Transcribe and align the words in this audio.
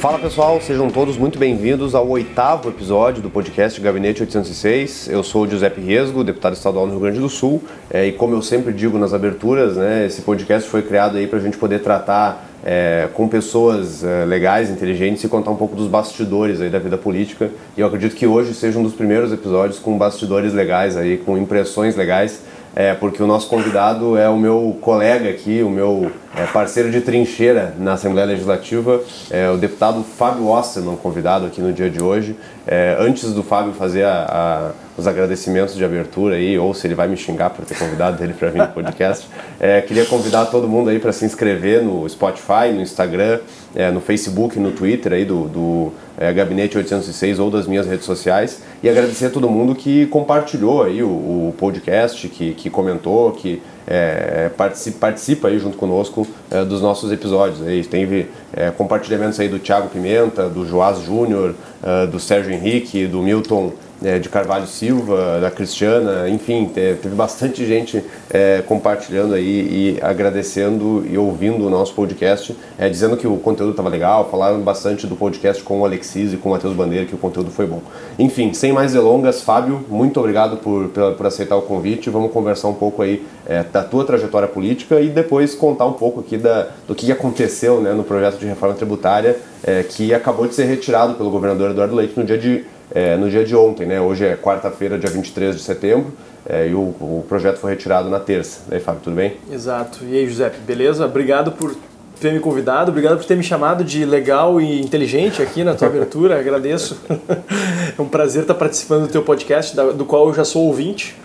Fala 0.00 0.18
pessoal, 0.18 0.58
sejam 0.62 0.88
todos 0.88 1.18
muito 1.18 1.38
bem-vindos 1.38 1.94
ao 1.94 2.08
oitavo 2.08 2.70
episódio 2.70 3.20
do 3.22 3.28
podcast 3.28 3.78
Gabinete 3.78 4.22
806. 4.22 5.10
Eu 5.10 5.22
sou 5.22 5.42
o 5.42 5.46
Giuseppe 5.46 5.78
Resgo, 5.82 6.24
deputado 6.24 6.54
estadual 6.54 6.86
no 6.86 6.92
Rio 6.92 7.00
Grande 7.02 7.20
do 7.20 7.28
Sul, 7.28 7.62
é, 7.90 8.06
e 8.06 8.12
como 8.12 8.34
eu 8.34 8.40
sempre 8.40 8.72
digo 8.72 8.96
nas 8.96 9.12
aberturas, 9.12 9.76
né, 9.76 10.06
esse 10.06 10.22
podcast 10.22 10.70
foi 10.70 10.80
criado 10.80 11.18
aí 11.18 11.26
para 11.26 11.38
a 11.38 11.42
gente 11.42 11.58
poder 11.58 11.80
tratar 11.80 12.48
é, 12.64 13.10
com 13.12 13.28
pessoas 13.28 14.02
é, 14.02 14.24
legais, 14.24 14.70
inteligentes 14.70 15.22
e 15.22 15.28
contar 15.28 15.50
um 15.50 15.56
pouco 15.56 15.76
dos 15.76 15.86
bastidores 15.86 16.62
aí 16.62 16.70
da 16.70 16.78
vida 16.78 16.96
política. 16.96 17.50
E 17.76 17.82
eu 17.82 17.86
acredito 17.86 18.16
que 18.16 18.26
hoje 18.26 18.54
seja 18.54 18.78
um 18.78 18.82
dos 18.82 18.94
primeiros 18.94 19.30
episódios 19.34 19.78
com 19.78 19.98
bastidores 19.98 20.54
legais 20.54 20.96
aí, 20.96 21.18
com 21.18 21.36
impressões 21.36 21.94
legais 21.94 22.40
é, 22.74 22.94
porque 22.94 23.22
o 23.22 23.26
nosso 23.26 23.48
convidado 23.48 24.16
é 24.16 24.28
o 24.28 24.36
meu 24.36 24.76
colega 24.80 25.28
aqui, 25.28 25.62
o 25.62 25.70
meu 25.70 26.10
é, 26.36 26.44
parceiro 26.46 26.90
de 26.90 27.00
trincheira 27.00 27.74
na 27.78 27.94
Assembleia 27.94 28.26
Legislativa, 28.26 29.02
é, 29.30 29.50
o 29.50 29.56
deputado 29.56 30.04
Fábio 30.04 30.46
Osterman, 30.46 30.96
convidado 30.96 31.46
aqui 31.46 31.60
no 31.60 31.72
dia 31.72 31.90
de 31.90 32.00
hoje. 32.00 32.36
É, 32.66 32.96
antes 33.00 33.32
do 33.32 33.42
Fábio 33.42 33.72
fazer 33.72 34.04
a, 34.04 34.26
a, 34.28 34.70
os 34.96 35.08
agradecimentos 35.08 35.74
de 35.74 35.84
abertura 35.84 36.36
aí, 36.36 36.56
ou 36.56 36.72
se 36.72 36.86
ele 36.86 36.94
vai 36.94 37.08
me 37.08 37.16
xingar 37.16 37.50
por 37.50 37.64
ter 37.64 37.76
convidado 37.76 38.22
ele 38.22 38.32
para 38.32 38.48
vir 38.50 38.58
no 38.58 38.68
podcast, 38.68 39.26
é, 39.58 39.80
queria 39.80 40.06
convidar 40.06 40.46
todo 40.46 40.68
mundo 40.68 40.90
aí 40.90 41.00
para 41.00 41.12
se 41.12 41.24
inscrever 41.24 41.82
no 41.82 42.08
Spotify, 42.08 42.72
no 42.72 42.80
Instagram, 42.80 43.40
é, 43.74 43.90
no 43.90 44.00
Facebook, 44.00 44.58
no 44.58 44.70
Twitter 44.70 45.12
aí 45.12 45.24
do, 45.24 45.48
do 45.48 45.92
é, 46.16 46.32
Gabinete 46.32 46.78
806 46.78 47.40
ou 47.40 47.50
das 47.50 47.66
minhas 47.66 47.86
redes 47.86 48.04
sociais 48.04 48.62
e 48.82 48.88
agradecer 48.88 49.26
a 49.26 49.30
todo 49.30 49.50
mundo 49.50 49.74
que 49.74 50.06
compartilhou 50.06 50.84
aí 50.84 51.02
o, 51.02 51.08
o 51.08 51.54
podcast, 51.58 52.28
que, 52.28 52.52
que 52.54 52.70
comentou, 52.70 53.32
que 53.32 53.60
é, 53.90 54.48
participa, 54.56 54.98
participa 54.98 55.48
aí 55.48 55.58
junto 55.58 55.76
conosco 55.76 56.24
é, 56.48 56.64
dos 56.64 56.80
nossos 56.80 57.10
episódios. 57.10 57.60
Aí 57.66 57.84
teve 57.84 58.28
é, 58.52 58.70
compartilhamentos 58.70 59.40
aí 59.40 59.48
do 59.48 59.58
Thiago 59.58 59.88
Pimenta, 59.88 60.48
do 60.48 60.64
Joás 60.64 61.00
Júnior, 61.00 61.54
é, 61.82 62.06
do 62.06 62.20
Sérgio 62.20 62.52
Henrique, 62.52 63.06
do 63.08 63.20
Milton 63.20 63.72
é, 64.02 64.18
de 64.18 64.28
Carvalho 64.28 64.66
Silva, 64.66 65.38
da 65.40 65.50
Cristiana, 65.50 66.28
enfim, 66.28 66.70
teve 66.74 67.14
bastante 67.14 67.66
gente 67.66 68.02
é, 68.30 68.62
compartilhando 68.66 69.34
aí 69.34 69.44
e 69.44 69.98
agradecendo 70.02 71.04
e 71.08 71.18
ouvindo 71.18 71.66
o 71.66 71.70
nosso 71.70 71.94
podcast, 71.94 72.56
é, 72.78 72.88
dizendo 72.88 73.16
que 73.16 73.26
o 73.26 73.36
conteúdo 73.36 73.70
estava 73.70 73.88
legal, 73.88 74.28
falaram 74.30 74.60
bastante 74.60 75.06
do 75.06 75.16
podcast 75.16 75.62
com 75.62 75.80
o 75.80 75.84
Alexis 75.84 76.32
e 76.32 76.36
com 76.36 76.48
o 76.48 76.52
Matheus 76.52 76.74
Bandeira, 76.74 77.06
que 77.06 77.14
o 77.14 77.18
conteúdo 77.18 77.50
foi 77.50 77.66
bom. 77.66 77.82
Enfim, 78.18 78.52
sem 78.52 78.72
mais 78.72 78.92
delongas, 78.92 79.42
Fábio, 79.42 79.84
muito 79.88 80.18
obrigado 80.18 80.56
por, 80.56 80.88
por, 80.88 81.14
por 81.14 81.26
aceitar 81.26 81.56
o 81.56 81.62
convite, 81.62 82.10
vamos 82.10 82.32
conversar 82.32 82.68
um 82.68 82.74
pouco 82.74 83.02
aí 83.02 83.22
é, 83.46 83.62
da 83.62 83.82
tua 83.82 84.04
trajetória 84.04 84.48
política 84.48 85.00
e 85.00 85.08
depois 85.08 85.54
contar 85.54 85.86
um 85.86 85.92
pouco 85.92 86.20
aqui 86.20 86.36
da, 86.36 86.68
do 86.86 86.94
que 86.94 87.10
aconteceu 87.10 87.80
né, 87.80 87.92
no 87.92 88.04
projeto 88.04 88.38
de 88.38 88.46
reforma 88.46 88.74
tributária 88.74 89.36
é, 89.62 89.82
que 89.82 90.14
acabou 90.14 90.46
de 90.46 90.54
ser 90.54 90.64
retirado 90.64 91.14
pelo 91.14 91.30
governador 91.30 91.70
Eduardo 91.70 91.94
Leite 91.94 92.18
no 92.18 92.24
dia 92.24 92.38
de 92.38 92.64
é, 92.92 93.16
no 93.16 93.30
dia 93.30 93.44
de 93.44 93.54
ontem, 93.54 93.86
né? 93.86 94.00
Hoje 94.00 94.24
é 94.24 94.36
quarta-feira, 94.36 94.98
dia 94.98 95.10
23 95.10 95.56
de 95.56 95.62
setembro, 95.62 96.12
é, 96.48 96.68
e 96.68 96.74
o, 96.74 96.80
o, 96.80 97.24
projeto 97.28 97.58
foi 97.58 97.70
retirado 97.70 98.08
na 98.08 98.18
terça. 98.18 98.60
E 98.70 98.74
aí, 98.74 98.80
Fábio, 98.80 99.00
tudo 99.02 99.16
bem? 99.16 99.36
Exato. 99.50 100.04
E 100.04 100.16
aí, 100.16 100.28
José, 100.28 100.50
beleza? 100.66 101.04
Obrigado 101.04 101.52
por 101.52 101.76
ter 102.20 102.32
me 102.32 102.40
convidado, 102.40 102.90
obrigado 102.90 103.16
por 103.16 103.24
ter 103.24 103.36
me 103.36 103.42
chamado 103.42 103.82
de 103.82 104.04
legal 104.04 104.60
e 104.60 104.80
inteligente 104.80 105.40
aqui 105.40 105.64
na 105.64 105.74
tua 105.74 105.88
abertura, 105.88 106.38
agradeço. 106.38 107.00
é 107.96 108.00
um 108.00 108.08
prazer 108.08 108.42
estar 108.42 108.54
participando 108.54 109.06
do 109.06 109.08
teu 109.08 109.22
podcast, 109.22 109.74
do 109.76 110.04
qual 110.04 110.28
eu 110.28 110.34
já 110.34 110.44
sou 110.44 110.66
ouvinte. 110.66 111.16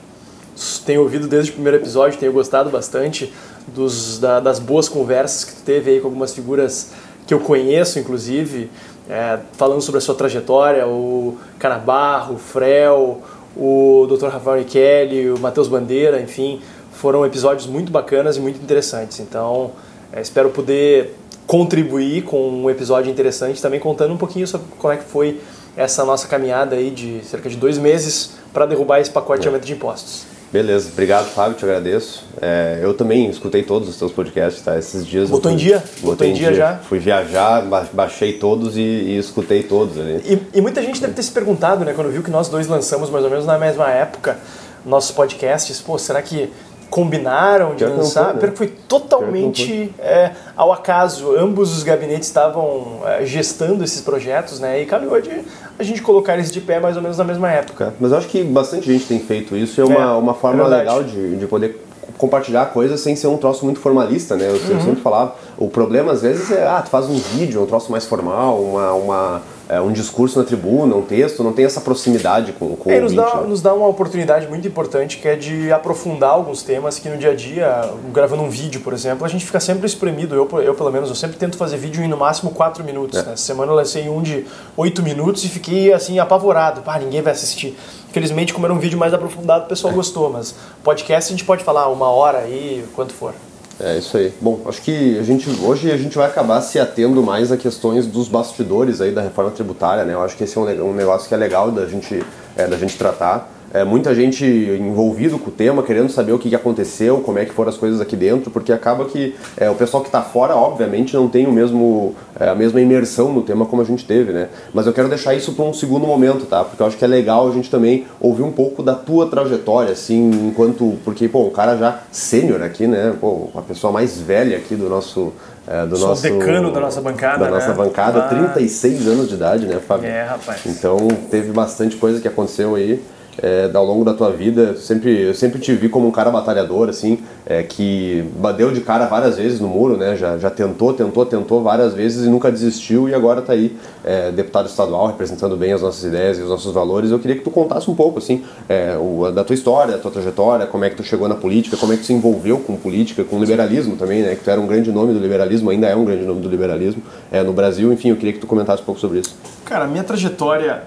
Tenho 0.85 1.01
ouvido 1.01 1.27
desde 1.27 1.51
o 1.51 1.53
primeiro 1.53 1.77
episódio, 1.77 2.17
tenho 2.17 2.31
gostado 2.31 2.69
bastante 2.69 3.33
dos, 3.67 4.19
da, 4.19 4.39
das 4.39 4.57
boas 4.57 4.87
conversas 4.87 5.43
que 5.43 5.55
tu 5.55 5.63
teve 5.63 5.91
aí 5.91 5.99
com 5.99 6.07
algumas 6.07 6.33
figuras 6.33 6.91
que 7.27 7.33
eu 7.33 7.39
conheço, 7.39 7.99
inclusive 7.99 8.69
é, 9.09 9.39
falando 9.53 9.81
sobre 9.81 9.99
a 9.99 10.01
sua 10.01 10.15
trajetória, 10.15 10.87
o 10.87 11.37
Canabarro, 11.59 12.35
o 12.35 12.37
Frel, 12.37 13.21
o 13.55 14.07
Dr. 14.09 14.27
Rafael 14.27 14.63
Kelly, 14.65 15.29
o 15.29 15.39
Matheus 15.39 15.67
Bandeira, 15.67 16.19
enfim, 16.19 16.61
foram 16.91 17.25
episódios 17.25 17.67
muito 17.67 17.91
bacanas 17.91 18.37
e 18.37 18.39
muito 18.39 18.61
interessantes. 18.61 19.19
Então, 19.19 19.71
é, 20.11 20.21
espero 20.21 20.49
poder 20.49 21.15
contribuir 21.45 22.23
com 22.23 22.49
um 22.49 22.69
episódio 22.69 23.11
interessante, 23.11 23.61
também 23.61 23.79
contando 23.79 24.13
um 24.13 24.17
pouquinho 24.17 24.47
sobre 24.47 24.67
como 24.79 24.93
é 24.93 24.97
que 24.97 25.03
foi 25.03 25.39
essa 25.77 26.03
nossa 26.03 26.27
caminhada 26.27 26.75
aí 26.75 26.89
de 26.89 27.23
cerca 27.23 27.49
de 27.49 27.57
dois 27.57 27.77
meses 27.77 28.31
para 28.53 28.65
derrubar 28.65 28.99
esse 28.99 29.11
pacote 29.11 29.41
de 29.41 29.47
aumento 29.47 29.65
de 29.65 29.73
impostos. 29.73 30.34
Beleza, 30.51 30.89
obrigado 30.91 31.25
Fábio, 31.25 31.57
te 31.57 31.65
agradeço. 31.65 32.23
É, 32.41 32.79
eu 32.81 32.93
também 32.93 33.29
escutei 33.29 33.63
todos 33.63 33.89
os 33.89 33.97
teus 33.97 34.11
podcasts, 34.11 34.61
tá? 34.63 34.77
Esses 34.77 35.05
dias. 35.05 35.29
Botou 35.29 35.51
fui, 35.51 35.53
em 35.53 35.63
dia? 35.63 35.83
Botou 36.01 36.27
em 36.27 36.33
dia, 36.33 36.47
dia, 36.47 36.57
já? 36.57 36.75
Fui 36.77 36.99
viajar, 36.99 37.61
baixei 37.91 38.33
todos 38.33 38.77
e, 38.77 38.79
e 38.79 39.17
escutei 39.17 39.63
todos 39.63 39.97
ali. 39.99 40.21
E, 40.25 40.57
e, 40.57 40.61
muita 40.61 40.81
gente 40.81 41.01
deve 41.01 41.13
ter 41.13 41.23
se 41.23 41.31
perguntado, 41.31 41.83
né, 41.83 41.93
quando 41.93 42.09
viu 42.09 42.23
que 42.23 42.31
nós 42.31 42.47
dois 42.47 42.67
lançamos 42.67 43.09
mais 43.09 43.23
ou 43.23 43.29
menos 43.29 43.45
na 43.45 43.57
mesma 43.57 43.89
época 43.89 44.37
nossos 44.85 45.11
podcasts, 45.11 45.81
pô, 45.81 45.97
será 45.97 46.21
que 46.21 46.49
combinaram 46.89 47.75
de 47.75 47.83
lançar, 47.83 48.37
foi, 48.37 48.49
né? 48.49 48.55
foi 48.55 48.67
totalmente 48.67 49.93
é, 49.99 50.31
ao 50.55 50.71
acaso. 50.71 51.35
Ambos 51.35 51.75
os 51.75 51.83
gabinetes 51.83 52.27
estavam 52.27 53.01
é, 53.05 53.25
gestando 53.25 53.83
esses 53.83 54.01
projetos, 54.01 54.59
né? 54.59 54.81
E 54.81 54.85
calhou 54.85 55.19
de 55.19 55.43
a 55.77 55.83
gente 55.83 56.01
colocar 56.01 56.35
eles 56.35 56.51
de 56.51 56.61
pé 56.61 56.79
mais 56.79 56.95
ou 56.95 57.01
menos 57.01 57.17
na 57.17 57.23
mesma 57.23 57.51
época. 57.51 57.93
Mas 57.99 58.11
eu 58.11 58.17
acho 58.17 58.27
que 58.27 58.43
bastante 58.43 58.91
gente 58.91 59.05
tem 59.05 59.19
feito 59.19 59.55
isso. 59.55 59.79
É 59.81 59.85
uma, 59.85 60.01
é, 60.01 60.05
uma 60.07 60.33
forma 60.33 60.63
é 60.63 60.67
legal 60.67 61.03
de, 61.03 61.37
de 61.37 61.47
poder 61.47 61.81
compartilhar 62.17 62.67
coisas 62.67 62.99
sem 63.01 63.15
ser 63.15 63.27
um 63.27 63.37
troço 63.37 63.65
muito 63.65 63.79
formalista, 63.79 64.35
né? 64.35 64.47
Eu, 64.47 64.53
uhum. 64.53 64.71
eu 64.71 64.81
sempre 64.81 65.01
falava, 65.01 65.35
o 65.57 65.67
problema 65.67 66.13
às 66.13 66.21
vezes 66.21 66.49
é, 66.51 66.65
ah, 66.65 66.81
tu 66.81 66.89
faz 66.89 67.07
um 67.07 67.17
vídeo, 67.17 67.61
um 67.61 67.65
troço 67.65 67.91
mais 67.91 68.05
formal, 68.05 68.61
uma, 68.61 68.93
uma 68.93 69.41
é, 69.67 69.81
um 69.81 69.91
discurso 69.91 70.37
na 70.37 70.45
tribuna, 70.45 70.95
um 70.95 71.01
texto, 71.01 71.43
não 71.43 71.51
tem 71.51 71.65
essa 71.65 71.81
proximidade 71.81 72.53
com, 72.53 72.75
com 72.75 72.91
é, 72.91 72.99
o 72.99 73.01
nos 73.01 73.13
dá, 73.13 73.35
nos 73.41 73.61
dá 73.61 73.73
uma 73.73 73.87
oportunidade 73.87 74.47
muito 74.47 74.67
importante 74.67 75.17
que 75.17 75.27
é 75.27 75.35
de 75.35 75.71
aprofundar 75.71 76.31
alguns 76.31 76.61
temas 76.61 76.99
que 76.99 77.09
no 77.09 77.17
dia 77.17 77.31
a 77.31 77.35
dia, 77.35 77.91
gravando 78.13 78.43
um 78.43 78.49
vídeo, 78.49 78.81
por 78.81 78.93
exemplo, 78.93 79.25
a 79.25 79.27
gente 79.27 79.45
fica 79.45 79.59
sempre 79.59 79.85
espremido. 79.85 80.35
Eu, 80.35 80.47
eu 80.61 80.75
pelo 80.75 80.91
menos, 80.91 81.09
eu 81.09 81.15
sempre 81.15 81.37
tento 81.37 81.57
fazer 81.57 81.77
vídeo 81.77 82.03
em 82.03 82.07
no 82.07 82.17
máximo 82.17 82.51
4 82.51 82.83
minutos. 82.83 83.19
É. 83.19 83.23
Né? 83.23 83.33
Essa 83.33 83.43
semana 83.43 83.71
eu 83.71 83.75
lancei 83.75 84.07
um 84.07 84.21
de 84.21 84.45
8 84.77 85.01
minutos 85.01 85.43
e 85.43 85.49
fiquei 85.49 85.91
assim 85.91 86.19
apavorado. 86.19 86.81
Pá, 86.81 86.99
ninguém 86.99 87.21
vai 87.21 87.33
assistir. 87.33 87.77
Felizmente, 88.11 88.53
como 88.53 88.65
era 88.65 88.73
um 88.73 88.79
vídeo 88.79 88.97
mais 88.97 89.13
aprofundado, 89.13 89.65
o 89.65 89.67
pessoal 89.67 89.93
gostou, 89.93 90.29
mas 90.29 90.55
podcast 90.83 91.33
a 91.33 91.35
gente 91.35 91.45
pode 91.45 91.63
falar 91.63 91.89
uma 91.89 92.09
hora 92.09 92.39
aí, 92.39 92.85
quanto 92.95 93.13
for. 93.13 93.33
É 93.79 93.97
isso 93.97 94.15
aí. 94.15 94.33
Bom, 94.39 94.61
acho 94.67 94.81
que 94.81 95.19
a 95.19 95.23
gente, 95.23 95.49
hoje 95.61 95.91
a 95.91 95.97
gente 95.97 96.17
vai 96.17 96.27
acabar 96.27 96.61
se 96.61 96.79
atendo 96.79 97.21
mais 97.21 97.51
a 97.51 97.57
questões 97.57 98.07
dos 98.07 98.29
bastidores 98.29 99.01
aí 99.01 99.11
da 99.11 99.21
reforma 99.21 99.51
tributária, 99.51 100.05
né? 100.05 100.13
Eu 100.13 100.23
acho 100.23 100.37
que 100.37 100.45
esse 100.45 100.57
é 100.57 100.61
um, 100.61 100.91
um 100.91 100.93
negócio 100.93 101.27
que 101.27 101.33
é 101.33 101.37
legal 101.37 101.71
da 101.71 101.85
gente, 101.85 102.23
é, 102.55 102.67
da 102.67 102.77
gente 102.77 102.97
tratar 102.97 103.54
é, 103.75 103.83
muita 103.83 104.15
gente 104.15 104.45
envolvido 104.45 105.37
com 105.37 105.49
o 105.49 105.51
tema, 105.51 105.83
querendo 105.83 106.09
saber 106.09 106.31
o 106.31 106.39
que, 106.39 106.55
aconteceu, 106.55 107.19
como 107.19 107.39
é 107.39 107.43
que 107.43 107.51
foram 107.51 107.69
as 107.69 107.75
coisas 107.75 107.99
aqui 107.99 108.15
dentro, 108.15 108.49
porque 108.49 108.71
acaba 108.71 109.03
que 109.03 109.35
é, 109.57 109.69
o 109.69 109.75
pessoal 109.75 110.01
que 110.01 110.07
está 110.07 110.21
fora, 110.21 110.55
obviamente, 110.55 111.13
não 111.13 111.27
tem 111.27 111.45
o 111.45 111.51
mesmo, 111.51 112.15
é, 112.39 112.47
a 112.47 112.55
mesma 112.55 112.79
imersão 112.79 113.33
no 113.33 113.41
tema 113.41 113.65
como 113.65 113.81
a 113.81 113.85
gente 113.85 114.05
teve, 114.05 114.31
né? 114.31 114.47
Mas 114.73 114.87
eu 114.87 114.93
quero 114.93 115.09
deixar 115.09 115.33
isso 115.33 115.51
para 115.51 115.65
um 115.65 115.73
segundo 115.73 116.07
momento, 116.07 116.45
tá? 116.45 116.63
Porque 116.63 116.81
eu 116.81 116.87
acho 116.87 116.95
que 116.95 117.03
é 117.03 117.07
legal 117.07 117.49
a 117.49 117.51
gente 117.51 117.69
também 117.69 118.05
ouvir 118.17 118.43
um 118.43 118.51
pouco 118.51 118.81
da 118.81 118.95
tua 118.95 119.27
trajetória, 119.27 119.91
assim, 119.91 120.29
enquanto. 120.47 120.97
Porque, 121.03 121.27
pô, 121.27 121.45
um 121.45 121.49
cara 121.49 121.75
já 121.75 121.99
sênior 122.13 122.63
aqui, 122.63 122.87
né? 122.87 123.13
Pô, 123.19 123.49
a 123.53 123.61
pessoa 123.61 123.91
mais 123.91 124.17
velha 124.21 124.55
aqui 124.55 124.75
do 124.75 124.87
nosso. 124.87 125.33
É, 125.67 125.85
do 125.85 125.97
Sou 125.97 126.09
nosso 126.09 126.21
decano 126.21 126.71
da 126.71 126.79
nossa 126.79 127.01
bancada. 127.01 127.43
Da 127.43 127.51
nossa 127.51 127.69
né? 127.69 127.73
bancada, 127.73 128.19
ah. 128.19 128.27
36 128.29 129.07
anos 129.07 129.27
de 129.27 129.33
idade, 129.33 129.65
né, 129.65 129.79
Fábio? 129.85 130.07
É, 130.07 130.23
rapaz. 130.23 130.61
Então 130.65 131.07
teve 131.29 131.51
bastante 131.51 131.97
coisa 131.97 132.21
que 132.21 132.27
aconteceu 132.27 132.75
aí 132.75 133.03
é, 133.41 133.69
ao 133.73 133.85
longo 133.85 134.03
da 134.03 134.13
tua 134.13 134.31
vida, 134.31 134.75
sempre, 134.77 135.21
eu 135.21 135.33
sempre 135.33 135.59
te 135.59 135.73
vi 135.73 135.89
como 135.89 136.07
um 136.07 136.11
cara 136.11 136.31
batalhador, 136.31 136.89
assim, 136.89 137.19
é, 137.45 137.63
que 137.63 138.23
bateu 138.37 138.71
de 138.71 138.81
cara 138.81 139.05
várias 139.05 139.37
vezes 139.37 139.59
no 139.59 139.67
muro, 139.67 139.97
né? 139.97 140.15
Já, 140.15 140.37
já 140.37 140.49
tentou, 140.49 140.93
tentou, 140.93 141.25
tentou 141.25 141.61
várias 141.61 141.93
vezes 141.93 142.25
e 142.25 142.29
nunca 142.29 142.51
desistiu 142.51 143.09
e 143.09 143.13
agora 143.13 143.41
está 143.41 143.53
aí 143.53 143.75
é, 144.03 144.31
deputado 144.31 144.67
estadual 144.67 145.07
representando 145.07 145.57
bem 145.57 145.73
as 145.73 145.81
nossas 145.81 146.03
ideias 146.03 146.37
e 146.37 146.41
os 146.41 146.49
nossos 146.49 146.73
valores. 146.73 147.11
Eu 147.11 147.19
queria 147.19 147.35
que 147.35 147.43
tu 147.43 147.51
contasse 147.51 147.89
um 147.89 147.95
pouco, 147.95 148.19
assim, 148.19 148.43
é, 148.69 148.97
o, 148.97 149.31
da 149.31 149.43
tua 149.43 149.53
história, 149.53 149.93
da 149.93 149.99
tua 149.99 150.11
trajetória, 150.11 150.65
como 150.65 150.85
é 150.85 150.89
que 150.89 150.95
tu 150.95 151.03
chegou 151.03 151.27
na 151.27 151.35
política, 151.35 151.77
como 151.77 151.93
é 151.93 151.95
que 151.95 152.03
tu 152.03 152.07
se 152.07 152.13
envolveu 152.13 152.59
com 152.59 152.75
política, 152.75 153.23
com 153.23 153.39
liberalismo 153.39 153.95
também, 153.95 154.21
né? 154.21 154.35
Que 154.35 154.43
tu 154.43 154.49
era 154.49 154.59
um 154.59 154.67
grande 154.67 154.91
nome 154.91 155.13
do 155.13 155.19
liberalismo, 155.19 155.69
ainda 155.69 155.87
é 155.87 155.95
um 155.95 156.05
grande 156.05 156.23
nome 156.23 156.41
do 156.41 156.49
liberalismo 156.49 157.01
é, 157.31 157.43
no 157.43 157.53
Brasil. 157.53 157.91
Enfim, 157.91 158.09
eu 158.09 158.15
queria 158.15 158.33
que 158.33 158.39
tu 158.39 158.47
comentasse 158.47 158.81
um 158.81 158.85
pouco 158.85 158.99
sobre 158.99 159.19
isso. 159.19 159.35
Cara, 159.65 159.85
a 159.85 159.87
minha 159.87 160.03
trajetória 160.03 160.83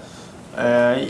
é, 0.57 1.07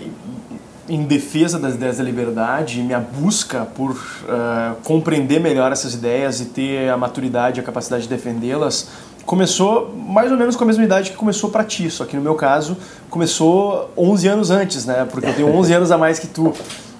em 0.89 1.03
defesa 1.03 1.59
das 1.59 1.75
ideias 1.75 1.97
da 1.97 2.03
liberdade, 2.03 2.81
minha 2.81 2.99
busca 2.99 3.65
por 3.75 3.91
uh, 3.91 4.75
compreender 4.83 5.39
melhor 5.39 5.71
essas 5.71 5.93
ideias 5.93 6.41
e 6.41 6.45
ter 6.45 6.89
a 6.89 6.97
maturidade 6.97 7.59
e 7.59 7.61
a 7.61 7.63
capacidade 7.63 8.03
de 8.03 8.09
defendê-las 8.09 8.89
começou 9.29 9.93
mais 9.95 10.31
ou 10.31 10.37
menos 10.37 10.55
com 10.55 10.63
a 10.63 10.67
mesma 10.67 10.83
idade 10.83 11.11
que 11.11 11.15
começou 11.15 11.51
para 11.51 11.63
ti, 11.63 11.87
só 11.91 12.03
que 12.03 12.15
no 12.15 12.21
meu 12.21 12.33
caso 12.33 12.75
começou 13.11 13.91
11 13.95 14.27
anos 14.27 14.49
antes, 14.49 14.87
né? 14.87 15.07
Porque 15.09 15.27
eu 15.27 15.35
tenho 15.35 15.55
11 15.55 15.73
anos 15.73 15.91
a 15.91 15.99
mais 15.99 16.17
que 16.17 16.25
tu. 16.25 16.51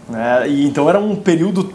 Né? 0.08 0.48
E 0.48 0.64
então 0.68 0.88
era 0.88 1.00
um 1.00 1.16
período 1.16 1.74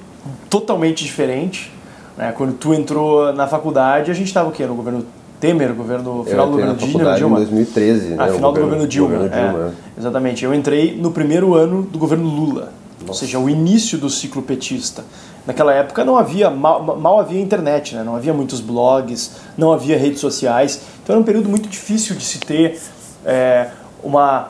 totalmente 0.49 1.03
diferente. 1.03 1.73
Né? 2.17 2.33
Quando 2.37 2.53
tu 2.53 2.73
entrou 2.73 3.33
na 3.33 3.49
faculdade, 3.49 4.13
a 4.13 4.15
gente 4.15 4.29
estava 4.29 4.49
o 4.49 4.53
quê? 4.53 4.65
No 4.65 4.77
governo 4.77 5.05
Temer, 5.45 5.75
governo 5.75 6.25
final 6.25 6.47
do 6.47 6.53
governo 6.53 6.75
Dilma. 6.75 7.15
Dilma. 7.17 7.37
em 7.37 7.43
2013, 7.43 8.15
ah, 8.15 8.27
né? 8.27 8.33
final 8.33 8.51
do 8.51 8.61
governo 8.63 8.87
Dilma. 8.89 9.09
Governo 9.11 9.37
Dilma 9.37 9.75
é. 9.97 10.01
Exatamente. 10.01 10.43
Eu 10.43 10.55
entrei 10.55 10.97
no 10.97 11.11
primeiro 11.11 11.53
ano 11.53 11.83
do 11.83 11.99
governo 11.99 12.27
Lula, 12.27 12.73
Nossa. 13.01 13.09
ou 13.09 13.15
seja, 13.15 13.39
o 13.39 13.51
início 13.51 13.99
do 13.99 14.09
ciclo 14.09 14.41
petista. 14.41 15.05
Naquela 15.47 15.75
época 15.75 16.03
não 16.03 16.17
havia 16.17 16.49
mal, 16.49 16.83
mal 16.83 17.21
havia 17.21 17.39
internet, 17.39 17.95
né? 17.95 18.03
não 18.03 18.17
havia 18.17 18.33
muitos 18.33 18.61
blogs, 18.61 19.33
não 19.59 19.71
havia 19.71 19.99
redes 19.99 20.21
sociais. 20.21 20.81
Então 21.03 21.13
era 21.15 21.21
um 21.21 21.25
período 21.25 21.51
muito 21.51 21.69
difícil 21.69 22.17
de 22.17 22.25
se 22.25 22.39
ter 22.39 22.81
é, 23.27 23.69
uma 24.03 24.49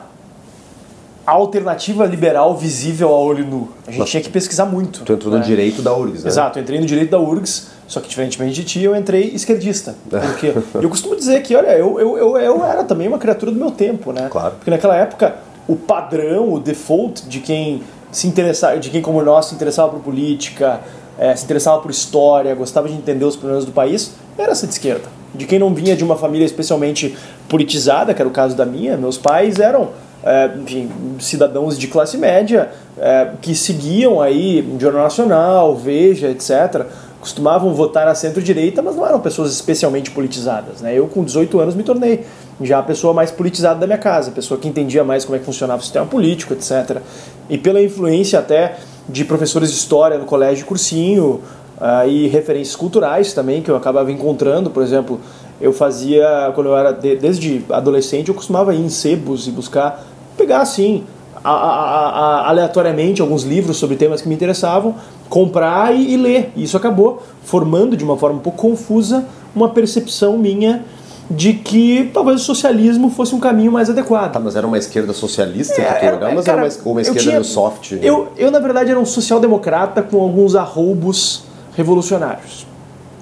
alternativa 1.25 2.05
liberal 2.05 2.55
visível 2.55 3.09
a 3.09 3.19
olho 3.19 3.45
nu. 3.45 3.69
A 3.85 3.91
gente 3.91 4.09
tinha 4.09 4.23
que 4.23 4.29
pesquisar 4.29 4.65
muito. 4.65 5.03
Tu 5.03 5.11
entrou 5.11 5.33
né? 5.33 5.39
no 5.39 5.43
direito 5.43 5.81
da 5.81 5.93
URGS, 5.93 6.23
né? 6.23 6.29
Exato, 6.29 6.59
eu 6.59 6.63
entrei 6.63 6.79
no 6.79 6.85
direito 6.85 7.11
da 7.11 7.19
URGS, 7.19 7.67
só 7.87 7.99
que 7.99 8.09
diferentemente 8.09 8.55
de 8.55 8.63
ti, 8.63 8.83
eu 8.83 8.95
entrei 8.95 9.31
esquerdista. 9.33 9.95
Porque 10.09 10.53
eu 10.81 10.89
costumo 10.89 11.15
dizer 11.15 11.41
que, 11.43 11.55
olha, 11.55 11.77
eu, 11.77 11.99
eu, 11.99 12.17
eu, 12.17 12.37
eu 12.37 12.65
era 12.65 12.83
também 12.83 13.07
uma 13.07 13.17
criatura 13.17 13.51
do 13.51 13.57
meu 13.57 13.71
tempo, 13.71 14.11
né? 14.11 14.27
Claro. 14.29 14.55
Porque 14.55 14.71
naquela 14.71 14.95
época, 14.95 15.35
o 15.67 15.75
padrão, 15.75 16.53
o 16.53 16.59
default 16.59 17.27
de 17.27 17.39
quem 17.39 17.83
se 18.11 18.27
interessava, 18.27 18.77
de 18.79 18.89
quem 18.89 19.01
como 19.01 19.21
nós 19.21 19.47
se 19.47 19.55
interessava 19.55 19.91
por 19.91 19.99
política, 19.99 20.81
é, 21.17 21.35
se 21.35 21.45
interessava 21.45 21.81
por 21.81 21.91
história, 21.91 22.53
gostava 22.55 22.87
de 22.87 22.95
entender 22.95 23.25
os 23.25 23.35
problemas 23.35 23.65
do 23.65 23.71
país, 23.71 24.13
era 24.37 24.55
ser 24.55 24.67
de 24.67 24.73
esquerda. 24.73 25.05
De 25.33 25.45
quem 25.45 25.59
não 25.59 25.73
vinha 25.73 25.95
de 25.95 26.03
uma 26.03 26.15
família 26.15 26.45
especialmente 26.45 27.15
politizada, 27.47 28.13
que 28.13 28.21
era 28.21 28.27
o 28.27 28.31
caso 28.31 28.55
da 28.55 28.65
minha, 28.65 28.97
meus 28.97 29.17
pais 29.17 29.59
eram 29.59 29.89
é, 30.23 30.49
enfim, 30.57 30.89
cidadãos 31.19 31.77
de 31.77 31.87
classe 31.87 32.17
média 32.17 32.69
é, 32.97 33.29
que 33.41 33.53
seguiam 33.53 34.19
aí 34.19 34.67
Jornal 34.79 35.03
Nacional, 35.03 35.75
Veja, 35.75 36.29
etc. 36.29 36.87
Costumavam 37.25 37.73
votar 37.73 38.07
à 38.07 38.13
centro-direita, 38.13 38.83
mas 38.83 38.95
não 38.95 39.03
eram 39.03 39.19
pessoas 39.19 39.51
especialmente 39.51 40.11
politizadas. 40.11 40.81
Né? 40.81 40.93
Eu, 40.93 41.07
com 41.07 41.23
18 41.23 41.59
anos, 41.59 41.73
me 41.73 41.81
tornei 41.81 42.23
já 42.61 42.77
a 42.77 42.83
pessoa 42.83 43.15
mais 43.15 43.31
politizada 43.31 43.79
da 43.79 43.87
minha 43.87 43.97
casa, 43.97 44.29
a 44.29 44.31
pessoa 44.31 44.59
que 44.59 44.67
entendia 44.67 45.03
mais 45.03 45.25
como 45.25 45.35
é 45.35 45.39
que 45.39 45.45
funcionava 45.45 45.79
o 45.79 45.83
sistema 45.83 46.05
político, 46.05 46.53
etc. 46.53 47.01
E 47.49 47.57
pela 47.57 47.81
influência 47.81 48.37
até 48.37 48.77
de 49.09 49.25
professores 49.25 49.71
de 49.71 49.75
história 49.75 50.19
no 50.19 50.25
colégio 50.25 50.67
cursinho 50.67 51.41
uh, 51.81 52.07
e 52.07 52.27
referências 52.27 52.75
culturais 52.75 53.33
também 53.33 53.63
que 53.63 53.71
eu 53.71 53.75
acabava 53.75 54.11
encontrando, 54.11 54.69
por 54.69 54.83
exemplo, 54.83 55.19
eu 55.59 55.73
fazia, 55.73 56.51
quando 56.53 56.67
eu 56.67 56.77
era 56.77 56.91
de, 56.91 57.15
desde 57.15 57.65
adolescente, 57.71 58.29
eu 58.29 58.35
costumava 58.35 58.75
ir 58.75 58.81
em 58.81 58.89
sebos 58.89 59.47
e 59.47 59.51
buscar 59.51 60.05
pegar 60.37 60.59
assim, 60.59 61.03
a, 61.51 62.09
a, 62.41 62.49
aleatoriamente 62.49 63.21
alguns 63.21 63.43
livros 63.43 63.77
sobre 63.77 63.95
temas 63.95 64.21
que 64.21 64.27
me 64.27 64.35
interessavam, 64.35 64.95
comprar 65.29 65.95
e, 65.95 66.13
e, 66.13 66.17
ler. 66.17 66.51
E 66.55 66.63
isso 66.63 66.75
acabou 66.75 67.21
formando 67.43 67.95
de 67.95 68.03
uma 68.03 68.17
forma 68.17 68.37
um 68.37 68.41
pouco 68.41 68.57
confusa 68.57 69.25
uma 69.55 69.69
percepção 69.69 70.37
minha 70.37 70.83
de 71.29 71.53
que 71.53 72.11
talvez 72.13 72.41
o 72.41 72.43
socialismo 72.43 73.09
fosse 73.09 73.33
um 73.33 73.39
caminho 73.39 73.71
mais 73.71 73.89
adequado. 73.89 74.33
Tá, 74.33 74.39
mas 74.39 74.55
era 74.55 74.65
uma 74.65 74.77
esquerda 74.77 75.13
socialista 75.13 75.81
é, 75.81 75.85
que 75.85 76.17
tu 76.17 76.35
mas 76.35 76.47
era 76.47 76.63
uma, 76.63 76.91
uma 76.91 77.01
esquerda 77.01 77.21
tinha, 77.21 77.43
soft? 77.43 77.93
Eu, 78.01 78.27
eu, 78.37 78.51
na 78.51 78.59
verdade, 78.59 78.91
era 78.91 78.99
um 78.99 79.05
social-democrata 79.05 80.03
com 80.03 80.21
alguns 80.21 80.55
arroubos 80.55 81.43
revolucionários. 81.75 82.67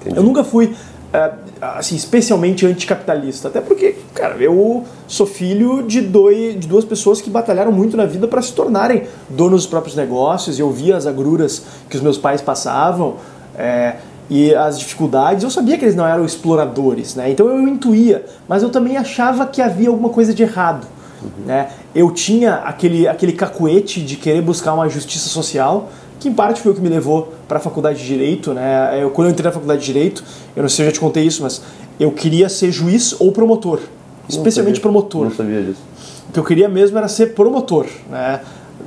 Entendi. 0.00 0.16
Eu 0.16 0.22
nunca 0.22 0.44
fui 0.44 0.74
é, 1.12 1.32
assim, 1.76 1.96
especialmente 1.96 2.66
anticapitalista. 2.66 3.48
Até 3.48 3.60
porque, 3.60 3.96
cara, 4.14 4.36
eu 4.36 4.84
sou 5.06 5.26
filho 5.26 5.82
de, 5.82 6.00
dois, 6.00 6.58
de 6.58 6.66
duas 6.66 6.84
pessoas 6.84 7.20
que 7.20 7.30
batalharam 7.30 7.72
muito 7.72 7.96
na 7.96 8.06
vida 8.06 8.28
para 8.28 8.42
se 8.42 8.52
tornarem 8.52 9.04
donos 9.28 9.62
dos 9.62 9.66
próprios 9.66 9.96
negócios. 9.96 10.58
Eu 10.58 10.70
via 10.70 10.96
as 10.96 11.06
agruras 11.06 11.62
que 11.88 11.96
os 11.96 12.02
meus 12.02 12.18
pais 12.18 12.40
passavam. 12.40 13.16
É, 13.56 13.96
e 14.28 14.54
as 14.54 14.78
dificuldades, 14.78 15.44
eu 15.44 15.50
sabia 15.50 15.76
que 15.76 15.84
eles 15.84 15.94
não 15.94 16.06
eram 16.06 16.24
exploradores, 16.24 17.14
né? 17.14 17.30
Então 17.30 17.46
eu 17.46 17.68
intuía, 17.68 18.24
mas 18.48 18.62
eu 18.62 18.70
também 18.70 18.96
achava 18.96 19.46
que 19.46 19.60
havia 19.60 19.90
alguma 19.90 20.08
coisa 20.08 20.32
de 20.32 20.42
errado. 20.42 20.86
Uhum. 21.22 21.46
Né? 21.46 21.68
Eu 21.94 22.10
tinha 22.10 22.56
aquele, 22.56 23.06
aquele 23.06 23.32
cacuete 23.32 24.00
de 24.00 24.16
querer 24.16 24.42
buscar 24.42 24.74
uma 24.74 24.88
justiça 24.88 25.28
social, 25.28 25.90
que 26.20 26.28
em 26.28 26.32
parte 26.32 26.60
foi 26.60 26.72
o 26.72 26.74
que 26.74 26.80
me 26.80 26.88
levou 26.88 27.34
para 27.48 27.58
a 27.58 27.60
faculdade 27.60 27.98
de 27.98 28.06
direito, 28.06 28.52
né? 28.52 29.02
Eu, 29.02 29.10
quando 29.10 29.28
eu 29.28 29.32
entrei 29.32 29.44
na 29.44 29.52
faculdade 29.52 29.80
de 29.80 29.86
direito, 29.86 30.24
eu 30.56 30.62
não 30.62 30.68
sei 30.68 30.76
se 30.76 30.82
eu 30.82 30.86
já 30.86 30.92
te 30.92 31.00
contei 31.00 31.24
isso, 31.24 31.42
mas 31.42 31.60
eu 31.98 32.10
queria 32.10 32.48
ser 32.48 32.72
juiz 32.72 33.14
ou 33.18 33.32
promotor, 33.32 33.80
especialmente 34.28 34.80
promotor. 34.80 35.24
Não 35.24 35.34
sabia 35.34 35.62
disso. 35.62 35.82
O 36.28 36.32
que 36.32 36.38
eu 36.38 36.44
queria 36.44 36.68
mesmo 36.68 36.96
era 36.98 37.08
ser 37.08 37.34
promotor, 37.34 37.86
né? 38.10 38.40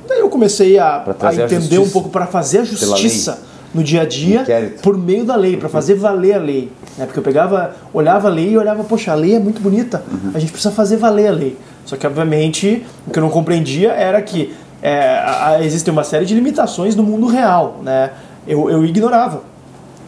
Daí 0.06 0.20
eu 0.20 0.28
comecei 0.28 0.78
a, 0.78 1.04
a 1.20 1.34
entender 1.34 1.76
a 1.76 1.80
um 1.80 1.88
pouco 1.88 2.08
para 2.08 2.26
fazer 2.26 2.60
a 2.60 2.64
justiça 2.64 3.42
no 3.74 3.82
dia 3.82 4.02
a 4.02 4.04
dia 4.06 4.44
por 4.82 4.96
meio 4.96 5.24
da 5.24 5.36
lei, 5.36 5.56
para 5.56 5.68
fazer 5.68 5.94
valer 5.94 6.34
a 6.34 6.38
lei. 6.38 6.72
Né? 6.96 7.04
Porque 7.04 7.18
eu 7.18 7.22
pegava, 7.22 7.76
olhava 7.92 8.28
a 8.28 8.30
lei 8.30 8.50
e 8.50 8.58
olhava, 8.58 8.82
poxa, 8.84 9.12
a 9.12 9.14
lei 9.14 9.34
é 9.34 9.38
muito 9.38 9.60
bonita, 9.60 10.02
uhum. 10.10 10.30
a 10.34 10.38
gente 10.38 10.52
precisa 10.52 10.74
fazer 10.74 10.96
valer 10.96 11.28
a 11.28 11.32
lei. 11.32 11.56
Só 11.84 11.96
que, 11.96 12.06
obviamente, 12.06 12.84
o 13.06 13.10
que 13.10 13.18
eu 13.18 13.22
não 13.22 13.30
compreendia 13.30 13.92
era 13.92 14.20
que 14.20 14.54
é, 14.82 15.58
existe 15.62 15.90
uma 15.90 16.04
série 16.04 16.24
de 16.24 16.34
limitações 16.34 16.94
no 16.94 17.02
mundo 17.02 17.26
real. 17.26 17.76
Né? 17.82 18.10
Eu, 18.46 18.70
eu 18.70 18.84
ignorava, 18.84 19.42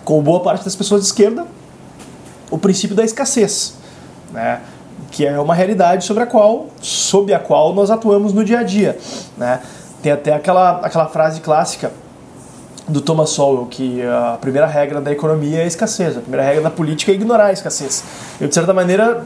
como 0.04 0.22
boa 0.22 0.40
parte 0.40 0.64
das 0.64 0.76
pessoas 0.76 1.02
de 1.02 1.06
esquerda, 1.08 1.46
o 2.50 2.58
princípio 2.58 2.96
da 2.96 3.04
escassez, 3.04 3.74
né? 4.32 4.60
que 5.10 5.26
é 5.26 5.38
uma 5.40 5.54
realidade 5.54 6.04
sobre 6.04 6.22
a 6.22 6.26
qual, 6.26 6.68
sob 6.80 7.32
a 7.34 7.38
qual 7.38 7.74
nós 7.74 7.90
atuamos 7.90 8.32
no 8.32 8.44
dia 8.44 8.60
a 8.60 8.62
dia. 8.62 8.98
Né? 9.36 9.60
Tem 10.02 10.12
até 10.12 10.32
aquela, 10.32 10.78
aquela 10.78 11.06
frase 11.06 11.40
clássica 11.40 11.92
do 12.88 13.00
Thomas 13.00 13.30
Sowell, 13.30 13.66
que 13.66 14.02
a 14.02 14.38
primeira 14.40 14.66
regra 14.66 15.00
da 15.00 15.12
economia 15.12 15.58
é 15.58 15.62
a 15.62 15.66
escassez, 15.66 16.16
a 16.16 16.20
primeira 16.20 16.44
regra 16.44 16.62
da 16.62 16.70
política 16.70 17.12
é 17.12 17.14
ignorar 17.14 17.46
a 17.46 17.52
escassez. 17.52 18.02
Eu, 18.40 18.48
de 18.48 18.54
certa 18.54 18.72
maneira, 18.72 19.24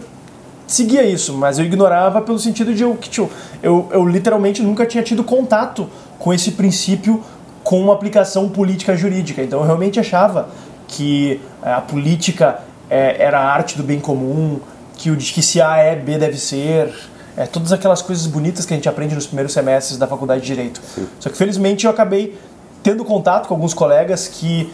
seguia 0.67 1.05
isso, 1.05 1.35
mas 1.35 1.59
eu 1.59 1.65
ignorava 1.65 2.21
pelo 2.21 2.39
sentido 2.39 2.75
de 2.75 2.83
eu, 2.83 2.95
que 2.95 3.21
eu, 3.21 3.31
eu, 3.63 3.89
eu 3.93 4.07
literalmente 4.07 4.63
nunca 4.63 4.87
tinha 4.87 5.03
tido 5.03 5.23
contato 5.23 5.89
com 6.19 6.33
esse 6.33 6.53
princípio 6.53 7.23
com 7.63 7.81
uma 7.81 7.95
aplicação 7.95 8.49
política 8.49 8.97
jurídica. 8.97 9.43
Então 9.43 9.61
eu 9.61 9.67
realmente 9.67 9.99
achava 9.99 10.49
que 10.87 11.41
eh, 11.63 11.73
a 11.73 11.81
política 11.81 12.61
é, 12.91 13.17
era 13.19 13.41
a 13.41 13.53
arte 13.53 13.77
do 13.77 13.83
bem 13.83 13.99
comum, 13.99 14.61
que 14.97 15.11
o 15.11 15.17
que 15.17 15.43
se 15.43 15.61
A 15.61 15.79
é, 15.79 15.97
B 15.97 16.19
deve 16.19 16.39
ser, 16.39 16.95
é, 17.37 17.47
todas 17.47 17.73
aquelas 17.73 18.03
coisas 18.03 18.27
bonitas 18.27 18.65
que 18.65 18.75
a 18.75 18.77
gente 18.77 18.89
aprende 18.89 19.15
nos 19.15 19.27
primeiros 19.27 19.53
semestres 19.53 19.99
da 19.99 20.07
faculdade 20.07 20.43
de 20.43 20.47
Direito. 20.47 20.81
Sim. 20.95 21.09
Só 21.19 21.31
que 21.31 21.37
felizmente 21.37 21.87
eu 21.87 21.91
acabei 21.91 22.39
tendo 22.83 23.05
contato 23.05 23.49
com 23.49 23.55
alguns 23.55 23.75
colegas 23.75 24.29
que 24.29 24.73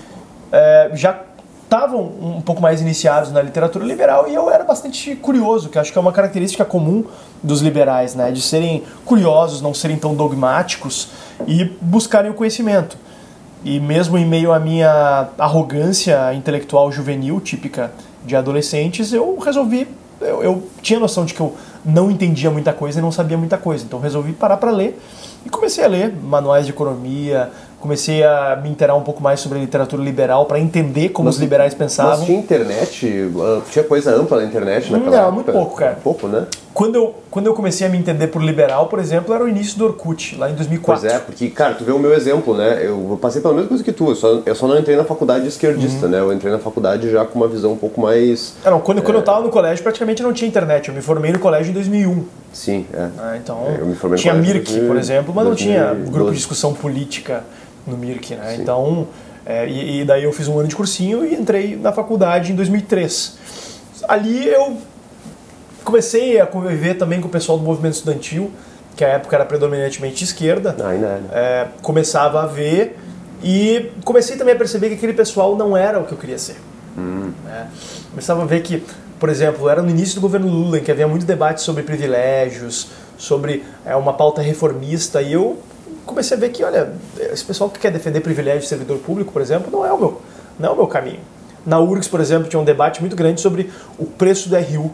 é, 0.53 0.91
já 0.95 1.13
estavam 1.71 2.01
um 2.21 2.41
pouco 2.41 2.61
mais 2.61 2.81
iniciados 2.81 3.31
na 3.31 3.41
literatura 3.41 3.85
liberal 3.85 4.27
e 4.29 4.35
eu 4.35 4.51
era 4.51 4.65
bastante 4.65 5.15
curioso, 5.15 5.69
que 5.69 5.79
acho 5.79 5.93
que 5.93 5.97
é 5.97 6.01
uma 6.01 6.11
característica 6.11 6.65
comum 6.65 7.05
dos 7.41 7.61
liberais, 7.61 8.17
né, 8.17 8.33
de 8.33 8.43
serem 8.43 8.83
curiosos, 9.05 9.63
não 9.63 9.73
serem 9.73 9.97
tão 9.97 10.17
dogmáticos 10.17 11.11
e 11.47 11.65
buscarem 11.81 12.29
o 12.29 12.35
conhecimento. 12.35 12.99
E 13.65 13.79
mesmo 13.79 14.19
em 14.19 14.27
meio 14.27 14.53
à 14.53 14.59
minha 14.59 15.29
arrogância 15.39 16.35
intelectual 16.35 16.91
juvenil, 16.91 17.41
típica 17.41 17.93
de 18.27 18.35
adolescentes, 18.35 19.13
eu 19.13 19.39
resolvi. 19.39 19.87
Eu, 20.21 20.43
eu 20.43 20.69
tinha 20.83 20.99
noção 20.99 21.25
de 21.25 21.35
que 21.35 21.41
eu 21.41 21.55
não 21.85 22.11
entendia 22.11 22.51
muita 22.51 22.73
coisa 22.73 22.99
e 22.99 23.03
não 23.03 23.13
sabia 23.13 23.39
muita 23.39 23.57
coisa. 23.57 23.85
Então 23.85 24.01
resolvi 24.01 24.33
parar 24.33 24.57
para 24.57 24.73
ler 24.73 25.01
e 25.47 25.49
comecei 25.49 25.85
a 25.85 25.89
ler 25.89 26.13
manuais 26.13 26.67
de 26.67 26.73
economia, 26.73 27.51
comecei 27.81 28.23
a 28.23 28.61
me 28.63 28.69
interar 28.69 28.97
um 28.97 29.03
pouco 29.03 29.23
mais 29.23 29.41
sobre 29.41 29.59
a 29.59 29.61
literatura 29.61 30.03
liberal 30.03 30.45
para 30.45 30.61
entender 30.61 31.09
como 31.09 31.27
mas, 31.27 31.37
os 31.37 31.41
liberais 31.41 31.73
pensavam. 31.73 32.19
Mas 32.19 32.27
tinha 32.27 32.39
internet? 32.39 33.31
Ah, 33.39 33.61
tinha 33.71 33.85
coisa 33.85 34.15
ampla 34.15 34.39
na 34.39 34.45
internet 34.45 34.93
naquela 34.93 35.11
Não, 35.11 35.19
época? 35.19 35.33
muito 35.33 35.53
pouco, 35.53 35.77
cara. 35.77 35.99
Pouco, 36.05 36.29
né? 36.29 36.47
Quando 36.73 36.95
eu, 36.95 37.15
quando 37.31 37.47
eu 37.47 37.55
comecei 37.55 37.87
a 37.87 37.91
me 37.91 37.99
entender 37.99 38.29
por 38.29 38.41
liberal, 38.43 38.87
por 38.87 38.99
exemplo, 38.99 39.35
era 39.35 39.43
o 39.43 39.49
início 39.49 39.77
do 39.79 39.87
Orkut, 39.87 40.37
lá 40.37 40.49
em 40.51 40.55
2004. 40.55 41.03
Pois 41.03 41.15
é, 41.15 41.19
porque, 41.19 41.51
cara, 41.51 41.75
tu 41.75 41.85
vê 41.85 41.91
o 41.91 41.99
meu 41.99 42.15
exemplo, 42.15 42.57
né? 42.57 42.87
Eu 42.87 43.19
passei 43.21 43.41
pela 43.41 43.55
mesma 43.55 43.69
coisa 43.69 43.83
que 43.83 43.93
tu, 43.93 44.11
eu 44.11 44.15
só, 44.15 44.43
eu 44.45 44.55
só 44.55 44.69
não 44.69 44.79
entrei 44.79 44.97
na 44.97 45.05
faculdade 45.05 45.49
esquerdista, 45.49 46.07
uhum. 46.07 46.13
né? 46.13 46.21
Eu 46.21 46.33
entrei 46.33 46.53
na 46.53 46.59
faculdade 46.59 47.11
já 47.11 47.25
com 47.25 47.39
uma 47.39 47.49
visão 47.49 47.73
um 47.73 47.77
pouco 47.77 48.01
mais... 48.01 48.55
É, 48.65 48.71
não, 48.71 48.81
quando, 48.81 48.99
é... 48.99 49.01
quando 49.01 49.17
eu 49.17 49.23
tava 49.23 49.41
no 49.41 49.49
colégio, 49.49 49.83
praticamente 49.83 50.23
não 50.23 50.33
tinha 50.33 50.47
internet. 50.47 50.89
Eu 50.89 50.95
me 50.95 51.03
formei 51.03 51.33
no 51.33 51.39
colégio 51.39 51.71
em 51.71 51.75
2001. 51.75 52.25
Sim, 52.53 52.87
é. 52.93 53.09
Ah, 53.19 53.37
então, 53.37 53.59
é, 53.67 53.81
eu 53.81 53.87
me 53.87 53.95
formei 53.95 54.19
tinha 54.19 54.35
Mirk, 54.35 54.81
por 54.87 54.97
exemplo, 54.97 55.33
mas 55.35 55.47
2012. 55.47 55.49
não 55.49 55.55
tinha 55.55 56.11
grupo 56.11 56.31
de 56.31 56.37
discussão 56.37 56.75
política 56.75 57.45
no 57.87 57.97
Mirk, 57.97 58.35
né? 58.35 58.55
Sim. 58.55 58.63
Então, 58.63 59.09
é, 59.45 59.69
e, 59.69 60.01
e, 60.01 60.05
daí 60.05 60.25
eu 60.25 60.33
fiz 60.33 60.49
um 60.49 60.59
ano 60.59 60.69
de 60.69 60.77
cursinho 60.77 61.25
e 61.25 61.35
entrei 61.35 61.77
na 61.77 61.93
faculdade 61.93 62.53
em 62.53 62.55
2003. 62.55 63.39
Ali 64.09 64.47
eu 64.47 64.77
comecei 65.85 66.41
a 66.41 66.47
conviver 66.47 66.95
também 66.95 67.21
com 67.21 67.29
o 67.29 67.31
pessoal 67.31 67.59
do 67.59 67.65
movimento 67.65 67.95
estudantil, 67.95 68.51
que 68.97 69.05
a 69.05 69.09
época 69.09 69.37
era 69.37 69.45
predominantemente 69.45 70.17
de 70.17 70.25
esquerda. 70.25 70.77
Ai, 70.83 70.99
não, 70.99 71.21
não. 71.21 71.31
É, 71.33 71.69
começava 71.83 72.43
a 72.43 72.47
ver 72.47 72.99
e 73.43 73.91
comecei 74.05 74.37
também 74.37 74.55
a 74.55 74.59
perceber 74.59 74.89
que 74.89 74.95
aquele 74.95 75.15
pessoal 75.15 75.57
não 75.57 75.77
era 75.77 75.99
o 75.99 76.05
que 76.05 76.13
eu 76.13 76.19
queria 76.19 76.39
ser. 76.39 76.57
Hum. 76.99 77.33
É, 77.49 77.67
começava 78.11 78.43
a 78.43 78.47
ver 78.47 78.63
que, 78.63 78.85
por 79.19 79.29
exemplo, 79.29 79.69
era 79.69 79.83
no 79.83 79.91
início 79.91 80.17
do 80.17 80.21
governo 80.21 80.49
Lula, 80.49 80.79
em 80.79 80.83
que 80.83 80.91
havia 80.91 81.09
muito 81.09 81.25
debate 81.25 81.63
sobre 81.63 81.83
privilégios, 81.83 82.89
sobre 83.17 83.65
é, 83.87 83.97
uma 83.97 84.13
pauta 84.13 84.43
reformista, 84.43 85.23
e 85.23 85.33
eu 85.33 85.59
comecei 86.11 86.37
a 86.37 86.41
ver 86.41 86.51
que, 86.51 86.63
olha, 86.63 86.93
esse 87.19 87.45
pessoal 87.45 87.71
que 87.71 87.79
quer 87.79 87.91
defender 87.91 88.21
privilégio 88.21 88.61
de 88.61 88.67
servidor 88.69 88.99
público, 88.99 89.33
por 89.33 89.41
exemplo, 89.43 89.71
não 89.71 89.85
é 89.85 89.93
o 89.93 89.99
meu, 89.99 90.21
não 90.59 90.69
é 90.69 90.73
o 90.73 90.77
meu 90.77 90.87
caminho. 90.87 91.21
Na 91.67 91.79
URGS, 91.81 92.09
por 92.09 92.21
exemplo, 92.21 92.49
tinha 92.49 92.61
um 92.61 92.65
debate 92.65 93.01
muito 93.01 93.17
grande 93.17 93.41
sobre 93.41 93.71
o 93.99 94.05
preço 94.07 94.49
do 94.49 94.57
RU. 94.57 94.91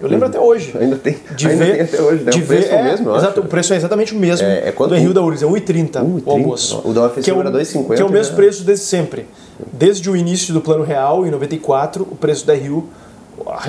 Eu 0.00 0.08
lembro 0.08 0.26
até 0.28 0.40
hoje. 0.40 0.74
Ainda 0.80 0.96
tem, 0.96 1.18
De 1.36 1.46
ainda 1.46 1.62
ver, 1.64 1.72
tem 1.72 1.80
até 1.82 2.00
hoje, 2.00 2.24
né? 2.24 2.30
de 2.30 2.40
o 2.42 2.46
preço 2.46 2.68
ver, 2.68 2.74
é 2.74 2.80
o 2.80 2.84
mesmo, 2.84 3.10
eu 3.10 3.16
exato, 3.16 3.40
o 3.40 3.44
preço 3.44 3.72
é 3.74 3.76
exatamente 3.76 4.14
o 4.14 4.18
mesmo 4.18 4.46
É- 4.46 4.68
é 4.68 4.72
quanto? 4.72 4.94
do 4.94 4.96
RU 4.98 5.12
da 5.12 5.20
URGS, 5.22 5.42
é 5.42 5.46
1,30 5.46 6.00
1,30. 6.02 6.22
o 6.26 6.30
almoço. 6.30 6.80
O 6.84 6.94
da 6.94 7.02
UFC 7.02 7.20
que 7.22 7.30
é 7.30 7.34
o, 7.34 7.40
era 7.40 7.50
2,50 7.50 7.96
Que 7.96 8.02
é 8.02 8.04
o 8.04 8.10
mesmo 8.10 8.30
já. 8.30 8.36
preço 8.36 8.64
desde 8.64 8.84
sempre. 8.86 9.26
Desde 9.72 10.08
o 10.08 10.16
início 10.16 10.54
do 10.54 10.60
Plano 10.62 10.84
Real, 10.84 11.26
em 11.26 11.30
94, 11.30 12.06
o 12.10 12.16
preço 12.16 12.46
da 12.46 12.54
RU, 12.54 12.88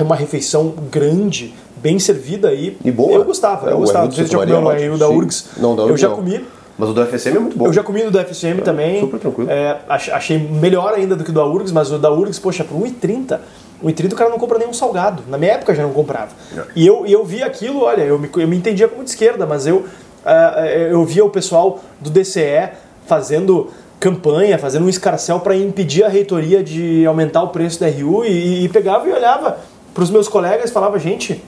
uma 0.00 0.16
refeição 0.16 0.72
grande, 0.90 1.54
bem 1.76 1.98
servida 1.98 2.48
aí. 2.48 2.78
E 2.82 2.90
boa. 2.90 3.12
Eu 3.12 3.24
gostava, 3.24 3.68
É, 3.68 3.72
eu 3.72 3.76
o 3.76 3.80
gostava. 3.80 4.10
Se 4.10 4.24
já 4.24 4.38
é 4.40 4.44
RU 4.44 4.66
ótimo, 4.66 4.98
da. 4.98 5.08
URGS. 5.10 5.44
Não, 5.58 5.76
da 5.76 5.82
Eu 5.82 5.88
URGS 5.88 6.00
já 6.00 6.08
não. 6.08 6.16
comi. 6.16 6.44
Mas 6.78 6.88
o 6.88 6.92
do 6.94 7.04
FSM 7.06 7.36
é 7.36 7.38
muito 7.38 7.56
bom. 7.56 7.66
Eu 7.66 7.72
já 7.72 7.82
comi 7.82 8.02
do 8.02 8.10
da 8.10 8.20
FCM 8.24 8.62
também. 8.62 9.00
super 9.00 9.20
tranquilo. 9.20 9.50
É, 9.50 9.78
ach- 9.88 10.08
achei 10.10 10.38
melhor 10.38 10.94
ainda 10.94 11.14
do 11.14 11.22
que 11.22 11.30
o 11.30 11.34
da 11.34 11.44
URGS, 11.44 11.70
mas 11.72 11.92
o 11.92 11.98
da 11.98 12.10
URGS, 12.10 12.38
poxa, 12.38 12.64
por 12.64 12.76
1,30. 12.80 13.38
1,30 13.84 14.12
o 14.12 14.16
cara 14.16 14.30
não 14.30 14.38
compra 14.38 14.58
nenhum 14.58 14.72
salgado. 14.72 15.22
Na 15.28 15.36
minha 15.36 15.52
época 15.52 15.74
já 15.74 15.82
não 15.82 15.92
comprava. 15.92 16.30
É. 16.56 16.62
E 16.76 16.86
eu, 16.86 17.04
eu 17.06 17.24
vi 17.24 17.42
aquilo, 17.42 17.82
olha, 17.82 18.02
eu 18.02 18.18
me, 18.18 18.28
eu 18.36 18.48
me 18.48 18.56
entendia 18.56 18.88
como 18.88 19.04
de 19.04 19.10
esquerda, 19.10 19.44
mas 19.44 19.66
eu, 19.66 19.84
ah, 20.24 20.64
eu 20.66 21.04
via 21.04 21.24
o 21.24 21.30
pessoal 21.30 21.80
do 22.00 22.08
DCE 22.08 22.70
fazendo 23.06 23.70
campanha, 24.00 24.58
fazendo 24.58 24.84
um 24.84 24.88
escarcel 24.88 25.40
para 25.40 25.54
impedir 25.56 26.04
a 26.04 26.08
reitoria 26.08 26.62
de 26.62 27.04
aumentar 27.06 27.42
o 27.42 27.48
preço 27.48 27.78
da 27.78 27.86
RU 27.88 28.24
e, 28.24 28.64
e 28.64 28.68
pegava 28.68 29.06
e 29.08 29.12
olhava 29.12 29.58
para 29.94 30.02
os 30.02 30.10
meus 30.10 30.26
colegas 30.28 30.70
e 30.70 30.72
falava, 30.72 30.98
gente, 30.98 31.42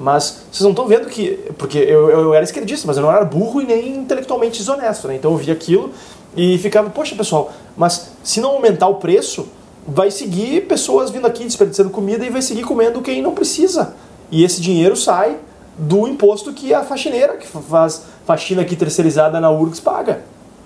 mas 0.00 0.44
vocês 0.50 0.62
não 0.62 0.70
estão 0.70 0.86
vendo 0.86 1.06
que. 1.08 1.38
Porque 1.58 1.76
eu, 1.76 2.08
eu, 2.08 2.34
era 2.34 2.42
esquerdista, 2.42 2.86
mas 2.86 2.96
eu 2.96 3.02
não 3.02 3.12
era 3.12 3.22
burro 3.22 3.60
e 3.60 3.66
nem 3.66 3.96
intelectualmente 3.98 4.58
desonesto, 4.58 5.06
né? 5.06 5.14
Então 5.14 5.32
eu 5.32 5.36
via 5.36 5.52
aquilo 5.52 5.90
e 6.34 6.56
ficava, 6.56 6.88
poxa 6.88 7.14
pessoal, 7.14 7.52
mas 7.76 8.12
se 8.24 8.40
não 8.40 8.52
aumentar 8.52 8.88
o 8.88 8.94
preço, 8.94 9.46
vai 9.86 10.10
seguir 10.10 10.62
pessoas 10.62 11.10
vindo 11.10 11.26
aqui 11.26 11.44
desperdiçando 11.44 11.90
comida 11.90 12.24
e 12.24 12.30
vai 12.30 12.40
seguir 12.40 12.62
comendo 12.62 13.02
quem 13.02 13.20
não 13.20 13.34
precisa. 13.34 13.94
E 14.30 14.42
esse 14.42 14.58
dinheiro 14.62 14.96
sai 14.96 15.36
do 15.76 16.08
imposto 16.08 16.50
que 16.54 16.72
a 16.72 16.82
faxineira, 16.82 17.36
que 17.36 17.46
faz 17.46 18.04
faxina 18.24 18.62
aqui 18.62 18.76
terceirizada 18.76 19.38
na 19.38 19.50
URGS, 19.50 19.80
paga. 19.80 20.22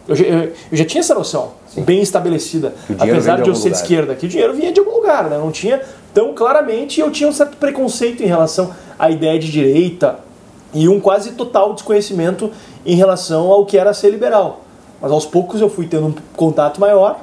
Eu 0.06 0.14
já, 0.14 0.24
eu, 0.24 0.38
eu 0.44 0.76
já 0.76 0.84
tinha 0.84 1.00
essa 1.00 1.14
noção, 1.14 1.52
bem 1.78 2.02
estabelecida. 2.02 2.74
Apesar 2.98 3.36
de 3.36 3.44
de 3.44 3.48
eu 3.48 3.54
ser 3.54 3.62
de 3.62 3.68
lugar. 3.68 3.82
esquerda, 3.82 4.14
que 4.14 4.26
o 4.26 4.28
dinheiro 4.28 4.54
vinha 4.54 4.72
de 4.72 4.80
algum 4.80 4.96
lugar, 4.96 5.30
né? 5.30 5.38
Não 5.38 5.50
tinha 5.50 5.80
tão 6.12 6.34
claramente, 6.34 7.00
eu 7.00 7.10
tinha 7.10 7.28
um 7.28 7.32
certo 7.32 7.56
preconceito 7.56 8.22
em 8.22 8.26
relação 8.26 8.70
à 8.98 9.10
ideia 9.10 9.38
de 9.38 9.50
direita 9.50 10.18
e 10.72 10.88
um 10.88 11.00
quase 11.00 11.32
total 11.32 11.72
desconhecimento 11.72 12.50
em 12.84 12.96
relação 12.96 13.50
ao 13.50 13.64
que 13.64 13.78
era 13.78 13.94
ser 13.94 14.10
liberal. 14.10 14.64
Mas 15.00 15.10
aos 15.10 15.24
poucos 15.24 15.60
eu 15.60 15.68
fui 15.68 15.86
tendo 15.86 16.06
um 16.06 16.14
contato 16.36 16.80
maior 16.80 17.20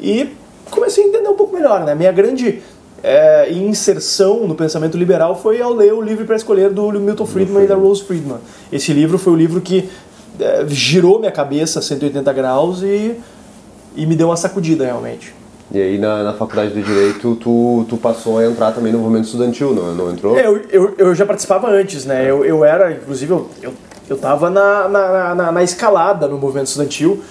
e 0.00 0.32
comecei 0.70 1.04
a 1.04 1.08
entender 1.08 1.28
um 1.28 1.34
pouco 1.34 1.54
melhor, 1.54 1.84
né? 1.84 1.94
Minha 1.94 2.12
grande 2.12 2.62
é, 3.02 3.52
inserção 3.52 4.46
no 4.46 4.54
pensamento 4.54 4.96
liberal 4.96 5.38
foi 5.40 5.60
ao 5.60 5.72
ler 5.72 5.92
o 5.92 6.00
Livre 6.00 6.24
para 6.24 6.36
Escolher 6.36 6.70
do 6.70 6.90
Milton 6.92 7.26
Friedman 7.26 7.64
e 7.64 7.66
da 7.66 7.74
Rose 7.74 8.02
Friedman. 8.02 8.38
Esse 8.72 8.92
livro 8.92 9.18
foi 9.18 9.32
o 9.32 9.36
livro 9.36 9.60
que 9.60 9.88
é, 10.40 10.64
girou 10.68 11.18
minha 11.18 11.32
cabeça 11.32 11.78
a 11.78 11.82
180 11.82 12.32
graus 12.32 12.82
e, 12.82 13.16
e 13.94 14.06
me 14.06 14.16
deu 14.16 14.28
uma 14.28 14.36
sacudida 14.36 14.84
realmente. 14.84 15.34
E 15.70 15.80
aí 15.80 15.98
na, 15.98 16.22
na 16.22 16.32
faculdade 16.32 16.72
de 16.72 16.82
Direito 16.82 17.34
tu, 17.36 17.84
tu 17.88 17.96
passou 17.96 18.38
a 18.38 18.46
entrar 18.46 18.72
também 18.72 18.92
no 18.92 18.98
movimento 18.98 19.24
estudantil, 19.24 19.74
não, 19.74 19.94
não 19.94 20.10
entrou? 20.12 20.38
É, 20.38 20.46
eu, 20.46 20.62
eu, 20.70 20.94
eu 20.96 21.14
já 21.14 21.26
participava 21.26 21.68
antes, 21.68 22.04
né? 22.04 22.30
Eu, 22.30 22.44
eu 22.44 22.64
era, 22.64 22.92
inclusive, 22.92 23.32
eu, 23.32 23.50
eu, 23.60 23.74
eu 24.08 24.16
tava 24.16 24.48
na, 24.48 24.88
na, 24.88 25.34
na, 25.34 25.52
na 25.52 25.62
escalada 25.62 26.28
no 26.28 26.38
movimento 26.38 26.68
estudantil, 26.68 27.22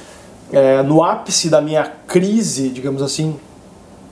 é, 0.51 0.83
no 0.83 1.03
ápice 1.03 1.49
da 1.49 1.61
minha 1.61 1.89
crise, 2.07 2.69
digamos 2.69 3.01
assim, 3.01 3.35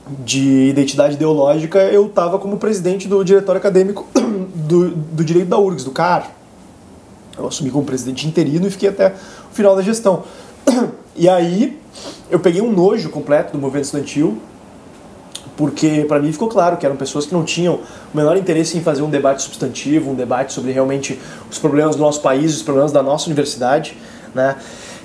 de 0.07 0.69
identidade 0.69 1.15
ideológica, 1.15 1.79
eu 1.79 2.07
estava 2.07 2.39
como 2.39 2.57
presidente 2.57 3.07
do 3.07 3.23
diretório 3.23 3.59
acadêmico 3.59 4.07
do, 4.55 4.89
do 4.89 5.23
direito 5.23 5.49
da 5.49 5.57
URGS, 5.57 5.83
do 5.83 5.91
CAR. 5.91 6.31
Eu 7.37 7.47
assumi 7.47 7.71
como 7.71 7.83
presidente 7.85 8.27
interino 8.27 8.67
e 8.67 8.69
fiquei 8.69 8.89
até 8.89 9.09
o 9.51 9.53
final 9.53 9.75
da 9.75 9.81
gestão. 9.81 10.23
E 11.15 11.29
aí 11.29 11.79
eu 12.31 12.39
peguei 12.39 12.59
um 12.59 12.71
nojo 12.71 13.11
completo 13.11 13.51
do 13.51 13.59
movimento 13.59 13.85
estudantil, 13.85 14.35
porque 15.55 16.05
para 16.07 16.19
mim 16.19 16.31
ficou 16.31 16.47
claro 16.47 16.77
que 16.77 16.85
eram 16.87 16.95
pessoas 16.95 17.27
que 17.27 17.33
não 17.33 17.43
tinham 17.43 17.75
o 17.75 18.17
menor 18.17 18.35
interesse 18.35 18.75
em 18.77 18.81
fazer 18.81 19.03
um 19.03 19.09
debate 19.11 19.43
substantivo, 19.43 20.09
um 20.09 20.15
debate 20.15 20.53
sobre 20.53 20.71
realmente 20.71 21.19
os 21.51 21.59
problemas 21.59 21.95
do 21.95 22.01
nosso 22.01 22.19
país, 22.21 22.55
os 22.55 22.63
problemas 22.63 22.91
da 22.91 23.03
nossa 23.03 23.27
universidade, 23.27 23.95
né? 24.33 24.55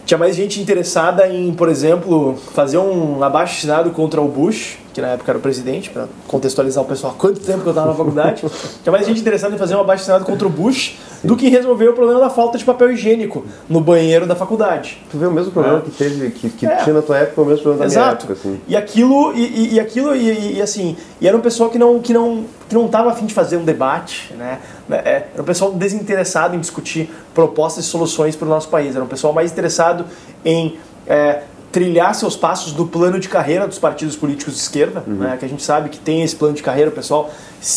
Tinha 0.07 0.17
mais 0.17 0.35
gente 0.35 0.59
interessada 0.59 1.29
em, 1.29 1.53
por 1.53 1.69
exemplo, 1.69 2.35
fazer 2.55 2.79
um 2.79 3.23
abaixo 3.23 3.59
assinado 3.59 3.91
contra 3.91 4.23
o 4.23 4.27
Bush, 4.27 4.79
que 4.95 5.03
na 5.03 5.09
época 5.09 5.31
era 5.31 5.39
o 5.39 5.43
presidente, 5.43 5.91
para 5.91 6.09
contextualizar 6.27 6.83
o 6.83 6.87
pessoal 6.87 7.13
há 7.13 7.21
quanto 7.21 7.41
tempo 7.41 7.61
que 7.61 7.67
eu 7.67 7.73
estava 7.73 7.89
na 7.89 7.95
faculdade. 7.95 8.43
Tinha 8.83 8.91
mais 8.91 9.07
gente 9.07 9.21
interessada 9.21 9.55
em 9.55 9.59
fazer 9.59 9.77
um 9.77 9.81
abaixo 9.81 10.05
assinado 10.05 10.25
contra 10.25 10.47
o 10.47 10.51
Bush 10.51 10.97
do 11.23 11.37
que 11.37 11.49
resolver 11.49 11.89
o 11.89 11.93
problema 11.93 12.21
da 12.21 12.31
falta 12.31 12.57
de 12.59 12.65
papel 12.65 12.93
higiênico 12.93 13.45
no 13.69 13.81
banheiro 13.81 14.27
da 14.27 14.37
faculdade. 14.37 15.03
Tu 15.11 15.19
vê 15.19 15.27
o 15.27 15.31
mesmo 15.33 15.51
problema 15.53 15.79
É. 15.79 15.81
que 15.83 15.91
teve, 15.91 16.31
que, 16.31 16.49
que 16.51 16.67
É. 16.67 16.77
tinha 16.77 16.95
na 16.95 17.03
tua 17.03 17.19
época, 17.19 17.43
o 17.43 17.45
mesmo 17.45 17.63
problema 17.63 17.85
da 17.87 17.91
minha 17.91 18.01
Exato. 18.07 18.27
época, 18.27 18.33
assim. 18.35 18.61
E 18.69 18.77
aquilo, 18.77 19.33
e, 19.35 19.75
e- 19.75 19.81
aquilo, 19.81 20.15
e, 20.15 20.31
e- 20.31 20.57
e 20.59 20.63
assim, 20.63 20.97
e 21.21 21.27
era 21.27 21.37
um 21.37 21.41
pessoal 21.41 21.71
que 21.71 21.79
não, 21.79 21.99
que 22.01 22.13
não, 22.13 22.45
que 22.69 22.75
não 22.75 22.87
tava 22.89 23.11
afim 23.11 23.27
de 23.27 23.35
fazer 23.35 23.57
um 23.57 23.65
debate, 23.65 24.33
né? 24.35 24.59
É, 24.91 25.25
Era 25.35 25.43
um 25.43 25.45
pessoal 25.45 25.73
desinteressado 25.73 26.55
em 26.57 26.61
discutir 26.61 27.11
propostas 27.35 27.85
e 27.85 27.89
soluções 27.89 28.35
para 28.37 28.47
o 28.47 28.49
nosso 28.49 28.69
país. 28.69 28.95
Era 28.95 29.05
um 29.05 29.09
pessoal 29.09 29.33
mais 29.33 29.51
interessado 29.53 30.05
em 30.45 30.77
é, 31.07 31.43
trilhar 31.71 32.15
seus 32.15 32.37
passos 32.37 32.73
do 32.73 32.87
plano 32.87 33.21
de 33.21 33.29
carreira 33.29 33.67
dos 33.67 33.79
partidos 33.79 34.17
políticos 34.17 34.55
de 34.55 34.61
esquerda, 34.61 35.03
né? 35.07 35.37
Que 35.39 35.45
a 35.45 35.49
gente 35.49 35.63
sabe 35.63 35.89
que 35.89 35.99
tem 35.99 36.23
esse 36.23 36.35
plano 36.35 36.55
de 36.55 36.63
carreira, 36.63 36.91
o 36.91 36.93
pessoal 36.93 37.31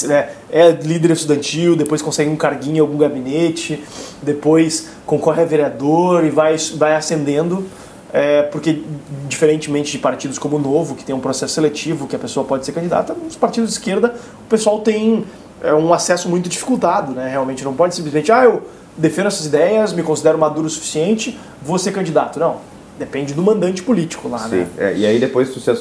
né, 0.04 0.30
é 0.50 0.72
líder 0.72 1.12
estudantil, 1.12 1.76
depois 1.76 2.02
consegue 2.02 2.30
um 2.30 2.36
carguinho 2.36 2.78
em 2.78 2.80
algum 2.80 2.98
gabinete, 2.98 3.84
depois 4.22 4.90
concorre 5.06 5.42
a 5.42 5.46
vereador 5.46 6.24
e 6.24 6.30
vai, 6.30 6.56
vai 6.76 6.96
ascendendo. 6.96 7.66
É, 8.14 8.44
porque, 8.44 8.84
diferentemente 9.30 9.94
de 9.94 9.98
partidos 9.98 10.38
como 10.38 10.58
o 10.58 10.60
Novo, 10.60 10.96
que 10.96 11.06
tem 11.06 11.16
um 11.16 11.22
processo 11.22 11.54
seletivo, 11.54 12.08
que 12.08 12.16
a 12.16 12.20
pessoa 12.20 12.46
pode 12.46 12.66
ser 12.66 12.74
candidata, 12.74 13.14
nos 13.14 13.38
partidos 13.38 13.70
de 13.70 13.78
esquerda 13.78 14.14
o 14.46 14.50
pessoal 14.50 14.80
tem 14.82 15.24
é, 15.64 15.74
um 15.74 15.94
acesso 15.94 16.28
muito 16.28 16.50
dificultado, 16.50 17.14
né? 17.14 17.30
Realmente 17.30 17.64
não 17.64 17.74
pode 17.74 17.96
simplesmente, 17.96 18.30
ah, 18.30 18.44
eu 18.44 18.64
defendo 18.98 19.28
essas 19.28 19.46
ideias, 19.46 19.94
me 19.94 20.04
considero 20.04 20.38
maduro 20.38 20.68
o 20.68 20.70
suficiente, 20.70 21.40
vou 21.62 21.80
ser 21.80 21.94
candidato. 21.94 22.38
Não, 22.38 22.58
depende 23.00 23.34
do 23.34 23.42
mandante 23.42 23.82
político 23.82 24.28
lá, 24.30 24.40
Sim. 24.40 24.58
né? 24.58 24.68
É, 24.78 24.94
e 24.96 25.06
aí 25.06 25.20
depois 25.20 25.50
tu 25.54 25.60
se, 25.60 25.74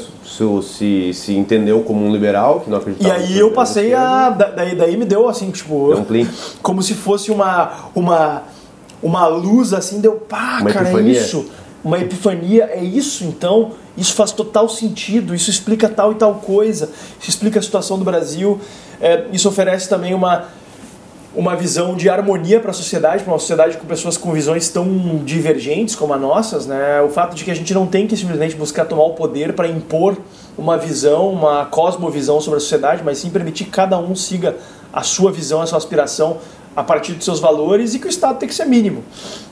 se, 0.64 1.12
se, 1.14 1.34
entendeu 1.36 1.82
como 1.82 2.04
um 2.04 2.12
liberal, 2.12 2.60
que 2.60 2.70
não 2.70 2.78
E 2.78 2.80
acreditava 2.80 3.14
aí 3.14 3.34
na 3.34 3.38
eu 3.40 3.50
passei 3.52 3.92
a. 3.94 4.30
da- 4.30 4.50
Daí, 4.50 4.74
daí 4.74 4.96
me 4.96 5.04
deu 5.04 5.28
assim, 5.28 5.50
tipo. 5.50 5.88
Deu 5.94 5.98
um. 5.98 6.28
Como 6.62 6.82
se 6.82 6.94
fosse 6.94 7.30
uma. 7.30 7.90
uma 7.94 8.42
uma 9.02 9.26
luz 9.26 9.72
assim, 9.72 9.98
deu 9.98 10.12
pá, 10.12 10.58
Uma 10.60 10.70
cara, 10.70 10.86
é 10.86 10.92
epifania. 10.92 11.12
isso. 11.20 11.46
Uma 11.82 11.98
epifania, 11.98 12.64
é 12.64 12.84
isso 12.84 13.24
então? 13.24 13.70
Isso 13.96 14.12
faz 14.14 14.30
total 14.30 14.68
sentido, 14.68 15.34
isso 15.34 15.48
explica 15.48 15.88
tal 15.88 16.12
e 16.12 16.16
tal 16.16 16.34
coisa, 16.34 16.90
isso 17.18 17.30
explica 17.30 17.58
a 17.58 17.62
situação 17.62 17.98
do 17.98 18.04
Brasil, 18.04 18.60
é, 19.00 19.24
isso 19.32 19.48
oferece 19.48 19.88
também 19.88 20.12
uma, 20.12 20.44
uma 21.34 21.54
visão 21.54 21.94
de 21.94 22.08
harmonia 22.08 22.58
para 22.58 22.70
a 22.70 22.74
sociedade, 22.74 23.22
para 23.22 23.32
uma 23.32 23.38
sociedade 23.38 23.76
com 23.76 23.86
pessoas 23.86 24.16
com 24.16 24.32
visões 24.32 24.68
tão 24.68 25.20
divergentes 25.24 25.94
como 25.94 26.12
as 26.12 26.20
nossas, 26.20 26.66
né? 26.66 27.00
O 27.02 27.08
fato 27.08 27.36
de 27.36 27.44
que 27.44 27.50
a 27.50 27.54
gente 27.54 27.72
não 27.72 27.86
tem 27.86 28.06
que 28.06 28.16
simplesmente 28.16 28.56
buscar 28.56 28.84
tomar 28.84 29.04
o 29.04 29.10
poder 29.14 29.52
para 29.52 29.68
impor 29.68 30.16
uma 30.58 30.76
visão, 30.76 31.28
uma 31.30 31.64
cosmovisão 31.66 32.40
sobre 32.40 32.56
a 32.56 32.60
sociedade, 32.60 33.02
mas 33.04 33.18
sim 33.18 33.30
permitir 33.30 33.64
que 33.64 33.70
cada 33.70 33.96
um 33.98 34.14
siga 34.16 34.56
a 34.92 35.02
sua 35.02 35.30
visão, 35.30 35.62
a 35.62 35.66
sua 35.66 35.78
aspiração 35.78 36.38
a 36.74 36.82
partir 36.82 37.12
dos 37.12 37.24
seus 37.24 37.38
valores 37.40 37.94
e 37.94 37.98
que 38.00 38.06
o 38.06 38.10
Estado 38.10 38.38
tem 38.38 38.48
que 38.48 38.54
ser 38.54 38.64
mínimo. 38.64 39.02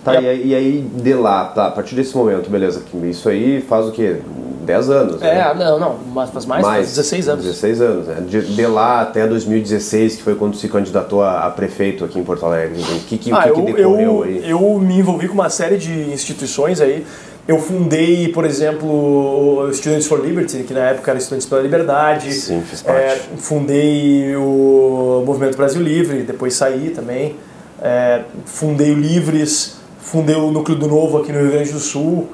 Tá, 0.05 0.15
E 0.21 0.29
a- 0.29 0.35
e 0.35 0.55
aí, 0.55 0.81
de 0.81 1.15
lá, 1.15 1.45
tá, 1.47 1.67
a 1.67 1.71
partir 1.71 1.95
desse 1.95 2.17
momento, 2.17 2.51
beleza, 2.51 2.83
isso 3.05 3.29
aí 3.29 3.61
faz 3.61 3.87
o 3.87 3.93
quê? 3.93 4.21
10 4.69 4.91
anos, 4.91 5.21
né? 5.21 5.39
É, 5.39 5.55
não, 5.55 5.81
não, 5.81 5.97
mas 6.13 6.29
faz 6.29 6.45
mais, 6.45 6.65
faz 6.65 6.89
16 6.89 7.29
anos. 7.31 7.45
16 7.45 7.81
anos, 7.81 8.07
né? 8.07 8.21
De, 8.21 8.55
de 8.55 8.67
lá 8.67 9.01
até 9.01 9.27
2016, 9.27 10.17
que 10.17 10.23
foi 10.23 10.35
quando 10.35 10.57
se 10.57 10.69
candidatou 10.69 11.23
a, 11.23 11.47
a 11.47 11.51
prefeito 11.51 12.05
aqui 12.05 12.19
em 12.19 12.23
Porto 12.23 12.45
Alegre. 12.45 12.79
O 12.83 13.01
que, 13.01 13.17
que, 13.17 13.33
Ah, 13.33 13.45
que, 13.45 13.49
eu, 13.49 13.55
que 13.55 13.73
decorreu 13.73 13.99
eu, 13.99 14.23
aí? 14.25 14.51
eu 14.51 14.79
me 14.79 14.99
envolvi 14.99 15.27
com 15.27 15.33
uma 15.33 15.49
série 15.49 15.79
de 15.79 16.13
instituições 16.13 16.83
aí. 16.83 17.07
Eu 17.47 17.59
fundei, 17.59 18.29
por 18.29 18.45
exemplo, 18.45 18.87
o 18.87 19.73
Students 19.73 20.07
for 20.07 20.23
Liberty, 20.23 20.65
que 20.65 20.75
na 20.75 20.81
época 20.81 21.13
era 21.13 21.19
Estudantes 21.19 21.47
pela 21.47 21.63
Liberdade. 21.63 22.31
Sim, 22.35 22.61
fiz 22.61 22.83
parte. 22.83 23.01
É, 23.01 23.19
fundei 23.39 24.37
o 24.37 25.23
Movimento 25.25 25.57
Brasil 25.57 25.81
Livre, 25.81 26.25
depois 26.25 26.53
saí 26.53 26.91
também. 26.91 27.37
É, 27.81 28.21
fundei 28.45 28.91
o 28.91 28.99
Livres, 28.99 29.79
fundei 29.99 30.37
o 30.37 30.51
Núcleo 30.51 30.77
do 30.77 30.87
Novo 30.87 31.17
aqui 31.17 31.33
no 31.33 31.41
Rio 31.41 31.53
Grande 31.53 31.73
do 31.73 31.79
Sul. 31.81 32.29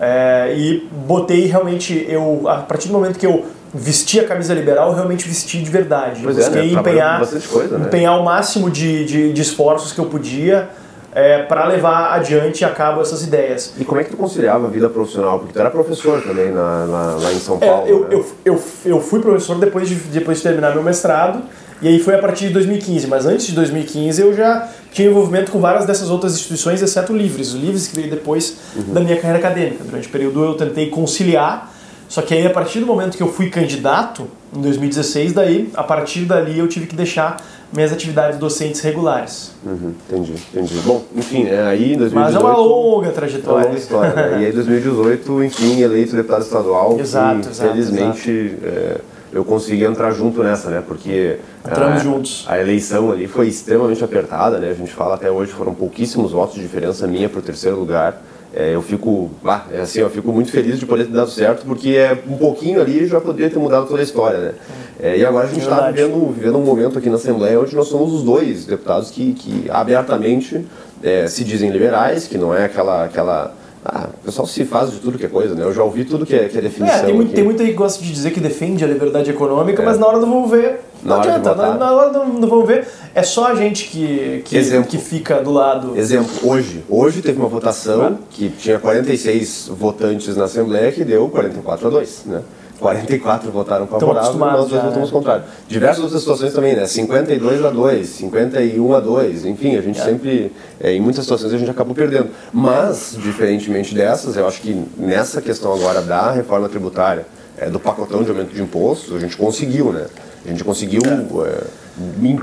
É, 0.00 0.54
e 0.56 0.88
botei 1.06 1.44
realmente, 1.44 2.06
eu, 2.08 2.48
a 2.48 2.56
partir 2.56 2.88
do 2.88 2.94
momento 2.94 3.18
que 3.18 3.26
eu 3.26 3.44
vesti 3.72 4.18
a 4.18 4.26
camisa 4.26 4.54
liberal, 4.54 4.88
eu 4.88 4.94
realmente 4.94 5.28
vesti 5.28 5.62
de 5.62 5.70
verdade. 5.70 6.22
Pois 6.24 6.38
eu 6.38 6.44
é, 6.44 6.48
né? 6.48 6.52
busquei 6.52 6.72
Trabalhou 6.72 6.96
empenhar, 6.96 7.20
bastante 7.20 7.48
coisa, 7.48 7.78
né? 7.78 7.86
empenhar 7.86 8.18
o 8.18 8.24
máximo 8.24 8.70
de, 8.70 9.04
de, 9.04 9.32
de 9.32 9.42
esforços 9.42 9.92
que 9.92 10.00
eu 10.00 10.06
podia 10.06 10.70
é, 11.12 11.42
para 11.42 11.66
levar 11.66 12.14
adiante 12.14 12.64
a 12.64 12.70
cabo 12.70 13.00
essas 13.00 13.22
ideias. 13.22 13.74
E 13.78 13.84
como 13.84 14.00
é 14.00 14.04
que 14.04 14.10
tu 14.10 14.16
conciliava 14.16 14.66
a 14.66 14.70
vida 14.70 14.88
profissional? 14.88 15.38
Porque 15.38 15.52
tu 15.52 15.60
era 15.60 15.70
professor 15.70 16.22
também 16.22 16.50
na, 16.50 16.86
na, 16.86 17.16
lá 17.16 17.32
em 17.32 17.38
São 17.38 17.58
Paulo. 17.58 17.86
É, 17.86 17.90
eu, 17.90 18.00
né? 18.00 18.06
eu, 18.10 18.26
eu, 18.44 18.62
eu 18.84 19.00
fui 19.00 19.20
professor 19.20 19.58
depois 19.58 19.88
de, 19.88 19.94
depois 19.94 20.38
de 20.38 20.44
terminar 20.44 20.72
meu 20.72 20.82
mestrado, 20.82 21.42
e 21.82 21.88
aí 21.88 21.98
foi 21.98 22.14
a 22.14 22.18
partir 22.18 22.48
de 22.48 22.54
2015. 22.54 23.06
Mas 23.06 23.26
antes 23.26 23.46
de 23.46 23.52
2015 23.52 24.20
eu 24.20 24.34
já 24.36 24.68
tinha 24.92 25.08
envolvimento 25.08 25.50
com 25.52 25.60
várias 25.60 25.86
dessas 25.86 26.10
outras 26.10 26.34
instituições, 26.34 26.82
exceto 26.82 27.12
o 27.12 27.16
Livres. 27.16 27.54
O 27.54 27.58
Livres 27.58 27.86
que 27.88 27.96
veio 27.96 28.10
depois 28.10 28.56
Uhum. 28.76 28.94
da 28.94 29.00
minha 29.00 29.16
carreira 29.16 29.38
acadêmica. 29.38 29.84
Durante 29.84 30.08
o 30.08 30.10
período 30.10 30.44
eu 30.44 30.54
tentei 30.54 30.88
conciliar, 30.90 31.72
só 32.08 32.22
que 32.22 32.34
aí 32.34 32.46
a 32.46 32.50
partir 32.50 32.80
do 32.80 32.86
momento 32.86 33.16
que 33.16 33.22
eu 33.22 33.32
fui 33.32 33.48
candidato, 33.50 34.26
em 34.54 34.60
2016, 34.60 35.32
daí, 35.32 35.70
a 35.74 35.82
partir 35.84 36.20
dali 36.24 36.58
eu 36.58 36.66
tive 36.66 36.86
que 36.86 36.96
deixar 36.96 37.36
minhas 37.72 37.92
atividades 37.92 38.36
docentes 38.36 38.80
regulares. 38.80 39.52
Uhum, 39.64 39.94
entendi, 40.08 40.34
entendi. 40.52 40.74
Bom, 40.84 41.04
enfim, 41.14 41.46
é, 41.46 41.62
aí 41.62 41.92
em 41.94 41.96
2018... 41.96 42.14
Mas 42.14 42.34
é 42.34 42.38
uma 42.40 42.56
longa 42.56 43.06
É 43.06 43.08
uma 43.10 43.14
trajetória. 43.14 43.66
longa 43.68 43.78
história, 43.78 44.12
né? 44.12 44.30
E 44.42 44.44
aí, 44.46 44.50
em 44.50 44.54
2018, 44.54 45.44
enfim, 45.44 45.80
eleito 45.80 46.16
deputado 46.16 46.42
estadual. 46.42 46.98
Exato, 46.98 47.46
e, 47.46 47.50
exato, 47.50 47.70
Felizmente, 47.70 48.56
é, 48.64 49.00
eu 49.32 49.44
consegui 49.44 49.84
entrar 49.84 50.10
junto 50.12 50.42
nessa, 50.42 50.70
né? 50.70 50.82
Porque 50.86 51.38
Entramos 51.66 52.00
a, 52.00 52.04
juntos. 52.04 52.44
a 52.48 52.60
eleição 52.60 53.10
ali 53.12 53.26
foi 53.26 53.48
extremamente 53.48 54.02
apertada, 54.02 54.58
né? 54.58 54.70
A 54.70 54.74
gente 54.74 54.92
fala 54.92 55.14
até 55.14 55.30
hoje, 55.30 55.52
foram 55.52 55.74
pouquíssimos 55.74 56.32
votos 56.32 56.56
de 56.56 56.62
diferença 56.62 57.06
minha 57.06 57.28
para 57.28 57.38
o 57.38 57.42
terceiro 57.42 57.78
lugar. 57.78 58.20
É, 58.52 58.74
eu 58.74 58.82
fico, 58.82 59.30
ah, 59.44 59.62
é 59.72 59.80
assim, 59.80 60.00
eu 60.00 60.10
fico 60.10 60.32
muito 60.32 60.50
feliz 60.50 60.78
de 60.80 60.84
poder 60.84 61.04
ter 61.04 61.12
dado 61.12 61.30
certo, 61.30 61.64
porque 61.64 61.90
é 61.90 62.20
um 62.28 62.36
pouquinho 62.36 62.80
ali 62.80 63.06
já 63.06 63.20
poderia 63.20 63.48
ter 63.48 63.60
mudado 63.60 63.86
toda 63.86 64.00
a 64.00 64.02
história, 64.02 64.38
né? 64.38 64.52
É, 64.98 65.16
e 65.16 65.24
agora 65.24 65.46
a 65.46 65.48
gente 65.48 65.62
está 65.62 65.88
vivendo, 65.90 66.32
vivendo 66.32 66.58
um 66.58 66.64
momento 66.64 66.98
aqui 66.98 67.08
na 67.08 67.14
Assembleia 67.14 67.60
onde 67.60 67.76
nós 67.76 67.86
somos 67.86 68.12
os 68.12 68.22
dois 68.24 68.66
deputados 68.66 69.10
que, 69.10 69.32
que 69.34 69.70
abertamente 69.70 70.66
é, 71.00 71.28
se 71.28 71.44
dizem 71.44 71.70
liberais, 71.70 72.26
que 72.26 72.36
não 72.36 72.52
é 72.52 72.64
aquela, 72.64 73.04
aquela 73.04 73.54
ah, 73.84 74.08
o 74.20 74.24
pessoal 74.24 74.46
se 74.46 74.64
faz 74.64 74.90
de 74.90 74.98
tudo 74.98 75.18
que 75.18 75.24
é 75.24 75.28
coisa, 75.28 75.54
né? 75.54 75.64
Eu 75.64 75.72
já 75.72 75.82
ouvi 75.82 76.04
tudo 76.04 76.26
que 76.26 76.34
é, 76.34 76.48
que 76.48 76.58
é 76.58 76.60
definição. 76.60 76.98
É, 76.98 77.02
tem, 77.02 77.14
muito, 77.14 77.32
tem 77.32 77.42
muita 77.42 77.64
que 77.64 77.72
gosta 77.72 78.02
de 78.04 78.12
dizer 78.12 78.30
que 78.30 78.38
defende 78.40 78.84
a 78.84 78.86
liberdade 78.86 79.30
econômica, 79.30 79.82
mas 79.82 79.98
na 79.98 80.06
hora 80.06 80.18
do 80.18 80.26
vamos 80.26 80.50
ver, 80.50 80.80
não 81.02 81.16
Na 81.16 81.22
hora 81.22 81.34
adianta. 81.34 81.50
votar. 81.54 81.68
Na, 81.70 81.76
na 81.78 81.92
hora 81.92 82.10
do, 82.12 82.46
vamos 82.46 82.66
ver, 82.66 82.86
é 83.14 83.22
só 83.22 83.46
a 83.46 83.54
gente 83.54 83.88
que, 83.88 84.42
que, 84.44 84.56
Exemplo. 84.56 84.90
que 84.90 84.98
fica 84.98 85.42
do 85.42 85.50
lado. 85.50 85.96
Exemplo, 85.96 86.30
hoje. 86.42 86.84
Hoje 86.90 87.22
teve 87.22 87.38
uma 87.38 87.48
votação 87.48 88.18
que 88.30 88.50
tinha 88.50 88.78
46 88.78 89.70
votantes 89.72 90.36
na 90.36 90.44
Assembleia 90.44 90.92
que 90.92 91.02
deu 91.02 91.28
44 91.28 91.86
a 91.86 91.90
2, 91.90 92.22
né? 92.26 92.42
44 92.80 93.50
votaram 93.52 93.86
favorável 93.86 94.34
nós 94.38 94.68
dois 94.68 94.82
votamos 94.82 95.08
né? 95.08 95.12
contrário. 95.12 95.44
Diversas 95.68 96.02
outras 96.02 96.20
situações 96.20 96.52
também, 96.52 96.74
né? 96.74 96.86
52 96.86 97.64
a 97.64 97.70
2, 97.70 98.08
51 98.08 98.94
a 98.94 99.00
2, 99.00 99.44
enfim, 99.44 99.76
a 99.76 99.82
gente 99.82 100.00
sempre, 100.00 100.50
é, 100.80 100.92
em 100.92 101.00
muitas 101.00 101.24
situações 101.24 101.52
a 101.52 101.58
gente 101.58 101.70
acabou 101.70 101.94
perdendo. 101.94 102.30
Mas, 102.52 103.16
diferentemente 103.18 103.94
dessas, 103.94 104.36
eu 104.36 104.46
acho 104.46 104.60
que 104.62 104.84
nessa 104.96 105.40
questão 105.42 105.72
agora 105.74 106.00
da 106.00 106.30
reforma 106.30 106.68
tributária, 106.68 107.26
é, 107.58 107.68
do 107.68 107.78
pacotão 107.78 108.22
de 108.22 108.30
aumento 108.30 108.54
de 108.54 108.62
impostos, 108.62 109.14
a 109.14 109.18
gente 109.18 109.36
conseguiu, 109.36 109.92
né? 109.92 110.06
A 110.44 110.48
gente 110.48 110.64
conseguiu 110.64 111.02
é, 111.44 111.64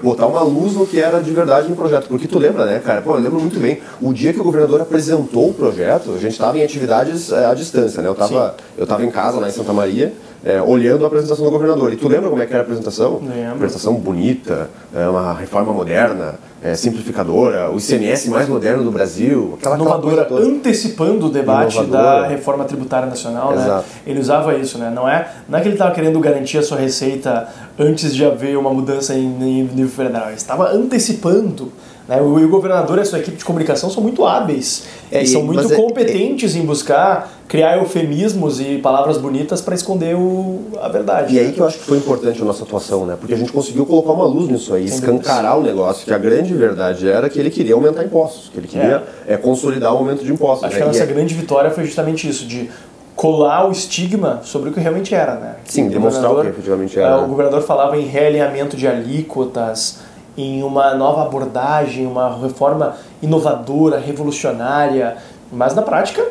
botar 0.04 0.28
uma 0.28 0.44
luz 0.44 0.74
no 0.74 0.86
que 0.86 1.00
era 1.00 1.20
de 1.20 1.32
verdade 1.32 1.68
no 1.68 1.76
projeto. 1.76 2.08
Porque 2.08 2.28
tu 2.28 2.38
lembra, 2.38 2.66
né, 2.66 2.80
cara? 2.80 3.02
Pô, 3.02 3.16
eu 3.16 3.22
lembro 3.22 3.40
muito 3.40 3.60
bem. 3.60 3.82
O 4.00 4.14
dia 4.14 4.32
que 4.32 4.40
o 4.40 4.44
governador 4.44 4.82
apresentou 4.82 5.50
o 5.50 5.54
projeto, 5.54 6.14
a 6.14 6.20
gente 6.20 6.34
estava 6.34 6.60
em 6.60 6.64
atividades 6.64 7.32
é, 7.32 7.48
à 7.48 7.54
distância, 7.56 8.02
né? 8.02 8.08
Eu 8.08 8.14
estava 8.14 8.56
eu 8.78 8.86
tava 8.86 9.04
em 9.04 9.10
casa 9.10 9.40
lá 9.40 9.48
em 9.48 9.52
Santa 9.52 9.74
Maria, 9.74 10.14
é, 10.48 10.62
olhando 10.62 11.04
a 11.04 11.08
apresentação 11.08 11.44
do 11.44 11.52
governador. 11.52 11.92
E 11.92 11.98
tu 11.98 12.08
lembra 12.08 12.30
como 12.30 12.42
é 12.42 12.46
que 12.46 12.54
era 12.54 12.62
a 12.62 12.64
apresentação? 12.64 13.20
Lembro. 13.22 13.56
Apresentação 13.56 13.96
bonita, 13.96 14.70
é, 14.96 15.06
uma 15.10 15.34
reforma 15.34 15.74
moderna, 15.74 16.36
é, 16.62 16.76
simplificadora, 16.76 17.72
o 17.72 17.78
ICMS 17.78 18.30
mais 18.30 18.50
moderno 18.50 18.84
do 18.84 18.92
Brasil, 18.92 19.56
aquela, 19.58 19.76
aquela 19.76 19.90
inovadora, 19.90 20.26
toda. 20.26 20.44
antecipando 20.44 21.28
o 21.28 21.30
debate 21.30 21.78
Inovadora. 21.78 22.22
da 22.22 22.28
reforma 22.28 22.66
tributária 22.66 23.08
nacional, 23.08 23.56
né? 23.56 23.84
Ele 24.06 24.20
usava 24.20 24.56
isso, 24.56 24.78
né? 24.78 24.92
Não 24.94 25.08
é, 25.08 25.28
não 25.48 25.60
é 25.60 25.62
que 25.62 25.68
ele 25.68 25.76
estava 25.76 25.94
querendo 25.94 26.20
garantir 26.20 26.58
a 26.58 26.64
sua 26.64 26.78
receita 26.78 27.48
antes 27.78 28.16
de 28.16 28.26
haver 28.26 28.58
uma 28.58 28.74
mudança 28.74 29.14
em, 29.14 29.26
em 29.26 29.64
nível 29.64 29.90
federal. 29.90 30.28
Ele 30.28 30.36
estava 30.36 30.72
antecipando. 30.72 31.72
Né? 32.08 32.22
O, 32.22 32.40
e 32.40 32.46
o 32.46 32.50
governador 32.50 32.98
e 32.98 33.02
a 33.02 33.06
sua 33.06 33.20
equipe 33.20 33.38
de 33.38 33.44
comunicação 33.44 33.90
são 33.90 34.02
muito 34.02 34.26
hábeis. 34.26 34.84
É, 35.12 35.22
e 35.22 35.28
são 35.28 35.44
muito 35.44 35.72
é- 35.72 35.76
competentes 35.76 36.56
em 36.56 36.66
buscar 36.66 37.38
criar 37.48 37.78
eufemismos 37.78 38.60
e 38.60 38.78
palavras 38.78 39.18
bonitas 39.18 39.62
para 39.62 39.74
esconder 39.74 40.16
o, 40.16 40.62
a 40.82 40.90
verdade. 40.90 41.36
E 41.36 41.40
aí 41.40 41.54
que 41.54 41.60
eu 41.60 41.66
acho 41.66 41.80
que 41.80 41.86
foi 41.86 41.98
importante 41.98 42.42
a 42.42 42.46
nossa 42.46 42.64
atuação, 42.64 43.06
né? 43.06 43.16
Porque 43.18 43.34
a 43.34 43.38
gente 43.38 43.52
conseguiu 43.52 43.86
colocar 43.86 44.12
uma 44.12 44.26
luz 44.26 44.50
nisso 44.50 44.74
aí, 44.74 44.86
escancarar 44.86 45.58
o 45.58 45.64
negócio, 45.64 46.06
que 46.06 46.14
a 46.14 46.18
grande 46.18 46.47
verdade 46.54 47.10
era 47.10 47.30
que 47.30 47.40
ele 47.40 47.50
queria 47.50 47.74
aumentar 47.74 48.04
impostos, 48.04 48.50
que 48.50 48.58
ele 48.58 48.68
queria 48.68 49.04
é, 49.28 49.38
consolidar 49.38 49.94
o 49.94 49.98
aumento 49.98 50.24
de 50.24 50.32
impostos. 50.32 50.66
Acho 50.66 50.74
né? 50.74 50.78
que 50.78 50.84
a 50.84 50.88
nossa 50.88 51.00
E 51.00 51.04
é- 51.04 51.06
grande 51.06 51.34
vitória 51.34 51.72
foi 51.72 51.84
justamente 51.86 52.28
isso, 52.28 52.46
de 52.46 52.70
colar 53.16 53.68
o 53.68 53.72
estigma 53.72 54.42
sobre 54.44 54.70
o 54.70 54.74
que 54.74 54.80
realmente 54.80 55.14
era, 55.16 55.36
né? 55.36 55.56
Sim, 55.66 55.88
O 55.88 55.90
demonstrar 55.90 56.32
o 56.32 56.42
que 56.42 56.48
efetivamente 56.48 57.00
era, 57.00 57.08
é, 57.16 57.18
né? 57.18 57.26
O 57.26 57.28
governador 57.28 57.64
falava 57.64 57.98
em 57.98 58.06
realinhamento 58.06 58.78
de 58.78 58.88
alíquotas, 58.88 60.00
em 60.38 60.62
uma 60.62 60.94
nova 60.94 61.24
abordagem, 61.24 62.06
uma 62.06 62.38
reforma 62.40 62.96
inovadora, 63.22 63.98
revolucionária, 63.98 65.18
mas 65.52 65.74
na 65.74 65.82
prática 65.82 66.24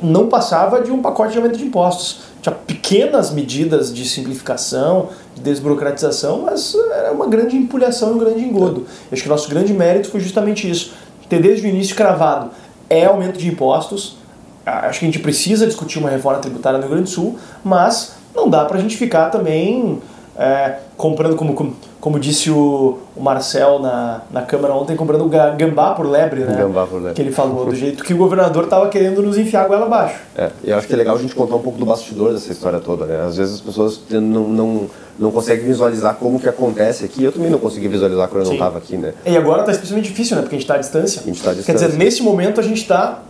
não 0.00 0.28
passava 0.28 0.80
de 0.80 0.92
um 0.92 1.02
pacote 1.02 1.32
de 1.32 1.38
aumento 1.38 1.58
de 1.58 1.64
impostos. 1.64 2.27
Tinha 2.40 2.54
pequenas 2.54 3.30
medidas 3.30 3.92
de 3.92 4.08
simplificação, 4.08 5.10
de 5.34 5.42
desburocratização, 5.42 6.42
mas 6.42 6.74
era 6.92 7.12
uma 7.12 7.26
grande 7.26 7.56
empulhação 7.56 8.10
e 8.10 8.14
um 8.14 8.18
grande 8.18 8.40
engodo. 8.40 8.82
Eu 8.82 9.12
acho 9.12 9.22
que 9.22 9.28
o 9.28 9.32
nosso 9.32 9.48
grande 9.48 9.72
mérito 9.72 10.08
foi 10.08 10.20
justamente 10.20 10.70
isso. 10.70 10.92
Ter 11.28 11.42
desde 11.42 11.66
o 11.66 11.68
início 11.68 11.94
cravado 11.94 12.50
é 12.88 13.04
aumento 13.04 13.38
de 13.38 13.48
impostos, 13.48 14.16
acho 14.64 15.00
que 15.00 15.04
a 15.04 15.08
gente 15.08 15.18
precisa 15.18 15.66
discutir 15.66 15.98
uma 15.98 16.08
reforma 16.08 16.38
tributária 16.38 16.78
no 16.78 16.84
Rio 16.84 16.94
Grande 16.94 17.10
do 17.10 17.14
Sul, 17.14 17.38
mas 17.62 18.14
não 18.34 18.48
dá 18.48 18.64
para 18.64 18.78
a 18.78 18.80
gente 18.80 18.96
ficar 18.96 19.30
também 19.30 20.00
é, 20.38 20.76
comprando, 20.96 21.34
como, 21.34 21.52
como, 21.54 21.74
como 22.00 22.20
disse 22.20 22.48
o, 22.48 22.98
o 23.16 23.20
Marcel 23.20 23.80
na, 23.80 24.20
na 24.30 24.42
Câmara 24.42 24.72
ontem, 24.72 24.94
comprando 24.96 25.28
ga- 25.28 25.50
gambá 25.50 25.94
por 25.94 26.06
lebre, 26.06 26.42
né? 26.42 26.54
Gambá 26.56 26.86
por 26.86 26.96
lebre. 26.98 27.14
Que 27.14 27.22
ele 27.22 27.32
falou, 27.32 27.66
do 27.66 27.74
jeito 27.74 28.04
que 28.04 28.14
o 28.14 28.16
governador 28.16 28.64
estava 28.64 28.88
querendo 28.88 29.20
nos 29.20 29.36
enfiar 29.36 29.64
a 29.64 29.68
goela 29.68 29.86
abaixo. 29.86 30.14
É, 30.36 30.50
eu 30.62 30.76
acho 30.78 30.86
que 30.86 30.92
é 30.92 30.96
legal 30.96 31.16
a 31.16 31.18
gente 31.18 31.34
contar 31.34 31.56
um 31.56 31.60
pouco 31.62 31.76
do 31.78 31.84
bastidor 31.84 32.32
dessa 32.32 32.52
história 32.52 32.78
toda, 32.78 33.04
né? 33.04 33.24
Às 33.26 33.36
vezes 33.36 33.54
as 33.56 33.60
pessoas 33.60 34.00
não, 34.10 34.20
não, 34.48 34.86
não 35.18 35.30
conseguem 35.32 35.64
visualizar 35.66 36.14
como 36.14 36.38
que 36.38 36.48
acontece 36.48 37.04
aqui. 37.04 37.24
Eu 37.24 37.32
também 37.32 37.50
não 37.50 37.58
consegui 37.58 37.88
visualizar 37.88 38.28
quando 38.28 38.42
eu 38.42 38.46
não 38.46 38.52
estava 38.52 38.78
aqui, 38.78 38.96
né? 38.96 39.14
E 39.26 39.36
agora 39.36 39.60
está 39.62 39.72
especialmente 39.72 40.08
difícil, 40.08 40.36
né? 40.36 40.42
Porque 40.42 40.54
a 40.54 40.58
gente 40.58 40.64
está 40.66 40.74
à 40.74 40.78
distância. 40.78 41.20
A 41.20 41.24
gente 41.26 41.42
tá 41.42 41.50
à 41.50 41.54
Quer 41.54 41.58
distância. 41.58 41.86
dizer, 41.88 41.98
nesse 41.98 42.22
momento 42.22 42.60
a 42.60 42.62
gente 42.62 42.80
está 42.80 43.22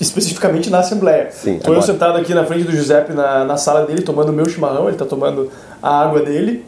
especificamente 0.00 0.70
na 0.70 0.80
Assembleia. 0.80 1.30
Sim, 1.30 1.56
Estou 1.56 1.74
eu 1.74 1.82
sentado 1.82 2.18
aqui 2.18 2.34
na 2.34 2.44
frente 2.44 2.64
do 2.64 2.72
Giuseppe 2.72 3.12
na, 3.12 3.44
na 3.44 3.56
sala 3.56 3.84
dele, 3.86 4.02
tomando 4.02 4.30
o 4.30 4.32
meu 4.32 4.48
chimarrão, 4.48 4.84
ele 4.84 4.92
está 4.92 5.04
tomando 5.04 5.50
a 5.82 6.02
água 6.02 6.20
dele. 6.22 6.64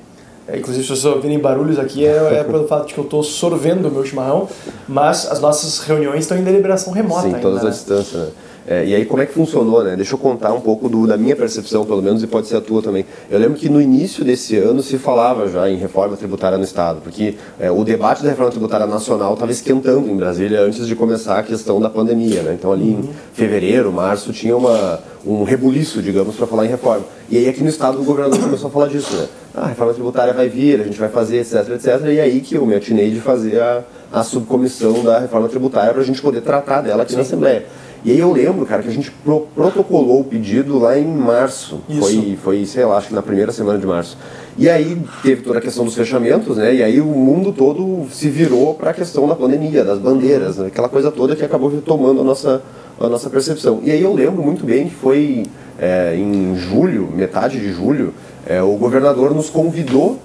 É, 0.47 0.57
inclusive, 0.57 0.83
se 0.83 0.89
vocês 0.89 1.05
ouvirem 1.05 1.39
barulhos 1.39 1.79
aqui, 1.79 2.07
é, 2.07 2.39
é 2.41 2.45
pelo 2.45 2.67
fato 2.67 2.87
de 2.87 2.95
que 2.95 3.01
eu 3.01 3.05
estou 3.05 3.23
sorvendo 3.23 3.89
o 3.89 3.91
meu 3.91 4.05
chimarrão, 4.05 4.49
mas 4.89 5.31
as 5.31 5.41
nossas 5.41 5.81
reuniões 5.81 6.21
estão 6.21 6.39
em 6.39 6.43
deliberação 6.43 6.93
remota 6.93 7.23
Sim, 7.23 7.27
ainda. 7.29 7.41
todas 7.41 7.63
né? 7.63 7.69
à 7.69 7.73
distância, 7.73 8.19
né? 8.19 8.29
É, 8.71 8.85
e 8.85 8.95
aí 8.95 9.07
como 9.07 9.23
é 9.23 9.27
que 9.27 9.33
funcionou, 9.33 9.83
né? 9.83 9.97
Deixa 9.97 10.13
eu 10.15 10.19
contar 10.19 10.53
um 10.53 10.61
pouco 10.61 10.91
do- 10.91 11.07
da 11.07 11.17
minha 11.17 11.35
percepção, 11.35 11.87
pelo 11.87 12.03
menos, 12.03 12.23
e 12.23 12.27
pode 12.27 12.49
ser 12.49 12.57
a 12.57 12.61
tua 12.61 12.83
também. 12.83 13.07
Eu 13.31 13.39
lembro 13.39 13.55
que 13.57 13.67
no 13.67 13.81
início 13.81 14.23
desse 14.23 14.59
ano 14.59 14.83
se 14.83 14.99
falava 14.99 15.49
já 15.49 15.71
em 15.71 15.77
reforma 15.77 16.19
tributária 16.19 16.59
no 16.59 16.65
Estado, 16.65 17.01
porque 17.03 17.35
é, 17.59 17.71
o 17.71 17.83
debate 17.83 18.23
da 18.23 18.29
reforma 18.29 18.51
tributária 18.51 18.87
nacional 18.87 19.33
estava 19.33 19.51
esquentando 19.51 20.07
em 20.11 20.15
Brasília 20.17 20.61
antes 20.61 20.87
de 20.87 20.95
começar 20.95 21.39
a 21.39 21.43
questão 21.43 21.81
da 21.81 21.89
pandemia, 21.89 22.43
né? 22.43 22.55
Então 22.59 22.71
ali 22.71 22.91
em 22.91 23.09
fevereiro, 23.33 23.91
março, 23.91 24.35
tinha 24.35 24.55
uma, 24.55 25.01
um 25.25 25.45
rebuliço, 25.45 26.03
digamos, 26.03 26.37
para 26.37 26.47
falar 26.47 26.67
em 26.67 26.69
reforma. 26.69 27.07
E 27.31 27.39
aí 27.39 27.49
aqui 27.49 27.63
no 27.63 27.71
Estado 27.71 27.99
o 27.99 28.05
governador 28.05 28.39
começou 28.39 28.69
a 28.69 28.71
falar 28.71 28.89
disso, 28.89 29.17
né? 29.17 29.29
Ah, 29.55 29.63
a 29.63 29.67
reforma 29.69 29.95
tributária 29.95 30.35
vai 30.35 30.49
vir, 30.51 30.83
a 30.83 30.85
gente 30.85 30.99
vai 31.01 31.09
fazer, 31.09 31.39
etc, 31.39 31.71
etc. 31.71 32.01
E 32.13 32.21
aí 32.21 32.41
que 32.43 32.57
eu 32.57 32.67
me 32.67 32.75
atinei 32.75 33.11
de 33.11 33.19
fazer 33.21 33.61
a, 33.61 33.83
a 34.13 34.23
subcomissão 34.23 35.03
da 35.03 35.19
reforma 35.21 35.49
tributária 35.49 35.91
para 35.93 36.03
a 36.03 36.05
gente 36.05 36.21
poder 36.21 36.43
tratar 36.43 36.83
dela 36.83 37.03
aqui 37.03 37.15
na 37.15 37.23
Assembleia. 37.23 37.65
E 38.05 38.13
aí 38.13 38.19
eu 38.19 38.33
lembro, 38.33 38.65
cara, 38.65 38.83
que 38.83 38.89
a 38.89 38.93
gente 38.93 39.11
pro- 39.11 39.47
protocolou 39.55 40.21
o 40.21 40.25
pedido 40.25 40.79
lá 40.79 40.99
em 40.99 41.07
março. 41.07 41.81
Isso. 41.89 42.01
Foi, 42.01 42.39
foi, 42.43 42.67
sei 42.67 42.85
lá, 42.85 42.97
acho 42.97 43.09
que 43.09 43.15
na 43.15 43.23
primeira 43.23 43.51
semana 43.53 43.79
de 43.79 43.87
março. 43.87 44.17
E 44.57 44.69
aí 44.69 45.01
teve 45.23 45.43
toda 45.43 45.59
a 45.59 45.63
questão 45.63 45.85
dos 45.85 45.95
fechamentos, 45.95 46.57
né? 46.57 46.75
E 46.75 46.83
aí 46.83 47.01
o 47.01 47.07
mundo 47.07 47.53
todo 47.53 48.07
se 48.11 48.29
virou 48.29 48.75
para 48.75 48.91
a 48.91 48.95
questão 48.95 49.27
da 49.29 49.35
pandemia, 49.35 49.85
das 49.85 49.99
bandeiras, 49.99 50.59
né? 50.59 50.67
aquela 50.67 50.89
coisa 50.89 51.11
toda 51.11 51.37
que 51.37 51.45
acabou 51.45 51.69
retomando 51.69 52.21
a 52.21 52.25
nossa, 52.25 52.63
a 53.01 53.09
nossa 53.09 53.29
percepção. 53.31 53.81
E 53.85 53.91
aí 53.91 54.03
eu 54.03 54.13
lembro 54.13 54.43
muito 54.43 54.65
bem 54.65 54.89
que 54.89 54.95
foi 54.95 55.45
é, 55.79 56.17
em 56.17 56.57
julho, 56.57 57.09
metade 57.15 57.61
de 57.61 57.73
julho, 57.73 58.13
é, 58.47 58.63
o 58.63 58.73
governador 58.77 59.33
nos 59.35 59.49
convidou 59.49 60.19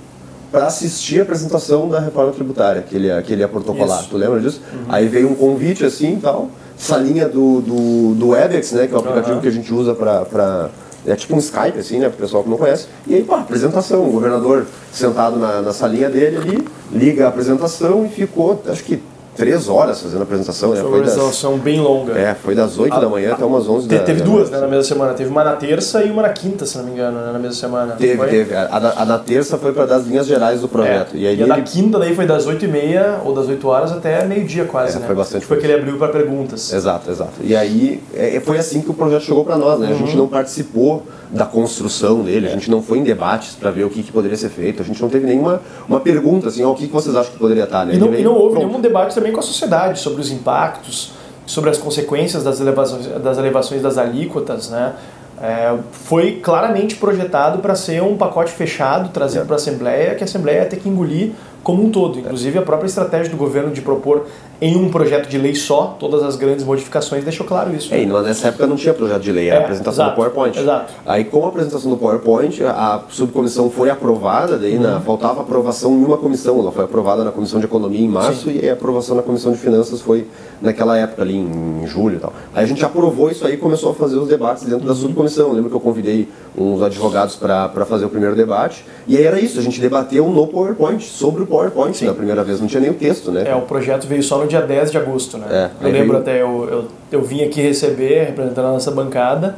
para 0.53 0.67
assistir 0.67 1.19
a 1.19 1.23
apresentação 1.23 1.89
da 1.89 1.99
reforma 1.99 2.31
tributária 2.31 2.83
que 2.83 2.95
ele, 2.95 3.07
ia- 3.07 3.19
que 3.23 3.33
ele 3.33 3.41
ia 3.41 3.47
protocolar. 3.47 4.01
Isso. 4.01 4.09
Tu 4.11 4.17
lembra 4.17 4.39
disso? 4.39 4.61
Aí 4.87 5.07
veio 5.07 5.27
um 5.31 5.33
convite 5.33 5.83
assim 5.83 6.13
e 6.13 6.17
tal, 6.17 6.47
salinha 6.77 7.27
do, 7.27 7.59
do, 7.61 8.13
do 8.13 8.27
Webex, 8.29 8.71
né, 8.73 8.85
que 8.85 8.93
é 8.93 8.95
o 8.95 8.99
aplicativo 8.99 9.31
Aham. 9.33 9.41
que 9.41 9.47
a 9.47 9.51
gente 9.51 9.73
usa 9.73 9.95
para 9.95 10.69
é 11.07 11.15
tipo 11.15 11.35
um 11.35 11.39
Skype, 11.39 11.79
assim, 11.79 11.97
né, 11.97 12.07
pro 12.07 12.19
pessoal 12.19 12.43
que 12.43 12.49
não 12.51 12.57
conhece. 12.57 12.85
E 13.07 13.15
aí, 13.15 13.23
pá, 13.23 13.39
apresentação, 13.39 14.07
o 14.07 14.11
governador 14.11 14.65
sentado 14.93 15.37
na, 15.37 15.59
na 15.61 15.73
salinha 15.73 16.07
dele 16.09 16.37
ali, 16.37 16.67
liga 16.93 17.25
a 17.25 17.29
apresentação 17.29 18.05
e 18.05 18.09
ficou, 18.09 18.61
acho 18.69 18.83
que 18.83 19.01
três 19.36 19.67
horas 19.69 20.02
fazendo 20.02 20.19
a 20.22 20.24
apresentação. 20.24 20.69
Né? 20.72 20.76
Foi 20.82 20.89
uma 20.89 21.00
das, 21.00 21.10
apresentação 21.10 21.58
bem 21.58 21.80
longa. 21.80 22.13
é, 22.13 22.34
foi 22.36 22.56
das 22.56 22.78
8 22.78 23.00
da 23.00 23.10
manhã 23.10 23.34
até 23.34 23.43
umas 23.46 23.67
11 23.67 23.88
Te- 23.88 23.96
da 23.98 24.04
Teve 24.04 24.19
da 24.19 24.26
duas 24.26 24.50
né, 24.50 24.60
na 24.60 24.67
mesma 24.67 24.84
semana. 24.84 25.13
Teve 25.13 25.30
uma 25.30 25.43
na 25.43 25.54
terça 25.54 26.04
e 26.04 26.12
uma 26.12 26.22
na 26.22 26.30
quinta, 26.30 26.65
se 26.65 26.78
não 26.78 26.86
me 26.86 26.91
engano, 26.91 27.19
né, 27.19 27.32
na 27.32 27.39
mesma 27.39 27.56
semana. 27.56 27.93
Teve, 27.93 28.17
Foi? 28.17 28.28
teve. 28.28 28.56
A, 28.56 28.80
da- 28.80 28.93
a 28.98 29.06
da 29.06 29.19
terça 29.19 29.58
foi 29.58 29.74
para 29.74 29.86
dar 29.86 29.96
as 29.98 30.06
linhas 30.08 30.26
gerais 30.28 30.62
do 30.62 30.67
projeto. 30.67 31.15
É. 31.15 31.19
E 31.19 31.28
aí 31.28 31.43
a 31.43 31.46
da 31.48 31.56
ele- 31.58 31.63
quinta 31.63 32.00
daí 32.00 32.15
foi 32.15 32.26
das 32.26 32.46
8h30 32.48 33.22
ou 33.26 33.34
das 33.34 33.48
8 33.48 33.67
horas 33.67 33.91
até 33.91 34.24
meio-dia 34.26 34.65
quase, 34.65 34.98
É, 34.98 35.00
né? 35.00 35.06
foi 35.06 35.15
bastante 35.15 35.46
Foi 35.46 35.58
que 35.58 35.65
ele 35.65 35.74
abriu 35.74 35.98
para 35.98 36.10
perguntas. 36.10 36.72
Exato, 36.74 37.10
exato. 37.10 37.32
E 37.41 37.56
aí 37.56 38.02
é, 38.13 38.39
foi 38.39 38.58
assim 38.58 38.82
que 38.82 38.89
o 38.89 38.93
projeto 38.93 39.24
chegou 39.24 39.43
para 39.43 39.58
nós, 39.58 39.80
né? 39.80 39.88
A 39.88 39.91
Uhum. 39.91 39.98
gente 39.98 40.15
não 40.17 40.28
participou 40.28 41.04
da 41.32 41.46
construção 41.46 42.22
dele, 42.22 42.48
a 42.48 42.52
gente 42.52 42.69
não 42.69 42.82
foi 42.84 43.00
em 43.00 43.04
debates 43.04 43.56
para 43.56 43.72
ver 43.72 43.84
o 43.86 43.89
que, 43.89 44.04
que 44.04 44.12
poderia 44.12 44.38
ser 44.38 44.50
feito, 44.50 44.82
a 44.84 44.86
gente 44.86 45.02
não 45.02 45.10
teve 45.10 45.26
nenhuma 45.26 45.62
uma 45.89 46.00
pergunta 46.00 46.48
assim, 46.50 46.63
ó, 46.63 46.72
o 46.72 46.76
que, 46.76 46.86
que 46.88 46.93
vocês 46.93 47.15
acham 47.15 47.32
que 47.34 47.39
poderia 47.39 47.63
estar, 47.63 47.86
né? 47.86 47.96
E 47.96 47.98
não, 47.98 48.13
e 48.13 48.22
não 48.24 48.34
houve 48.36 48.56
pronto. 48.56 48.67
nenhum 48.67 48.80
debate 48.82 49.13
também 49.23 49.31
com 49.31 49.39
a 49.39 49.43
sociedade 49.43 49.99
sobre 49.99 50.21
os 50.21 50.29
impactos, 50.29 51.13
sobre 51.45 51.69
as 51.69 51.77
consequências 51.77 52.43
das 52.43 52.59
elevações 52.59 53.07
das, 53.07 53.38
elevações 53.38 53.81
das 53.81 53.97
alíquotas, 53.97 54.69
né? 54.69 54.93
É, 55.41 55.75
foi 55.91 56.39
claramente 56.43 56.95
projetado 56.95 57.59
para 57.59 57.75
ser 57.75 58.01
um 58.03 58.15
pacote 58.15 58.51
fechado, 58.51 59.09
trazido 59.09 59.41
É. 59.41 59.45
para 59.45 59.55
a 59.55 59.57
Assembleia, 59.57 60.15
que 60.15 60.23
a 60.23 60.25
Assembleia 60.25 60.59
ia 60.59 60.65
ter 60.65 60.77
que 60.77 60.88
engolir 60.88 61.31
como 61.63 61.84
um 61.84 61.89
todo. 61.89 62.19
Inclusive, 62.19 62.58
a 62.58 62.62
própria 62.62 62.88
estratégia 62.88 63.32
do 63.32 63.38
governo 63.38 63.71
de 63.71 63.82
propor 63.82 64.26
em 64.62 64.76
um 64.78 64.89
projeto 64.89 65.28
de 65.28 65.38
lei 65.38 65.56
só 65.56 65.95
todas 65.99 66.23
as 66.23 66.36
grandes 66.36 66.63
modificações 66.63 67.23
deixou 67.23 67.45
claro 67.45 67.73
isso. 67.76 67.93
É, 67.93 68.02
e 68.02 68.06
nessa 68.06 68.47
época 68.49 68.65
não 68.67 68.76
tinha 68.78 68.93
projeto 68.93 69.21
de 69.21 69.32
lei, 69.32 69.49
era 69.49 69.60
É, 69.60 69.63
apresentação 69.63 70.06
exato, 70.06 70.12
do 70.12 70.15
PowerPoint. 70.15 70.58
exato. 70.60 70.93
Aí 71.06 71.23
com 71.26 71.45
a 71.45 71.49
apresentação 71.49 71.89
do 71.91 71.97
PowerPoint, 71.97 72.63
a 72.63 73.02
subcomissão 73.10 73.69
foi 73.69 73.89
aprovada, 73.89 74.58
daí 74.58 74.76
Uhum. 74.76 74.82
na, 74.82 74.99
faltava 75.02 75.41
aprovação 75.41 75.91
em 75.93 76.06
uma 76.06 76.17
comissão, 76.17 76.60
ela 76.60 76.71
foi 76.71 76.86
aprovada 76.86 77.23
na 77.23 77.32
Comissão 77.32 77.60
de 77.60 77.65
Economia 77.65 77.99
em 78.02 78.08
março 78.08 78.49
e 78.49 78.69
a 78.69 78.73
aprovação 78.73 79.15
na 79.15 79.21
Comissão 79.21 79.52
de 79.52 79.58
Finanças 79.58 80.02
foi 80.02 80.28
naquela 80.62 80.97
época 80.97 81.21
ali, 81.23 81.36
em 81.36 81.86
julho 81.86 82.15
e 82.15 82.19
tal. 82.19 82.32
Aí 82.56 82.63
a 82.63 82.67
gente 82.67 82.84
aprovou 82.86 83.30
isso 83.30 83.45
aí 83.45 83.56
e 83.56 83.58
começou 83.58 83.91
a 83.91 83.93
fazer 83.95 84.15
os 84.17 84.30
debates 84.30 84.63
dentro 84.63 84.88
da 84.88 84.95
subcomissão. 84.95 85.47
Eu 85.49 85.54
lembro 85.54 85.69
que 85.69 85.76
eu 85.76 85.80
convidei 85.82 86.30
uns 86.58 86.82
advogados 86.82 87.36
para 87.36 87.86
fazer 87.86 88.06
o 88.06 88.10
primeiro 88.10 88.36
debate, 88.36 88.86
e 89.08 89.17
aí 89.17 89.23
era 89.23 89.39
isso, 89.41 89.60
a 89.60 89.62
gente 89.62 89.82
debateu 89.82 90.28
no 90.30 90.47
PowerPoint, 90.47 91.04
sobre 91.04 91.43
o 91.43 91.47
PowerPoint, 91.53 91.95
Sim. 91.95 92.05
na 92.07 92.13
primeira 92.13 92.43
vez 92.43 92.59
não 92.59 92.67
tinha 92.67 92.81
nem 92.81 92.89
o 92.89 92.95
texto, 92.95 93.31
né? 93.31 93.43
É, 93.47 93.55
o 93.55 93.61
projeto 93.61 94.07
veio 94.07 94.23
só 94.23 94.39
no 94.39 94.47
dia 94.47 94.61
10 94.61 94.89
de 94.91 94.97
agosto, 94.97 95.37
né? 95.37 95.45
É, 95.49 95.85
eu 95.85 95.91
lembro 95.91 96.07
veio- 96.07 96.19
até, 96.19 96.41
eu, 96.41 96.67
eu, 96.71 96.85
eu 97.11 97.21
vim 97.21 97.43
aqui 97.43 97.61
receber, 97.61 98.25
representando 98.25 98.65
a 98.65 98.71
nossa 98.71 98.89
bancada, 98.91 99.55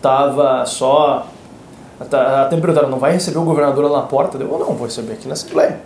tava 0.00 0.64
só... 0.64 1.26
Até, 2.00 2.16
até 2.16 2.56
me 2.56 2.62
perguntaram, 2.62 2.90
não 2.90 2.98
vai 2.98 3.12
receber 3.12 3.38
o 3.38 3.42
governador 3.42 3.90
lá 3.90 4.00
na 4.00 4.06
porta? 4.06 4.36
Eu, 4.38 4.46
não, 4.58 4.74
vou 4.74 4.86
receber 4.86 5.12
aqui 5.14 5.26
na 5.28 5.32
Assembleia. 5.34 5.78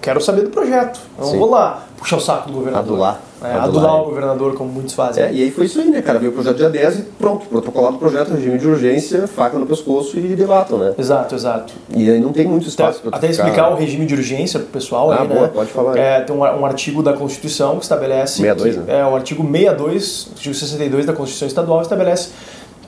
Quero 0.00 0.20
saber 0.20 0.42
do 0.42 0.50
projeto. 0.50 0.98
Eu 1.18 1.24
não 1.24 1.32
Sim. 1.32 1.38
vou 1.38 1.50
lá 1.50 1.84
puxar 1.98 2.16
o 2.16 2.20
saco 2.20 2.48
do 2.48 2.54
governador. 2.54 2.94
Adular. 2.94 3.20
É, 3.42 3.46
Adular 3.46 3.64
adular 3.64 4.02
o 4.02 4.04
governador, 4.06 4.54
como 4.54 4.70
muitos 4.70 4.94
fazem. 4.94 5.22
É, 5.22 5.32
e 5.32 5.42
aí 5.42 5.50
foi 5.50 5.66
isso 5.66 5.78
aí, 5.78 5.90
né, 5.90 6.00
cara? 6.00 6.18
Veio 6.18 6.30
o 6.30 6.34
projeto 6.34 6.56
dia 6.56 6.70
10 6.70 6.98
e 6.98 7.02
pronto, 7.02 7.46
protocolado 7.46 7.96
o 7.96 7.98
projeto, 7.98 8.30
regime 8.32 8.58
de 8.58 8.66
urgência, 8.66 9.26
faca 9.26 9.58
no 9.58 9.66
pescoço 9.66 10.18
e 10.18 10.34
debatam, 10.34 10.78
né? 10.78 10.94
Exato, 10.98 11.34
exato. 11.34 11.74
E 11.94 12.10
aí 12.10 12.18
não 12.20 12.32
tem 12.32 12.46
muito 12.46 12.66
espaço 12.66 13.00
para 13.02 13.16
até 13.16 13.28
explicar 13.28 13.70
o 13.70 13.76
regime 13.76 14.06
de 14.06 14.14
urgência 14.14 14.58
pro 14.58 14.68
pessoal 14.68 15.10
Ah, 15.10 15.22
aí, 15.22 15.28
boa, 15.28 15.42
né? 15.42 15.50
pode 15.52 15.70
falar. 15.70 15.96
É, 15.98 16.20
tem 16.22 16.34
um, 16.34 16.40
um 16.40 16.64
artigo 16.64 17.02
da 17.02 17.12
Constituição 17.12 17.76
que 17.76 17.82
estabelece 17.82 18.36
62, 18.36 18.74
que, 18.74 18.80
né? 18.80 19.00
É, 19.00 19.04
o 19.04 19.14
artigo 19.14 19.42
62, 19.42 20.28
artigo 20.34 20.54
62 20.54 21.06
da 21.06 21.12
Constituição 21.12 21.48
Estadual 21.48 21.82
estabelece 21.82 22.30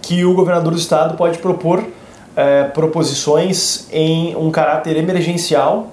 que 0.00 0.24
o 0.24 0.34
governador 0.34 0.72
do 0.72 0.78
estado 0.78 1.16
pode 1.16 1.38
propor 1.38 1.84
é, 2.34 2.64
proposições 2.64 3.86
em 3.92 4.34
um 4.36 4.50
caráter 4.50 4.96
emergencial 4.96 5.88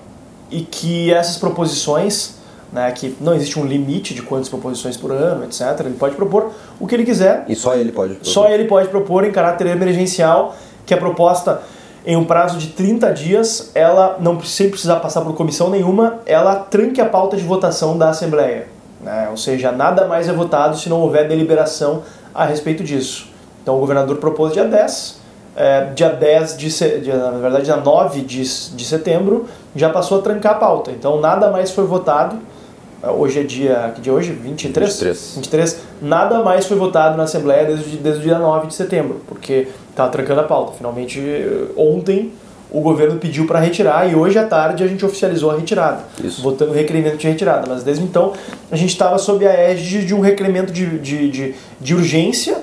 e 0.51 0.61
que 0.61 1.13
essas 1.13 1.37
proposições, 1.37 2.35
né, 2.71 2.91
que 2.91 3.15
não 3.19 3.33
existe 3.33 3.59
um 3.59 3.65
limite 3.65 4.13
de 4.13 4.21
quantas 4.21 4.49
proposições 4.49 4.97
por 4.97 5.11
ano, 5.11 5.45
etc. 5.45 5.79
Ele 5.81 5.95
pode 5.95 6.15
propor 6.15 6.51
o 6.79 6.87
que 6.87 6.95
ele 6.95 7.05
quiser 7.05 7.45
E 7.47 7.55
só 7.55 7.75
ele 7.75 7.91
pode. 7.91 8.17
só 8.23 8.49
ele 8.49 8.65
pode 8.65 8.87
propor 8.89 9.23
em 9.25 9.31
caráter 9.31 9.67
emergencial 9.67 10.55
que 10.85 10.93
a 10.93 10.97
proposta 10.97 11.61
em 12.05 12.15
um 12.15 12.23
prazo 12.23 12.57
de 12.57 12.67
30 12.67 13.11
dias, 13.13 13.71
ela 13.75 14.17
não 14.19 14.41
sem 14.41 14.69
precisar 14.69 14.95
passar 14.97 15.21
por 15.21 15.35
comissão 15.35 15.69
nenhuma, 15.69 16.19
ela 16.25 16.55
tranque 16.55 17.01
a 17.01 17.05
pauta 17.05 17.35
de 17.35 17.43
votação 17.43 17.97
da 17.97 18.09
Assembleia. 18.09 18.67
né? 19.01 19.27
Ou 19.29 19.37
seja, 19.37 19.71
nada 19.71 20.07
mais 20.07 20.27
é 20.27 20.33
votado 20.33 20.77
se 20.77 20.89
não 20.89 21.01
houver 21.01 21.27
deliberação 21.27 22.03
a 22.33 22.45
respeito 22.45 22.83
disso. 22.83 23.27
Então 23.61 23.75
o 23.75 23.79
governador 23.79 24.17
propôs 24.17 24.53
dia 24.53 24.65
10, 24.65 25.19
é, 25.55 25.85
dia 25.93 26.09
10 26.09 26.57
de, 26.57 27.11
na 27.11 27.31
verdade 27.31 27.65
dia 27.65 27.75
9 27.75 28.21
de, 28.21 28.41
de 28.41 28.85
setembro, 28.85 29.45
já 29.75 29.89
passou 29.89 30.19
a 30.19 30.21
trancar 30.21 30.53
a 30.53 30.55
pauta. 30.55 30.91
Então 30.91 31.19
nada 31.19 31.49
mais 31.49 31.71
foi 31.71 31.85
votado. 31.85 32.37
Hoje 33.01 33.39
é 33.39 33.43
dia. 33.43 33.91
Que 33.95 34.01
dia 34.01 34.11
é 34.11 34.15
hoje? 34.15 34.31
23? 34.31 34.89
23. 34.89 35.33
23. 35.35 35.77
Nada 36.01 36.43
mais 36.43 36.65
foi 36.65 36.77
votado 36.77 37.15
na 37.15 37.23
Assembleia 37.23 37.65
desde, 37.65 37.97
desde 37.97 38.21
o 38.21 38.23
dia 38.23 38.37
9 38.37 38.67
de 38.67 38.73
setembro, 38.73 39.21
porque 39.27 39.67
estava 39.89 40.09
trancando 40.09 40.41
a 40.41 40.43
pauta. 40.43 40.73
Finalmente, 40.73 41.19
eh, 41.19 41.67
ontem, 41.77 42.33
o 42.71 42.81
governo 42.81 43.17
pediu 43.17 43.47
para 43.47 43.59
retirar 43.59 44.09
e 44.11 44.15
hoje 44.15 44.37
à 44.37 44.45
tarde 44.45 44.83
a 44.83 44.87
gente 44.87 45.03
oficializou 45.03 45.49
a 45.49 45.55
retirada, 45.55 46.03
Isso. 46.23 46.41
votando 46.41 46.71
o 46.71 46.73
requerimento 46.73 47.17
de 47.17 47.27
retirada. 47.27 47.65
Mas 47.67 47.83
desde 47.83 48.03
então, 48.03 48.33
a 48.71 48.75
gente 48.75 48.91
estava 48.91 49.17
sob 49.17 49.45
a 49.47 49.51
égide 49.51 50.05
de 50.05 50.13
um 50.13 50.19
requerimento 50.19 50.71
de, 50.71 50.99
de, 50.99 51.29
de, 51.29 51.55
de 51.79 51.95
urgência 51.95 52.57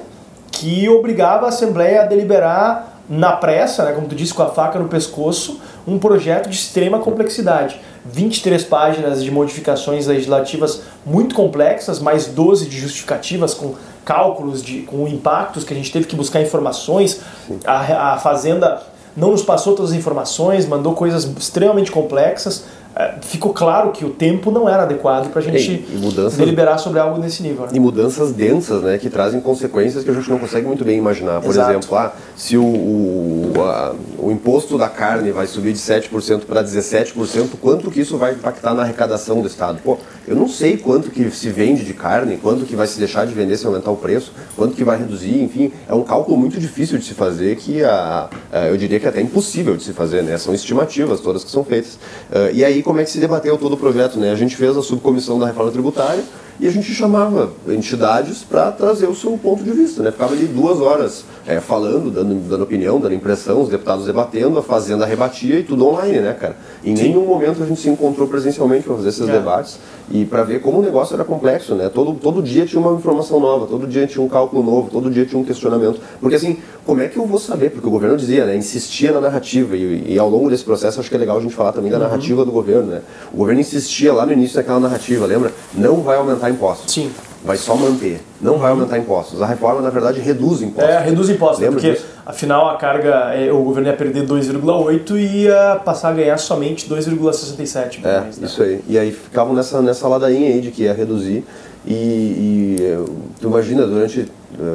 que 0.52 0.88
obrigava 0.88 1.46
a 1.46 1.48
Assembleia 1.48 2.02
a 2.02 2.04
deliberar 2.04 3.00
na 3.08 3.32
pressa, 3.32 3.84
né, 3.84 3.92
como 3.92 4.08
tu 4.08 4.14
disse, 4.14 4.34
com 4.34 4.42
a 4.42 4.48
faca 4.48 4.78
no 4.78 4.88
pescoço, 4.88 5.60
um 5.86 5.98
projeto 5.98 6.48
de 6.48 6.56
extrema 6.56 6.98
complexidade. 6.98 7.80
23 8.04 8.64
páginas 8.64 9.22
de 9.22 9.30
modificações 9.30 10.06
legislativas 10.06 10.82
muito 11.04 11.34
complexas, 11.34 12.00
mais 12.00 12.26
12 12.26 12.66
de 12.66 12.78
justificativas 12.78 13.54
com 13.54 13.74
cálculos, 14.04 14.62
de, 14.62 14.82
com 14.82 15.06
impactos 15.08 15.64
que 15.64 15.72
a 15.72 15.76
gente 15.76 15.92
teve 15.92 16.06
que 16.06 16.14
buscar 16.14 16.40
informações. 16.40 17.20
A, 17.64 18.14
a 18.14 18.18
Fazenda 18.18 18.82
não 19.16 19.30
nos 19.30 19.42
passou 19.42 19.74
todas 19.74 19.92
as 19.92 19.96
informações, 19.96 20.66
mandou 20.66 20.94
coisas 20.94 21.24
extremamente 21.24 21.90
complexas. 21.90 22.64
É, 22.98 23.16
Ficou 23.20 23.52
claro 23.52 23.90
que 23.92 24.04
o 24.04 24.10
tempo 24.10 24.50
não 24.50 24.66
era 24.68 24.84
adequado 24.84 25.30
para 25.30 25.40
a 25.40 25.44
gente 25.44 25.70
E- 25.70 25.96
e 25.96 25.98
mudanças- 25.98 26.38
deliberar 26.38 26.78
sobre 26.78 26.98
algo 26.98 27.20
nesse 27.20 27.42
nível. 27.42 27.64
né? 27.66 27.72
E 27.74 27.78
mudanças 27.80 28.32
densas, 28.32 28.82
né, 28.82 28.96
que 28.96 29.10
trazem 29.10 29.38
consequências 29.40 30.02
que 30.02 30.10
a 30.10 30.14
gente 30.14 30.30
não 30.30 30.38
consegue 30.38 30.66
muito 30.66 30.82
bem 30.84 30.96
imaginar. 30.96 31.40
Por 31.42 31.50
Exato. 31.50 31.70
exemplo, 31.72 31.96
ah, 31.98 32.12
se 32.34 32.56
o, 32.56 32.62
o, 32.64 33.52
a- 33.62 33.94
o 34.18 34.30
imposto 34.30 34.78
da 34.78 34.88
carne 34.88 35.30
vai 35.30 35.46
subir 35.46 35.72
de 35.72 35.78
7% 35.78 36.46
para 36.46 36.62
17%, 36.62 37.56
quanto 37.60 37.90
que 37.90 38.00
isso 38.00 38.16
vai 38.16 38.32
impactar 38.32 38.72
na 38.74 38.82
arrecadação 38.82 39.42
do 39.42 39.46
Estado? 39.46 39.78
Pô, 39.84 39.98
eu 40.26 40.34
não 40.34 40.48
sei 40.48 40.76
quanto 40.78 41.10
que 41.10 41.30
se 41.30 41.50
vende 41.50 41.84
de 41.84 41.92
carne, 41.92 42.38
quanto 42.38 42.64
que 42.64 42.74
vai 42.74 42.86
se 42.86 42.98
deixar 42.98 43.26
de 43.26 43.34
vender 43.34 43.56
se 43.58 43.66
aumentar 43.66 43.90
o 43.90 43.96
preço, 43.96 44.32
quanto 44.56 44.74
que 44.74 44.82
vai 44.84 44.96
reduzir, 44.98 45.42
enfim, 45.42 45.70
é 45.88 45.92
um 45.94 46.02
cálculo 46.02 46.36
muito 46.38 46.58
difícil 46.58 46.96
de 46.98 47.04
se 47.04 47.12
fazer 47.14 47.56
que 47.56 47.84
a, 47.84 48.28
a- 48.52 48.66
eu 48.68 48.76
diria 48.78 48.98
que 48.98 49.04
é 49.06 49.08
até 49.10 49.20
impossível 49.20 49.76
de 49.76 49.82
se 49.82 49.92
fazer, 49.92 50.22
né? 50.22 50.38
São 50.38 50.54
estimativas 50.54 51.20
todas 51.20 51.44
que 51.44 51.50
são 51.50 51.62
feitas. 51.62 51.98
Ah, 52.32 52.50
e 52.52 52.64
aí 52.64 52.82
como 52.86 53.00
é 53.00 53.04
que 53.04 53.10
se 53.10 53.18
debateu 53.18 53.58
todo 53.58 53.72
o 53.72 53.76
projeto, 53.76 54.16
né? 54.16 54.30
A 54.30 54.36
gente 54.36 54.54
fez 54.54 54.76
a 54.76 54.80
subcomissão 54.80 55.40
da 55.40 55.46
reforma 55.46 55.72
tributária 55.72 56.22
e 56.58 56.66
a 56.66 56.70
gente 56.70 56.92
chamava 56.94 57.50
entidades 57.68 58.42
para 58.42 58.72
trazer 58.72 59.06
o 59.06 59.14
seu 59.14 59.36
ponto 59.38 59.62
de 59.62 59.70
vista, 59.70 60.02
né? 60.02 60.10
Ficava 60.10 60.32
ali 60.34 60.46
duas 60.46 60.80
horas 60.80 61.24
é, 61.46 61.60
falando, 61.60 62.10
dando, 62.10 62.34
dando 62.48 62.62
opinião, 62.64 62.98
dando 62.98 63.14
impressão, 63.14 63.60
os 63.62 63.68
deputados 63.68 64.06
debatendo, 64.06 64.58
a 64.58 64.62
fazenda 64.62 65.04
rebatia 65.06 65.58
e 65.58 65.62
tudo 65.62 65.86
online, 65.86 66.20
né, 66.20 66.32
cara? 66.32 66.56
Em 66.84 66.94
nenhum 66.94 67.26
momento 67.26 67.62
a 67.62 67.66
gente 67.66 67.80
se 67.80 67.88
encontrou 67.88 68.26
presencialmente 68.26 68.84
para 68.84 68.96
fazer 68.96 69.08
esses 69.08 69.28
É. 69.28 69.32
debates 69.32 69.78
e 70.10 70.24
para 70.24 70.44
ver 70.44 70.60
como 70.60 70.78
o 70.78 70.82
negócio 70.82 71.14
era 71.14 71.24
complexo, 71.24 71.74
né? 71.74 71.88
Todo, 71.88 72.14
todo 72.14 72.42
dia 72.42 72.64
tinha 72.64 72.80
uma 72.80 72.92
informação 72.96 73.38
nova, 73.40 73.66
todo 73.66 73.86
dia 73.86 74.06
tinha 74.06 74.24
um 74.24 74.28
cálculo 74.28 74.62
novo, 74.62 74.88
todo 74.90 75.10
dia 75.10 75.24
tinha 75.26 75.40
um 75.40 75.44
questionamento. 75.44 76.00
Porque 76.20 76.36
assim, 76.36 76.58
como 76.84 77.00
é 77.00 77.08
que 77.08 77.16
eu 77.16 77.26
vou 77.26 77.38
saber? 77.40 77.70
Porque 77.70 77.86
o 77.86 77.90
governo 77.90 78.16
dizia, 78.16 78.44
né? 78.46 78.56
Insistia 78.56 79.12
na 79.12 79.20
narrativa 79.20 79.76
e, 79.76 80.12
e 80.14 80.18
ao 80.18 80.30
longo 80.30 80.48
desse 80.48 80.64
processo 80.64 81.00
acho 81.00 81.08
que 81.08 81.16
é 81.16 81.18
legal 81.18 81.36
a 81.38 81.40
gente 81.40 81.54
falar 81.54 81.72
também 81.72 81.90
da 81.90 81.98
narrativa 81.98 82.44
do 82.44 82.52
governo, 82.52 82.86
né? 82.86 83.02
O 83.32 83.38
governo 83.38 83.60
insistia 83.60 84.12
lá 84.12 84.24
no 84.24 84.32
início 84.32 84.56
naquela 84.56 84.78
narrativa, 84.80 85.26
lembra? 85.26 85.52
Não 85.74 86.00
vai 86.02 86.16
aumentar 86.16 86.45
impostos. 86.50 86.92
Sim. 86.92 87.10
Vai 87.44 87.56
só 87.56 87.76
manter. 87.76 88.20
Não 88.40 88.58
vai 88.58 88.72
aumentar 88.72 88.98
impostos. 88.98 89.40
A 89.40 89.46
reforma, 89.46 89.80
na 89.80 89.90
verdade, 89.90 90.18
reduz 90.20 90.62
impostos. 90.62 90.90
É, 90.92 90.98
reduz 90.98 91.30
impostos? 91.30 91.60
Lembra 91.60 91.76
porque 91.80 91.92
disso? 91.92 92.04
afinal 92.26 92.68
a 92.70 92.76
carga, 92.76 93.32
é, 93.34 93.52
o 93.52 93.62
governo 93.62 93.88
ia 93.88 93.96
perder 93.96 94.26
2,8 94.26 95.10
e 95.12 95.42
ia 95.44 95.80
passar 95.84 96.08
a 96.08 96.12
ganhar 96.12 96.36
somente 96.38 96.88
2,67 96.88 98.00
É, 98.02 98.18
bilhões. 98.18 98.38
né? 98.38 98.46
isso 98.46 98.62
aí. 98.62 98.80
E 98.88 98.98
aí 98.98 99.12
ficavam 99.12 99.54
nessa, 99.54 99.80
nessa 99.80 100.08
ladainha 100.08 100.48
aí 100.48 100.60
de 100.60 100.72
que 100.72 100.82
ia 100.84 100.92
reduzir. 100.94 101.44
E, 101.86 101.94
e 101.94 103.04
tu 103.40 103.46
imagina, 103.46 103.86
durante 103.86 104.26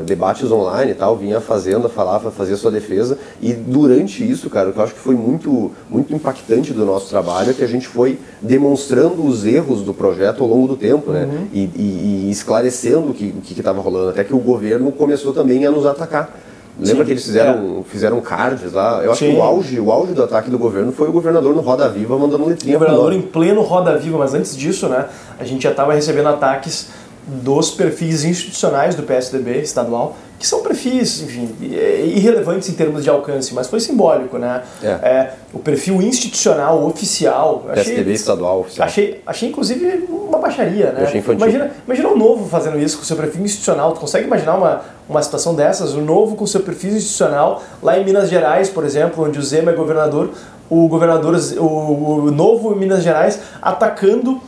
debates 0.05 0.51
online 0.51 0.91
e 0.91 0.95
tal, 0.95 1.15
vinha 1.15 1.37
a 1.37 1.41
Fazenda, 1.41 1.87
falava, 1.89 2.29
fazia 2.29 2.55
sua 2.57 2.69
defesa. 2.69 3.17
E 3.41 3.53
durante 3.53 4.29
isso, 4.29 4.49
cara, 4.49 4.69
o 4.69 4.73
que 4.73 4.79
eu 4.79 4.83
acho 4.83 4.93
que 4.93 4.99
foi 4.99 5.15
muito, 5.15 5.71
muito 5.89 6.13
impactante 6.13 6.73
do 6.73 6.85
nosso 6.85 7.09
trabalho 7.09 7.51
é 7.51 7.53
que 7.53 7.63
a 7.63 7.67
gente 7.67 7.87
foi 7.87 8.19
demonstrando 8.41 9.25
os 9.25 9.45
erros 9.45 9.81
do 9.81 9.93
projeto 9.93 10.43
ao 10.43 10.49
longo 10.49 10.67
do 10.67 10.75
tempo, 10.75 11.11
né? 11.11 11.27
E, 11.53 11.61
e- 11.75 12.25
e 12.27 12.31
esclarecendo 12.31 13.11
o 13.11 13.13
que 13.13 13.33
estava 13.57 13.81
rolando. 13.81 14.09
Até 14.09 14.23
que 14.23 14.33
o 14.35 14.39
governo 14.39 14.91
começou 14.91 15.33
também 15.33 15.65
a 15.65 15.71
nos 15.71 15.85
atacar. 15.85 16.37
Lembra 16.79 16.99
Sim, 16.99 17.05
que 17.05 17.11
eles 17.11 17.25
fizeram, 17.25 17.83
fizeram 17.87 18.21
cards 18.21 18.71
lá? 18.73 19.01
Eu 19.03 19.11
acho 19.11 19.23
que 19.25 19.29
Sim. 19.31 19.37
o 19.37 19.41
auge, 19.41 19.79
o 19.79 19.91
auge 19.91 20.13
do 20.13 20.23
ataque 20.23 20.49
do 20.49 20.57
governo 20.57 20.91
foi 20.91 21.09
o 21.09 21.11
governador 21.11 21.53
no 21.53 21.61
Roda 21.61 21.87
Viva 21.89 22.17
mandando 22.17 22.45
letrinha 22.45 22.77
pro 22.77 22.87
governador 22.87 23.13
em 23.13 23.21
pleno 23.21 23.61
Roda 23.61 23.97
Viva, 23.97 24.17
mas 24.17 24.33
antes 24.33 24.55
disso, 24.55 24.87
né, 24.87 25.05
a 25.37 25.43
gente 25.43 25.63
já 25.63 25.71
estava 25.71 25.93
recebendo 25.93 26.27
ataques 26.29 26.87
dos 27.27 27.71
perfis 27.71 28.23
institucionais 28.23 28.95
do 28.95 29.03
PSDB 29.03 29.59
estadual, 29.61 30.15
que 30.39 30.47
são 30.47 30.63
perfis, 30.63 31.21
enfim, 31.21 31.55
irrelevantes 31.61 32.67
em 32.67 32.73
termos 32.73 33.03
de 33.03 33.09
alcance, 33.11 33.53
mas 33.53 33.67
foi 33.67 33.79
simbólico, 33.79 34.39
né? 34.39 34.63
É. 34.81 35.29
o 35.53 35.59
perfil 35.59 36.01
institucional 36.01 36.83
oficial, 36.83 37.61
eu 37.67 37.71
achei- 37.73 37.83
PSDB 37.93 38.11
estadual 38.13 38.61
oficial. 38.61 38.87
Achei, 38.87 39.21
achei 39.25 39.49
inclusive 39.49 40.05
uma 40.09 40.39
baixaria, 40.39 40.91
né? 40.93 41.01
Eu 41.01 41.05
achei 41.05 41.19
infantil. 41.19 41.41
Imagina, 41.45 41.71
imagina 41.85 42.09
o 42.09 42.17
novo 42.17 42.49
fazendo 42.49 42.79
isso 42.79 42.97
com 42.97 43.03
o 43.03 43.05
seu 43.05 43.15
perfil 43.15 43.43
institucional. 43.43 43.91
Tu 43.93 43.99
consegue 43.99 44.25
imaginar 44.25 44.55
uma, 44.55 44.81
uma 45.07 45.21
situação 45.21 45.53
dessas? 45.53 45.93
O 45.93 46.01
novo 46.01 46.35
com 46.35 46.43
o 46.43 46.47
seu 46.47 46.61
perfil 46.61 46.91
institucional, 46.95 47.61
lá 47.83 47.99
em 47.99 48.03
Minas 48.03 48.27
Gerais, 48.27 48.67
por 48.67 48.83
exemplo, 48.83 49.23
onde 49.23 49.37
o 49.37 49.43
Zema 49.43 49.69
é 49.71 49.75
governador, 49.75 50.31
o 50.67 50.87
governador, 50.87 51.35
o, 51.59 51.63
o 52.25 52.31
novo 52.31 52.73
em 52.73 52.79
Minas 52.79 53.03
Gerais, 53.03 53.39
atacando 53.61 54.41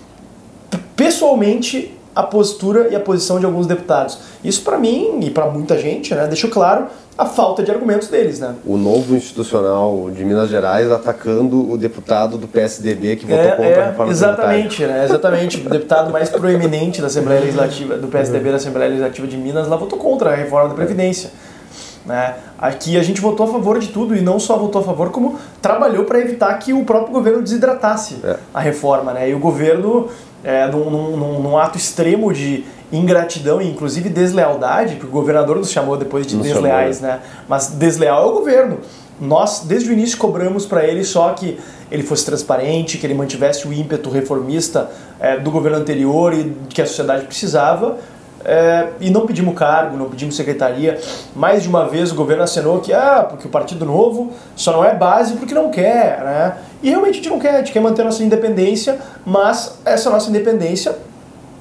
pessoalmente 0.95 1.92
a 2.15 2.23
postura 2.23 2.89
e 2.89 2.95
a 2.95 2.99
posição 2.99 3.39
de 3.39 3.45
alguns 3.45 3.65
deputados. 3.67 4.19
Isso 4.43 4.61
para 4.61 4.77
mim 4.77 5.19
e 5.21 5.29
para 5.29 5.45
muita 5.47 5.77
gente, 5.77 6.13
né, 6.13 6.27
deixou 6.27 6.49
claro 6.49 6.85
a 7.17 7.25
falta 7.25 7.61
de 7.61 7.69
argumentos 7.69 8.07
deles, 8.07 8.39
né? 8.39 8.55
O 8.65 8.75
novo 8.75 9.15
institucional 9.15 10.09
de 10.11 10.25
Minas 10.25 10.49
Gerais 10.49 10.91
atacando 10.91 11.71
o 11.71 11.77
deputado 11.77 12.37
do 12.37 12.47
PSDB 12.47 13.17
que 13.17 13.25
votou 13.25 13.43
É, 13.45 13.51
contra 13.51 13.65
a 13.65 13.69
é, 13.69 13.85
reforma 13.89 14.11
exatamente, 14.11 14.85
né? 14.85 15.05
Exatamente. 15.05 15.57
O 15.65 15.69
deputado 15.69 16.11
mais 16.11 16.29
proeminente 16.29 17.01
da 17.01 17.07
Assembleia 17.07 17.41
Legislativa, 17.41 17.97
do 17.97 18.07
PSDB 18.07 18.49
da 18.49 18.55
Assembleia 18.55 18.89
Legislativa 18.89 19.27
de 19.27 19.37
Minas, 19.37 19.67
lá 19.67 19.75
votou 19.75 19.99
contra 19.99 20.31
a 20.31 20.35
reforma 20.35 20.69
da 20.69 20.75
Previdência. 20.75 21.29
Né? 22.05 22.35
Aqui 22.57 22.97
a 22.97 23.03
gente 23.03 23.21
votou 23.21 23.47
a 23.47 23.49
favor 23.51 23.79
de 23.79 23.87
tudo 23.87 24.15
e 24.15 24.21
não 24.21 24.39
só 24.39 24.57
votou 24.57 24.81
a 24.81 24.83
favor, 24.83 25.09
como 25.11 25.37
trabalhou 25.61 26.03
para 26.03 26.19
evitar 26.19 26.53
que 26.59 26.73
o 26.73 26.83
próprio 26.83 27.13
governo 27.13 27.41
desidratasse 27.41 28.17
É. 28.23 28.37
a 28.53 28.59
reforma. 28.59 29.13
Né? 29.13 29.29
E 29.29 29.33
o 29.33 29.39
governo, 29.39 30.09
é, 30.43 30.67
num, 30.67 30.89
num- 30.89 31.39
num- 31.41 31.57
ato 31.57 31.77
extremo 31.77 32.33
de 32.33 32.63
ingratidão 32.91 33.61
e 33.61 33.69
inclusive 33.69 34.09
deslealdade, 34.09 34.95
porque 34.95 35.07
o 35.07 35.11
governador 35.11 35.57
nos 35.57 35.71
chamou 35.71 35.97
depois 35.97 36.27
de 36.27 36.35
Nos 36.35 36.45
desleais, 36.45 37.01
né? 37.01 37.19
mas 37.47 37.69
desleal 37.69 38.23
é 38.23 38.27
o 38.27 38.33
governo. 38.33 38.79
Nós, 39.19 39.61
desde 39.65 39.89
o 39.89 39.93
início, 39.93 40.17
cobramos 40.17 40.65
para 40.65 40.85
ele 40.85 41.03
só 41.03 41.29
que 41.29 41.57
ele 41.91 42.03
fosse 42.03 42.25
transparente, 42.25 42.97
que 42.97 43.05
ele 43.05 43.13
mantivesse 43.13 43.67
o 43.67 43.71
ímpeto 43.73 44.09
reformista 44.09 44.89
é, 45.19 45.37
do 45.37 45.49
governo 45.51 45.77
anterior 45.77 46.33
e 46.33 46.51
que 46.69 46.81
a 46.81 46.85
sociedade 46.85 47.25
precisava. 47.25 47.97
É, 48.45 48.89
e 48.99 49.09
não 49.09 49.25
pedimos 49.25 49.55
cargo, 49.55 49.95
não 49.95 50.09
pedimos 50.09 50.35
secretaria. 50.35 50.99
Mais 51.35 51.63
de 51.63 51.69
uma 51.69 51.87
vez 51.87 52.11
o 52.11 52.15
governo 52.15 52.43
acenou 52.43 52.79
que, 52.79 52.91
ah, 52.91 53.25
porque 53.27 53.47
o 53.47 53.49
Partido 53.49 53.85
Novo 53.85 54.31
só 54.55 54.71
não 54.71 54.83
é 54.83 54.93
base 54.93 55.35
porque 55.35 55.53
não 55.53 55.69
quer, 55.69 56.19
né? 56.23 56.57
E 56.81 56.89
realmente 56.89 57.11
a 57.11 57.15
gente 57.15 57.29
não 57.29 57.39
quer, 57.39 57.55
a 57.55 57.57
gente 57.59 57.71
quer 57.71 57.79
manter 57.79 58.01
a 58.01 58.05
nossa 58.05 58.21
independência, 58.21 58.99
mas 59.25 59.79
essa 59.85 60.09
nossa 60.09 60.29
independência, 60.29 60.97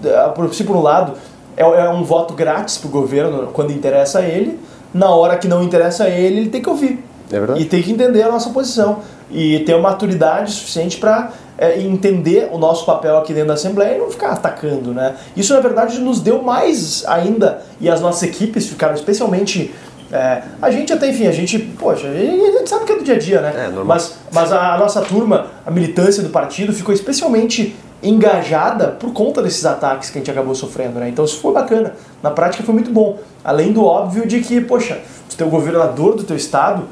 eh, 0.04 0.32
se 0.52 0.64
por 0.64 0.74
um 0.74 0.82
lado 0.82 1.14
é, 1.56 1.62
é 1.62 1.88
um 1.88 2.02
voto 2.02 2.34
grátis 2.34 2.78
para 2.78 2.88
o 2.88 2.90
governo 2.90 3.48
quando 3.52 3.70
interessa 3.72 4.18
a 4.18 4.22
ele, 4.22 4.58
na 4.92 5.10
hora 5.10 5.36
que 5.36 5.46
não 5.46 5.62
interessa 5.62 6.04
a 6.04 6.08
ele, 6.08 6.40
ele 6.40 6.50
tem 6.50 6.60
que 6.60 6.68
ouvir. 6.68 7.11
É 7.32 7.38
verdade. 7.38 7.62
E 7.62 7.64
tem 7.64 7.82
que 7.82 7.90
entender 7.90 8.22
a 8.22 8.30
nossa 8.30 8.50
posição. 8.50 9.00
E 9.30 9.60
ter 9.60 9.74
uma 9.74 9.90
maturidade 9.90 10.52
suficiente 10.52 10.98
para 10.98 11.32
entender 11.76 12.48
o 12.52 12.58
nosso 12.58 12.84
papel 12.84 13.16
aqui 13.18 13.32
dentro 13.32 13.48
da 13.48 13.54
Assembleia 13.54 13.96
e 13.96 13.98
não 13.98 14.10
ficar 14.10 14.32
atacando. 14.32 14.92
Né? 14.92 15.14
Isso, 15.36 15.54
na 15.54 15.60
verdade, 15.60 15.98
nos 16.00 16.20
deu 16.20 16.42
mais 16.42 17.04
ainda, 17.06 17.62
e 17.80 17.88
as 17.88 18.00
nossas 18.00 18.22
equipes 18.24 18.66
ficaram 18.66 18.94
especialmente. 18.94 19.72
é, 20.10 20.42
a 20.60 20.70
gente 20.70 20.92
até, 20.92 21.08
enfim, 21.08 21.26
a 21.26 21.32
gente, 21.32 21.58
poxa, 21.58 22.06
a 22.08 22.12
gente 22.12 22.68
sabe 22.68 22.84
que 22.84 22.92
é 22.92 22.96
do 22.96 23.04
dia 23.04 23.14
a 23.14 23.18
dia, 23.18 23.40
né? 23.40 23.52
É, 23.56 23.62
normal. 23.68 23.86
Mas, 23.86 24.14
mas 24.30 24.52
a, 24.52 24.74
a 24.74 24.78
nossa 24.78 25.00
turma, 25.00 25.46
a 25.64 25.70
militância 25.70 26.22
do 26.22 26.30
partido, 26.30 26.72
ficou 26.72 26.94
especialmente 26.94 27.74
engajada 28.02 28.88
por 28.88 29.12
conta 29.12 29.40
desses 29.40 29.64
ataques 29.64 30.10
que 30.10 30.18
a 30.18 30.20
gente 30.20 30.30
acabou 30.30 30.54
sofrendo, 30.54 30.98
né? 30.98 31.08
Então 31.08 31.24
isso 31.24 31.38
foi 31.38 31.52
bacana. 31.52 31.94
Na 32.22 32.30
prática 32.30 32.64
foi 32.64 32.74
muito 32.74 32.90
bom. 32.90 33.18
Além 33.44 33.72
do 33.72 33.84
óbvio 33.84 34.26
de 34.26 34.40
que, 34.40 34.60
poxa, 34.60 35.00
o 35.32 35.36
teu 35.36 35.48
governador 35.48 36.16
do 36.16 36.24
teu 36.24 36.36
estado 36.36 36.88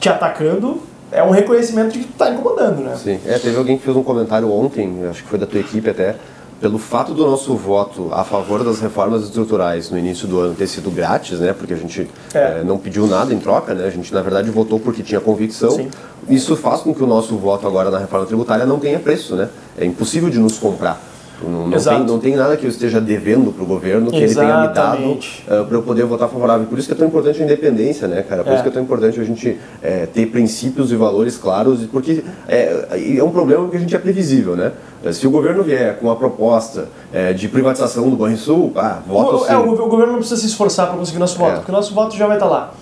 te 0.00 0.08
atacando 0.08 0.80
é 1.12 1.22
um 1.22 1.30
reconhecimento 1.30 1.92
de 1.92 1.98
que 2.00 2.04
tu 2.06 2.12
tá 2.16 2.30
incomodando, 2.30 2.80
né? 2.82 2.96
Sim. 2.96 3.20
É, 3.26 3.38
teve 3.38 3.56
alguém 3.56 3.76
que 3.76 3.84
fez 3.84 3.96
um 3.96 4.02
comentário 4.02 4.50
ontem, 4.50 5.06
acho 5.08 5.22
que 5.22 5.28
foi 5.28 5.38
da 5.38 5.46
tua 5.46 5.60
equipe 5.60 5.90
até, 5.90 6.16
pelo 6.60 6.78
fato 6.78 7.12
do 7.12 7.26
nosso 7.26 7.54
voto 7.56 8.08
a 8.12 8.22
favor 8.22 8.62
das 8.62 8.80
reformas 8.80 9.24
estruturais 9.24 9.90
no 9.90 9.98
início 9.98 10.28
do 10.28 10.38
ano 10.38 10.54
ter 10.54 10.66
sido 10.66 10.90
grátis, 10.90 11.40
né? 11.40 11.52
Porque 11.52 11.72
a 11.72 11.76
gente 11.76 12.08
É. 12.32 12.60
eh, 12.60 12.62
não 12.64 12.78
pediu 12.78 13.06
nada 13.06 13.32
em 13.34 13.38
troca, 13.38 13.74
né? 13.74 13.86
A 13.86 13.90
gente 13.90 14.12
na 14.12 14.20
verdade 14.22 14.50
votou 14.50 14.78
porque 14.78 15.02
tinha 15.02 15.20
convicção. 15.20 15.70
Sim. 15.70 15.88
Isso 16.28 16.54
faz 16.56 16.80
com 16.82 16.94
que 16.94 17.02
o 17.02 17.06
nosso 17.06 17.36
voto 17.36 17.66
agora 17.66 17.90
na 17.90 17.98
reforma 17.98 18.26
tributária 18.26 18.64
não 18.66 18.78
tenha 18.78 18.98
preço, 18.98 19.34
né? 19.34 19.48
É 19.76 19.84
impossível 19.84 20.28
de 20.30 20.38
nos 20.38 20.58
comprar. 20.58 21.00
Não, 21.42 21.68
não 21.68 21.76
Exato. 21.76 21.96
tem, 21.98 22.06
não 22.06 22.18
tem 22.18 22.36
nada 22.36 22.56
que 22.56 22.64
eu 22.66 22.70
esteja 22.70 23.00
devendo 23.00 23.52
para 23.52 23.62
o 23.62 23.66
governo 23.66 24.10
que 24.10 24.16
ele 24.16 24.34
tenha 24.34 24.60
me 24.60 24.68
dado 24.68 24.98
Exatamente. 24.98 25.42
para 25.46 25.76
eu 25.76 25.82
poder 25.82 26.04
votar 26.04 26.28
favorável. 26.28 26.66
Por 26.66 26.78
isso 26.78 26.86
que 26.88 26.94
é 26.94 26.96
tão 26.96 27.06
importante 27.06 27.40
a 27.40 27.44
independência, 27.44 28.06
né, 28.06 28.22
cara? 28.22 28.44
Por 28.44 28.50
É. 28.50 28.54
isso 28.54 28.62
que 28.62 28.68
é 28.68 28.72
tão 28.72 28.82
importante 28.82 29.18
a 29.20 29.24
gente 29.24 29.58
é, 29.82 30.06
ter 30.06 30.26
princípios 30.26 30.92
e 30.92 30.96
valores 30.96 31.36
claros, 31.38 31.80
porque 31.90 32.22
é, 32.46 33.16
é 33.18 33.24
um 33.24 33.30
problema 33.30 33.68
que 33.68 33.76
a 33.76 33.80
gente 33.80 33.94
é 33.94 33.98
previsível, 33.98 34.54
né? 34.54 34.72
Se 35.12 35.26
o 35.26 35.30
governo 35.30 35.62
vier 35.62 35.98
com 35.98 36.06
uma 36.08 36.16
proposta 36.16 36.88
é, 37.12 37.32
de 37.32 37.48
privatização 37.48 38.10
do 38.10 38.16
Banrisul, 38.16 38.72
ah, 38.76 38.98
voto 39.06 39.44
O, 39.44 39.46
é, 39.46 39.56
o, 39.56 39.72
o 39.72 39.88
governo 39.88 40.12
não 40.12 40.18
precisa 40.18 40.38
se 40.40 40.46
esforçar 40.46 40.88
para 40.88 40.98
conseguir 40.98 41.18
nosso 41.18 41.38
voto, 41.38 41.52
É. 41.52 41.56
porque 41.56 41.70
o 41.70 41.74
nosso 41.74 41.94
voto 41.94 42.14
já 42.16 42.26
vai 42.26 42.36
estar 42.36 42.48
lá. 42.48 42.74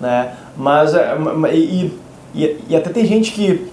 Né? 0.00 0.32
Mas, 0.56 0.94
é, 0.94 1.14
e, 1.52 1.92
e, 2.34 2.58
e 2.68 2.76
até 2.76 2.90
tem 2.90 3.04
gente 3.04 3.32
que, 3.32 3.66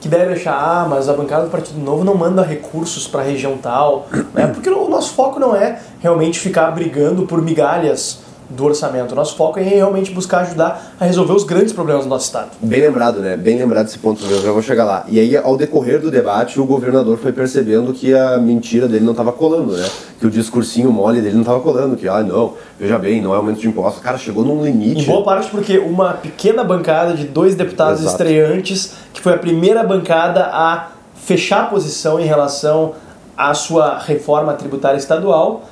que 0.00 0.08
deve 0.08 0.34
achar, 0.34 0.54
ah, 0.54 0.86
mas 0.88 1.08
a 1.08 1.14
bancada 1.14 1.44
do 1.44 1.50
Partido 1.50 1.80
Novo 1.80 2.04
não 2.04 2.14
manda 2.14 2.42
recursos 2.42 3.06
para 3.06 3.20
a 3.20 3.24
região 3.24 3.56
tal, 3.56 4.08
né? 4.34 4.46
porque 4.48 4.68
o 4.68 4.88
nosso 4.88 5.14
foco 5.14 5.40
não 5.40 5.56
é 5.56 5.80
realmente 6.00 6.38
ficar 6.38 6.70
brigando 6.70 7.26
por 7.26 7.40
migalhas 7.40 8.20
do 8.54 8.64
orçamento. 8.64 9.12
O 9.12 9.14
nosso 9.14 9.36
foco 9.36 9.58
é 9.58 9.62
realmente 9.62 10.10
buscar 10.10 10.40
ajudar 10.40 10.94
a 10.98 11.04
resolver 11.04 11.32
os 11.32 11.44
grandes 11.44 11.72
problemas 11.72 12.04
do 12.04 12.08
nosso 12.08 12.26
Estado. 12.26 12.50
Bem 12.60 12.80
lembrado, 12.80 13.20
né? 13.20 13.36
Bem 13.36 13.58
lembrado 13.58 13.86
esse 13.86 13.98
ponto, 13.98 14.24
eu 14.24 14.42
já 14.42 14.52
vou 14.52 14.62
chegar 14.62 14.84
lá. 14.84 15.04
E 15.08 15.18
aí, 15.18 15.36
ao 15.36 15.56
decorrer 15.56 16.00
do 16.00 16.10
debate, 16.10 16.60
o 16.60 16.64
governador 16.64 17.18
foi 17.18 17.32
percebendo 17.32 17.92
que 17.92 18.14
a 18.14 18.38
mentira 18.38 18.86
dele 18.86 19.04
não 19.04 19.12
estava 19.12 19.32
colando, 19.32 19.72
né? 19.72 19.88
Que 20.20 20.26
o 20.26 20.30
discursinho 20.30 20.92
mole 20.92 21.20
dele 21.20 21.34
não 21.34 21.42
estava 21.42 21.60
colando, 21.60 21.96
que, 21.96 22.08
ah, 22.08 22.22
não, 22.22 22.54
veja 22.78 22.98
bem, 22.98 23.20
não 23.20 23.32
é 23.34 23.36
aumento 23.36 23.60
de 23.60 23.68
impostos. 23.68 24.02
Cara, 24.02 24.18
chegou 24.18 24.44
num 24.44 24.64
limite. 24.64 25.02
Em 25.02 25.06
boa 25.06 25.24
parte 25.24 25.50
porque 25.50 25.78
uma 25.78 26.12
pequena 26.14 26.62
bancada 26.62 27.14
de 27.14 27.24
dois 27.24 27.54
deputados 27.54 28.00
Exato. 28.00 28.22
estreantes, 28.22 28.92
que 29.12 29.20
foi 29.20 29.32
a 29.32 29.38
primeira 29.38 29.82
bancada 29.82 30.46
a 30.52 30.88
fechar 31.14 31.62
a 31.62 31.66
posição 31.66 32.18
em 32.18 32.24
relação 32.24 32.94
à 33.36 33.54
sua 33.54 33.98
reforma 33.98 34.52
tributária 34.54 34.98
estadual, 34.98 35.64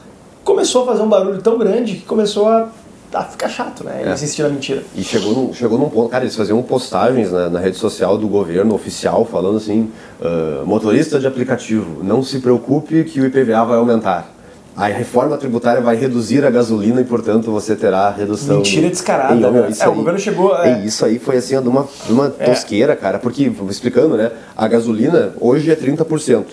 começou 0.50 0.82
a 0.82 0.86
fazer 0.86 1.02
um 1.02 1.08
barulho 1.08 1.40
tão 1.40 1.56
grande 1.58 1.94
que 1.94 2.04
começou 2.04 2.48
a, 2.48 2.68
a 3.14 3.22
ficar 3.24 3.48
chato, 3.48 3.84
né? 3.84 4.02
É. 4.04 4.12
Insistir 4.12 4.42
na 4.42 4.48
mentira. 4.48 4.82
E 4.96 5.02
chegou 5.02 5.32
num, 5.32 5.52
chegou 5.54 5.78
num 5.78 5.88
ponto, 5.88 6.08
cara, 6.10 6.24
eles 6.24 6.34
faziam 6.36 6.60
postagens 6.62 7.30
na, 7.30 7.48
na 7.48 7.60
rede 7.60 7.76
social 7.76 8.18
do 8.18 8.26
governo 8.28 8.74
oficial 8.74 9.24
falando 9.24 9.56
assim: 9.58 9.90
ah, 10.20 10.62
motorista 10.64 11.18
de 11.20 11.26
aplicativo, 11.26 12.02
não 12.02 12.22
se 12.22 12.40
preocupe 12.40 13.04
que 13.04 13.20
o 13.20 13.26
IPVA 13.26 13.64
vai 13.64 13.78
aumentar. 13.78 14.34
A 14.76 14.86
reforma 14.86 15.36
tributária 15.36 15.80
vai 15.82 15.96
reduzir 15.96 16.44
a 16.44 16.50
gasolina 16.50 17.00
e, 17.00 17.04
portanto, 17.04 17.50
você 17.50 17.74
terá 17.76 18.08
redução. 18.10 18.56
Mentira 18.58 18.88
descarada, 18.88 19.34
Ei, 19.34 19.40
meu, 19.40 19.52
né? 19.52 19.68
isso 19.68 19.82
É, 19.82 19.86
o 19.88 19.90
aí- 19.90 19.96
governo 19.96 20.18
chegou, 20.18 20.56
é. 20.56 20.84
Isso 20.86 21.04
aí 21.04 21.18
foi 21.18 21.36
assim, 21.36 21.60
de 21.60 21.68
uma, 21.68 21.86
de 22.06 22.12
uma 22.12 22.32
É. 22.38 22.44
tosqueira, 22.46 22.94
cara, 22.96 23.18
porque, 23.18 23.50
explicando, 23.68 24.16
né? 24.16 24.30
A 24.56 24.66
gasolina 24.68 25.34
hoje 25.40 25.70
é 25.70 25.74
30%. 25.76 26.44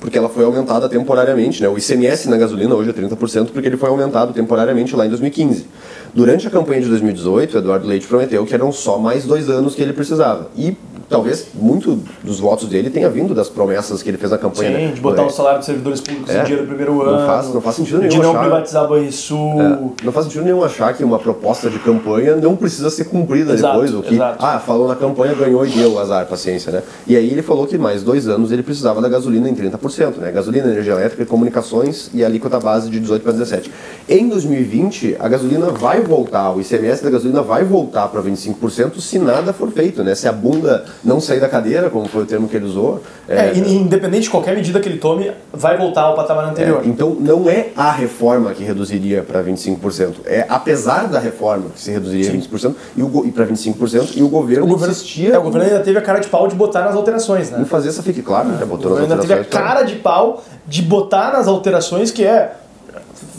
Porque 0.00 0.16
ela 0.16 0.28
foi 0.30 0.44
aumentada 0.44 0.88
temporariamente, 0.88 1.62
né? 1.62 1.68
O 1.68 1.76
ICMS 1.76 2.28
na 2.28 2.36
gasolina 2.38 2.74
hoje 2.74 2.90
é 2.90 2.92
30% 2.92 3.50
porque 3.52 3.68
ele 3.68 3.76
foi 3.76 3.90
aumentado 3.90 4.32
temporariamente 4.32 4.96
lá 4.96 5.04
em 5.04 5.10
2015. 5.10 5.66
Durante 6.14 6.46
a 6.46 6.50
campanha 6.50 6.80
de 6.80 6.88
2018, 6.88 7.54
o 7.54 7.58
Eduardo 7.58 7.86
Leite 7.86 8.06
prometeu 8.06 8.44
que 8.46 8.54
eram 8.54 8.72
só 8.72 8.98
mais 8.98 9.24
dois 9.24 9.48
anos 9.48 9.74
que 9.74 9.82
ele 9.82 9.92
precisava. 9.92 10.48
E 10.56 10.76
talvez 11.08 11.48
muito 11.54 12.00
dos 12.24 12.40
votos 12.40 12.68
dele 12.68 12.88
tenha 12.90 13.08
vindo 13.10 13.34
das 13.34 13.48
promessas 13.48 14.02
que 14.02 14.08
ele 14.08 14.16
fez 14.16 14.30
na 14.32 14.38
campanha. 14.38 14.70
Sim, 14.76 14.86
né? 14.86 14.92
de 14.92 15.00
botar 15.00 15.22
É, 15.22 15.26
o 15.26 15.30
salário 15.30 15.58
dos 15.58 15.66
servidores 15.66 16.00
públicos 16.00 16.30
É. 16.34 16.40
em 16.40 16.44
dia 16.44 16.56
no 16.56 16.66
primeiro 16.66 16.94
Não 16.94 17.02
ano. 17.02 17.26
faz- 17.26 17.54
não 17.54 17.60
faz 17.60 17.76
sentido 17.76 18.00
De 18.00 18.08
nenhum 18.08 18.22
não 18.22 18.30
achar- 18.30 18.40
privatizar 18.40 18.88
Banrisul. 18.88 19.60
É, 19.62 20.04
não 20.04 20.12
faz 20.12 20.26
sentido 20.26 20.44
nenhum 20.44 20.64
achar 20.64 20.94
que 20.94 21.04
uma 21.04 21.18
proposta 21.18 21.68
de 21.70 21.78
campanha 21.78 22.36
não 22.36 22.56
precisa 22.56 22.90
ser 22.90 23.04
cumprida 23.04 23.52
Exato, 23.52 23.74
depois. 23.74 23.94
O 23.94 24.02
que, 24.02 24.14
exato. 24.14 24.44
ah, 24.44 24.58
falou 24.58 24.88
na 24.88 24.96
campanha, 24.96 25.34
ganhou 25.34 25.64
e 25.66 25.70
deu, 25.70 25.98
azar, 25.98 26.26
paciência, 26.26 26.72
né? 26.72 26.82
E 27.06 27.16
aí 27.16 27.30
ele 27.30 27.42
falou 27.42 27.66
que 27.66 27.76
mais 27.78 28.02
dois 28.02 28.26
anos 28.26 28.50
ele 28.50 28.62
precisava 28.62 29.00
da 29.00 29.08
gasolina 29.08 29.48
em 29.48 29.54
30%, 29.54 29.89
né? 30.20 30.30
Gasolina, 30.30 30.68
energia 30.68 30.92
elétrica, 30.92 31.26
comunicações 31.26 32.10
e 32.14 32.22
a 32.22 32.26
alíquota 32.26 32.58
base 32.58 32.90
de 32.90 33.00
18 33.00 33.22
para 33.22 33.32
17. 33.32 33.70
Em 34.08 34.28
2020, 34.28 35.16
a 35.18 35.28
gasolina 35.28 35.66
vai 35.70 36.00
voltar, 36.00 36.50
o 36.52 36.60
ICMS 36.60 37.02
da 37.02 37.10
gasolina 37.10 37.42
vai 37.42 37.64
voltar 37.64 38.08
para 38.08 38.22
25% 38.22 39.00
se 39.00 39.18
nada 39.18 39.52
for 39.52 39.70
feito, 39.70 40.02
né? 40.02 40.14
Se 40.14 40.28
a 40.28 40.32
bunda 40.32 40.84
não 41.04 41.20
sair 41.20 41.40
da 41.40 41.48
cadeira, 41.48 41.90
como 41.90 42.08
foi 42.08 42.22
o 42.22 42.26
termo 42.26 42.48
que 42.48 42.56
ele 42.56 42.66
usou. 42.66 43.02
É, 43.28 43.56
independente 43.56 44.24
de 44.24 44.30
qualquer 44.30 44.56
medida 44.56 44.80
que 44.80 44.88
ele 44.88 44.98
tome, 44.98 45.30
vai 45.52 45.76
voltar 45.76 46.02
ao 46.02 46.14
patamar 46.14 46.46
anterior. 46.46 46.82
É, 46.84 46.88
então 46.88 47.16
não 47.18 47.48
é 47.48 47.68
a 47.76 47.90
reforma 47.92 48.52
que 48.52 48.64
reduziria 48.64 49.22
para 49.22 49.42
25%, 49.42 50.14
é 50.26 50.44
apesar 50.48 51.06
da 51.06 51.18
reforma 51.18 51.70
que 51.74 51.80
se 51.80 51.90
reduziria 51.90 52.30
Sim. 52.30 52.40
20% 52.40 52.74
e, 52.96 53.02
o, 53.02 53.24
e 53.26 53.30
para 53.30 53.46
25% 53.46 54.16
e 54.16 54.22
o 54.22 54.28
governo, 54.28 54.64
o 54.64 54.68
governo 54.68 54.92
insistia. 54.92 55.34
É, 55.34 55.38
o 55.38 55.42
governo 55.42 55.68
ainda 55.68 55.80
teve 55.80 55.98
a 55.98 56.02
cara 56.02 56.18
de 56.18 56.28
pau 56.28 56.48
de 56.48 56.54
botar 56.54 56.82
nas 56.82 56.94
alterações, 56.94 57.50
né? 57.50 57.60
Em 57.60 57.64
fazer 57.64 57.88
essa 57.88 58.02
fique 58.02 58.22
claro, 58.22 58.48
né? 58.48 58.64
Botou 58.64 58.92
o 58.92 58.94
governo 58.94 59.12
ainda 59.12 59.26
teve 59.26 59.40
a 59.40 59.44
cara 59.44 59.79
de 59.84 59.96
pau 59.96 60.42
de 60.66 60.82
botar 60.82 61.32
nas 61.32 61.48
alterações 61.48 62.10
que 62.10 62.24
é 62.24 62.56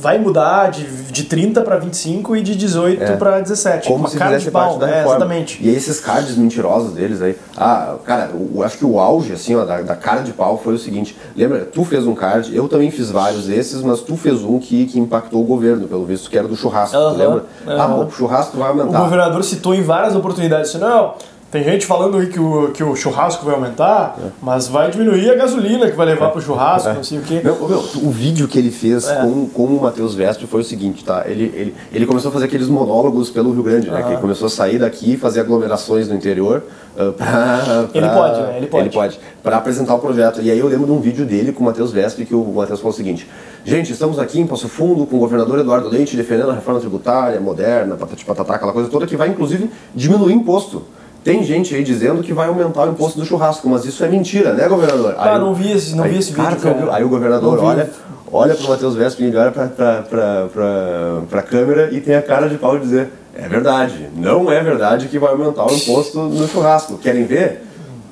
vai 0.01 0.17
mudar 0.17 0.71
de, 0.71 0.85
de 1.11 1.23
30 1.23 1.61
para 1.61 1.77
25 1.77 2.35
e 2.35 2.41
de 2.41 2.55
18 2.55 3.03
é. 3.03 3.15
para 3.15 3.39
17. 3.39 3.87
Como 3.87 4.07
se 4.07 4.17
fizesse 4.17 4.51
parte 4.51 4.79
da 4.79 4.87
é, 4.87 4.95
reforma. 4.97 5.17
Exatamente. 5.17 5.59
E 5.61 5.69
esses 5.69 5.99
cards 5.99 6.35
mentirosos 6.35 6.93
deles 6.93 7.21
aí. 7.21 7.37
Ah, 7.55 7.95
cara, 8.03 8.31
eu 8.33 8.63
acho 8.63 8.77
que 8.77 8.85
o 8.85 8.99
auge, 8.99 9.33
assim, 9.33 9.55
ó, 9.55 9.63
da, 9.63 9.81
da 9.81 9.95
cara 9.95 10.21
de 10.21 10.33
pau 10.33 10.59
foi 10.61 10.73
o 10.73 10.79
seguinte. 10.79 11.15
Lembra, 11.35 11.65
tu 11.65 11.83
fez 11.83 12.05
um 12.05 12.15
card, 12.15 12.55
eu 12.55 12.67
também 12.67 12.89
fiz 12.89 13.11
vários 13.11 13.45
desses, 13.45 13.81
mas 13.81 14.01
tu 14.01 14.17
fez 14.17 14.43
um 14.43 14.59
que, 14.59 14.85
que 14.87 14.99
impactou 14.99 15.41
o 15.41 15.45
governo, 15.45 15.87
pelo 15.87 16.05
visto, 16.05 16.29
que 16.29 16.37
era 16.37 16.47
do 16.47 16.55
churrasco, 16.55 16.97
lembra? 17.15 17.45
Ah, 17.67 17.87
bom, 17.87 18.05
o 18.05 18.11
churrasco 18.11 18.57
vai 18.57 18.69
aumentar. 18.69 18.99
O 18.99 19.03
governador 19.03 19.43
citou 19.43 19.75
em 19.75 19.83
várias 19.83 20.15
oportunidades, 20.15 20.73
não, 20.75 21.13
tem 21.51 21.65
gente 21.65 21.85
falando 21.85 22.17
aí 22.17 22.27
que 22.27 22.39
o, 22.39 22.71
que 22.71 22.81
o 22.81 22.95
churrasco 22.95 23.43
vai 23.43 23.53
aumentar, 23.53 24.17
é. 24.17 24.29
mas 24.41 24.69
vai 24.69 24.89
diminuir 24.89 25.29
a 25.29 25.35
gasolina 25.35 25.91
que 25.91 25.97
vai 25.97 26.05
levar 26.05 26.27
é. 26.27 26.29
pro 26.29 26.41
churrasco, 26.41 26.87
é. 26.87 26.93
não 26.93 27.03
sei 27.03 27.19
o 27.19 27.21
quê. 27.21 27.41
Meu, 27.43 27.67
meu, 27.67 27.79
o 27.79 28.09
vídeo 28.09 28.47
que 28.47 28.57
ele 28.57 28.71
fez 28.71 29.05
é. 29.07 29.15
com, 29.21 29.49
com 29.49 29.65
o 29.65 29.81
Matheus 29.81 30.15
Vestre 30.15 30.47
foi 30.47 30.61
o 30.61 30.63
seguinte, 30.63 31.03
tá? 31.03 31.23
Ele, 31.25 31.43
ele, 31.53 31.75
ele 31.91 32.05
começou 32.05 32.29
a 32.29 32.31
fazer 32.31 32.45
aqueles 32.45 32.69
monólogos 32.69 33.29
pelo 33.29 33.51
Rio 33.51 33.63
Grande, 33.63 33.89
né? 33.91 34.01
Que 34.01 34.13
ele 34.13 34.21
começou 34.21 34.47
a 34.47 34.49
sair 34.49 34.79
daqui 34.79 35.13
e 35.13 35.17
fazer 35.17 35.41
aglomerações 35.41 36.07
no 36.07 36.15
interior. 36.15 36.63
Uh, 36.95 37.11
pra, 37.11 37.87
pra, 37.91 37.99
ele 37.99 38.09
pode, 38.09 38.41
né? 38.41 38.57
Ele 38.57 38.67
pode. 38.67 38.83
Ele 38.83 38.93
pode. 38.93 39.19
Pra 39.43 39.57
apresentar 39.57 39.95
o 39.95 39.99
projeto. 39.99 40.41
E 40.41 40.49
aí 40.49 40.59
eu 40.59 40.67
lembro 40.67 40.85
de 40.85 40.91
um 40.93 41.01
vídeo 41.01 41.25
dele 41.25 41.51
com 41.51 41.63
o 41.63 41.65
Matheus 41.65 41.91
Vestre 41.91 42.25
que 42.25 42.33
o 42.33 42.45
Matheus 42.45 42.79
falou 42.79 42.93
o 42.93 42.95
seguinte: 42.95 43.27
Gente, 43.65 43.91
estamos 43.91 44.19
aqui 44.19 44.39
em 44.39 44.47
Passo 44.47 44.69
Fundo 44.69 45.05
com 45.05 45.17
o 45.17 45.19
governador 45.19 45.59
Eduardo 45.59 45.89
Leite 45.89 46.15
defendendo 46.15 46.51
a 46.51 46.53
reforma 46.53 46.79
tributária 46.79 47.39
moderna, 47.41 47.95
patati 47.95 48.23
patatá, 48.23 48.55
aquela 48.55 48.71
coisa 48.71 48.89
toda 48.89 49.05
que 49.05 49.17
vai 49.17 49.27
inclusive 49.27 49.69
diminuir 49.93 50.33
imposto. 50.33 50.83
Tem 51.23 51.43
gente 51.43 51.75
aí 51.75 51.83
dizendo 51.83 52.23
que 52.23 52.33
vai 52.33 52.47
aumentar 52.47 52.87
o 52.87 52.91
imposto 52.91 53.19
do 53.19 53.25
churrasco, 53.25 53.69
mas 53.69 53.85
isso 53.85 54.03
é 54.03 54.07
mentira, 54.07 54.53
né, 54.53 54.67
governador? 54.67 55.15
Ah, 55.17 55.35
aí, 55.35 55.39
não 55.39 55.53
vi 55.53 55.71
esse, 55.71 55.95
não 55.95 56.03
aí, 56.03 56.11
vi 56.11 56.17
esse 56.17 56.31
vídeo. 56.31 56.57
Cara, 56.57 56.95
Aí 56.95 57.03
o 57.03 57.09
governador 57.09 57.63
olha, 57.63 57.89
olha 58.31 58.55
para 58.55 58.65
o 58.65 58.69
Matheus 58.69 58.95
Vespa 58.95 59.21
e 59.21 59.35
olha 59.35 59.51
para 59.51 61.39
a 61.39 61.43
câmera 61.43 61.89
e 61.91 62.01
tem 62.01 62.15
a 62.15 62.23
cara 62.23 62.49
de 62.49 62.57
pau 62.57 62.75
de 62.75 62.85
dizer: 62.85 63.09
é 63.35 63.47
verdade, 63.47 64.09
não 64.15 64.51
é 64.51 64.63
verdade 64.63 65.07
que 65.09 65.19
vai 65.19 65.31
aumentar 65.31 65.67
o 65.67 65.75
imposto 65.75 66.17
no 66.23 66.47
churrasco. 66.47 66.97
Querem 66.97 67.25
ver? 67.25 67.67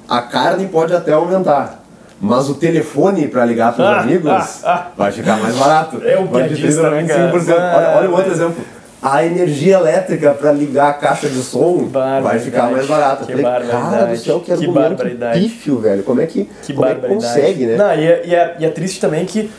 A 0.07 0.21
carne 0.21 0.67
pode 0.67 0.93
até 0.93 1.13
aumentar. 1.13 1.79
Mas 2.21 2.49
o 2.49 2.55
telefone 2.55 3.27
para 3.27 3.45
ligar 3.45 3.73
para 3.73 3.83
os 3.83 3.89
ah, 3.89 4.01
amigos 4.01 4.29
ah, 4.29 4.47
ah. 4.65 4.87
vai 4.95 5.11
ficar 5.11 5.37
mais 5.37 5.55
barato. 5.55 6.01
É 6.03 6.19
um 6.19 6.27
vai 6.27 6.49
de 6.49 6.61
30 6.61 6.87
a 6.87 6.91
25%. 6.91 7.49
Olha, 7.49 7.93
olha 7.97 8.09
um 8.09 8.13
outro 8.13 8.31
exemplo 8.31 8.57
a 9.01 9.25
energia 9.25 9.77
elétrica 9.77 10.33
para 10.33 10.51
ligar 10.51 10.89
a 10.89 10.93
caixa 10.93 11.29
de 11.29 11.41
som 11.41 11.87
vai 12.21 12.39
ficar 12.39 12.69
mais 12.69 12.85
barata. 12.85 13.25
Que 13.25 13.31
Falei, 13.31 13.69
cara 13.69 14.05
do 14.05 14.17
céu, 14.17 14.39
que 14.41 14.51
que 14.55 15.39
pífio, 15.39 15.79
velho. 15.79 16.03
Como 16.03 16.21
é 16.21 16.25
que, 16.25 16.49
que, 16.63 16.73
como 16.73 16.85
é 16.85 16.95
que 16.95 17.07
consegue, 17.07 17.65
né? 17.65 17.77
Não, 17.77 17.93
e, 17.93 18.05
é, 18.05 18.25
e, 18.25 18.35
é, 18.35 18.55
e 18.59 18.65
é 18.65 18.69
triste 18.69 18.99
também 18.99 19.25
que 19.25 19.49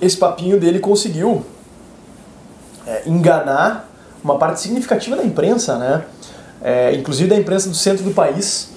esse 0.00 0.16
papinho 0.16 0.58
dele 0.60 0.78
conseguiu 0.78 1.44
é, 2.86 3.02
enganar 3.06 3.90
uma 4.22 4.38
parte 4.38 4.60
significativa 4.60 5.16
da 5.16 5.24
imprensa, 5.24 5.76
né? 5.76 6.04
É, 6.62 6.94
inclusive 6.94 7.28
da 7.28 7.36
imprensa 7.36 7.68
do 7.68 7.74
centro 7.74 8.04
do 8.04 8.12
país. 8.12 8.70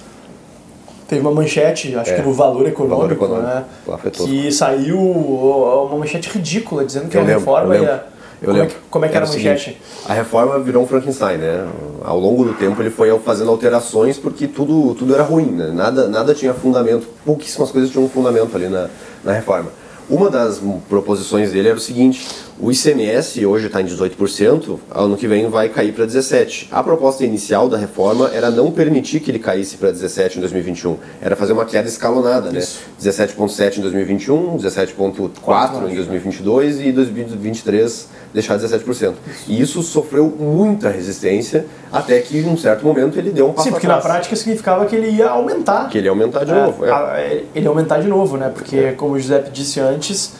Teve 1.06 1.20
uma 1.20 1.30
manchete, 1.30 1.94
acho 1.94 2.10
é, 2.10 2.14
que 2.16 2.22
no 2.22 2.32
Valor 2.32 2.66
Econômico, 2.66 3.26
valor 3.26 3.42
econômico 3.42 4.24
né? 4.26 4.26
Que 4.26 4.50
saiu 4.50 4.98
uma 4.98 5.98
manchete 5.98 6.30
ridícula, 6.30 6.84
dizendo 6.84 7.08
que 7.08 7.18
a 7.18 7.22
reforma 7.22 7.76
ia 7.76 8.12
eu 8.42 8.46
como, 8.46 8.58
lembro. 8.58 8.74
É 8.74 8.78
que, 8.78 8.84
como 8.90 9.04
é 9.04 9.08
que 9.08 9.16
era, 9.16 9.24
era 9.24 9.32
a 9.32 9.36
manchete? 9.36 9.80
a 10.06 10.12
reforma 10.12 10.58
virou 10.58 10.82
um 10.82 10.86
Frankenstein, 10.86 11.38
né? 11.38 11.66
Ao 12.02 12.18
longo 12.18 12.44
do 12.44 12.54
tempo 12.54 12.82
ele 12.82 12.90
foi 12.90 13.16
fazendo 13.20 13.50
alterações 13.50 14.18
porque 14.18 14.48
tudo, 14.48 14.94
tudo 14.94 15.14
era 15.14 15.22
ruim, 15.22 15.46
né? 15.46 15.70
Nada, 15.72 16.08
nada 16.08 16.34
tinha 16.34 16.52
fundamento, 16.52 17.06
pouquíssimas 17.24 17.70
coisas 17.70 17.90
tinham 17.90 18.08
fundamento 18.08 18.54
ali 18.56 18.68
na, 18.68 18.88
na 19.22 19.32
reforma. 19.32 19.70
Uma 20.10 20.28
das 20.28 20.60
proposições 20.88 21.52
dele 21.52 21.68
era 21.68 21.76
o 21.76 21.80
seguinte: 21.80 22.26
o 22.62 22.70
ICMS 22.70 23.44
hoje 23.44 23.66
está 23.66 23.82
em 23.82 23.86
18%, 23.86 24.78
ano 24.94 25.16
que 25.16 25.26
vem 25.26 25.50
vai 25.50 25.68
cair 25.68 25.92
para 25.92 26.06
17%. 26.06 26.68
A 26.70 26.80
proposta 26.80 27.24
inicial 27.24 27.68
da 27.68 27.76
reforma 27.76 28.30
era 28.32 28.52
não 28.52 28.70
permitir 28.70 29.18
que 29.18 29.32
ele 29.32 29.40
caísse 29.40 29.76
para 29.76 29.92
17% 29.92 30.36
em 30.36 30.40
2021, 30.40 30.96
era 31.20 31.34
fazer 31.34 31.54
uma 31.54 31.64
queda 31.64 31.88
escalonada, 31.88 32.52
né? 32.52 32.60
17,7% 32.60 33.78
em 33.78 33.80
2021, 33.80 34.56
17,4% 34.58 35.90
em 35.90 35.96
2022 35.96 36.80
e 36.82 36.92
2023 36.92 38.08
deixar 38.32 38.58
17%. 38.58 39.14
E 39.48 39.60
isso 39.60 39.82
sofreu 39.82 40.32
muita 40.38 40.88
resistência 40.88 41.66
até 41.92 42.20
que 42.20 42.38
em 42.38 42.48
um 42.48 42.56
certo 42.56 42.86
momento 42.86 43.18
ele 43.18 43.30
deu 43.30 43.48
um 43.48 43.52
passo 43.52 43.64
Sim, 43.64 43.72
porque 43.72 43.86
atrás. 43.86 44.04
na 44.04 44.10
prática 44.10 44.36
significava 44.36 44.86
que 44.86 44.96
ele 44.96 45.10
ia 45.10 45.28
aumentar. 45.28 45.88
Que 45.88 45.98
ele 45.98 46.06
ia 46.06 46.10
aumentar 46.10 46.44
de 46.44 46.52
é, 46.52 46.54
novo. 46.54 46.86
É. 46.86 47.42
Ele 47.54 47.64
ia 47.64 47.68
aumentar 47.68 48.00
de 48.00 48.08
novo, 48.08 48.36
né? 48.36 48.50
Porque, 48.54 48.76
é. 48.76 48.92
como 48.92 49.14
o 49.14 49.18
Giuseppe 49.18 49.50
disse 49.50 49.80
antes, 49.80 50.34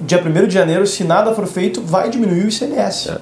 dia 0.00 0.22
1 0.22 0.46
de 0.46 0.54
janeiro, 0.54 0.86
se 0.86 1.04
nada 1.04 1.34
for 1.34 1.46
feito, 1.46 1.80
vai 1.80 2.10
diminuir 2.10 2.44
o 2.44 2.48
ICMS. 2.48 3.10
É. 3.10 3.18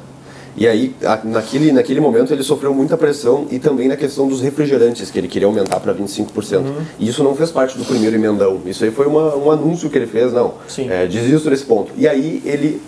E 0.56 0.68
aí, 0.68 0.94
naquele, 1.24 1.72
naquele 1.72 2.00
momento, 2.00 2.32
ele 2.32 2.44
sofreu 2.44 2.72
muita 2.72 2.96
pressão 2.96 3.46
e 3.50 3.58
também 3.58 3.88
na 3.88 3.96
questão 3.96 4.28
dos 4.28 4.40
refrigerantes, 4.40 5.10
que 5.10 5.18
ele 5.18 5.26
queria 5.26 5.48
aumentar 5.48 5.80
para 5.80 5.92
25%. 5.92 6.58
Uhum. 6.58 6.74
E 6.98 7.08
isso 7.08 7.24
não 7.24 7.34
fez 7.34 7.50
parte 7.50 7.76
do 7.76 7.84
primeiro 7.84 8.14
emendão. 8.14 8.60
Isso 8.64 8.84
aí 8.84 8.92
foi 8.92 9.06
uma, 9.06 9.34
um 9.34 9.50
anúncio 9.50 9.90
que 9.90 9.98
ele 9.98 10.06
fez, 10.06 10.32
não. 10.32 10.54
Sim. 10.68 10.88
É, 10.88 11.06
desisto 11.06 11.50
desse 11.50 11.64
ponto. 11.64 11.92
E 11.96 12.06
aí, 12.06 12.40
ele 12.44 12.80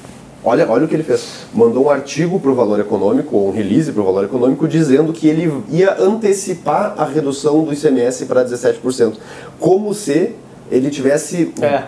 Olha, 0.44 0.64
olha 0.70 0.84
o 0.84 0.88
que 0.88 0.94
ele 0.94 1.02
fez. 1.02 1.26
Mandou 1.52 1.86
um 1.86 1.90
artigo 1.90 2.38
para 2.38 2.52
o 2.52 2.54
Valor 2.54 2.78
Econômico, 2.78 3.34
ou 3.34 3.48
um 3.48 3.50
release 3.50 3.90
para 3.90 4.00
o 4.00 4.04
Valor 4.04 4.26
Econômico, 4.26 4.68
dizendo 4.68 5.12
que 5.12 5.26
ele 5.26 5.52
ia 5.68 6.00
antecipar 6.00 6.94
a 6.96 7.04
redução 7.04 7.64
do 7.64 7.72
ICMS 7.72 8.26
para 8.26 8.44
17%. 8.44 9.14
Como 9.58 9.92
se 9.92 10.36
ele 10.70 10.90
tivesse 10.90 11.52
é. 11.60 11.84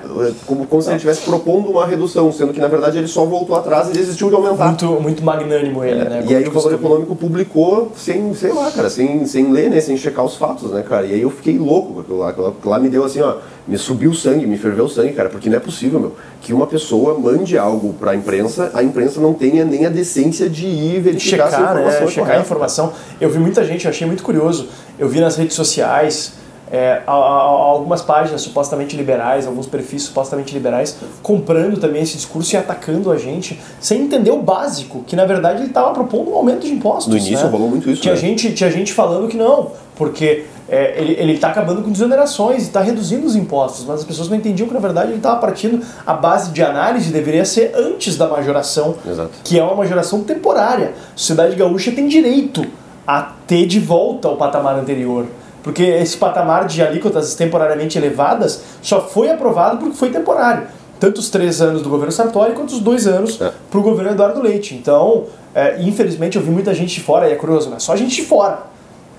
como, 0.46 0.66
como 0.66 0.82
se 0.82 0.88
ele 0.88 0.96
estivesse 0.96 1.22
propondo 1.22 1.70
uma 1.70 1.86
redução, 1.86 2.32
sendo 2.32 2.52
que 2.52 2.60
na 2.60 2.68
verdade 2.68 2.98
ele 2.98 3.08
só 3.08 3.24
voltou 3.24 3.56
atrás 3.56 3.88
e 3.88 3.92
desistiu 3.92 4.28
de 4.28 4.34
aumentar. 4.34 4.66
Muito, 4.66 4.86
muito 5.00 5.24
magnânimo 5.24 5.82
ele, 5.84 6.00
é. 6.00 6.04
né? 6.08 6.24
E 6.28 6.34
aí 6.34 6.46
o 6.46 6.50
Valor 6.52 6.74
Econômico 6.74 7.16
publicou 7.16 7.92
sem, 7.96 8.32
sei 8.34 8.52
lá, 8.52 8.70
cara, 8.70 8.88
sem, 8.88 9.26
sem 9.26 9.50
ler, 9.50 9.70
né? 9.70 9.80
Sem 9.80 9.96
checar 9.96 10.24
os 10.24 10.36
fatos, 10.36 10.70
né, 10.70 10.82
cara? 10.88 11.06
E 11.06 11.14
aí 11.14 11.22
eu 11.22 11.30
fiquei 11.30 11.58
louco 11.58 11.94
com 11.94 12.00
aquilo 12.00 12.18
lá. 12.18 12.28
Aquilo 12.30 12.54
lá 12.64 12.78
me 12.78 12.88
deu 12.88 13.04
assim, 13.04 13.20
ó, 13.20 13.36
me 13.66 13.76
subiu 13.76 14.10
o 14.10 14.14
sangue, 14.14 14.46
me 14.46 14.56
ferveu 14.56 14.86
o 14.86 14.88
sangue, 14.88 15.12
cara, 15.12 15.28
porque 15.28 15.50
não 15.50 15.56
é 15.56 15.60
possível, 15.60 16.00
meu, 16.00 16.16
que 16.40 16.54
uma 16.54 16.66
pessoa 16.66 17.18
mande 17.18 17.58
algo 17.58 17.92
para 17.94 18.12
a 18.12 18.16
imprensa, 18.16 18.70
a 18.72 18.82
imprensa 18.82 19.20
não 19.20 19.34
tenha 19.34 19.64
nem 19.64 19.84
a 19.84 19.90
decência 19.90 20.48
de 20.48 20.66
ir 20.66 21.00
verificar 21.00 21.50
checar, 21.50 21.76
a 21.76 21.80
informação. 21.80 22.00
Né? 22.00 22.10
Checar 22.10 22.36
a 22.36 22.40
informação. 22.40 22.92
Eu 23.20 23.28
vi 23.28 23.38
muita 23.38 23.64
gente, 23.64 23.84
eu 23.84 23.90
achei 23.90 24.06
muito 24.06 24.22
curioso. 24.22 24.68
Eu 24.98 25.08
vi 25.08 25.20
nas 25.20 25.36
redes 25.36 25.54
sociais 25.54 26.32
é, 26.70 27.02
algumas 27.06 28.02
páginas 28.02 28.42
supostamente 28.42 28.96
liberais, 28.96 29.46
alguns 29.46 29.66
perfis 29.66 30.02
supostamente 30.02 30.52
liberais, 30.52 30.98
comprando 31.22 31.78
também 31.78 32.02
esse 32.02 32.16
discurso 32.16 32.54
e 32.54 32.56
atacando 32.56 33.10
a 33.10 33.16
gente, 33.16 33.58
sem 33.80 34.02
entender 34.02 34.30
o 34.30 34.42
básico, 34.42 35.02
que 35.06 35.16
na 35.16 35.24
verdade 35.24 35.60
ele 35.60 35.68
estava 35.68 35.92
propondo 35.92 36.30
um 36.30 36.34
aumento 36.34 36.66
de 36.66 36.72
impostos. 36.72 37.12
No 37.12 37.18
início 37.18 37.44
né? 37.44 37.50
rolou 37.50 37.70
muito 37.70 37.90
isso. 37.90 38.02
Tinha, 38.02 38.14
né? 38.14 38.20
gente, 38.20 38.52
tinha 38.52 38.70
gente 38.70 38.92
falando 38.92 39.28
que 39.28 39.36
não, 39.36 39.72
porque 39.96 40.44
é, 40.68 41.00
ele 41.00 41.32
está 41.32 41.48
acabando 41.48 41.82
com 41.82 41.90
desonerações 41.90 42.62
e 42.62 42.66
está 42.66 42.82
reduzindo 42.82 43.26
os 43.26 43.34
impostos, 43.34 43.86
mas 43.86 44.00
as 44.00 44.04
pessoas 44.04 44.28
não 44.28 44.36
entendiam 44.36 44.68
que 44.68 44.74
na 44.74 44.80
verdade 44.80 45.08
ele 45.08 45.16
estava 45.16 45.40
partindo 45.40 45.82
a 46.06 46.12
base 46.12 46.50
de 46.50 46.62
análise 46.62 47.10
deveria 47.10 47.44
ser 47.44 47.72
antes 47.74 48.16
da 48.16 48.28
majoração, 48.28 48.94
Exato. 49.08 49.30
que 49.42 49.58
é 49.58 49.62
uma 49.62 49.74
majoração 49.74 50.22
temporária. 50.22 50.92
A 51.14 51.16
sociedade 51.16 51.56
gaúcha 51.56 51.90
tem 51.90 52.06
direito 52.06 52.66
a 53.06 53.32
ter 53.46 53.66
de 53.66 53.80
volta 53.80 54.28
o 54.28 54.36
patamar 54.36 54.78
anterior. 54.78 55.24
Porque 55.68 55.82
esse 55.82 56.16
patamar 56.16 56.66
de 56.66 56.80
alíquotas 56.80 57.34
temporariamente 57.34 57.98
elevadas 57.98 58.62
só 58.80 59.06
foi 59.06 59.30
aprovado 59.30 59.76
porque 59.76 59.94
foi 59.94 60.08
temporário. 60.08 60.66
Tanto 60.98 61.18
os 61.18 61.28
três 61.28 61.60
anos 61.60 61.82
do 61.82 61.90
governo 61.90 62.10
Sartori 62.10 62.54
quanto 62.54 62.70
os 62.70 62.80
dois 62.80 63.06
anos 63.06 63.38
é. 63.38 63.52
para 63.70 63.78
o 63.78 63.82
governo 63.82 64.12
Eduardo 64.12 64.40
Leite. 64.40 64.74
Então, 64.74 65.26
é, 65.54 65.76
infelizmente, 65.82 66.38
eu 66.38 66.42
vi 66.42 66.50
muita 66.50 66.72
gente 66.72 66.94
de 66.94 67.02
fora, 67.02 67.28
e 67.28 67.32
é 67.32 67.36
curioso, 67.36 67.68
né? 67.68 67.78
Só 67.80 67.94
gente 67.94 68.16
de 68.16 68.22
fora. 68.22 68.60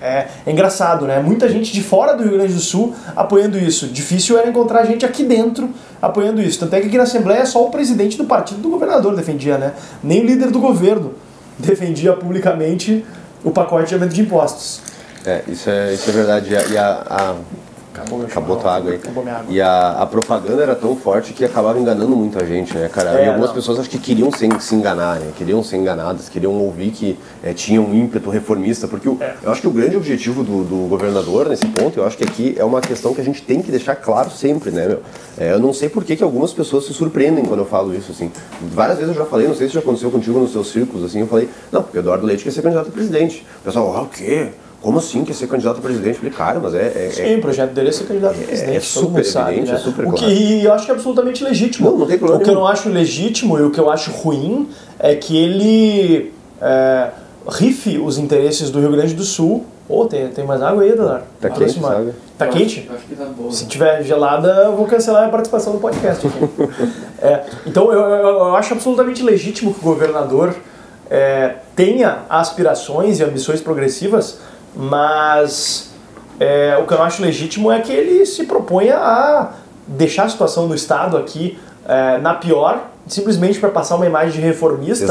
É, 0.02 0.26
é, 0.44 0.50
engraçado, 0.50 1.06
né? 1.06 1.20
Muita 1.20 1.48
gente 1.48 1.72
de 1.72 1.84
fora 1.84 2.16
do 2.16 2.24
Rio 2.24 2.32
Grande 2.32 2.54
do 2.54 2.60
Sul 2.60 2.96
apoiando 3.14 3.56
isso. 3.56 3.86
Difícil 3.86 4.36
era 4.36 4.48
encontrar 4.48 4.84
gente 4.84 5.06
aqui 5.06 5.22
dentro 5.22 5.70
apoiando 6.02 6.42
isso. 6.42 6.58
Tanto 6.58 6.74
é 6.74 6.80
que 6.80 6.88
aqui 6.88 6.96
na 6.96 7.04
Assembleia 7.04 7.46
só 7.46 7.64
o 7.64 7.70
presidente 7.70 8.18
do 8.18 8.24
partido 8.24 8.60
do 8.60 8.70
governador 8.70 9.14
defendia, 9.14 9.56
né? 9.56 9.72
Nem 10.02 10.22
o 10.22 10.26
líder 10.26 10.50
do 10.50 10.58
governo 10.58 11.12
defendia 11.56 12.12
publicamente 12.12 13.06
o 13.44 13.52
pacote 13.52 13.90
de 13.90 13.94
aumento 13.94 14.14
de 14.14 14.22
impostos. 14.22 14.90
É, 15.24 15.42
isso 15.48 15.68
é, 15.68 15.92
isso 15.94 16.08
é 16.08 16.12
verdade. 16.12 16.50
E 16.70 16.78
a, 16.78 17.02
a, 17.08 17.34
Acabou 17.92 18.22
Acabou 18.22 18.56
tua 18.56 18.76
água 18.76 18.90
aí. 18.92 18.96
Acabou 18.98 19.22
minha 19.24 19.34
água. 19.36 19.46
E 19.52 19.60
a, 19.60 19.90
a 20.02 20.06
propaganda 20.06 20.62
era 20.62 20.76
tão 20.76 20.94
forte 20.94 21.32
que 21.32 21.44
acabava 21.44 21.76
enganando 21.78 22.16
muita 22.16 22.46
gente, 22.46 22.72
né, 22.76 22.88
cara? 22.88 23.20
É, 23.20 23.24
e 23.24 23.28
algumas 23.28 23.48
não. 23.48 23.54
pessoas 23.56 23.80
acho 23.80 23.90
que 23.90 23.98
queriam 23.98 24.30
se, 24.30 24.48
se 24.60 24.74
enganar, 24.76 25.18
né? 25.18 25.32
Queriam 25.36 25.62
ser 25.62 25.76
enganadas, 25.76 26.28
queriam 26.28 26.52
ouvir 26.52 26.92
que 26.92 27.18
é, 27.42 27.52
tinha 27.52 27.82
um 27.82 27.92
ímpeto 27.92 28.30
reformista. 28.30 28.86
Porque 28.86 29.08
o- 29.08 29.18
É. 29.20 29.34
eu 29.42 29.50
acho 29.50 29.60
que 29.60 29.66
o 29.66 29.72
grande 29.72 29.96
objetivo 29.96 30.44
do, 30.44 30.62
do 30.62 30.88
governador 30.88 31.48
nesse 31.48 31.66
ponto, 31.66 31.98
eu 31.98 32.06
acho 32.06 32.16
que 32.16 32.22
aqui 32.24 32.54
é 32.56 32.64
uma 32.64 32.80
questão 32.80 33.12
que 33.12 33.20
a 33.20 33.24
gente 33.24 33.42
tem 33.42 33.60
que 33.60 33.72
deixar 33.72 33.96
claro 33.96 34.30
sempre, 34.30 34.70
né, 34.70 34.86
meu? 34.86 35.02
É, 35.36 35.52
eu 35.52 35.58
não 35.58 35.72
sei 35.72 35.88
por 35.88 36.04
que, 36.04 36.14
que 36.14 36.22
algumas 36.22 36.52
pessoas 36.52 36.86
se 36.86 36.94
surpreendem 36.94 37.44
quando 37.44 37.60
eu 37.60 37.66
falo 37.66 37.92
isso, 37.92 38.12
assim. 38.12 38.30
Várias 38.62 38.98
vezes 38.98 39.14
eu 39.16 39.20
já 39.20 39.28
falei, 39.28 39.48
não 39.48 39.54
sei 39.56 39.66
se 39.66 39.74
já 39.74 39.80
aconteceu 39.80 40.12
contigo 40.12 40.38
nos 40.38 40.52
seus 40.52 40.70
círculos, 40.70 41.04
assim, 41.04 41.20
eu 41.20 41.26
falei, 41.26 41.48
não, 41.72 41.82
porque 41.82 41.98
o 41.98 42.00
Eduardo 42.00 42.24
Leite 42.24 42.44
quer 42.44 42.52
ser 42.52 42.62
candidato 42.62 42.88
a 42.88 42.92
presidente. 42.92 43.44
O 43.60 43.64
pessoal, 43.64 43.96
ah, 43.96 44.02
o 44.02 44.06
quê? 44.08 44.50
Como 44.82 44.98
assim 44.98 45.24
quer 45.24 45.34
ser 45.34 45.46
candidato 45.46 45.78
a 45.78 45.80
presidente? 45.82 46.14
Eu 46.14 46.14
falei, 46.16 46.30
cara, 46.32 46.58
mas 46.60 46.74
é- 46.74 46.78
é- 46.94 47.06
é 47.06 47.10
Sim, 47.10 47.36
o 47.36 47.40
projeto 47.42 47.72
dele 47.72 47.88
é 47.90 47.92
ser 47.92 48.04
candidato 48.04 48.32
a 48.40 48.44
presidente, 48.44 48.70
é 48.76 48.80
todo 48.80 49.06
super 49.06 49.24
sabe, 49.26 49.50
evidente, 49.50 49.72
né? 49.72 49.76
é 49.76 49.80
super 49.80 50.06
o 50.06 50.12
que, 50.12 50.18
claro. 50.20 50.32
E 50.34 50.64
eu 50.64 50.72
acho 50.72 50.84
que 50.86 50.90
é 50.90 50.94
absolutamente 50.94 51.44
legítimo. 51.44 51.90
Não, 51.90 51.98
não 51.98 52.06
tem 52.06 52.16
problema 52.18 52.40
O 52.40 52.44
que 52.44 52.50
eu 52.50 52.54
não 52.54 52.66
acho 52.66 52.88
legítimo 52.88 53.58
e 53.58 53.62
o 53.62 53.70
que 53.70 53.78
eu 53.78 53.90
acho 53.90 54.10
ruim 54.10 54.68
é 54.98 55.14
que 55.14 55.36
ele 55.36 56.32
é, 56.62 57.08
rife 57.48 57.98
os 57.98 58.16
interesses 58.18 58.70
do 58.70 58.80
Rio 58.80 58.90
Grande 58.92 59.12
do 59.14 59.22
Sul. 59.24 59.64
Ô, 59.88 60.04
tem, 60.06 60.28
tem 60.28 60.46
mais 60.46 60.62
água 60.62 60.82
aí, 60.84 60.90
Eduardo? 60.90 61.24
Tá 61.40 61.50
quente, 61.50 61.80
mar. 61.80 61.94
sabe? 61.94 62.12
Tá 62.38 62.46
Eu 62.46 62.52
quente? 62.52 62.80
Acho, 62.88 62.94
acho 62.96 63.06
que 63.06 63.16
tá 63.16 63.24
boa. 63.24 63.50
Se 63.52 63.66
tiver 63.66 64.02
gelada, 64.04 64.48
eu 64.66 64.76
vou 64.76 64.86
cancelar 64.86 65.26
a 65.26 65.28
participação 65.28 65.72
no 65.74 65.80
podcast. 65.80 66.26
aqui. 66.26 66.38
É, 67.22 67.42
então 67.66 67.92
eu, 67.92 68.00
eu- 68.00 68.26
eu 68.38 68.56
acho 68.56 68.72
absolutamente 68.72 69.22
legítimo 69.22 69.74
que 69.74 69.80
o 69.80 69.82
governador 69.82 70.54
é, 71.10 71.56
tenha 71.76 72.20
aspirações 72.30 73.18
e 73.20 73.24
ambições 73.24 73.60
progressivas, 73.60 74.38
mas 74.74 75.90
é, 76.38 76.76
o 76.82 76.86
que 76.86 76.92
eu 76.94 77.02
acho 77.02 77.22
legítimo 77.22 77.70
é 77.70 77.80
que 77.80 77.92
ele 77.92 78.24
se 78.26 78.44
proponha 78.44 78.96
a 78.96 79.52
deixar 79.86 80.24
a 80.24 80.28
situação 80.28 80.68
do 80.68 80.74
Estado 80.74 81.16
aqui 81.16 81.58
é, 81.86 82.18
na 82.18 82.34
pior, 82.34 82.88
simplesmente 83.06 83.58
para 83.58 83.70
passar 83.70 83.96
uma 83.96 84.06
imagem 84.06 84.32
de 84.40 84.46
reformista 84.46 85.04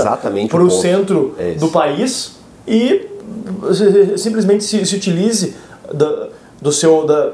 para 0.49 0.63
o 0.63 0.69
centro 0.71 1.35
É 1.37 1.53
do 1.53 1.67
país 1.69 2.37
e 2.67 3.07
simplesmente 4.17 4.63
se, 4.63 4.85
se 4.85 4.95
utilize 4.95 5.55
da- 5.93 6.27
do, 6.61 6.71
seu, 6.71 7.05
da- 7.05 7.31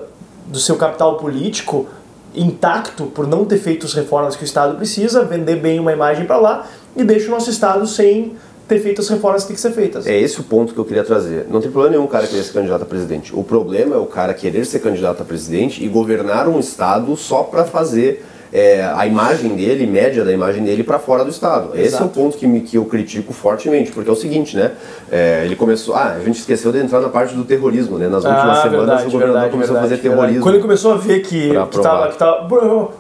do 0.47 0.59
seu 0.59 0.76
capital 0.76 1.17
político 1.17 1.88
intacto 2.34 3.05
por 3.05 3.28
não 3.28 3.45
ter 3.45 3.57
feito 3.57 3.86
as 3.86 3.93
reformas 3.93 4.36
que 4.36 4.43
o 4.43 4.45
Estado 4.45 4.76
precisa, 4.76 5.23
vender 5.23 5.55
bem 5.57 5.80
uma 5.80 5.93
imagem 5.93 6.26
para 6.26 6.38
lá 6.38 6.67
e 6.95 7.03
deixa 7.03 7.28
o 7.28 7.32
nosso 7.32 7.49
Estado 7.49 7.86
sem 7.88 8.36
ter 8.68 8.80
feito 8.80 9.01
as 9.01 9.09
reformas 9.09 9.43
que 9.43 9.47
têm 9.47 9.55
que 9.55 9.61
ser 9.61 9.72
feitas. 9.72 10.07
É 10.07 10.18
esse 10.18 10.39
o 10.39 10.43
ponto 10.43 10.74
que 10.74 10.80
eu 10.80 10.86
queria 10.86 11.03
trazer. 11.03 11.45
Não 11.49 11.61
tem 11.61 11.70
problema 11.70 11.95
nenhum 11.95 12.05
o 12.05 12.09
cara 12.09 12.26
querer 12.26 12.43
ser 12.43 12.53
candidato 12.53 12.82
a 12.82 12.86
presidente. 12.86 13.36
O 13.36 13.43
problema 13.43 13.95
é 13.95 13.99
o 13.99 14.05
cara 14.05 14.34
querer 14.34 14.66
ser 14.66 14.80
candidato 14.80 15.22
a 15.22 15.26
presidente 15.26 15.84
e 15.84 15.88
governar 15.88 16.47
um 16.47 16.59
estado 16.59 17.16
só 17.16 17.43
para 17.43 17.63
fazer 17.63 18.26
é, 18.51 18.84
a 18.84 19.05
imagem 19.05 19.55
dele, 19.55 19.86
média 19.86 20.24
da 20.24 20.32
imagem 20.32 20.63
dele, 20.63 20.84
para 20.84 20.97
fora 20.97 21.24
do 21.24 21.30
estado. 21.30 21.72
Esse 21.74 21.82
é 21.82 21.86
Exato. 21.88 22.05
o 22.05 22.09
ponto 22.09 22.38
que, 22.38 22.47
me, 22.47 22.61
que 22.61 22.78
eu 22.78 22.86
critico 22.86 23.34
fortemente, 23.34 23.91
porque 23.91 24.09
é 24.09 24.13
o 24.13 24.16
seguinte, 24.16 24.55
né? 24.55 24.72
É, 25.11 25.43
ele 25.45 25.55
começou. 25.55 25.93
Ah, 25.93 26.16
a 26.16 26.24
gente 26.24 26.39
esqueceu 26.39 26.72
de 26.72 26.80
entrar 26.80 27.01
na 27.01 27.09
parte 27.09 27.36
do 27.36 27.43
terrorismo, 27.43 27.97
né? 27.97 28.07
Nas 28.07 28.24
últimas 28.24 28.59
semanas 28.59 29.05
o 29.05 29.11
governador 29.11 29.49
começou 29.49 29.78
a 29.78 29.82
fazer 29.82 29.97
terrorismo. 29.97 30.39
Ah, 30.39 30.43
Quando 30.43 30.55
ele 30.55 30.63
começou 30.63 30.93
a 30.93 30.97
ver 30.97 31.20
que, 31.20 31.49
que, 31.49 31.82
tava, 31.82 32.09
que 32.09 32.18
tava. 32.18 32.47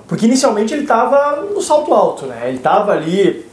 Porque 0.07 0.25
inicialmente 0.25 0.73
ele 0.73 0.83
estava 0.83 1.41
no 1.41 1.61
salto 1.61 1.93
alto, 1.93 2.25
né? 2.25 2.43
Ele 2.47 2.57
estava 2.57 2.91
ali 2.91 3.45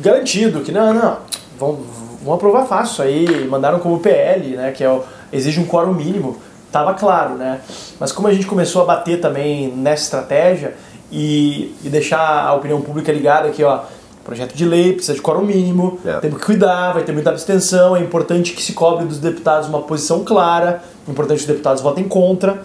garantido 0.00 0.60
que 0.60 0.72
não, 0.72 0.92
não, 0.94 1.16
vão, 1.58 1.78
vão 2.22 2.34
aprovar 2.34 2.66
fácil 2.66 2.92
isso 2.92 3.02
aí. 3.02 3.48
Mandaram 3.48 3.78
como 3.78 3.98
PL, 4.00 4.56
né? 4.56 4.72
Que 4.72 4.84
é 4.84 4.90
o, 4.90 5.02
exige 5.32 5.60
um 5.60 5.66
quórum 5.66 5.92
mínimo. 5.92 6.36
Tava 6.70 6.94
claro, 6.94 7.34
né? 7.34 7.60
Mas 7.98 8.12
como 8.12 8.28
a 8.28 8.32
gente 8.32 8.46
começou 8.46 8.82
a 8.82 8.84
bater 8.84 9.20
também 9.20 9.68
nessa 9.68 10.04
estratégia 10.04 10.74
e, 11.10 11.74
e 11.82 11.88
deixar 11.88 12.44
a 12.44 12.54
opinião 12.54 12.80
pública 12.80 13.10
ligada 13.12 13.48
aqui, 13.48 13.62
ó. 13.64 13.80
Projeto 14.22 14.54
de 14.54 14.66
lei, 14.66 14.92
precisa 14.92 15.14
de 15.14 15.22
quórum 15.22 15.40
mínimo, 15.42 15.98
É. 16.04 16.18
temos 16.18 16.38
que 16.38 16.44
cuidar, 16.44 16.92
vai 16.92 17.02
ter 17.02 17.12
muita 17.12 17.30
abstenção, 17.30 17.96
é 17.96 18.00
importante 18.00 18.52
que 18.52 18.62
se 18.62 18.74
cobre 18.74 19.06
dos 19.06 19.18
deputados 19.18 19.70
uma 19.70 19.80
posição 19.80 20.22
clara, 20.22 20.82
é 21.06 21.10
importante 21.10 21.38
que 21.38 21.44
os 21.44 21.46
deputados 21.46 21.80
votem 21.82 22.04
contra. 22.04 22.60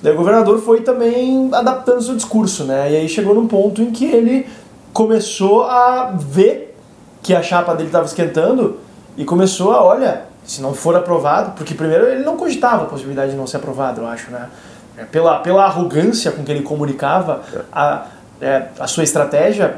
Daí 0.00 0.14
o 0.14 0.16
governador 0.16 0.62
foi 0.62 0.80
também 0.80 1.50
adaptando 1.52 2.00
seu 2.00 2.16
discurso, 2.16 2.64
né? 2.64 2.90
E 2.90 2.96
aí 2.96 3.06
chegou 3.06 3.34
num 3.34 3.46
ponto 3.46 3.82
em 3.82 3.90
que 3.90 4.06
ele 4.06 4.46
começou 4.94 5.64
a 5.64 6.14
ver 6.18 6.63
que 7.24 7.34
a 7.34 7.42
chapa 7.42 7.74
dele 7.74 7.88
estava 7.88 8.04
esquentando 8.04 8.78
e 9.16 9.24
começou 9.24 9.72
a, 9.72 9.82
olha, 9.82 10.24
se 10.44 10.60
não 10.60 10.74
for 10.74 10.94
aprovado, 10.94 11.52
porque 11.52 11.74
primeiro 11.74 12.06
ele 12.06 12.22
não 12.22 12.36
cogitava 12.36 12.82
a 12.82 12.86
possibilidade 12.86 13.30
de 13.30 13.36
não 13.36 13.46
ser 13.46 13.56
aprovado, 13.56 14.02
eu 14.02 14.06
acho, 14.06 14.30
né? 14.30 14.48
É, 14.96 15.04
Pela, 15.04 15.38
pela 15.38 15.64
arrogância 15.64 16.30
com 16.30 16.44
que 16.44 16.52
ele 16.52 16.62
comunicava 16.62 17.42
a, 17.72 18.06
é, 18.40 18.66
a 18.78 18.86
sua 18.86 19.02
estratégia, 19.02 19.76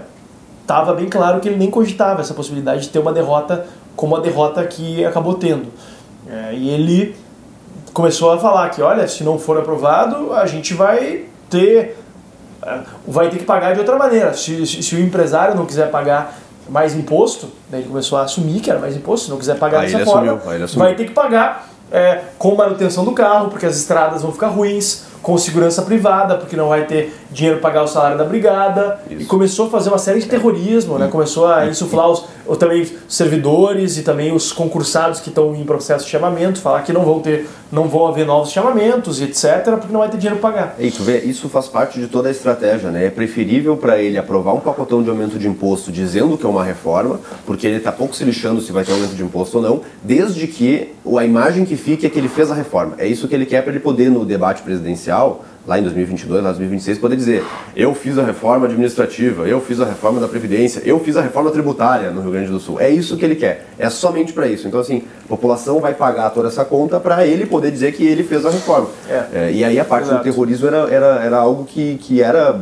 estava 0.60 0.92
bem 0.92 1.08
claro 1.08 1.38
que 1.38 1.48
ele 1.48 1.56
nem 1.56 1.70
cogitava 1.70 2.20
essa 2.20 2.34
possibilidade 2.34 2.82
de 2.82 2.88
ter 2.88 2.98
uma 2.98 3.12
derrota 3.12 3.64
como 3.94 4.16
a 4.16 4.20
derrota 4.20 4.66
que 4.66 5.04
acabou 5.04 5.34
tendo. 5.34 5.68
É, 6.28 6.52
e 6.52 6.68
ele 6.68 7.14
começou 7.92 8.32
a 8.32 8.38
falar 8.38 8.68
que, 8.70 8.82
olha, 8.82 9.06
se 9.06 9.22
não 9.22 9.38
for 9.38 9.56
aprovado, 9.56 10.32
a 10.34 10.44
gente 10.46 10.74
vai 10.74 11.26
ter 11.48 11.96
é, 12.60 12.80
vai 13.06 13.30
ter 13.30 13.38
que 13.38 13.44
pagar 13.44 13.72
de 13.72 13.78
outra 13.78 13.96
maneira. 13.96 14.34
Se, 14.34 14.66
se, 14.66 14.82
se 14.82 14.96
o 14.96 15.00
empresário 15.00 15.54
não 15.54 15.64
quiser 15.64 15.88
pagar 15.92 16.36
mais 16.68 16.94
imposto, 16.94 17.48
daí 17.70 17.80
ele 17.80 17.88
começou 17.88 18.18
a 18.18 18.22
assumir 18.22 18.60
que 18.60 18.70
era 18.70 18.78
mais 18.78 18.96
imposto, 18.96 19.26
se 19.26 19.30
não 19.30 19.38
quiser 19.38 19.58
pagar 19.58 19.80
Aí 19.80 19.86
dessa 19.86 19.98
ele 19.98 20.04
forma, 20.04 20.32
assumiu, 20.32 20.50
aí 20.50 20.56
ele 20.56 20.64
assumiu. 20.64 20.84
vai 20.86 20.94
ter 20.94 21.04
que 21.04 21.12
pagar 21.12 21.68
é, 21.90 22.20
com 22.38 22.54
manutenção 22.54 23.04
do 23.04 23.12
carro, 23.12 23.48
porque 23.48 23.66
as 23.66 23.76
estradas 23.76 24.22
vão 24.22 24.32
ficar 24.32 24.48
ruins, 24.48 25.04
com 25.22 25.36
segurança 25.38 25.82
privada, 25.82 26.36
porque 26.36 26.56
não 26.56 26.68
vai 26.68 26.84
ter 26.84 27.12
dinheiro 27.30 27.58
para 27.60 27.70
pagar 27.70 27.84
o 27.84 27.88
salário 27.88 28.16
da 28.16 28.24
brigada. 28.24 29.00
E 29.10 29.14
Isso. 29.14 29.26
começou 29.26 29.66
a 29.66 29.70
fazer 29.70 29.88
uma 29.88 29.98
série 29.98 30.20
de 30.20 30.26
terrorismo, 30.26 30.98
né? 30.98 31.08
começou 31.08 31.46
a 31.46 31.66
insuflar 31.66 32.08
os, 32.08 32.24
ou 32.46 32.56
também 32.56 32.82
os 32.82 32.92
servidores 33.08 33.98
e 33.98 34.02
também 34.02 34.32
os 34.32 34.52
concursados 34.52 35.20
que 35.20 35.28
estão 35.28 35.54
em 35.54 35.64
processo 35.64 36.04
de 36.04 36.10
chamamento, 36.10 36.60
falar 36.60 36.82
que 36.82 36.92
não 36.92 37.04
vão 37.04 37.20
ter, 37.20 37.48
não 37.70 37.88
vão 37.88 38.06
haver 38.06 38.24
novos 38.24 38.52
chamamentos, 38.52 39.20
etc., 39.20 39.76
porque 39.78 39.92
não 39.92 40.00
vai 40.00 40.08
ter 40.08 40.18
dinheiro 40.18 40.40
para 40.40 40.50
pagar. 40.50 40.76
E 40.78 40.90
tu 40.90 41.02
vê, 41.02 41.18
isso 41.20 41.48
faz 41.48 41.66
parte 41.66 41.98
de 41.98 42.06
toda 42.06 42.28
a 42.28 42.30
estratégia, 42.30 42.90
né? 42.90 43.06
É 43.06 43.10
preferível 43.10 43.76
para 43.76 43.98
ele 43.98 44.16
aprovar 44.16 44.54
um 44.54 44.60
pacotão 44.60 45.02
de 45.02 45.10
aumento 45.10 45.38
de 45.38 45.48
imposto 45.48 45.90
dizendo 45.90 46.38
que 46.38 46.46
é 46.46 46.48
uma 46.48 46.64
reforma, 46.64 47.20
porque 47.44 47.66
ele 47.66 47.76
está 47.76 47.90
pouco 47.90 48.14
se 48.14 48.24
lixando 48.24 48.60
se 48.60 48.72
vai 48.72 48.84
ter 48.84 48.92
aumento 48.92 49.14
de 49.14 49.22
imposto 49.22 49.58
ou 49.58 49.62
não, 49.62 49.80
desde 50.02 50.46
que 50.46 50.94
a 51.18 51.24
imagem 51.24 51.64
que 51.64 51.76
fique 51.76 52.06
é 52.06 52.10
que 52.10 52.18
ele 52.18 52.28
fez 52.28 52.50
a 52.50 52.54
reforma. 52.54 52.94
É 52.98 53.06
isso 53.06 53.28
que 53.28 53.34
ele 53.34 53.46
quer 53.46 53.62
para 53.62 53.72
ele 53.72 53.80
poder, 53.80 54.10
no 54.10 54.24
debate 54.24 54.62
presidencial, 54.62 55.15
lá 55.66 55.78
em 55.78 55.82
2022, 55.82 56.42
lá 56.42 56.50
em 56.50 56.52
2026, 56.52 56.98
poder 56.98 57.16
dizer: 57.16 57.44
eu 57.74 57.94
fiz 57.94 58.18
a 58.18 58.24
reforma 58.24 58.66
administrativa, 58.66 59.46
eu 59.48 59.60
fiz 59.60 59.80
a 59.80 59.84
reforma 59.84 60.20
da 60.20 60.28
Previdência, 60.28 60.80
eu 60.84 60.98
fiz 61.00 61.16
a 61.16 61.22
reforma 61.22 61.50
tributária 61.50 62.10
no 62.10 62.20
Rio 62.22 62.30
Grande 62.30 62.50
do 62.50 62.60
Sul. 62.60 62.80
É 62.80 62.88
isso 62.88 63.16
que 63.16 63.24
ele 63.24 63.34
quer. 63.34 63.66
É 63.78 63.90
somente 63.90 64.32
para 64.32 64.46
isso. 64.46 64.68
Então, 64.68 64.78
assim, 64.80 65.02
a 65.24 65.28
população 65.28 65.80
vai 65.80 65.94
pagar 65.94 66.30
toda 66.30 66.48
essa 66.48 66.64
conta 66.64 67.00
para 67.00 67.26
ele 67.26 67.46
poder 67.46 67.70
dizer 67.70 67.92
que 67.92 68.06
ele 68.06 68.22
fez 68.22 68.46
a 68.46 68.50
reforma. 68.50 68.88
É. 69.08 69.24
É, 69.32 69.52
e 69.52 69.64
aí 69.64 69.78
a 69.78 69.84
parte 69.84 70.04
Exato. 70.04 70.20
do 70.20 70.24
terrorismo 70.24 70.68
era, 70.68 70.88
era, 70.88 71.24
era 71.24 71.36
algo 71.38 71.64
que, 71.64 71.96
que 71.96 72.22
era 72.22 72.58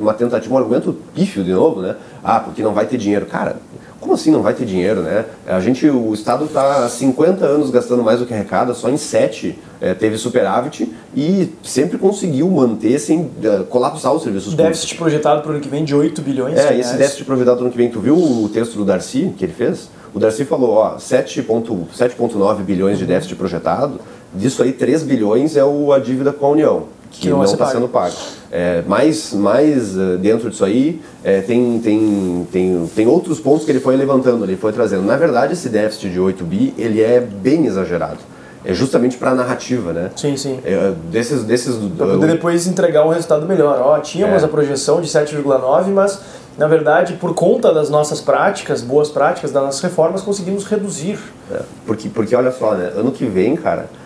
uma 0.00 0.14
tentativa, 0.14 0.54
um 0.54 0.58
argumento 0.58 0.96
pífio 1.14 1.42
de 1.42 1.52
novo, 1.52 1.82
né? 1.82 1.96
Ah, 2.22 2.40
porque 2.40 2.62
não 2.62 2.72
vai 2.72 2.86
ter 2.86 2.96
dinheiro. 2.96 3.26
Cara, 3.26 3.56
como 4.04 4.14
assim 4.14 4.30
não 4.30 4.42
vai 4.42 4.52
ter 4.52 4.66
dinheiro, 4.66 5.00
né? 5.00 5.24
A 5.46 5.58
gente, 5.60 5.88
o 5.88 6.12
Estado 6.12 6.44
está 6.44 6.84
há 6.84 6.88
50 6.90 7.42
anos 7.44 7.70
gastando 7.70 8.02
mais 8.02 8.20
do 8.20 8.26
que 8.26 8.34
arrecada, 8.34 8.74
só 8.74 8.90
em 8.90 8.98
7 8.98 9.58
teve 9.98 10.18
superávit 10.18 10.90
e 11.16 11.48
sempre 11.62 11.96
conseguiu 11.98 12.48
manter 12.50 12.98
sem 12.98 13.30
eh, 13.42 13.62
colapsar 13.68 14.12
os 14.12 14.22
serviços 14.22 14.50
públicos. 14.54 14.78
Déficit 14.78 14.96
projetado 14.96 15.40
para 15.42 15.50
o 15.50 15.54
ano 15.54 15.60
que 15.60 15.68
vem 15.68 15.84
de 15.84 15.94
8 15.94 16.20
bilhões 16.22 16.54
de 16.54 16.60
É, 16.60 16.64
e 16.64 16.66
reais. 16.68 16.86
esse 16.86 16.96
déficit 16.96 17.24
projetado 17.24 17.56
no 17.60 17.62
ano 17.64 17.70
que 17.70 17.76
vem, 17.78 17.90
tu 17.90 17.98
viu 18.00 18.14
o 18.16 18.48
texto 18.48 18.76
do 18.76 18.84
Darcy 18.84 19.32
que 19.36 19.44
ele 19.44 19.52
fez? 19.52 19.88
O 20.14 20.18
Darcy 20.18 20.44
falou, 20.44 20.74
ó, 20.74 20.96
7,9 20.96 21.86
7,9 21.98 22.62
bilhões 22.62 22.98
de 22.98 23.06
déficit 23.06 23.36
projetado, 23.36 24.00
disso 24.34 24.62
aí 24.62 24.72
3 24.72 25.02
bilhões 25.02 25.56
é 25.56 25.64
o, 25.64 25.92
a 25.92 25.98
dívida 25.98 26.32
com 26.32 26.46
a 26.46 26.50
União, 26.50 26.84
que, 27.14 27.20
Que 27.22 27.30
não 27.30 27.42
está 27.44 27.56
paga. 27.56 27.70
sendo 27.70 27.88
paga. 27.88 28.14
É, 28.50 28.82
mais 28.86 29.32
mais 29.32 29.96
eh, 29.96 30.16
dentro 30.20 30.50
disso 30.50 30.64
aí, 30.64 31.00
é, 31.22 31.40
tem, 31.40 31.80
tem, 31.80 32.46
tem, 32.52 32.90
tem 32.94 33.06
outros 33.06 33.40
pontos 33.40 33.64
que 33.64 33.70
ele 33.72 33.80
foi 33.80 33.96
levantando, 33.96 34.44
ele 34.44 34.56
foi 34.56 34.72
trazendo. 34.72 35.02
Na 35.04 35.16
verdade, 35.16 35.52
esse 35.54 35.68
déficit 35.68 36.10
de 36.10 36.20
8 36.20 36.44
bi, 36.44 36.74
ele 36.76 37.00
é 37.02 37.20
bem 37.20 37.66
exagerado. 37.66 38.18
É 38.64 38.72
justamente 38.72 39.16
para 39.18 39.32
a 39.32 39.34
narrativa, 39.34 39.92
né? 39.92 40.10
Sim, 40.16 40.36
sim. 40.36 40.58
É, 40.64 40.92
desses, 41.10 41.44
desses, 41.44 41.76
Para 41.96 42.06
poder 42.06 42.28
depois 42.28 42.66
entregar 42.66 43.04
um 43.04 43.10
resultado 43.10 43.46
melhor. 43.46 43.78
Ó, 43.80 43.98
tínhamos 43.98 44.42
É. 44.42 44.46
a 44.46 44.48
projeção 44.48 45.00
de 45.02 45.08
7,9, 45.08 45.88
mas 45.90 46.18
na 46.56 46.66
verdade, 46.66 47.14
por 47.14 47.34
conta 47.34 47.74
das 47.74 47.90
nossas 47.90 48.20
práticas, 48.20 48.80
boas 48.80 49.10
práticas, 49.10 49.50
das 49.52 49.62
nossas 49.62 49.80
reformas, 49.82 50.22
conseguimos 50.22 50.64
reduzir. 50.64 51.18
É, 51.52 51.60
porque, 51.86 52.08
porque 52.08 52.34
olha 52.34 52.52
só, 52.52 52.74
né? 52.74 52.92
Ano 52.96 53.10
que 53.10 53.26
vem, 53.26 53.54
cara, 53.56 53.82
é, 53.82 54.03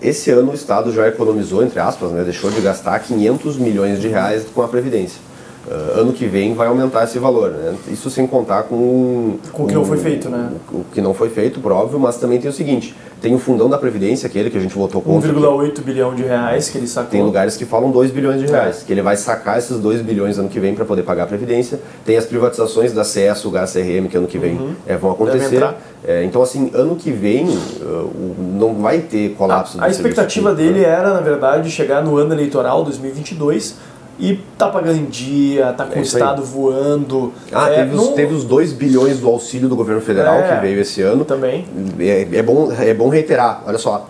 esse 0.00 0.30
ano 0.30 0.52
o 0.52 0.54
Estado 0.54 0.92
já 0.92 1.08
economizou, 1.08 1.62
entre 1.62 1.80
aspas, 1.80 2.12
né? 2.12 2.22
Deixou 2.22 2.50
de 2.50 2.60
gastar 2.60 2.98
500 3.00 3.56
milhões 3.56 4.00
de 4.00 4.08
reais 4.08 4.46
com 4.54 4.62
a 4.62 4.68
Previdência. 4.68 5.20
Uh, 5.68 6.00
ano 6.00 6.12
que 6.14 6.24
vem 6.24 6.54
vai 6.54 6.66
aumentar 6.66 7.04
esse 7.04 7.18
valor, 7.18 7.50
né? 7.50 7.74
Isso 7.88 8.08
sem 8.08 8.26
contar 8.26 8.62
com... 8.62 9.36
Com 9.52 9.64
o 9.64 9.66
que 9.66 9.74
não 9.74 9.84
foi 9.84 9.98
feito, 9.98 10.30
né? 10.30 10.50
O 10.72 10.82
que 10.84 11.00
não 11.02 11.12
foi 11.12 11.28
feito, 11.28 11.60
por 11.60 11.72
óbvio, 11.72 12.00
mas 12.00 12.16
também 12.16 12.40
tem 12.40 12.48
o 12.48 12.54
seguinte, 12.54 12.94
tem 13.20 13.34
o 13.34 13.38
fundão 13.38 13.68
da 13.68 13.76
Previdência, 13.76 14.26
aquele 14.26 14.48
que 14.48 14.56
a 14.56 14.60
gente 14.60 14.74
votou 14.74 15.02
contra. 15.02 15.30
1,8 15.30 15.82
bilhão 15.82 16.14
de 16.14 16.22
reais 16.22 16.70
que 16.70 16.78
ele 16.78 16.86
sacou. 16.86 17.10
Tem 17.10 17.22
lugares 17.22 17.56
que 17.56 17.66
falam 17.66 17.90
2 17.90 18.10
bilhões 18.10 18.40
de 18.40 18.46
reais, 18.46 18.80
é. 18.80 18.84
que 18.86 18.92
ele 18.92 19.02
vai 19.02 19.16
sacar 19.16 19.58
esses 19.58 19.78
2 19.78 20.00
bilhões 20.00 20.38
ano 20.38 20.48
que 20.48 20.58
vem 20.58 20.74
para 20.74 20.86
poder 20.86 21.02
pagar 21.02 21.24
a 21.24 21.26
Previdência. 21.26 21.78
Tem 22.04 22.16
as 22.16 22.24
privatizações 22.24 22.94
da 22.94 23.04
CS, 23.04 23.44
o 23.44 23.50
CRM, 23.50 24.08
que 24.08 24.16
ano 24.16 24.26
que 24.26 24.38
vem 24.38 24.56
uhum. 24.56 24.74
é, 24.86 24.96
vão 24.96 25.10
acontecer. 25.10 25.62
É, 26.06 26.24
então, 26.24 26.40
assim, 26.40 26.70
ano 26.72 26.94
que 26.94 27.10
vem 27.10 27.48
uh, 27.48 28.10
não 28.56 28.74
vai 28.74 29.00
ter 29.00 29.34
colapso. 29.34 29.80
A, 29.80 29.86
a 29.86 29.88
expectativa 29.88 30.54
dele 30.54 30.84
era, 30.84 31.12
na 31.12 31.20
verdade, 31.20 31.70
chegar 31.70 32.02
no 32.02 32.16
ano 32.16 32.32
eleitoral 32.32 32.84
2022 32.84 33.74
e 34.18 34.40
tá 34.58 34.68
pagando 34.68 34.98
em 34.98 35.04
dia, 35.04 35.72
tá 35.72 35.84
com 35.84 35.94
é 35.94 35.98
o 36.00 36.02
Estado 36.02 36.42
voando. 36.42 37.32
Ah, 37.52 37.70
é, 37.70 37.76
teve, 37.76 37.96
os, 37.96 38.08
teve 38.08 38.34
os 38.34 38.44
2 38.44 38.72
bilhões 38.72 39.20
do 39.20 39.28
auxílio 39.28 39.68
do 39.68 39.76
governo 39.76 40.00
federal 40.00 40.40
é, 40.40 40.54
que 40.54 40.60
veio 40.60 40.80
esse 40.80 41.00
ano. 41.02 41.24
Também. 41.24 41.64
É, 42.00 42.26
é, 42.32 42.42
bom, 42.42 42.72
é 42.72 42.92
bom 42.92 43.08
reiterar, 43.08 43.62
olha 43.64 43.78
só. 43.78 44.08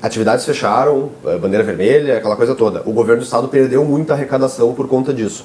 Atividades 0.00 0.44
fecharam, 0.44 1.10
é, 1.26 1.36
bandeira 1.36 1.64
vermelha, 1.64 2.18
aquela 2.18 2.36
coisa 2.36 2.54
toda. 2.54 2.82
O 2.86 2.92
governo 2.92 3.22
do 3.22 3.24
estado 3.24 3.48
perdeu 3.48 3.84
muita 3.84 4.14
arrecadação 4.14 4.72
por 4.72 4.86
conta 4.86 5.12
disso. 5.12 5.44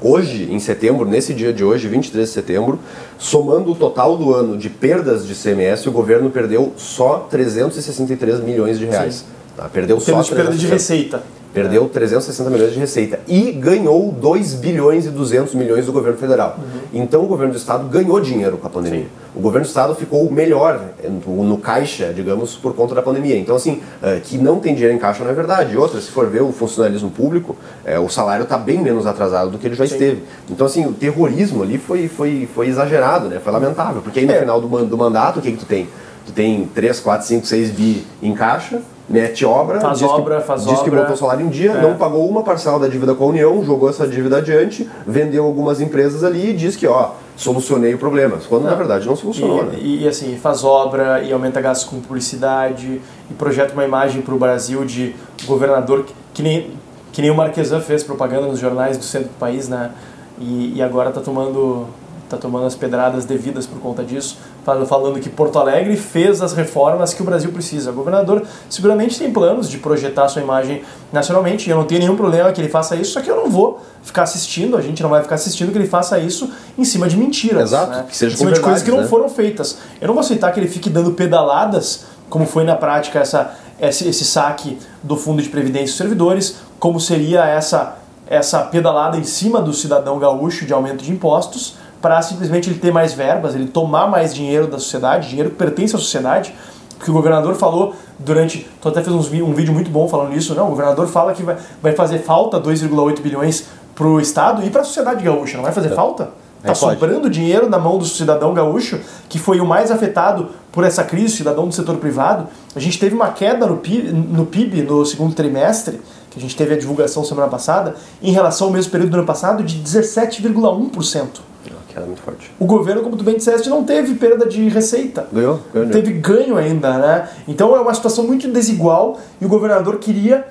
Hoje, 0.00 0.50
em 0.50 0.58
setembro, 0.58 1.06
nesse 1.06 1.34
dia 1.34 1.52
de 1.52 1.62
hoje, 1.62 1.88
23 1.88 2.26
de 2.26 2.32
setembro, 2.34 2.78
somando 3.18 3.72
o 3.72 3.74
total 3.74 4.16
do 4.16 4.34
ano 4.34 4.56
de 4.56 4.70
perdas 4.70 5.26
de 5.26 5.34
CMS, 5.34 5.86
o 5.86 5.92
governo 5.92 6.30
perdeu 6.30 6.72
só 6.76 7.26
363 7.30 8.40
milhões 8.40 8.78
de 8.78 8.86
reais. 8.86 9.24
Tá? 9.56 9.68
Perdeu 9.68 10.00
só 10.00 10.22
de 10.22 10.34
perda 10.34 10.52
de 10.52 10.66
receita. 10.66 11.22
Perdeu 11.54 11.88
360 11.88 12.50
milhões 12.50 12.72
de 12.72 12.80
receita 12.80 13.20
e 13.28 13.52
ganhou 13.52 14.10
2 14.10 14.54
bilhões 14.54 15.06
e 15.06 15.10
200 15.10 15.54
milhões 15.54 15.86
do 15.86 15.92
governo 15.92 16.18
federal. 16.18 16.58
Uhum. 16.58 16.80
Então 17.02 17.22
o 17.22 17.26
governo 17.26 17.52
do 17.52 17.56
estado 17.56 17.88
ganhou 17.88 18.20
dinheiro 18.20 18.58
com 18.58 18.66
a 18.66 18.70
pandemia. 18.70 19.04
Sim. 19.04 19.24
O 19.36 19.40
governo 19.40 19.64
do 19.64 19.68
estado 19.68 19.94
ficou 19.94 20.30
melhor 20.30 20.80
no 21.26 21.58
caixa, 21.58 22.12
digamos, 22.12 22.54
por 22.54 22.74
conta 22.74 22.94
da 22.94 23.02
pandemia. 23.02 23.36
Então, 23.36 23.56
assim, 23.56 23.80
eh, 24.00 24.20
que 24.22 24.38
não 24.38 24.60
tem 24.60 24.74
dinheiro 24.74 24.94
em 24.94 24.98
caixa 24.98 25.24
não 25.24 25.30
é 25.30 25.34
verdade. 25.34 25.76
Outra, 25.76 26.00
se 26.00 26.08
for 26.10 26.28
ver 26.28 26.42
o 26.42 26.52
funcionalismo 26.52 27.10
público, 27.10 27.56
eh, 27.84 27.98
o 27.98 28.08
salário 28.08 28.44
está 28.44 28.56
bem 28.56 28.78
menos 28.78 29.06
atrasado 29.06 29.50
do 29.50 29.58
que 29.58 29.66
ele 29.66 29.74
já 29.74 29.86
Sim. 29.86 29.94
esteve. 29.94 30.22
Então, 30.48 30.66
assim, 30.66 30.86
o 30.86 30.92
terrorismo 30.92 31.64
ali 31.64 31.78
foi, 31.78 32.06
foi, 32.06 32.48
foi 32.54 32.68
exagerado, 32.68 33.28
né? 33.28 33.40
Foi 33.42 33.52
lamentável. 33.52 34.02
Porque 34.02 34.20
aí 34.20 34.26
no 34.26 34.32
é. 34.32 34.38
final 34.38 34.60
do, 34.60 34.86
do 34.86 34.96
mandato, 34.96 35.40
o 35.40 35.42
que, 35.42 35.50
que 35.50 35.58
tu 35.58 35.66
tem? 35.66 35.88
Tu 36.26 36.32
tem 36.32 36.66
3, 36.72 37.00
4, 37.00 37.26
5, 37.26 37.46
6 37.46 37.70
bi 37.70 38.06
em 38.22 38.34
caixa, 38.34 38.80
mete 39.08 39.44
obra, 39.44 39.80
faz 39.80 39.98
diz 39.98 40.08
obra, 40.08 40.40
que, 40.40 40.46
faz 40.46 40.62
diz 40.62 40.72
obra. 40.72 40.84
que 40.84 40.96
botou 40.96 41.16
salário 41.16 41.44
em 41.44 41.48
dia, 41.48 41.72
é. 41.72 41.82
não 41.82 41.94
pagou 41.94 42.28
uma 42.28 42.42
parcela 42.42 42.78
da 42.78 42.88
dívida 42.88 43.14
com 43.14 43.24
a 43.24 43.26
União, 43.28 43.62
jogou 43.64 43.88
essa 43.88 44.06
dívida 44.06 44.38
adiante, 44.38 44.88
vendeu 45.06 45.44
algumas 45.44 45.80
empresas 45.80 46.24
ali 46.24 46.50
e 46.50 46.52
diz 46.54 46.74
que, 46.74 46.86
ó, 46.86 47.10
solucionei 47.36 47.94
o 47.94 47.98
problema, 47.98 48.38
quando 48.48 48.62
não. 48.62 48.70
na 48.70 48.76
verdade 48.76 49.06
não 49.06 49.16
solucionou, 49.16 49.62
e, 49.62 49.66
né? 49.66 49.78
E, 49.80 50.08
assim, 50.08 50.36
faz 50.36 50.64
obra 50.64 51.22
e 51.22 51.32
aumenta 51.32 51.60
gastos 51.60 51.88
com 51.88 52.00
publicidade 52.00 53.00
e 53.30 53.34
projeta 53.34 53.72
uma 53.72 53.84
imagem 53.84 54.22
para 54.22 54.34
o 54.34 54.38
Brasil 54.38 54.84
de 54.84 55.14
governador 55.44 56.04
que, 56.04 56.14
que, 56.32 56.42
nem, 56.42 56.70
que 57.12 57.20
nem 57.20 57.30
o 57.30 57.34
Marquesan 57.34 57.80
fez 57.80 58.02
propaganda 58.02 58.46
nos 58.46 58.58
jornais 58.58 58.96
do 58.96 59.04
centro 59.04 59.28
do 59.28 59.38
país, 59.38 59.68
né? 59.68 59.90
E, 60.38 60.74
e 60.76 60.82
agora 60.82 61.10
está 61.10 61.20
tomando 61.20 61.86
tá 62.28 62.36
tomando 62.36 62.66
as 62.66 62.74
pedradas 62.74 63.24
devidas 63.24 63.66
por 63.66 63.78
conta 63.78 64.02
disso, 64.02 64.38
falando 64.86 65.20
que 65.20 65.28
Porto 65.28 65.58
Alegre 65.58 65.96
fez 65.96 66.40
as 66.40 66.52
reformas 66.52 67.12
que 67.12 67.22
o 67.22 67.24
Brasil 67.24 67.52
precisa. 67.52 67.90
O 67.90 67.94
governador 67.94 68.42
seguramente 68.68 69.18
tem 69.18 69.32
planos 69.32 69.68
de 69.68 69.78
projetar 69.78 70.28
sua 70.28 70.42
imagem 70.42 70.82
nacionalmente, 71.12 71.68
e 71.68 71.70
eu 71.70 71.76
não 71.76 71.84
tenho 71.84 72.00
nenhum 72.00 72.16
problema 72.16 72.50
que 72.52 72.60
ele 72.60 72.68
faça 72.68 72.96
isso, 72.96 73.12
só 73.12 73.20
que 73.20 73.30
eu 73.30 73.36
não 73.36 73.50
vou 73.50 73.80
ficar 74.02 74.22
assistindo, 74.22 74.76
a 74.76 74.80
gente 74.80 75.02
não 75.02 75.10
vai 75.10 75.22
ficar 75.22 75.34
assistindo 75.34 75.70
que 75.70 75.78
ele 75.78 75.86
faça 75.86 76.18
isso 76.18 76.50
em 76.76 76.84
cima 76.84 77.08
de 77.08 77.16
mentiras. 77.16 77.70
Exato, 77.70 77.90
né? 77.90 78.04
que 78.08 78.16
seja 78.16 78.34
em 78.34 78.38
cima 78.38 78.52
de 78.52 78.60
coisas 78.60 78.82
que 78.82 78.90
né? 78.90 79.00
não 79.00 79.08
foram 79.08 79.28
feitas. 79.28 79.78
Eu 80.00 80.08
não 80.08 80.14
vou 80.14 80.20
aceitar 80.20 80.52
que 80.52 80.60
ele 80.60 80.68
fique 80.68 80.90
dando 80.90 81.12
pedaladas, 81.12 82.06
como 82.28 82.46
foi 82.46 82.64
na 82.64 82.74
prática 82.74 83.18
essa, 83.20 83.54
esse, 83.80 84.08
esse 84.08 84.24
saque 84.24 84.78
do 85.02 85.16
Fundo 85.16 85.42
de 85.42 85.48
Previdência 85.48 85.86
dos 85.86 85.96
Servidores, 85.96 86.56
como 86.78 87.00
seria 87.00 87.46
essa, 87.46 87.98
essa 88.26 88.60
pedalada 88.60 89.16
em 89.16 89.24
cima 89.24 89.60
do 89.60 89.72
cidadão 89.72 90.18
gaúcho 90.18 90.66
de 90.66 90.72
aumento 90.72 91.04
de 91.04 91.12
impostos, 91.12 91.76
para 92.04 92.20
simplesmente 92.20 92.68
ele 92.68 92.78
ter 92.78 92.92
mais 92.92 93.14
verbas, 93.14 93.54
ele 93.54 93.66
tomar 93.66 94.06
mais 94.06 94.34
dinheiro 94.34 94.66
da 94.66 94.78
sociedade, 94.78 95.30
dinheiro 95.30 95.48
que 95.48 95.56
pertence 95.56 95.96
à 95.96 95.98
sociedade, 95.98 96.54
porque 96.98 97.10
o 97.10 97.14
governador 97.14 97.54
falou 97.54 97.94
durante. 98.18 98.68
Tu 98.78 98.86
até 98.86 99.02
fez 99.02 99.16
um 99.16 99.54
vídeo 99.54 99.72
muito 99.72 99.90
bom 99.90 100.06
falando 100.06 100.36
isso, 100.36 100.54
não? 100.54 100.66
O 100.66 100.68
governador 100.68 101.06
fala 101.08 101.32
que 101.32 101.42
vai, 101.42 101.56
vai 101.80 101.92
fazer 101.92 102.18
falta 102.18 102.60
2,8 102.60 103.22
bilhões 103.22 103.64
para 103.94 104.06
o 104.06 104.20
Estado 104.20 104.62
e 104.62 104.68
para 104.68 104.82
a 104.82 104.84
sociedade 104.84 105.24
gaúcha, 105.24 105.56
não 105.56 105.64
vai 105.64 105.72
fazer 105.72 105.92
é. 105.92 105.94
falta? 105.94 106.28
Está 106.58 106.72
é, 106.72 106.74
sobrando 106.74 107.30
dinheiro 107.30 107.70
na 107.70 107.78
mão 107.78 107.96
do 107.96 108.04
cidadão 108.04 108.52
gaúcho, 108.52 109.00
que 109.26 109.38
foi 109.38 109.58
o 109.60 109.64
mais 109.64 109.90
afetado 109.90 110.50
por 110.70 110.84
essa 110.84 111.04
crise, 111.04 111.34
cidadão 111.36 111.66
do 111.66 111.74
setor 111.74 111.96
privado. 111.96 112.48
A 112.76 112.80
gente 112.80 112.98
teve 112.98 113.14
uma 113.14 113.30
queda 113.30 113.66
no 113.66 113.78
PIB 113.78 114.12
no, 114.12 114.44
PIB 114.44 114.82
no 114.82 115.06
segundo 115.06 115.34
trimestre, 115.34 116.02
que 116.30 116.38
a 116.38 116.42
gente 116.42 116.54
teve 116.54 116.74
a 116.74 116.78
divulgação 116.78 117.24
semana 117.24 117.48
passada, 117.48 117.94
em 118.22 118.30
relação 118.30 118.66
ao 118.66 118.72
mesmo 118.74 118.92
período 118.92 119.10
do 119.10 119.16
ano 119.16 119.26
passado, 119.26 119.62
de 119.62 119.78
17,1% 119.78 121.53
queda 121.94 122.06
muito 122.06 122.20
forte. 122.22 122.50
O 122.58 122.66
governo, 122.66 123.02
como 123.02 123.16
tu 123.16 123.22
bem 123.22 123.36
disseste, 123.36 123.68
não 123.68 123.84
teve 123.84 124.14
perda 124.16 124.46
de 124.46 124.68
receita. 124.68 125.28
Ganhou? 125.32 125.60
Ganhou. 125.72 125.90
Teve 125.90 126.12
ganho 126.14 126.56
ainda, 126.56 126.98
né? 126.98 127.28
Então 127.46 127.74
é 127.76 127.80
uma 127.80 127.94
situação 127.94 128.26
muito 128.26 128.50
desigual 128.50 129.18
e 129.40 129.46
o 129.46 129.48
governador 129.48 129.98
queria 129.98 130.44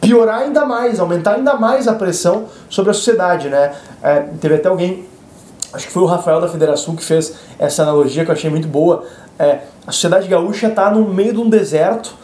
piorar 0.00 0.42
ainda 0.42 0.64
mais, 0.64 1.00
aumentar 1.00 1.34
ainda 1.34 1.54
mais 1.54 1.88
a 1.88 1.94
pressão 1.94 2.46
sobre 2.68 2.92
a 2.92 2.94
sociedade, 2.94 3.48
né? 3.48 3.72
É, 4.02 4.20
teve 4.40 4.54
até 4.54 4.68
alguém, 4.68 5.04
acho 5.72 5.86
que 5.88 5.92
foi 5.92 6.02
o 6.02 6.06
Rafael 6.06 6.40
da 6.40 6.48
Federação 6.48 6.94
que 6.94 7.04
fez 7.04 7.34
essa 7.58 7.82
analogia 7.82 8.24
que 8.24 8.30
eu 8.30 8.34
achei 8.34 8.48
muito 8.48 8.68
boa. 8.68 9.04
É, 9.38 9.58
a 9.86 9.92
sociedade 9.92 10.28
gaúcha 10.28 10.68
está 10.68 10.90
no 10.90 11.06
meio 11.08 11.32
de 11.32 11.40
um 11.40 11.50
deserto, 11.50 12.14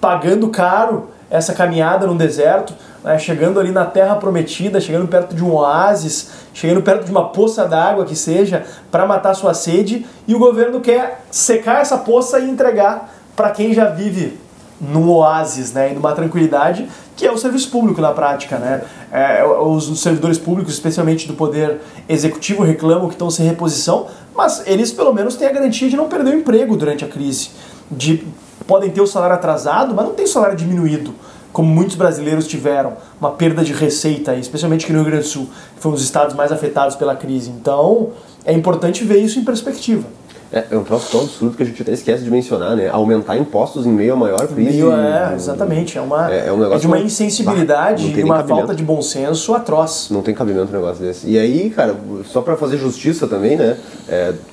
pagando 0.00 0.48
caro 0.50 1.08
essa 1.30 1.54
caminhada 1.54 2.06
no 2.06 2.16
deserto, 2.16 2.74
né, 3.08 3.18
chegando 3.18 3.58
ali 3.58 3.72
na 3.72 3.86
terra 3.86 4.16
prometida, 4.16 4.82
chegando 4.82 5.08
perto 5.08 5.34
de 5.34 5.42
um 5.42 5.50
oásis, 5.54 6.28
chegando 6.52 6.82
perto 6.82 7.06
de 7.06 7.10
uma 7.10 7.30
poça 7.30 7.66
d'água 7.66 8.04
que 8.04 8.14
seja, 8.14 8.66
para 8.90 9.06
matar 9.06 9.32
sua 9.32 9.54
sede, 9.54 10.04
e 10.26 10.34
o 10.34 10.38
governo 10.38 10.78
quer 10.78 11.22
secar 11.30 11.80
essa 11.80 11.96
poça 11.96 12.38
e 12.38 12.50
entregar 12.50 13.14
para 13.34 13.48
quem 13.50 13.72
já 13.72 13.86
vive 13.86 14.38
num 14.78 15.08
oásis, 15.08 15.72
né, 15.72 15.90
e 15.90 15.94
numa 15.94 16.12
tranquilidade, 16.12 16.86
que 17.16 17.26
é 17.26 17.32
o 17.32 17.38
serviço 17.38 17.70
público 17.70 17.98
na 17.98 18.12
prática. 18.12 18.58
Né? 18.58 18.82
É, 19.10 19.42
os 19.42 20.02
servidores 20.02 20.36
públicos, 20.36 20.74
especialmente 20.74 21.26
do 21.26 21.32
poder 21.32 21.80
executivo, 22.10 22.62
reclamam 22.62 23.08
que 23.08 23.14
estão 23.14 23.30
sem 23.30 23.46
reposição, 23.46 24.06
mas 24.36 24.64
eles 24.66 24.92
pelo 24.92 25.14
menos 25.14 25.34
têm 25.34 25.48
a 25.48 25.52
garantia 25.52 25.88
de 25.88 25.96
não 25.96 26.10
perder 26.10 26.34
o 26.34 26.38
emprego 26.40 26.76
durante 26.76 27.06
a 27.06 27.08
crise, 27.08 27.52
de 27.90 28.22
podem 28.66 28.90
ter 28.90 29.00
o 29.00 29.06
salário 29.06 29.34
atrasado, 29.34 29.94
mas 29.94 30.04
não 30.04 30.12
tem 30.12 30.26
o 30.26 30.28
salário 30.28 30.54
diminuído 30.54 31.14
como 31.58 31.74
muitos 31.74 31.96
brasileiros 31.96 32.46
tiveram, 32.46 32.92
uma 33.20 33.32
perda 33.32 33.64
de 33.64 33.72
receita, 33.72 34.36
especialmente 34.36 34.84
aqui 34.84 34.92
no 34.92 35.00
Rio 35.00 35.10
Grande 35.10 35.24
do 35.24 35.28
Sul, 35.28 35.48
que 35.74 35.82
foi 35.82 35.90
um 35.90 35.94
dos 35.96 36.04
estados 36.04 36.36
mais 36.36 36.52
afetados 36.52 36.94
pela 36.94 37.16
crise. 37.16 37.50
Então, 37.50 38.10
é 38.44 38.52
importante 38.52 39.02
ver 39.02 39.18
isso 39.18 39.40
em 39.40 39.44
perspectiva. 39.44 40.06
É, 40.52 40.66
é 40.70 40.76
um 40.76 40.84
troço 40.84 41.10
tão 41.10 41.22
absurdo 41.22 41.56
que 41.56 41.62
a 41.64 41.66
gente 41.66 41.82
até 41.82 41.92
esquece 41.92 42.22
de 42.22 42.30
mencionar, 42.30 42.76
né? 42.76 42.88
Aumentar 42.88 43.36
impostos 43.36 43.86
em 43.86 43.90
meio 43.90 44.12
a 44.12 44.16
maior 44.16 44.46
crise. 44.46 44.70
Meio, 44.70 44.92
é, 44.92 45.34
exatamente. 45.34 45.98
É, 45.98 46.00
uma, 46.00 46.32
é, 46.32 46.46
é, 46.46 46.52
um 46.52 46.72
é 46.72 46.78
de 46.78 46.86
uma 46.86 47.00
insensibilidade 47.00 48.08
e 48.08 48.22
uma 48.22 48.44
falta 48.44 48.72
de 48.72 48.84
bom 48.84 49.02
senso 49.02 49.52
atroz. 49.52 50.10
Não 50.12 50.22
tem 50.22 50.32
cabimento 50.32 50.70
um 50.70 50.74
negócio 50.74 51.04
desse. 51.04 51.28
E 51.28 51.36
aí, 51.36 51.70
cara, 51.70 51.96
só 52.24 52.40
para 52.40 52.56
fazer 52.56 52.78
justiça 52.78 53.26
também, 53.26 53.56
né? 53.56 53.76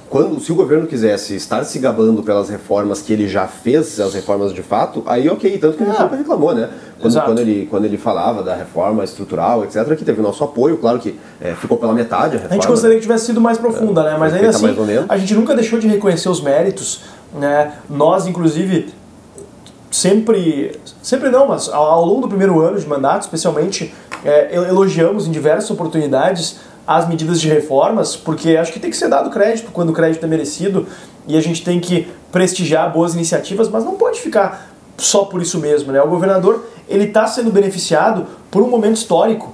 É, 0.05 0.09
quando, 0.09 0.39
se 0.39 0.51
o 0.51 0.55
governo 0.55 0.87
quisesse 0.87 1.35
estar 1.35 1.63
se 1.63 1.79
gabando 1.79 2.23
pelas 2.23 2.49
reformas 2.49 3.01
que 3.01 3.11
ele 3.11 3.27
já 3.27 3.47
fez, 3.47 3.99
as 3.99 4.13
reformas 4.13 4.53
de 4.53 4.61
fato, 4.61 5.03
aí 5.05 5.27
ok, 5.29 5.57
tanto 5.57 5.77
que 5.77 5.83
ele 5.83 5.91
é. 5.91 6.17
reclamou, 6.17 6.53
né? 6.53 6.69
Quando, 6.99 7.21
quando, 7.21 7.39
ele, 7.39 7.67
quando 7.69 7.85
ele 7.85 7.97
falava 7.97 8.41
da 8.41 8.55
reforma 8.55 9.03
estrutural, 9.03 9.63
etc., 9.63 9.95
que 9.95 10.05
teve 10.05 10.19
o 10.19 10.23
nosso 10.23 10.43
apoio, 10.43 10.77
claro 10.77 10.99
que 10.99 11.19
é, 11.41 11.53
ficou 11.53 11.77
pela 11.77 11.93
metade 11.93 12.37
a 12.37 12.39
reforma. 12.39 12.51
A 12.51 12.55
gente 12.55 12.67
gostaria 12.67 12.95
que 12.95 13.01
tivesse 13.01 13.25
sido 13.25 13.41
mais 13.41 13.57
profunda, 13.57 14.03
né? 14.03 14.15
Mas 14.17 14.33
ainda 14.33 14.49
assim, 14.49 14.67
a 15.07 15.17
gente 15.17 15.33
nunca 15.33 15.53
deixou 15.53 15.77
de 15.79 15.87
reconhecer 15.87 16.29
os 16.29 16.41
méritos, 16.41 17.01
né? 17.33 17.73
Nós, 17.89 18.27
inclusive, 18.27 18.93
sempre, 19.91 20.79
sempre 21.01 21.29
não, 21.29 21.47
mas 21.47 21.69
ao, 21.69 21.83
ao 21.83 22.05
longo 22.05 22.21
do 22.21 22.27
primeiro 22.27 22.59
ano 22.61 22.79
de 22.79 22.87
mandato, 22.87 23.23
especialmente, 23.23 23.93
é, 24.23 24.55
elogiamos 24.55 25.27
em 25.27 25.31
diversas 25.31 25.69
oportunidades 25.69 26.57
as 26.87 27.07
medidas 27.07 27.41
de 27.41 27.49
reformas, 27.49 28.15
porque 28.15 28.55
acho 28.57 28.71
que 28.71 28.79
tem 28.79 28.91
que 28.91 28.97
ser 28.97 29.09
dado 29.09 29.29
crédito 29.29 29.71
quando 29.71 29.89
o 29.89 29.93
crédito 29.93 30.23
é 30.23 30.27
merecido 30.27 30.87
e 31.27 31.35
a 31.35 31.41
gente 31.41 31.63
tem 31.63 31.79
que 31.79 32.07
prestigiar 32.31 32.91
boas 32.91 33.15
iniciativas, 33.15 33.69
mas 33.69 33.83
não 33.83 33.95
pode 33.95 34.19
ficar 34.19 34.69
só 34.97 35.25
por 35.25 35.41
isso 35.41 35.59
mesmo, 35.59 35.91
né? 35.91 36.01
O 36.01 36.07
governador 36.07 36.65
ele 36.87 37.05
está 37.05 37.25
sendo 37.27 37.51
beneficiado 37.51 38.27
por 38.51 38.61
um 38.61 38.69
momento 38.69 38.97
histórico 38.97 39.53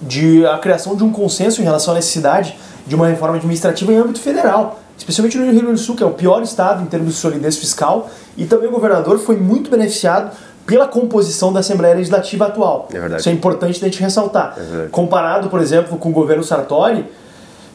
de 0.00 0.46
a 0.46 0.58
criação 0.58 0.96
de 0.96 1.04
um 1.04 1.12
consenso 1.12 1.60
em 1.60 1.64
relação 1.64 1.92
à 1.92 1.96
necessidade 1.96 2.56
de 2.86 2.94
uma 2.94 3.06
reforma 3.06 3.36
administrativa 3.36 3.92
em 3.92 3.96
âmbito 3.96 4.20
federal, 4.20 4.80
especialmente 4.96 5.36
no 5.36 5.44
Rio 5.44 5.54
Grande 5.54 5.72
do 5.72 5.78
Sul, 5.78 5.94
que 5.94 6.02
é 6.02 6.06
o 6.06 6.12
pior 6.12 6.42
estado 6.42 6.82
em 6.82 6.86
termos 6.86 7.14
de 7.14 7.20
solidez 7.20 7.56
fiscal, 7.56 8.10
e 8.36 8.44
também 8.44 8.68
o 8.68 8.72
governador 8.72 9.18
foi 9.18 9.36
muito 9.36 9.70
beneficiado 9.70 10.32
pela 10.66 10.86
composição 10.86 11.52
da 11.52 11.60
Assembleia 11.60 11.94
Legislativa 11.94 12.46
atual. 12.46 12.88
É 12.90 12.98
verdade. 12.98 13.20
Isso 13.20 13.28
é 13.28 13.32
importante 13.32 13.80
a 13.80 13.84
gente 13.84 14.00
ressaltar. 14.00 14.56
É. 14.58 14.88
Comparado, 14.88 15.48
por 15.48 15.60
exemplo, 15.60 15.98
com 15.98 16.10
o 16.10 16.12
governo 16.12 16.44
Sartori, 16.44 17.06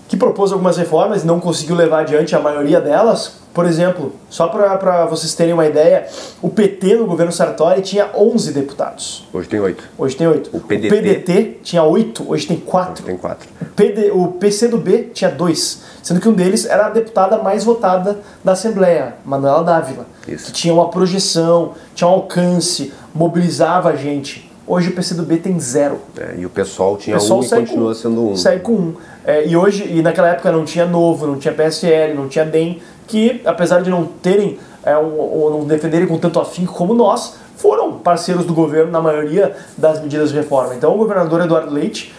que 0.08 0.16
propôs 0.16 0.51
algumas 0.51 0.78
reformas 0.78 1.24
e 1.24 1.28
não 1.28 1.39
conseguiu 1.39 1.76
levar 1.76 1.99
adiante 1.99 2.36
a 2.36 2.39
maioria 2.39 2.80
delas. 2.80 3.34
Por 3.53 3.66
exemplo, 3.66 4.14
só 4.30 4.47
para 4.47 5.05
vocês 5.08 5.34
terem 5.34 5.51
uma 5.51 5.66
ideia, 5.66 6.08
o 6.43 6.49
PT 6.49 6.95
no 6.95 7.08
governo 7.08 7.32
Sartori 7.32 7.82
tinha 7.82 8.08
11 8.16 8.51
deputados. 8.53 9.28
Hoje 9.34 9.49
tem 9.49 9.60
oito. 9.60 9.84
Hoje 9.97 10.16
tem 10.16 10.28
8. 10.28 10.55
O 10.55 10.60
PDT 10.60 11.58
tinha 11.64 11.82
8, 11.82 12.24
hoje 12.28 12.45
tem 12.45 12.58
4. 12.58 13.03
Tem 13.03 13.18
quatro. 13.18 13.49
O, 13.60 13.66
PD, 13.66 14.12
o 14.12 14.28
PCdoB 14.34 15.10
tinha 15.12 15.32
2, 15.32 15.82
sendo 16.03 16.20
que 16.20 16.30
um 16.30 16.34
deles 16.34 16.66
era 16.66 16.86
a 16.86 16.89
deputada 16.91 17.39
mais 17.39 17.64
votada 17.64 18.20
da 18.43 18.51
Assembleia, 18.51 19.16
Manuela 19.26 19.64
Dávila, 19.64 20.05
Isso. 20.28 20.45
que 20.45 20.51
tinha 20.51 20.74
uma 20.74 20.89
projeção, 20.89 21.74
tinha 21.95 22.08
um 22.08 22.14
alcance, 22.14 22.93
mobilizava 23.14 23.89
a 23.89 23.95
gente. 23.95 24.47
Hoje 24.68 24.89
o 24.89 24.93
PCdoB 24.93 25.38
tem 25.38 25.57
zero. 25.59 25.99
É, 26.18 26.36
e 26.38 26.45
o 26.45 26.49
pessoal 26.49 26.93
O 26.93 26.97
tinha 26.97 27.15
pessoal 27.15 27.39
um 27.39 27.43
e 27.43 27.47
sai 27.47 27.59
continua 27.59 27.88
com, 27.88 27.93
sendo 27.93 28.30
um. 28.30 28.36
Sai 28.36 28.59
com 28.59 28.74
um. 28.74 28.95
É, 29.24 29.47
e 29.47 29.55
hoje, 29.55 29.88
e 29.89 30.01
naquela 30.01 30.28
época 30.28 30.51
não 30.51 30.65
tinha 30.65 30.86
Novo, 30.86 31.26
não 31.26 31.38
tinha 31.38 31.53
PSL, 31.53 32.13
não 32.13 32.28
tinha 32.28 32.43
DEM, 32.43 32.82
que 33.07 33.41
apesar 33.45 33.82
de 33.82 33.89
não 33.89 34.05
terem, 34.05 34.59
é, 34.84 34.97
ou 34.97 35.49
não 35.51 35.63
defenderem 35.63 36.05
com 36.05 36.18
tanto 36.18 36.39
afinco 36.39 36.74
como 36.74 36.93
nós, 36.93 37.36
foram 37.55 37.93
parceiros 37.93 38.45
do 38.45 38.53
governo 38.53 38.91
na 38.91 39.01
maioria 39.01 39.55
das 39.78 40.01
medidas 40.01 40.32
de 40.32 40.36
reforma. 40.36 40.76
Então 40.76 40.93
o 40.93 40.97
governador 40.97 41.41
Eduardo 41.41 41.74
Leite, 41.74 42.13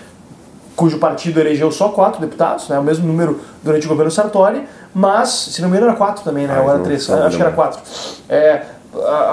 cujo 0.74 0.98
partido 0.98 1.38
elegeu 1.40 1.70
só 1.70 1.90
quatro 1.90 2.20
deputados, 2.20 2.68
né, 2.68 2.78
o 2.78 2.82
mesmo 2.82 3.06
número 3.06 3.40
durante 3.62 3.84
o 3.84 3.88
governo 3.88 4.10
Sartori, 4.10 4.66
mas, 4.94 5.28
se 5.28 5.60
não 5.60 5.68
me 5.68 5.76
engano, 5.76 5.90
era 5.90 5.98
quatro 5.98 6.24
também, 6.24 6.46
né? 6.46 6.56
Ah, 6.56 6.62
ou 6.62 6.70
era 6.70 6.78
três, 6.80 7.08
acho 7.10 7.36
que 7.36 7.42
era 7.42 7.52
quatro. 7.52 7.80
É, 8.28 8.62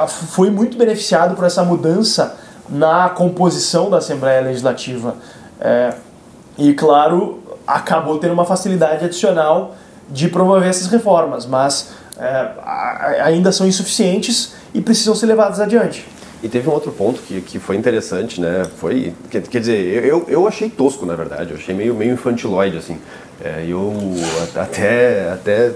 foi 0.07 0.49
muito 0.49 0.77
beneficiado 0.77 1.35
por 1.35 1.45
essa 1.45 1.63
mudança 1.63 2.35
na 2.69 3.09
composição 3.09 3.89
da 3.89 3.97
Assembleia 3.97 4.41
Legislativa. 4.41 5.15
É, 5.59 5.93
e, 6.57 6.73
claro, 6.73 7.39
acabou 7.65 8.17
tendo 8.17 8.33
uma 8.33 8.45
facilidade 8.45 9.05
adicional 9.05 9.75
de 10.09 10.27
promover 10.27 10.69
essas 10.69 10.87
reformas, 10.87 11.45
mas 11.45 11.91
é, 12.17 13.21
ainda 13.21 13.51
são 13.51 13.67
insuficientes 13.67 14.53
e 14.73 14.81
precisam 14.81 15.15
ser 15.15 15.25
levadas 15.25 15.59
adiante. 15.59 16.05
E 16.43 16.49
teve 16.49 16.69
um 16.69 16.73
outro 16.73 16.91
ponto 16.91 17.21
que, 17.21 17.41
que 17.41 17.57
foi 17.59 17.75
interessante, 17.75 18.39
né? 18.39 18.67
Foi, 18.77 19.13
quer, 19.31 19.41
quer 19.41 19.59
dizer, 19.59 20.05
eu, 20.05 20.25
eu 20.27 20.47
achei 20.47 20.69
tosco, 20.69 21.05
na 21.05 21.15
verdade. 21.15 21.51
Eu 21.51 21.57
achei 21.57 21.73
meio, 21.73 21.95
meio 21.95 22.13
infantiloide, 22.13 22.77
assim. 22.77 22.99
É, 23.43 23.65
eu 23.67 23.93
até, 24.55 25.31
até 25.31 25.71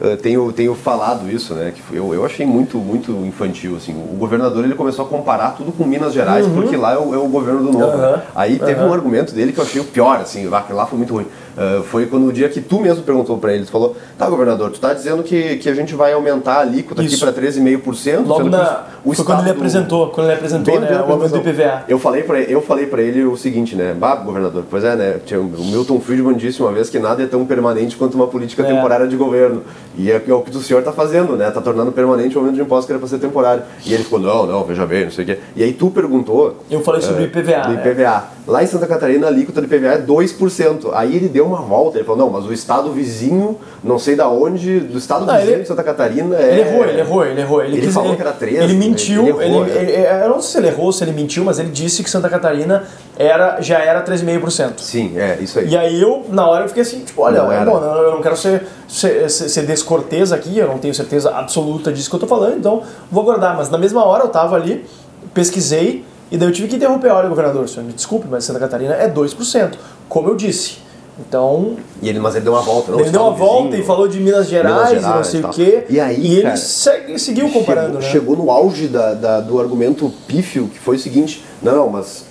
eh, 0.00 0.16
tenho, 0.16 0.52
tenho 0.52 0.74
falado 0.74 1.30
isso, 1.30 1.54
né? 1.54 1.72
Que 1.74 1.96
eu, 1.96 2.12
eu 2.12 2.24
achei 2.24 2.44
muito, 2.44 2.78
muito 2.78 3.12
infantil, 3.24 3.76
assim. 3.76 3.92
O 3.92 4.16
governador, 4.16 4.64
ele 4.64 4.74
começou 4.74 5.04
a 5.04 5.08
comparar 5.08 5.50
tudo 5.50 5.72
com 5.72 5.84
Minas 5.84 6.12
Gerais, 6.12 6.46
porque 6.46 6.76
lá 6.76 6.92
é 6.92 6.98
o, 6.98 7.14
é 7.14 7.18
o 7.18 7.28
governo 7.28 7.62
do 7.62 7.72
Novo. 7.72 7.96
Uhum. 7.96 8.20
Aí 8.34 8.58
teve 8.58 8.82
um 8.82 8.92
argumento 8.92 9.34
dele 9.34 9.52
que 9.52 9.58
eu 9.58 9.64
achei 9.64 9.80
o 9.80 9.84
pior, 9.84 10.18
assim. 10.20 10.46
Lá, 10.46 10.64
lá 10.70 10.86
foi 10.86 10.98
muito 10.98 11.14
ruim. 11.14 11.26
Eh, 11.56 11.82
foi 11.90 12.06
quando 12.06 12.26
o 12.26 12.32
dia 12.32 12.48
que 12.48 12.60
tu 12.60 12.80
mesmo 12.80 13.02
perguntou 13.04 13.38
pra 13.38 13.54
ele, 13.54 13.64
tu 13.64 13.70
falou, 13.70 13.96
tá, 14.18 14.28
governador, 14.28 14.70
tu 14.70 14.80
tá 14.80 14.92
dizendo 14.92 15.22
que, 15.22 15.56
que 15.56 15.68
a 15.68 15.74
gente 15.74 15.94
vai 15.94 16.12
aumentar 16.12 16.54
a 16.54 16.60
alíquota 16.60 17.00
aqui 17.00 17.12
Isso. 17.14 17.24
pra 17.24 17.32
13,5%? 17.32 18.26
Logo 18.26 18.48
na, 18.48 18.84
o 19.04 19.14
foi 19.14 19.24
quando 19.24 19.40
ele 19.40 19.50
apresentou, 19.50 20.08
quando 20.08 20.26
ele 20.26 20.34
apresentou 20.34 20.80
né, 20.80 21.04
o 21.06 21.12
aumento 21.12 21.30
do. 21.30 21.38
IPVA. 21.38 21.84
Eu 21.88 21.98
falei 21.98 22.22
para 22.22 22.40
eu 22.40 22.60
falei 22.60 22.86
para 22.86 23.02
ele 23.02 23.24
o 23.24 23.36
seguinte, 23.36 23.76
né? 23.76 23.94
Bah, 23.96 24.16
governador, 24.16 24.64
pois 24.68 24.82
é, 24.84 24.96
né? 24.96 25.20
O 25.32 25.64
Milton 25.64 26.00
Friedman 26.00 26.36
disse 26.36 26.60
uma 26.60 26.72
vez 26.72 26.90
que 26.90 26.98
nada 26.98 27.22
é 27.22 27.26
tão 27.26 27.44
permanente 27.44 27.96
quanto 27.96 28.14
uma 28.14 28.26
política 28.26 28.62
É. 28.62 28.66
temporária 28.66 29.06
de 29.06 29.16
governo. 29.16 29.62
E 29.96 30.10
é, 30.10 30.22
é 30.26 30.32
o 30.34 30.40
que 30.40 30.56
o 30.56 30.60
senhor 30.60 30.80
está 30.80 30.92
fazendo, 30.92 31.36
né? 31.36 31.50
Tá 31.50 31.60
tornando 31.60 31.92
permanente 31.92 32.36
o 32.36 32.40
aumento 32.40 32.56
de 32.56 32.62
impostos 32.62 32.86
que 32.86 32.92
era 32.92 32.98
para 32.98 33.08
ser 33.08 33.18
temporário. 33.18 33.62
E 33.84 33.94
ele 33.94 34.02
ficou, 34.02 34.18
não, 34.18 34.46
não, 34.46 34.64
veja 34.64 34.84
bem, 34.86 35.04
não 35.04 35.10
sei 35.12 35.24
o 35.24 35.26
quê. 35.26 35.38
E 35.54 35.62
aí 35.62 35.72
tu 35.72 35.90
perguntou. 35.90 36.56
Eu 36.70 36.80
falei 36.80 37.00
sobre 37.00 37.22
o 37.22 37.26
IPVA, 37.26 37.60
Do 37.60 37.68
né? 37.74 37.82
IPVA. 37.86 38.24
Lá 38.46 38.62
em 38.62 38.66
Santa 38.66 38.86
Catarina, 38.86 39.26
a 39.26 39.30
alíquota 39.30 39.58
do 39.62 39.66
IPVA 39.66 39.86
é 39.94 39.98
2%. 40.02 40.90
Aí 40.92 41.16
ele 41.16 41.28
deu 41.28 41.46
uma 41.46 41.62
volta, 41.62 41.96
ele 41.96 42.04
falou, 42.04 42.26
não, 42.26 42.30
mas 42.30 42.44
o 42.44 42.52
estado 42.52 42.92
vizinho, 42.92 43.58
não 43.82 43.98
sei 43.98 44.14
da 44.14 44.28
onde, 44.28 44.80
do 44.80 44.98
estado 44.98 45.24
Não, 45.24 45.34
vizinho 45.34 45.52
ele- 45.54 45.62
de 45.62 45.68
Santa 45.68 45.82
Catarina 45.82 46.36
é. 46.36 46.50
Ele 46.52 46.60
errou, 46.60 46.84
ele 46.84 47.00
errou, 47.00 47.24
ele 47.26 47.40
errou. 47.40 47.62
Ele, 47.62 47.76
Ele 47.78 47.86
quis- 47.86 47.94
falou 47.94 48.10
ele- 48.10 48.16
que 48.16 48.22
era 48.22 48.32
13, 48.32 48.56
Ele 48.64 48.72
né? 48.74 48.78
mentiu, 48.78 49.22
Ele 49.22 49.44
errou, 49.46 49.64
é. 49.64 49.70
ele- 49.70 50.24
eu 50.24 50.28
não 50.28 50.42
sei 50.42 50.50
se 50.52 50.58
ele 50.58 50.66
errou, 50.68 50.92
se 50.92 51.02
ele 51.04 51.12
mentiu, 51.12 51.42
mas 51.42 51.58
ele 51.58 51.70
disse 51.70 52.02
que 52.02 52.10
Santa 52.10 52.28
Catarina 52.28 52.84
era, 53.18 53.62
já 53.62 53.78
era 53.78 54.02
13,5%. 54.02 54.78
Sim, 54.82 55.14
é, 55.16 55.38
isso 55.40 55.58
aí. 55.58 55.68
E 55.68 55.76
aí 55.76 56.02
eu, 56.02 56.26
na 56.28 56.46
hora, 56.46 56.64
eu 56.64 56.68
fiquei 56.68 56.82
assim, 56.82 57.00
tipo, 57.00 57.22
olha, 57.22 57.42
Não 57.42 57.50
era. 57.50 57.64
bom, 57.64 57.78
eu 57.82 58.10
não 58.12 58.20
quero 58.20 58.36
ser, 58.36 58.62
ser, 58.86 59.30
ser, 59.30 59.48
ser 59.48 59.62
descortês 59.64 60.32
aqui, 60.32 60.58
eu 60.58 60.68
não 60.68 60.76
tenho 60.76 60.94
certeza 60.94 61.30
absoluta 61.34 61.90
disso 61.90 62.10
que 62.10 62.16
eu 62.16 62.20
tô 62.20 62.26
falando, 62.26 62.58
então 62.58 62.82
vou 63.10 63.22
aguardar. 63.22 63.56
Mas 63.56 63.70
na 63.70 63.78
mesma 63.78 64.04
hora 64.04 64.24
eu 64.24 64.28
tava 64.28 64.54
ali, 64.54 64.84
pesquisei, 65.32 66.04
e 66.34 66.38
daí 66.38 66.48
eu 66.48 66.52
tive 66.52 66.68
que 66.68 66.76
interromper. 66.76 67.08
Olha, 67.10 67.28
governador, 67.28 67.68
senhor, 67.68 67.84
me 67.86 67.92
desculpe, 67.92 68.26
mas 68.30 68.44
Santa 68.44 68.58
Catarina 68.58 68.94
é 68.94 69.08
2%, 69.08 69.72
como 70.08 70.28
eu 70.28 70.36
disse. 70.36 70.84
Então, 71.16 71.76
E 72.02 72.08
ele, 72.08 72.18
mas 72.18 72.34
ele 72.34 72.42
deu 72.44 72.52
uma 72.54 72.62
volta, 72.62 72.90
não? 72.90 72.98
ele 72.98 73.08
deu 73.10 73.20
uma 73.20 73.30
volta 73.30 73.64
vizinho. 73.68 73.84
e 73.84 73.86
falou 73.86 74.08
de 74.08 74.18
Minas 74.18 74.48
Gerais, 74.48 74.90
e 74.90 74.94
não 74.96 75.00
Gerais 75.02 75.26
sei 75.28 75.38
e 75.38 75.40
o 75.40 75.42
tal. 75.44 75.52
quê. 75.52 75.84
E 75.88 76.00
aí, 76.00 76.32
ele 76.32 76.42
cara, 76.42 76.56
segue- 76.56 77.18
seguiu 77.20 77.48
comparando, 77.50 77.86
chegou, 77.86 78.00
né? 78.02 78.10
chegou 78.10 78.36
no 78.36 78.50
auge 78.50 78.88
da, 78.88 79.14
da- 79.14 79.40
do 79.40 79.60
argumento 79.60 80.12
pífio, 80.26 80.66
que 80.66 80.78
foi 80.80 80.96
o 80.96 80.98
seguinte, 80.98 81.44
não, 81.62 81.88
mas 81.88 82.24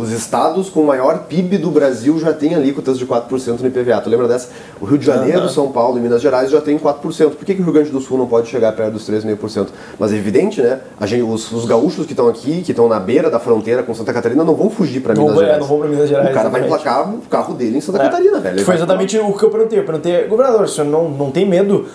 os 0.00 0.12
estados 0.12 0.68
com 0.68 0.82
maior 0.82 1.20
PIB 1.28 1.58
do 1.58 1.70
Brasil 1.70 2.18
já 2.18 2.32
têm 2.32 2.54
alíquotas 2.54 2.98
de 2.98 3.06
4% 3.06 3.60
no 3.60 3.66
IPVA. 3.66 4.00
Tu 4.02 4.10
lembra 4.10 4.28
dessa? 4.28 4.48
O 4.80 4.84
Rio 4.84 4.98
de 4.98 5.06
Janeiro, 5.06 5.40
Aham. 5.40 5.48
São 5.48 5.72
Paulo 5.72 5.98
e 5.98 6.00
Minas 6.00 6.20
Gerais 6.20 6.50
já 6.50 6.60
tem 6.60 6.78
4%. 6.78 7.00
Por 7.30 7.44
que, 7.44 7.54
que 7.54 7.60
o 7.60 7.64
Rio 7.64 7.72
Grande 7.72 7.90
do 7.90 8.00
Sul 8.00 8.18
não 8.18 8.26
pode 8.26 8.48
chegar 8.48 8.72
perto 8.72 8.92
dos 8.92 9.08
3,5%? 9.08 9.68
Mas 9.98 10.12
é 10.12 10.16
evidente, 10.16 10.60
né? 10.60 10.80
A 11.00 11.06
gente, 11.06 11.22
os, 11.22 11.50
os 11.52 11.64
gaúchos 11.64 12.04
que 12.06 12.12
estão 12.12 12.28
aqui, 12.28 12.62
que 12.62 12.72
estão 12.72 12.88
na 12.88 13.00
beira 13.00 13.30
da 13.30 13.38
fronteira 13.38 13.82
com 13.82 13.94
Santa 13.94 14.12
Catarina, 14.12 14.44
não 14.44 14.54
vão 14.54 14.68
fugir 14.68 15.00
para 15.00 15.14
Minas 15.14 15.36
é, 15.36 15.38
Gerais. 15.40 15.58
não 15.60 15.66
vão 15.66 15.78
pra 15.78 15.88
Minas 15.88 16.08
Gerais, 16.08 16.30
O 16.30 16.34
cara 16.34 16.48
vai 16.48 16.60
exatamente. 16.60 16.80
emplacar 16.88 17.14
o 17.14 17.18
carro 17.30 17.54
dele 17.54 17.78
em 17.78 17.80
Santa 17.80 17.98
É. 17.98 18.02
Catarina, 18.02 18.40
velho. 18.40 18.56
Foi 18.58 18.64
vai- 18.64 18.76
exatamente 18.76 19.18
o 19.18 19.32
que 19.32 19.42
eu 19.44 19.50
perguntei. 19.50 19.78
Eu 19.78 19.84
perguntei, 19.84 20.24
governador, 20.26 20.62
o 20.64 20.68
senhor 20.68 20.86
não, 20.88 21.08
não 21.08 21.30
tem 21.30 21.48
medo 21.48 21.86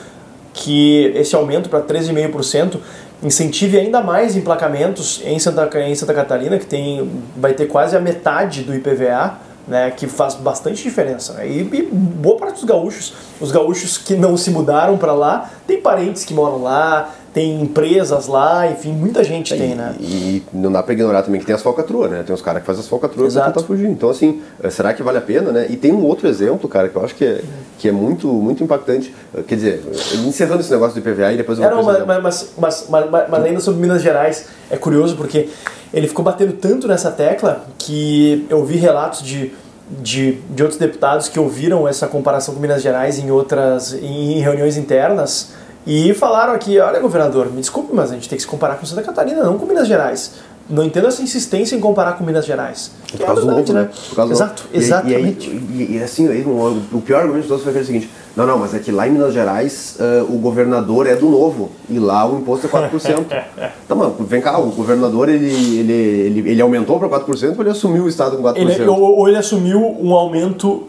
que 0.53 1.13
esse 1.15 1.33
aumento 1.35 1.69
para 1.69 1.79
13,5% 1.81 2.77
incentive 3.23 3.77
ainda 3.77 4.01
mais 4.01 4.35
emplacamentos 4.35 5.21
em 5.23 5.37
Santa, 5.39 5.69
em 5.81 5.95
Santa 5.95 6.13
Catarina, 6.13 6.57
que 6.57 6.65
tem, 6.65 7.09
vai 7.35 7.53
ter 7.53 7.67
quase 7.67 7.95
a 7.95 7.99
metade 7.99 8.63
do 8.63 8.73
IPVA, 8.73 9.37
né, 9.67 9.91
que 9.91 10.07
faz 10.07 10.35
bastante 10.35 10.81
diferença. 10.83 11.33
né? 11.33 11.47
E, 11.47 11.59
e 11.61 11.81
boa 11.91 12.37
parte 12.37 12.55
dos 12.55 12.63
gaúchos, 12.63 13.13
os 13.39 13.51
gaúchos 13.51 13.97
que 13.97 14.15
não 14.15 14.35
se 14.37 14.49
mudaram 14.51 14.97
para 14.97 15.13
lá, 15.13 15.49
tem 15.67 15.79
parentes 15.81 16.25
que 16.25 16.33
moram 16.33 16.61
lá, 16.63 17.09
tem 17.33 17.61
empresas 17.61 18.27
lá, 18.27 18.69
enfim, 18.69 18.91
muita 18.91 19.23
gente 19.23 19.55
tem, 19.55 19.73
né? 19.73 19.95
E 20.01 20.43
não 20.51 20.69
dá 20.69 20.83
pra 20.83 20.91
ignorar 20.93 21.23
também 21.23 21.39
que 21.39 21.45
tem 21.45 21.55
as 21.55 21.61
falcatruas, 21.61 22.11
né? 22.11 22.23
Tem 22.25 22.35
os 22.35 22.41
caras 22.41 22.59
que 22.61 22.67
fazem 22.67 22.81
as 22.81 22.89
falcatruas 22.89 23.33
Exato. 23.33 23.53
tentar 23.53 23.65
fugir. 23.65 23.87
Então, 23.87 24.09
assim, 24.09 24.41
eh, 24.61 24.69
será 24.69 24.93
que 24.93 25.01
vale 25.01 25.17
a 25.17 25.21
pena, 25.21 25.49
né? 25.49 25.65
E 25.69 25.77
tem 25.77 25.93
um 25.93 26.03
outro 26.03 26.27
exemplo, 26.27 26.67
cara, 26.67 26.89
que 26.89 26.95
eu 26.97 27.05
acho 27.05 27.15
que 27.15 27.23
é, 27.23 27.41
que 27.79 27.87
é 27.87 27.91
muito, 27.93 28.27
muito 28.27 28.61
impactante. 28.61 29.15
Eh, 29.33 29.43
Quer 29.47 29.55
dizer, 29.55 29.83
eh, 29.87 30.15
encerrando 30.27 30.59
esse 30.59 30.71
negócio 30.71 30.93
do 31.01 31.07
IPVA 31.09 31.31
e 31.31 31.37
depois 31.37 31.57
eu 31.57 31.63
É, 31.63 31.69
vou 31.69 31.77
não, 31.77 31.83
mas, 31.85 31.95
exemplo. 31.95 32.07
mas, 32.21 32.53
mas, 32.57 32.87
mas, 32.89 33.09
mas- 33.09 33.29
mas 33.29 33.43
ainda 33.45 33.59
sobre 33.61 33.79
Minas 33.79 34.01
Gerais, 34.01 34.47
é 34.69 34.75
curioso 34.75 35.15
porque 35.15 35.47
ele 35.93 36.07
ficou 36.07 36.23
batendo 36.23 36.53
tanto 36.53 36.87
nessa 36.87 37.11
tecla 37.11 37.65
que 37.77 38.45
eu 38.49 38.63
vi 38.63 38.77
relatos 38.77 39.21
de, 39.23 39.51
de, 39.89 40.33
de 40.49 40.63
outros 40.63 40.79
deputados 40.79 41.27
que 41.27 41.39
ouviram 41.39 41.87
essa 41.87 42.07
comparação 42.07 42.53
com 42.53 42.59
Minas 42.59 42.81
Gerais 42.81 43.19
em 43.19 43.29
outras 43.31 43.93
em 43.93 44.39
reuniões 44.39 44.77
internas 44.77 45.53
e 45.85 46.13
falaram 46.13 46.53
aqui, 46.53 46.79
olha 46.79 46.99
governador, 46.99 47.51
me 47.51 47.59
desculpe, 47.59 47.93
mas 47.93 48.11
a 48.11 48.13
gente 48.13 48.29
tem 48.29 48.35
que 48.35 48.43
se 48.43 48.47
comparar 48.47 48.75
com 48.75 48.85
Santa 48.85 49.01
Catarina, 49.01 49.43
não 49.43 49.57
com 49.57 49.65
Minas 49.65 49.87
Gerais. 49.87 50.33
Não 50.71 50.83
entendo 50.83 51.07
essa 51.07 51.21
insistência 51.21 51.75
em 51.75 51.79
comparar 51.79 52.13
com 52.13 52.23
Minas 52.23 52.45
Gerais. 52.45 52.91
Que 53.05 53.17
Por 53.17 53.23
é 53.23 53.25
causa 53.25 53.41
do 53.41 53.47
verdade, 53.47 53.73
novo, 53.73 53.85
né? 53.85 53.89
Por 54.09 54.15
causa 54.15 54.33
do 54.33 54.35
Exato, 54.35 54.63
novo. 54.63 54.75
E- 54.75 54.77
exatamente. 54.77 55.49
E, 55.49 55.51
aí, 55.51 55.87
e, 55.89 55.97
e 55.97 56.03
assim, 56.03 56.27
aí, 56.29 56.41
o, 56.43 56.81
o 56.93 57.01
pior 57.01 57.21
argumento 57.21 57.43
de 57.43 57.47
todos 57.49 57.63
foi 57.63 57.71
aquele 57.71 57.85
seguinte: 57.85 58.09
não, 58.35 58.47
não, 58.47 58.57
mas 58.57 58.73
é 58.73 58.79
que 58.79 58.91
lá 58.91 59.07
em 59.07 59.11
Minas 59.11 59.33
Gerais 59.33 59.97
eh, 59.99 60.23
o 60.27 60.37
governador 60.37 61.05
é 61.05 61.15
do 61.15 61.27
novo 61.29 61.69
e 61.89 61.99
lá 61.99 62.25
o 62.25 62.37
imposto 62.39 62.65
é 62.65 62.69
4%. 62.69 63.25
então, 63.85 63.97
mano, 63.97 64.15
vem 64.21 64.39
cá, 64.39 64.57
o 64.57 64.67
governador 64.71 65.27
ele, 65.27 65.51
ele, 65.51 65.91
ele, 65.93 66.49
ele 66.51 66.61
aumentou 66.61 66.97
para 66.97 67.09
4% 67.09 67.55
ou 67.55 67.61
ele 67.61 67.69
assumiu 67.69 68.03
o 68.03 68.09
estado 68.09 68.37
com 68.37 68.43
4%? 68.43 68.57
ele, 68.57 68.87
ou, 68.87 69.17
ou 69.17 69.27
ele 69.27 69.37
assumiu 69.37 69.79
um 69.99 70.13
aumento 70.13 70.83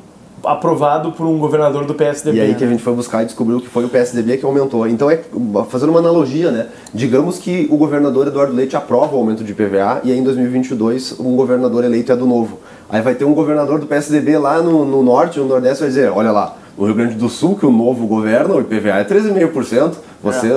aprovado 0.45 1.13
por 1.13 1.27
um 1.27 1.39
governador 1.39 1.85
do 1.85 1.95
PSDB. 1.95 2.39
E 2.39 2.41
aí 2.41 2.55
que 2.55 2.65
a 2.65 2.67
né? 2.67 2.73
gente 2.73 2.83
foi 2.83 2.95
buscar 2.95 3.23
e 3.23 3.27
descobriu 3.27 3.61
que 3.61 3.69
foi 3.69 3.85
o 3.85 3.89
PSDB 3.89 4.39
que 4.39 4.45
aumentou. 4.45 4.87
Então 4.89 5.11
é 5.11 5.21
fazendo 5.69 5.91
uma 5.91 6.01
analogia, 6.01 6.51
né? 6.51 6.67
Digamos 6.93 7.39
que 7.39 7.69
o 7.71 7.77
governador 7.77 8.27
Eduardo 8.27 8.53
Leite 8.53 8.77
aprova 8.77 9.15
o 9.15 9.19
aumento 9.19 9.45
de 9.45 9.53
IPVA 9.53 10.01
e 10.05 10.13
aí 10.13 10.19
em 10.19 10.23
2022 10.23 11.21
um 11.21 11.37
governador 11.37 11.85
eleito 11.85 12.13
é 12.13 12.17
do 12.17 12.27
novo. 12.27 12.59
Aí 12.89 13.01
vai 13.01 13.15
ter 13.15 13.25
um 13.25 13.35
governador 13.35 13.79
do 13.79 13.87
PSDB 13.87 14.37
lá 14.37 14.61
no, 14.61 14.85
no 14.85 15.03
norte, 15.03 15.39
no 15.39 15.47
nordeste 15.47 15.81
vai 15.81 15.89
dizer, 15.89 16.11
olha 16.11 16.31
lá, 16.31 16.57
no 16.77 16.87
Rio 16.87 16.95
Grande 16.95 17.15
do 17.15 17.29
Sul 17.29 17.57
que 17.57 17.67
o 17.67 17.71
novo 17.71 18.07
governa, 18.07 18.55
o 18.55 18.61
IPVA 18.61 18.99
é 18.99 19.05
13,5%. 19.05 19.95
Você 20.23 20.49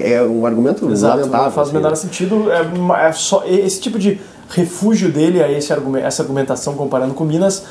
é, 0.00 0.22
um 0.22 0.46
argumento 0.46 0.90
Exato, 0.90 1.18
lamentável. 1.18 1.46
não 1.46 1.52
faz 1.52 1.68
o 1.68 1.70
assim, 1.70 1.76
menor 1.76 1.90
né? 1.90 1.96
sentido. 1.96 2.46
É, 2.50 3.08
é 3.08 3.12
só 3.12 3.44
esse 3.46 3.80
tipo 3.80 3.98
de 3.98 4.20
refúgio 4.48 5.10
dele 5.10 5.42
a 5.42 5.50
esse 5.50 5.72
essa 6.02 6.22
argumentação 6.22 6.74
comparando 6.74 7.14
com 7.14 7.24
Minas 7.24 7.64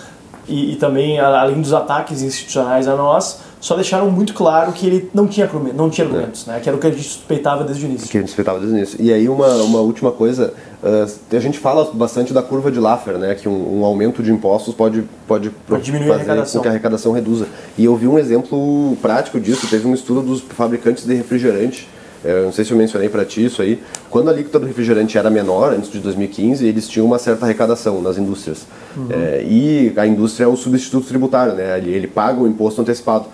e, 0.47 0.73
e 0.73 0.75
também 0.75 1.19
além 1.19 1.61
dos 1.61 1.73
ataques 1.73 2.21
institucionais 2.21 2.87
a 2.87 2.95
nós 2.95 3.39
só 3.61 3.75
deixaram 3.75 4.09
muito 4.09 4.33
claro 4.33 4.73
que 4.73 4.87
ele 4.87 5.09
não 5.13 5.27
tinha, 5.27 5.47
não 5.75 5.87
tinha 5.87 6.05
argumentos, 6.05 6.47
né? 6.47 6.59
que 6.59 6.67
era 6.67 6.75
o 6.75 6.81
que 6.81 6.87
a 6.87 6.89
gente 6.89 7.03
suspeitava 7.03 7.63
desde 7.63 7.85
o 7.85 7.87
início. 7.87 8.09
Que 8.09 8.17
a 8.17 8.19
gente 8.19 8.29
suspeitava 8.29 8.57
desde 8.57 8.75
o 8.75 8.77
início. 8.77 8.97
E 8.99 9.13
aí 9.13 9.29
uma, 9.29 9.53
uma 9.57 9.79
última 9.79 10.11
coisa, 10.11 10.51
uh, 10.81 11.35
a 11.35 11.39
gente 11.39 11.59
fala 11.59 11.87
bastante 11.93 12.33
da 12.33 12.41
curva 12.41 12.71
de 12.71 12.79
Laffer, 12.79 13.19
né? 13.19 13.35
que 13.35 13.47
um, 13.47 13.81
um 13.81 13.85
aumento 13.85 14.23
de 14.23 14.31
impostos 14.31 14.73
pode, 14.73 15.03
pode, 15.27 15.51
pode 15.67 15.83
diminuir 15.83 16.07
fazer 16.07 16.31
a 16.31 16.43
com 16.43 16.59
que 16.59 16.67
a 16.67 16.71
arrecadação 16.71 17.11
reduza. 17.11 17.47
E 17.77 17.85
eu 17.85 17.95
vi 17.95 18.07
um 18.07 18.17
exemplo 18.17 18.97
prático 18.99 19.39
disso, 19.39 19.67
teve 19.69 19.87
um 19.87 19.93
estudo 19.93 20.23
dos 20.23 20.41
fabricantes 20.41 21.05
de 21.05 21.13
refrigerante, 21.13 21.87
é, 21.87 22.00
eu 22.23 22.45
não 22.45 22.51
sei 22.51 22.63
se 22.63 22.71
eu 22.71 22.77
mencionei 22.77 23.09
para 23.09 23.25
ti 23.25 23.45
isso 23.45 23.61
aí. 23.61 23.81
Quando 24.09 24.29
a 24.29 24.31
alíquota 24.31 24.59
do 24.59 24.65
refrigerante 24.65 25.17
era 25.17 25.29
menor, 25.29 25.73
antes 25.73 25.91
de 25.91 25.99
2015, 25.99 26.65
eles 26.65 26.87
tinham 26.87 27.05
uma 27.05 27.17
certa 27.17 27.45
arrecadação 27.45 28.01
nas 28.01 28.17
indústrias. 28.17 28.65
Uhum. 28.95 29.07
É, 29.09 29.43
e 29.43 29.93
a 29.95 30.05
indústria 30.05 30.45
é 30.45 30.47
o 30.47 30.55
substituto 30.55 31.07
tributário, 31.07 31.53
né? 31.53 31.77
Ele, 31.77 31.91
ele 31.91 32.07
paga 32.07 32.41
o 32.41 32.47
imposto 32.47 32.81
antecipado. 32.81 33.25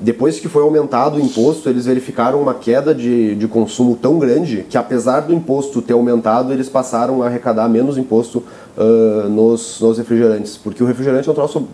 Depois 0.00 0.38
que 0.38 0.48
foi 0.48 0.62
aumentado 0.62 1.16
o 1.16 1.20
imposto, 1.20 1.70
eles 1.70 1.86
verificaram 1.86 2.40
uma 2.40 2.52
queda 2.52 2.94
de, 2.94 3.34
de 3.34 3.48
consumo 3.48 3.96
tão 3.96 4.18
grande 4.18 4.66
que, 4.68 4.76
apesar 4.76 5.20
do 5.20 5.32
imposto 5.32 5.80
ter 5.80 5.94
aumentado, 5.94 6.52
eles 6.52 6.68
passaram 6.68 7.22
a 7.22 7.26
arrecadar 7.26 7.66
menos 7.66 7.96
imposto 7.96 8.44
uh, 8.76 9.28
nos, 9.28 9.80
nos 9.80 9.96
refrigerantes. 9.96 10.58
Porque 10.58 10.82
o 10.82 10.86
refrigerante 10.86 11.26
é 11.28 11.32
um 11.32 11.34
troço 11.34 11.66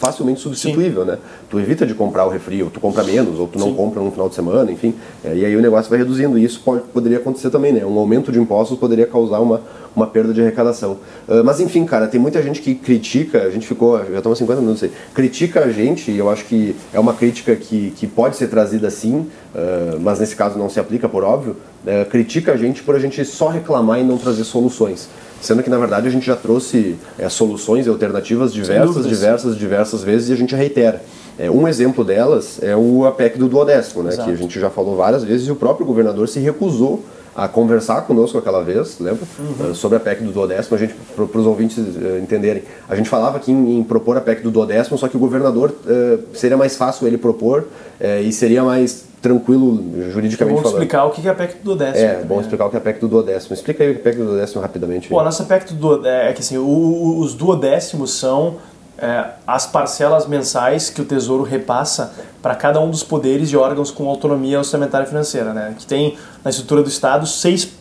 facilmente 0.00 0.40
substituível, 0.40 1.02
Sim. 1.02 1.10
né? 1.10 1.18
Tu 1.50 1.60
evita 1.60 1.86
de 1.86 1.94
comprar 1.94 2.24
o 2.24 2.30
refri, 2.30 2.62
ou 2.62 2.70
tu 2.70 2.80
compra 2.80 3.04
menos, 3.04 3.38
ou 3.38 3.46
tu 3.46 3.58
não 3.58 3.68
Sim. 3.68 3.74
compra 3.74 4.02
no 4.02 4.10
final 4.10 4.30
de 4.30 4.34
semana, 4.34 4.72
enfim. 4.72 4.94
É, 5.22 5.36
e 5.36 5.44
aí 5.44 5.54
o 5.54 5.60
negócio 5.60 5.90
vai 5.90 5.98
reduzindo. 5.98 6.38
E 6.38 6.44
isso 6.44 6.62
pode, 6.64 6.82
poderia 6.84 7.18
acontecer 7.18 7.50
também, 7.50 7.70
né? 7.70 7.84
Um 7.84 7.98
aumento 7.98 8.32
de 8.32 8.40
impostos 8.40 8.78
poderia 8.78 9.06
causar 9.06 9.40
uma, 9.40 9.60
uma 9.94 10.06
perda 10.06 10.32
de 10.32 10.40
arrecadação. 10.40 10.92
Uh, 11.28 11.44
mas 11.44 11.60
enfim, 11.60 11.84
cara, 11.84 12.06
tem 12.06 12.18
muita 12.18 12.42
gente 12.42 12.62
que 12.62 12.74
critica, 12.74 13.42
a 13.42 13.50
gente 13.50 13.66
ficou, 13.66 13.98
já 13.98 14.16
estamos 14.16 14.38
50 14.38 14.60
minutos 14.62 14.82
aí, 14.82 14.90
critica 15.14 15.60
a 15.64 15.70
gente, 15.70 16.10
e 16.10 16.16
eu 16.16 16.30
acho 16.30 16.46
que 16.46 16.74
é 16.94 16.98
uma 16.98 17.12
crítica 17.12 17.54
que, 17.54 17.90
que 17.90 18.06
pode 18.06 18.36
ser 18.36 18.48
trazida 18.48 18.88
assim, 18.88 19.18
uh, 19.54 20.00
mas 20.00 20.18
nesse 20.18 20.34
caso 20.34 20.58
não 20.58 20.70
se 20.70 20.80
aplica, 20.80 21.10
por 21.10 21.22
óbvio, 21.24 21.56
uh, 21.84 22.08
critica 22.08 22.52
a 22.52 22.56
gente 22.56 22.82
por 22.82 22.94
a 22.94 22.98
gente 22.98 23.22
só 23.26 23.48
reclamar 23.48 24.00
e 24.00 24.02
não 24.02 24.16
trazer 24.16 24.44
soluções 24.44 25.10
sendo 25.40 25.62
que 25.62 25.70
na 25.70 25.78
verdade 25.78 26.08
a 26.08 26.10
gente 26.10 26.26
já 26.26 26.36
trouxe 26.36 26.96
é, 27.18 27.28
soluções 27.28 27.86
e 27.86 27.88
alternativas 27.88 28.52
diversas, 28.52 29.06
diversas, 29.06 29.56
diversas 29.56 30.02
vezes 30.02 30.28
e 30.28 30.32
a 30.32 30.36
gente 30.36 30.54
reitera. 30.54 31.02
É, 31.38 31.50
um 31.50 31.66
exemplo 31.66 32.04
delas 32.04 32.58
é 32.62 32.76
o 32.76 33.06
APEC 33.06 33.38
do 33.38 33.48
duodécimo, 33.48 34.02
né, 34.02 34.14
que 34.14 34.30
a 34.30 34.36
gente 34.36 34.60
já 34.60 34.68
falou 34.68 34.96
várias 34.96 35.24
vezes 35.24 35.46
e 35.48 35.50
o 35.50 35.56
próprio 35.56 35.86
governador 35.86 36.28
se 36.28 36.38
recusou 36.38 37.02
a 37.34 37.48
conversar 37.48 38.02
conosco 38.02 38.36
aquela 38.36 38.62
vez, 38.62 38.98
lembra? 38.98 39.22
Uhum. 39.38 39.74
sobre 39.74 39.96
a 39.96 40.00
PEC 40.00 40.22
do 40.22 40.32
duodécimo, 40.32 40.76
a 40.76 40.78
gente, 40.78 40.94
para 41.14 41.40
os 41.40 41.46
ouvintes 41.46 41.78
uh, 41.78 42.18
entenderem. 42.20 42.64
A 42.88 42.96
gente 42.96 43.08
falava 43.08 43.36
aqui 43.36 43.52
em, 43.52 43.78
em, 43.78 43.84
propor 43.84 44.16
a 44.16 44.20
PEC 44.20 44.42
do 44.42 44.50
duodécimo, 44.50 44.98
só 44.98 45.08
que 45.08 45.16
o 45.16 45.20
governador 45.20 45.70
uh, 45.70 46.36
seria 46.36 46.56
mais 46.56 46.76
fácil 46.76 47.06
ele 47.06 47.16
propor 47.16 47.60
uh, 48.00 48.22
e 48.22 48.32
seria 48.32 48.62
mais 48.62 49.04
tranquilo 49.20 50.10
juridicamente 50.10 50.62
falando. 50.62 50.62
Vamos 50.62 50.72
explicar 50.72 51.04
o 51.04 51.10
que 51.10 51.26
é 51.26 51.30
a 51.30 51.34
PEC 51.34 51.54
do 51.58 51.64
duodécimo. 51.64 52.04
É, 52.04 52.24
vamos 52.24 52.44
explicar 52.44 52.66
o 52.66 52.70
que 52.70 52.76
é 52.76 52.78
a 52.78 52.82
PEC 52.82 53.00
do 53.00 53.08
duodécimo. 53.08 53.54
Explica 53.54 53.84
aí 53.84 53.90
o 53.90 53.92
que 53.94 53.98
é 53.98 54.00
a 54.00 54.04
PEC 54.04 54.18
do 54.18 54.24
duodécimo 54.26 54.62
rapidamente. 54.62 55.08
Pô, 55.08 55.20
a 55.20 55.24
nossa 55.24 55.44
PEC 55.44 55.72
do 55.72 55.74
duodécimo 55.74 56.30
é 56.30 56.32
que 56.32 56.40
assim, 56.40 56.58
o, 56.58 57.18
os 57.18 57.34
duodécimos 57.34 58.12
são 58.12 58.56
é, 58.98 59.24
as 59.46 59.66
parcelas 59.66 60.26
mensais 60.26 60.90
que 60.90 61.00
o 61.00 61.04
Tesouro 61.04 61.42
repassa 61.42 62.12
para 62.42 62.54
cada 62.54 62.80
um 62.80 62.90
dos 62.90 63.02
poderes 63.02 63.50
e 63.50 63.56
órgãos 63.56 63.90
com 63.90 64.08
autonomia 64.08 64.58
orçamentária 64.58 65.04
e 65.04 65.08
financeira, 65.08 65.52
né? 65.52 65.74
Que 65.78 65.86
tem 65.86 66.16
na 66.44 66.50
estrutura 66.50 66.82
do 66.82 66.88
Estado 66.88 67.26
seis 67.26 67.80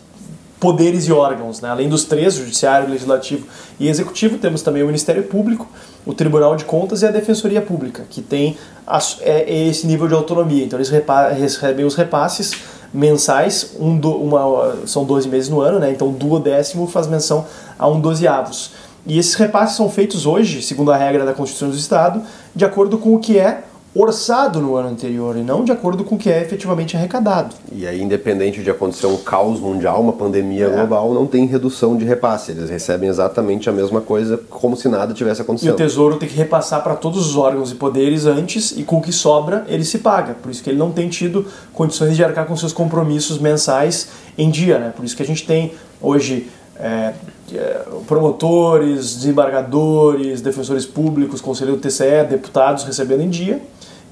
poderes 0.60 1.08
e 1.08 1.12
órgãos, 1.12 1.62
né? 1.62 1.70
além 1.70 1.88
dos 1.88 2.04
três, 2.04 2.36
judiciário, 2.36 2.90
legislativo 2.90 3.48
e 3.80 3.88
executivo, 3.88 4.38
temos 4.38 4.62
também 4.62 4.84
o 4.84 4.88
Ministério 4.88 5.24
Público, 5.24 5.66
o 6.10 6.14
Tribunal 6.16 6.56
de 6.56 6.66
Contas 6.66 7.04
e 7.04 7.06
a 7.06 7.12
Defensoria 7.12 7.62
Pública, 7.62 8.04
que 8.10 8.20
tem 8.20 8.58
é, 9.22 9.68
esse 9.68 9.86
nível 9.86 10.08
de 10.08 10.16
autonomia. 10.16 10.66
Então 10.66 10.80
eles 10.80 10.90
recebem 10.90 11.86
os 11.86 11.94
repasses 11.94 12.52
mensais, 12.92 13.76
um 13.80 13.96
do, 13.96 14.16
uma, 14.16 14.76
são 14.88 15.06
12 15.06 15.30
meses 15.30 15.50
no 15.50 15.62
ano, 15.62 15.78
né? 15.78 15.92
então 15.92 16.12
duodécimo 16.12 16.88
faz 16.88 17.06
menção 17.06 17.46
a 17.78 17.88
um 17.88 18.02
dozeavos. 18.02 18.72
E 19.06 19.20
esses 19.20 19.36
repasses 19.36 19.78
são 19.78 19.88
feitos 19.88 20.26
hoje, 20.26 20.64
segundo 20.64 20.92
a 20.92 20.98
regra 20.98 21.24
da 21.24 21.34
Constituição 21.34 21.70
do 21.70 21.78
Estado, 21.78 22.24
de 22.56 22.66
acordo 22.66 22.98
com 22.98 23.14
o 23.14 23.20
que 23.20 23.38
é 23.38 23.66
orçado 23.94 24.62
no 24.62 24.76
ano 24.76 24.90
anterior 24.90 25.36
e 25.36 25.42
não 25.42 25.64
de 25.64 25.72
acordo 25.72 26.04
com 26.04 26.16
o 26.16 26.18
que 26.18 26.30
é 26.30 26.42
efetivamente 26.42 26.96
arrecadado. 26.96 27.56
E 27.72 27.88
aí, 27.88 28.02
independente 28.02 28.62
de 28.62 28.70
acontecer 28.70 29.08
um 29.08 29.18
caos 29.18 29.60
mundial, 29.60 30.00
uma 30.02 30.14
pandemia 30.14 30.66
é. 30.66 30.70
global, 30.70 31.14
não 31.14 31.26
tem 31.26 31.46
redução 31.46 31.98
de 31.98 32.06
repasse. 32.06 32.52
Eles 32.52 32.70
recebem 32.70 33.10
exatamente 33.10 33.68
a 33.70 33.72
mesma 33.72 34.00
coisa, 34.00 34.40
como 34.50 34.76
se 34.76 34.88
nada 34.88 35.14
tivesse 35.14 35.42
acontecido. 35.42 35.70
E 35.70 35.74
o 35.74 35.76
Tesouro 35.76 36.18
tem 36.18 36.30
que 36.30 36.36
repassar 36.36 36.84
para 36.84 36.96
todos 36.96 37.28
os 37.28 37.36
órgãos 37.36 37.72
e 37.72 37.76
poderes 37.76 38.26
antes, 38.26 38.72
e 38.72 38.84
com 38.84 38.98
o 38.98 39.02
que 39.02 39.12
sobra, 39.12 39.66
ele 39.68 39.84
se 39.84 40.00
paga. 40.00 40.36
Por 40.36 40.52
isso 40.52 40.64
que 40.64 40.70
ele 40.70 40.78
não 40.78 40.92
tem 40.92 41.10
tido 41.10 41.46
condições 41.74 42.16
de 42.16 42.24
arcar 42.24 42.46
com 42.46 42.56
seus 42.56 42.74
compromissos 42.74 43.40
mensais 43.40 44.10
em 44.38 44.52
dia. 44.52 44.78
Né? 44.78 44.94
Por 44.96 45.04
isso 45.04 45.16
que 45.16 45.24
a 45.24 45.26
gente 45.26 45.48
tem 45.48 45.74
hoje 46.00 46.48
é, 46.80 47.14
é, 47.54 47.82
promotores, 48.08 49.16
desembargadores, 49.16 50.42
defensores 50.42 50.86
públicos, 50.86 51.42
conselheiro 51.42 51.80
do 51.80 51.82
TCE, 51.82 52.26
deputados 52.30 52.84
recebendo 52.84 53.22
em 53.22 53.30
dia 53.30 53.60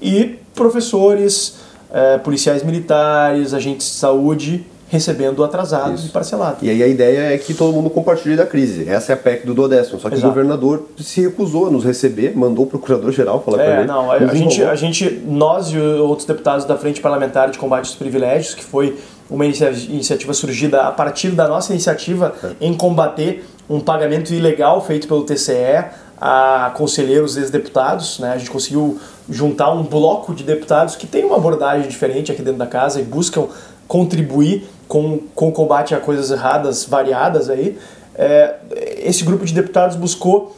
e 0.00 0.38
professores, 0.54 1.56
é, 1.92 2.18
policiais 2.18 2.62
militares, 2.62 3.54
agentes 3.54 3.86
de 3.86 3.94
saúde 3.94 4.66
recebendo 4.88 5.44
atrasado 5.44 5.94
Isso. 5.94 6.06
e 6.06 6.10
parcelado. 6.10 6.56
E 6.62 6.70
aí 6.70 6.82
a 6.82 6.86
ideia 6.86 7.34
é 7.34 7.38
que 7.38 7.52
todo 7.52 7.74
mundo 7.74 7.90
compartilhe 7.90 8.36
da 8.36 8.46
crise. 8.46 8.88
Essa 8.88 9.12
é 9.12 9.14
a 9.14 9.16
PEC 9.18 9.46
do 9.46 9.54
duodécimo. 9.54 10.00
Só 10.00 10.08
que 10.08 10.14
Exato. 10.14 10.28
o 10.28 10.30
governador 10.30 10.88
se 10.98 11.20
recusou 11.20 11.66
a 11.66 11.70
nos 11.70 11.84
receber, 11.84 12.34
mandou 12.34 12.64
o 12.64 12.68
procurador-geral 12.68 13.42
falar 13.42 13.62
é, 13.62 13.66
com 13.66 13.80
ele. 13.80 13.86
Não, 13.86 14.10
a, 14.10 14.14
a 14.14 14.34
gente, 14.34 14.62
a 14.62 14.74
gente, 14.74 15.22
nós 15.26 15.68
e 15.68 15.78
outros 15.78 16.26
deputados 16.26 16.64
da 16.64 16.76
Frente 16.76 17.00
Parlamentar 17.00 17.50
de 17.50 17.58
Combate 17.58 17.86
aos 17.86 17.96
Privilégios, 17.96 18.54
que 18.54 18.64
foi 18.64 18.98
uma 19.30 19.44
iniciativa 19.44 20.32
surgida 20.32 20.82
a 20.82 20.90
partir 20.90 21.30
da 21.30 21.46
nossa 21.46 21.72
iniciativa 21.72 22.34
é. 22.42 22.52
em 22.58 22.72
combater 22.72 23.44
um 23.68 23.80
pagamento 23.80 24.32
ilegal 24.32 24.82
feito 24.84 25.06
pelo 25.06 25.22
TCE 25.24 25.84
a 26.20 26.72
conselheiros 26.76 27.36
ex-deputados. 27.36 28.18
Né? 28.18 28.32
A 28.32 28.38
gente 28.38 28.50
conseguiu 28.50 28.98
juntar 29.28 29.72
um 29.72 29.82
bloco 29.82 30.34
de 30.34 30.44
deputados 30.44 30.96
que 30.96 31.06
tem 31.06 31.24
uma 31.24 31.36
abordagem 31.36 31.88
diferente 31.88 32.32
aqui 32.32 32.42
dentro 32.42 32.58
da 32.58 32.66
casa 32.66 33.00
e 33.00 33.04
buscam 33.04 33.46
contribuir 33.86 34.68
com, 34.86 35.18
com 35.34 35.48
o 35.48 35.52
combate 35.52 35.94
a 35.94 36.00
coisas 36.00 36.30
erradas 36.30 36.84
variadas 36.84 37.48
aí. 37.48 37.78
É, 38.14 38.56
esse 38.98 39.24
grupo 39.24 39.44
de 39.44 39.54
deputados 39.54 39.96
buscou 39.96 40.56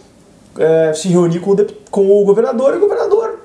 é, 0.59 0.93
se 0.95 1.09
reunir 1.09 1.41
com 1.41 1.53
o, 1.53 1.67
com 1.91 2.11
o 2.11 2.25
governador 2.25 2.75
e 2.75 2.77
o 2.79 2.81
governador 2.81 3.41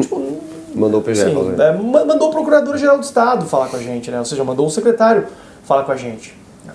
tipo, 0.00 0.40
mandou 0.74 1.00
o 1.00 1.02
PGE 1.02 1.24
sim, 1.24 1.54
é, 1.58 1.72
mandou 1.72 2.28
o 2.28 2.30
procurador-geral 2.30 2.98
do 2.98 3.04
Estado 3.04 3.46
falar 3.46 3.68
com 3.68 3.76
a 3.76 3.82
gente, 3.82 4.10
né? 4.10 4.18
ou 4.18 4.24
seja, 4.24 4.44
mandou 4.44 4.66
o 4.66 4.70
secretário 4.70 5.26
falar 5.64 5.84
com 5.84 5.92
a 5.92 5.96
gente. 5.96 6.34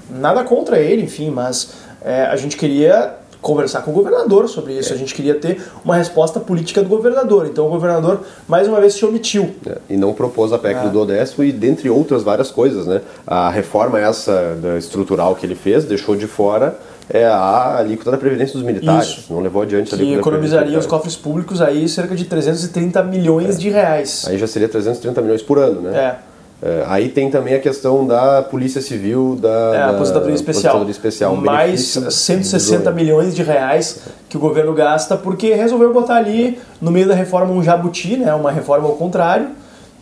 Nada 0.09 0.43
contra 0.43 0.79
ele, 0.79 1.03
enfim, 1.03 1.29
mas 1.29 1.73
é, 2.03 2.23
a 2.23 2.35
gente 2.35 2.57
queria 2.57 3.15
conversar 3.41 3.81
com 3.81 3.91
o 3.91 3.93
governador 3.93 4.47
sobre 4.47 4.77
isso. 4.77 4.93
É. 4.93 4.95
A 4.95 4.99
gente 4.99 5.13
queria 5.13 5.35
ter 5.35 5.61
uma 5.83 5.95
resposta 5.95 6.39
política 6.39 6.81
do 6.81 6.89
governador. 6.89 7.47
Então 7.47 7.67
o 7.67 7.69
governador, 7.69 8.21
mais 8.47 8.67
uma 8.67 8.79
vez, 8.79 8.93
se 8.93 9.03
omitiu. 9.03 9.53
É. 9.65 9.77
E 9.89 9.97
não 9.97 10.13
propôs 10.13 10.53
a 10.53 10.57
PEC 10.57 10.79
é. 10.79 10.83
do 10.83 10.89
Dodécimo 10.89 11.43
e 11.43 11.51
dentre 11.51 11.89
outras 11.89 12.23
várias 12.23 12.51
coisas. 12.51 12.85
Né? 12.85 13.01
A 13.25 13.49
reforma 13.49 13.99
essa 13.99 14.57
estrutural 14.77 15.35
que 15.35 15.45
ele 15.45 15.55
fez 15.55 15.85
deixou 15.85 16.15
de 16.15 16.27
fora 16.27 16.77
é 17.09 17.25
a 17.25 17.77
alíquota 17.77 18.11
da 18.11 18.17
Previdência 18.17 18.53
dos 18.53 18.63
Militares. 18.63 19.07
Isso. 19.07 19.33
Não 19.33 19.41
levou 19.41 19.61
adiante 19.61 19.93
a 19.93 19.97
alíquota 19.97 20.13
Que 20.13 20.19
economizaria 20.19 20.79
os 20.79 20.85
cofres 20.85 21.15
públicos 21.15 21.61
aí 21.61 21.87
cerca 21.89 22.15
de 22.15 22.25
330 22.25 23.03
milhões 23.03 23.55
é. 23.55 23.59
de 23.59 23.69
reais. 23.69 24.25
Aí 24.27 24.37
já 24.37 24.47
seria 24.47 24.69
330 24.69 25.21
milhões 25.21 25.41
por 25.41 25.57
ano, 25.59 25.81
né? 25.81 25.97
É. 25.97 26.30
É, 26.63 26.83
aí 26.87 27.09
tem 27.09 27.31
também 27.31 27.55
a 27.55 27.59
questão 27.59 28.05
da 28.05 28.43
Polícia 28.43 28.81
Civil, 28.81 29.35
da, 29.41 29.71
é, 29.73 29.77
a 29.81 29.89
aposentadoria 29.89 30.35
especial. 30.35 30.75
Aposentadoria 30.75 30.91
especial. 30.91 31.33
Um 31.33 31.41
Mais 31.41 31.81
160 31.81 32.91
milhões 32.91 33.35
de 33.35 33.41
reais 33.41 34.01
que 34.29 34.37
o 34.37 34.39
governo 34.39 34.71
gasta 34.73 35.17
porque 35.17 35.53
resolveu 35.53 35.91
botar 35.91 36.17
ali 36.17 36.59
no 36.79 36.91
meio 36.91 37.07
da 37.07 37.15
reforma 37.15 37.51
um 37.51 37.63
jabuti, 37.63 38.15
né, 38.15 38.33
uma 38.35 38.51
reforma 38.51 38.87
ao 38.87 38.93
contrário, 38.93 39.49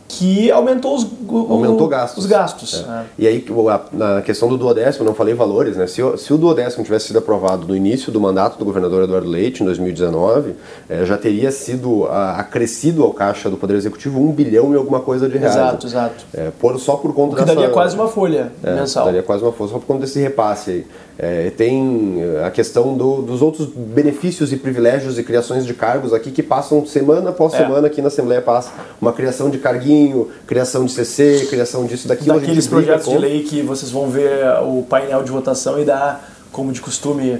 que 0.09 0.51
aumentou 0.51 0.95
os, 0.95 1.07
aumentou 1.29 1.87
gastos. 1.87 2.23
os 2.23 2.29
gastos. 2.29 2.83
É. 2.83 2.91
É. 2.91 3.05
E 3.19 3.27
aí, 3.27 3.45
na 3.93 4.23
questão 4.23 4.49
do 4.49 4.57
duodécimo, 4.57 5.05
não 5.05 5.13
falei 5.13 5.35
valores, 5.35 5.77
né? 5.77 5.85
Se, 5.85 6.01
se 6.17 6.33
o 6.33 6.37
duodécimo 6.37 6.83
tivesse 6.83 7.07
sido 7.07 7.19
aprovado 7.19 7.67
no 7.67 7.75
início 7.75 8.11
do 8.11 8.19
mandato 8.19 8.57
do 8.57 8.65
governador 8.65 9.03
Eduardo 9.03 9.29
Leite, 9.29 9.61
em 9.61 9.65
2019, 9.67 10.55
é, 10.89 11.05
já 11.05 11.15
teria 11.15 11.51
sido 11.51 12.07
a, 12.07 12.39
acrescido 12.39 13.03
ao 13.03 13.13
caixa 13.13 13.51
do 13.51 13.55
Poder 13.55 13.75
Executivo 13.75 14.19
um 14.19 14.31
bilhão 14.31 14.73
e 14.73 14.75
alguma 14.75 14.99
coisa 14.99 15.29
de 15.29 15.37
reais. 15.37 15.55
Exato, 15.55 15.85
exato. 15.85 16.25
É, 16.33 16.51
por, 16.59 16.79
só 16.79 16.95
por 16.95 17.13
conta 17.13 17.33
o 17.33 17.35
que 17.35 17.41
dessa... 17.43 17.55
daria 17.55 17.69
quase 17.69 17.95
uma 17.95 18.07
folha 18.07 18.51
é, 18.63 18.73
mensal. 18.73 19.05
Daria 19.05 19.21
quase 19.21 19.43
uma 19.43 19.51
folha, 19.51 19.69
só 19.69 19.77
por 19.77 19.85
conta 19.85 20.01
desse 20.01 20.19
repasse 20.19 20.71
aí. 20.71 20.87
É, 21.21 21.49
tem 21.49 22.15
a 22.45 22.49
questão 22.49 22.95
do, 22.97 23.21
dos 23.21 23.41
outros 23.41 23.67
benefícios 23.67 24.53
e 24.53 24.55
privilégios 24.55 25.19
e 25.19 25.23
criações 25.23 25.65
de 25.65 25.73
cargos 25.73 26.13
aqui 26.13 26.31
que 26.31 26.41
passam 26.41 26.85
semana 26.85 27.31
após 27.31 27.53
é. 27.53 27.57
semana 27.57 27.87
aqui 27.87 28.01
na 28.01 28.07
Assembleia 28.07 28.41
passa 28.41 28.71
uma 29.01 29.11
criação 29.11 29.49
de 29.49 29.57
carguinho, 29.57 30.29
criação 30.47 30.85
de 30.85 30.93
CC, 30.93 31.47
criação 31.49 31.85
disso, 31.85 32.07
daquilo. 32.07 32.39
Daqueles 32.39 32.67
projetos 32.67 33.09
de 33.09 33.17
lei 33.17 33.43
que 33.43 33.61
vocês 33.61 33.91
vão 33.91 34.09
ver 34.09 34.45
o 34.63 34.81
painel 34.83 35.21
de 35.21 35.29
votação 35.29 35.77
e 35.77 35.83
dá, 35.83 36.21
como 36.53 36.71
de 36.71 36.79
costume, 36.79 37.39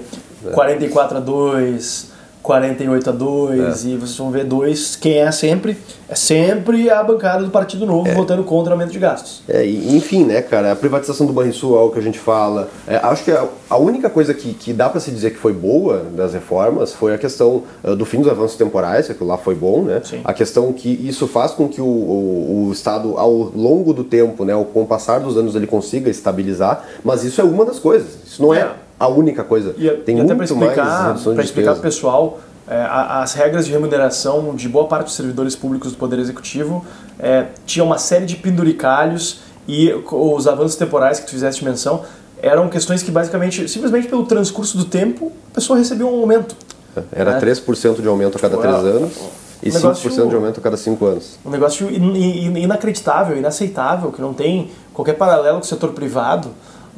44 0.53 1.17
a 1.17 1.21
2, 1.21 2.08
48 2.49 3.07
a 3.11 3.13
2 3.13 3.85
é. 3.85 3.89
e 3.89 3.95
vocês 3.95 4.17
vão 4.17 4.31
ver 4.31 4.43
dois, 4.43 4.95
quem 4.95 5.19
é 5.19 5.31
sempre? 5.31 5.77
É 6.07 6.15
sempre 6.15 6.89
a 6.89 7.03
bancada 7.03 7.43
do 7.43 7.51
Partido 7.51 7.85
Novo 7.85 8.09
é. 8.09 8.15
votando 8.15 8.43
contra 8.43 8.71
o 8.71 8.73
aumento 8.73 8.91
de 8.91 8.97
gastos. 8.97 9.43
É, 9.47 9.63
enfim, 9.63 10.25
né, 10.25 10.41
cara, 10.41 10.71
a 10.71 10.75
privatização 10.75 11.27
do 11.27 11.33
Banrisul 11.33 11.77
é 11.77 11.81
o 11.83 11.91
que 11.91 11.99
a 11.99 12.01
gente 12.01 12.17
fala. 12.17 12.67
É, 12.87 12.95
acho 12.95 13.23
que 13.23 13.29
a, 13.29 13.45
a, 13.69 13.77
única 13.77 14.09
coisa 14.09 14.33
que, 14.33 14.55
que 14.55 14.73
dá 14.73 14.89
para 14.89 14.99
se 14.99 15.11
dizer 15.11 15.29
que 15.29 15.37
foi 15.37 15.53
boa 15.53 16.07
das 16.15 16.33
reformas 16.33 16.91
foi 16.91 17.13
a 17.13 17.19
questão 17.19 17.61
uh, 17.83 17.95
do 17.95 18.03
fim 18.03 18.19
dos 18.19 18.31
avanços 18.31 18.57
temporais, 18.57 19.07
que 19.07 19.23
lá 19.23 19.37
foi 19.37 19.53
bom, 19.53 19.83
né? 19.83 20.01
Sim. 20.03 20.21
A 20.23 20.33
questão 20.33 20.73
que 20.73 20.89
isso 20.89 21.27
faz 21.27 21.51
com 21.51 21.67
que 21.67 21.79
o, 21.79 21.85
o, 21.85 22.65
o, 22.67 22.71
Estado, 22.71 23.15
ao 23.15 23.31
longo 23.31 23.93
do 23.93 24.03
tempo, 24.03 24.43
né, 24.43 24.53
com 24.73 24.81
o 24.81 24.87
passar 24.87 25.19
dos 25.19 25.37
anos, 25.37 25.55
ele 25.55 25.67
consiga 25.67 26.09
estabilizar, 26.09 26.83
mas 27.03 27.23
isso 27.23 27.39
é 27.41 27.43
uma 27.43 27.63
das 27.63 27.77
coisas. 27.77 28.07
Isso 28.25 28.41
não 28.41 28.51
é 28.51 28.71
a 28.99 29.07
única 29.07 29.43
coisa. 29.43 29.73
E, 29.77 29.89
Tem 29.89 30.15
e 30.15 30.17
muito 30.17 30.31
até 30.31 30.35
para 30.35 30.45
explicar, 30.45 31.17
para 31.23 31.43
explicar 31.43 31.71
para 31.71 31.79
o 31.79 31.81
pessoal, 31.81 32.39
é, 32.67 32.85
as 32.89 33.33
regras 33.33 33.65
de 33.65 33.71
remuneração 33.71 34.53
de 34.55 34.67
boa 34.69 34.85
parte 34.85 35.05
dos 35.05 35.15
servidores 35.15 35.55
públicos 35.55 35.91
do 35.91 35.97
Poder 35.97 36.19
Executivo 36.19 36.85
é, 37.17 37.47
tinham 37.65 37.87
uma 37.87 37.97
série 37.97 38.25
de 38.25 38.35
penduricalhos 38.35 39.41
e 39.67 39.91
os 40.11 40.47
avanços 40.47 40.75
temporais 40.75 41.19
que 41.19 41.25
tu 41.25 41.31
fizeste 41.31 41.63
menção 41.63 42.03
eram 42.41 42.69
questões 42.69 43.03
que 43.03 43.11
basicamente, 43.11 43.67
simplesmente 43.67 44.07
pelo 44.07 44.25
transcurso 44.25 44.77
do 44.77 44.85
tempo, 44.85 45.31
a 45.51 45.55
pessoa 45.55 45.77
recebia 45.77 46.05
um 46.05 46.19
aumento. 46.19 46.55
Era 47.11 47.33
né? 47.33 47.41
3% 47.41 48.01
de 48.01 48.07
aumento 48.07 48.37
a 48.37 48.41
cada 48.41 48.57
3 48.57 48.75
anos 48.75 49.13
e 49.61 49.69
um 49.69 49.73
5% 49.73 50.29
de 50.29 50.35
aumento 50.35 50.59
a 50.59 50.63
cada 50.63 50.77
5 50.77 51.05
anos. 51.05 51.39
Um 51.45 51.49
negócio 51.49 51.89
inacreditável, 51.89 53.37
inaceitável, 53.37 54.11
que 54.11 54.21
não 54.21 54.33
tem 54.33 54.71
qualquer 54.93 55.13
paralelo 55.13 55.57
com 55.57 55.65
o 55.65 55.67
setor 55.67 55.91
privado. 55.91 56.49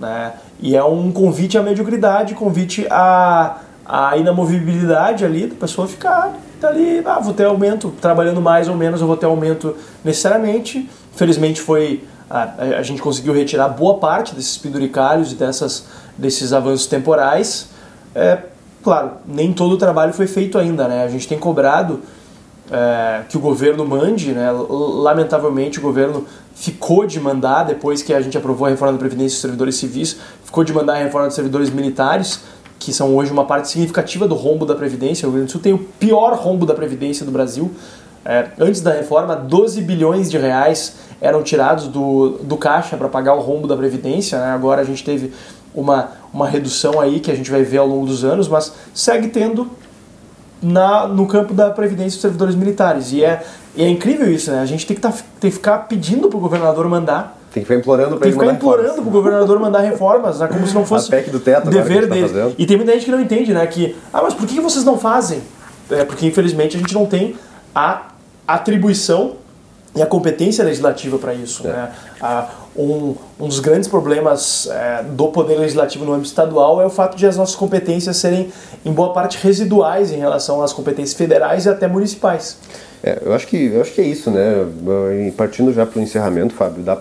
Né? 0.02 0.34
E 0.60 0.76
é 0.76 0.84
um 0.84 1.12
convite 1.12 1.58
à 1.58 1.64
mediocridade, 1.64 2.34
convite 2.34 2.88
à, 2.90 3.60
à 3.86 4.18
inamovibilidade 4.18 5.24
ali, 5.24 5.46
da 5.46 5.56
pessoa 5.56 5.88
ficar 5.88 6.34
ali, 6.64 7.02
ah, 7.06 7.20
vou 7.20 7.34
ter 7.34 7.46
aumento, 7.46 7.92
trabalhando 8.02 8.42
mais 8.42 8.68
ou 8.68 8.76
menos, 8.76 9.02
eu 9.02 9.08
vou 9.08 9.18
ter 9.18 9.26
aumento 9.26 9.76
necessariamente. 10.04 10.90
Felizmente 11.16 11.62
foi 11.62 12.04
a, 12.30 12.78
a 12.80 12.84
gente 12.84 13.02
conseguiu 13.02 13.34
retirar 13.34 13.68
boa 13.70 13.98
parte 13.98 14.34
desses 14.34 14.58
penduricalhos 14.58 15.34
e 15.34 15.36
dessas, 15.36 15.86
desses 16.18 16.54
avanços 16.54 16.88
temporais. 16.88 17.70
É, 18.16 18.40
claro, 18.82 19.12
nem 19.28 19.52
todo 19.52 19.74
o 19.74 19.78
trabalho 19.78 20.14
foi 20.14 20.28
feito 20.28 20.58
ainda, 20.58 20.88
né? 20.88 21.04
A 21.04 21.10
gente 21.10 21.28
tem 21.28 21.38
cobrado 21.38 22.02
é, 22.72 23.24
que 23.28 23.38
o 23.38 23.40
governo 23.40 23.86
mande, 23.86 24.32
né? 24.32 24.50
Lamentavelmente 24.52 25.78
o 25.78 25.82
governo 25.82 26.26
ficou 26.56 27.06
de 27.06 27.20
mandar, 27.20 27.64
depois 27.64 28.02
que 28.02 28.14
a 28.14 28.22
gente 28.22 28.38
aprovou 28.38 28.66
a 28.66 28.70
reforma 28.70 28.94
da 28.94 29.00
Previdência 29.00 29.36
dos 29.36 29.42
servidores 29.42 29.76
civis, 29.76 30.18
ficou 30.46 30.64
de 30.64 30.72
mandar 30.72 30.94
a 30.94 30.98
reforma 30.98 31.28
dos 31.28 31.36
servidores 31.36 31.70
militares, 31.70 32.42
que 32.80 32.94
são 32.94 33.16
hoje 33.16 33.32
uma 33.32 33.46
parte 33.46 33.68
significativa 33.68 34.28
do 34.28 34.36
rombo 34.36 34.66
da 34.66 34.74
Previdência. 34.74 35.28
O 35.28 35.32
Rio 35.32 35.40
Grande 35.40 35.48
do 35.48 35.52
Sul 35.52 35.62
tem 35.62 35.74
o 35.74 35.80
pior 35.80 36.34
rombo 36.36 36.66
da 36.66 36.74
Previdência 36.74 37.26
do 37.26 37.32
Brasil. 37.32 37.70
É, 38.24 38.48
antes 38.60 38.82
da 38.82 38.92
reforma, 38.92 39.36
12 39.36 39.82
bilhões 39.82 40.32
de 40.32 40.38
reais 40.38 40.96
eram 41.20 41.44
tirados 41.44 41.88
do, 41.88 42.40
do 42.44 42.56
caixa 42.56 42.96
para 42.96 43.10
pagar 43.10 43.34
o 43.34 43.42
rombo 43.42 43.68
da 43.68 43.76
Previdência. 43.76 44.40
Né? 44.40 44.46
Agora 44.46 44.82
a 44.82 44.86
gente 44.86 45.04
teve 45.04 45.34
uma, 45.74 46.12
uma 46.34 46.48
redução 46.48 47.00
aí 47.00 47.20
que 47.20 47.32
a 47.32 47.36
gente 47.36 47.52
vai 47.52 47.64
ver 47.64 47.80
ao 47.80 47.88
longo 47.88 48.06
dos 48.06 48.24
anos, 48.24 48.48
mas 48.48 48.74
segue 48.94 49.28
tendo 49.28 49.70
na, 50.62 51.08
no 51.08 51.26
campo 51.26 51.54
da 51.54 51.70
Previdência 51.70 52.12
dos 52.12 52.22
servidores 52.22 52.56
militares. 52.56 53.12
E 53.12 53.24
é, 53.24 53.44
e 53.76 53.84
é 53.84 53.90
incrível 53.90 54.32
isso, 54.32 54.52
né? 54.52 54.60
A 54.60 54.66
gente 54.66 54.86
tem 54.86 54.96
que, 54.96 55.02
tá, 55.02 55.12
tem 55.40 55.50
que 55.50 55.58
ficar 55.58 55.80
pedindo 55.80 56.28
para 56.28 56.38
o 56.38 56.42
governador 56.42 56.88
mandar. 56.88 57.40
Tem 57.54 57.64
que 57.64 57.68
ficar 57.68 57.80
implorando 57.80 58.18
para 58.18 58.28
ele 58.28 58.38
mandar 58.38 58.54
implorando 58.54 58.94
para 58.94 59.08
o 59.08 59.12
governador 59.12 59.60
mandar 59.60 59.80
reformas, 59.80 60.40
né? 60.40 60.48
como 60.48 60.66
se 60.66 60.74
não 60.74 60.86
fosse 60.86 61.14
a 61.14 61.18
PEC 61.18 61.30
do 61.30 61.40
teto, 61.40 61.70
dever 61.70 62.08
tá 62.08 62.16
dele. 62.16 62.30
Tá 62.30 62.52
e 62.58 62.66
tem 62.66 62.78
muita 62.78 62.94
gente 62.94 63.06
que 63.06 63.12
não 63.12 63.20
entende, 63.20 63.54
né? 63.54 63.66
Que, 63.68 63.96
ah, 64.14 64.22
mas 64.22 64.34
por 64.34 64.48
que 64.48 64.62
vocês 64.62 64.86
não 64.86 64.98
fazem? 64.98 65.42
É 65.90 66.06
porque, 66.06 66.26
infelizmente, 66.26 66.78
a 66.78 66.80
gente 66.80 66.94
não 66.94 67.06
tem 67.06 67.36
a 67.76 68.08
atribuição 68.48 69.36
e 69.94 70.02
a 70.02 70.06
competência 70.06 70.64
legislativa 70.64 71.18
para 71.18 71.34
isso. 71.34 71.68
É. 71.68 71.72
Né? 71.72 71.92
Ah, 72.22 72.48
um, 72.76 73.16
um 73.40 73.48
dos 73.48 73.60
grandes 73.60 73.88
problemas 73.88 74.68
é, 74.68 75.04
do 75.04 75.28
poder 75.28 75.58
legislativo 75.58 76.06
no 76.06 76.14
âmbito 76.14 76.30
estadual 76.30 76.82
é 76.82 76.86
o 76.86 76.90
fato 76.90 77.18
de 77.18 77.26
as 77.26 77.36
nossas 77.36 77.56
competências 77.56 78.18
serem, 78.18 78.52
em 78.86 78.92
boa 78.92 79.14
parte, 79.14 79.38
residuais 79.42 80.12
em 80.12 80.18
relação 80.18 80.62
às 80.62 80.72
competências 80.72 81.18
federais 81.18 81.66
e 81.66 81.70
até 81.70 81.88
municipais. 81.88 82.58
É, 83.04 83.20
eu 83.26 83.34
acho 83.34 83.48
que 83.48 83.58
eu 83.58 83.82
acho 83.82 83.94
que 83.94 84.02
é 84.02 84.06
isso, 84.06 84.30
né? 84.30 84.66
E 85.28 85.32
partindo 85.32 85.74
já 85.74 85.86
para 85.86 86.00
o 86.00 86.02
encerramento, 86.02 86.54
Fábio, 86.54 86.84
dá 86.84 86.96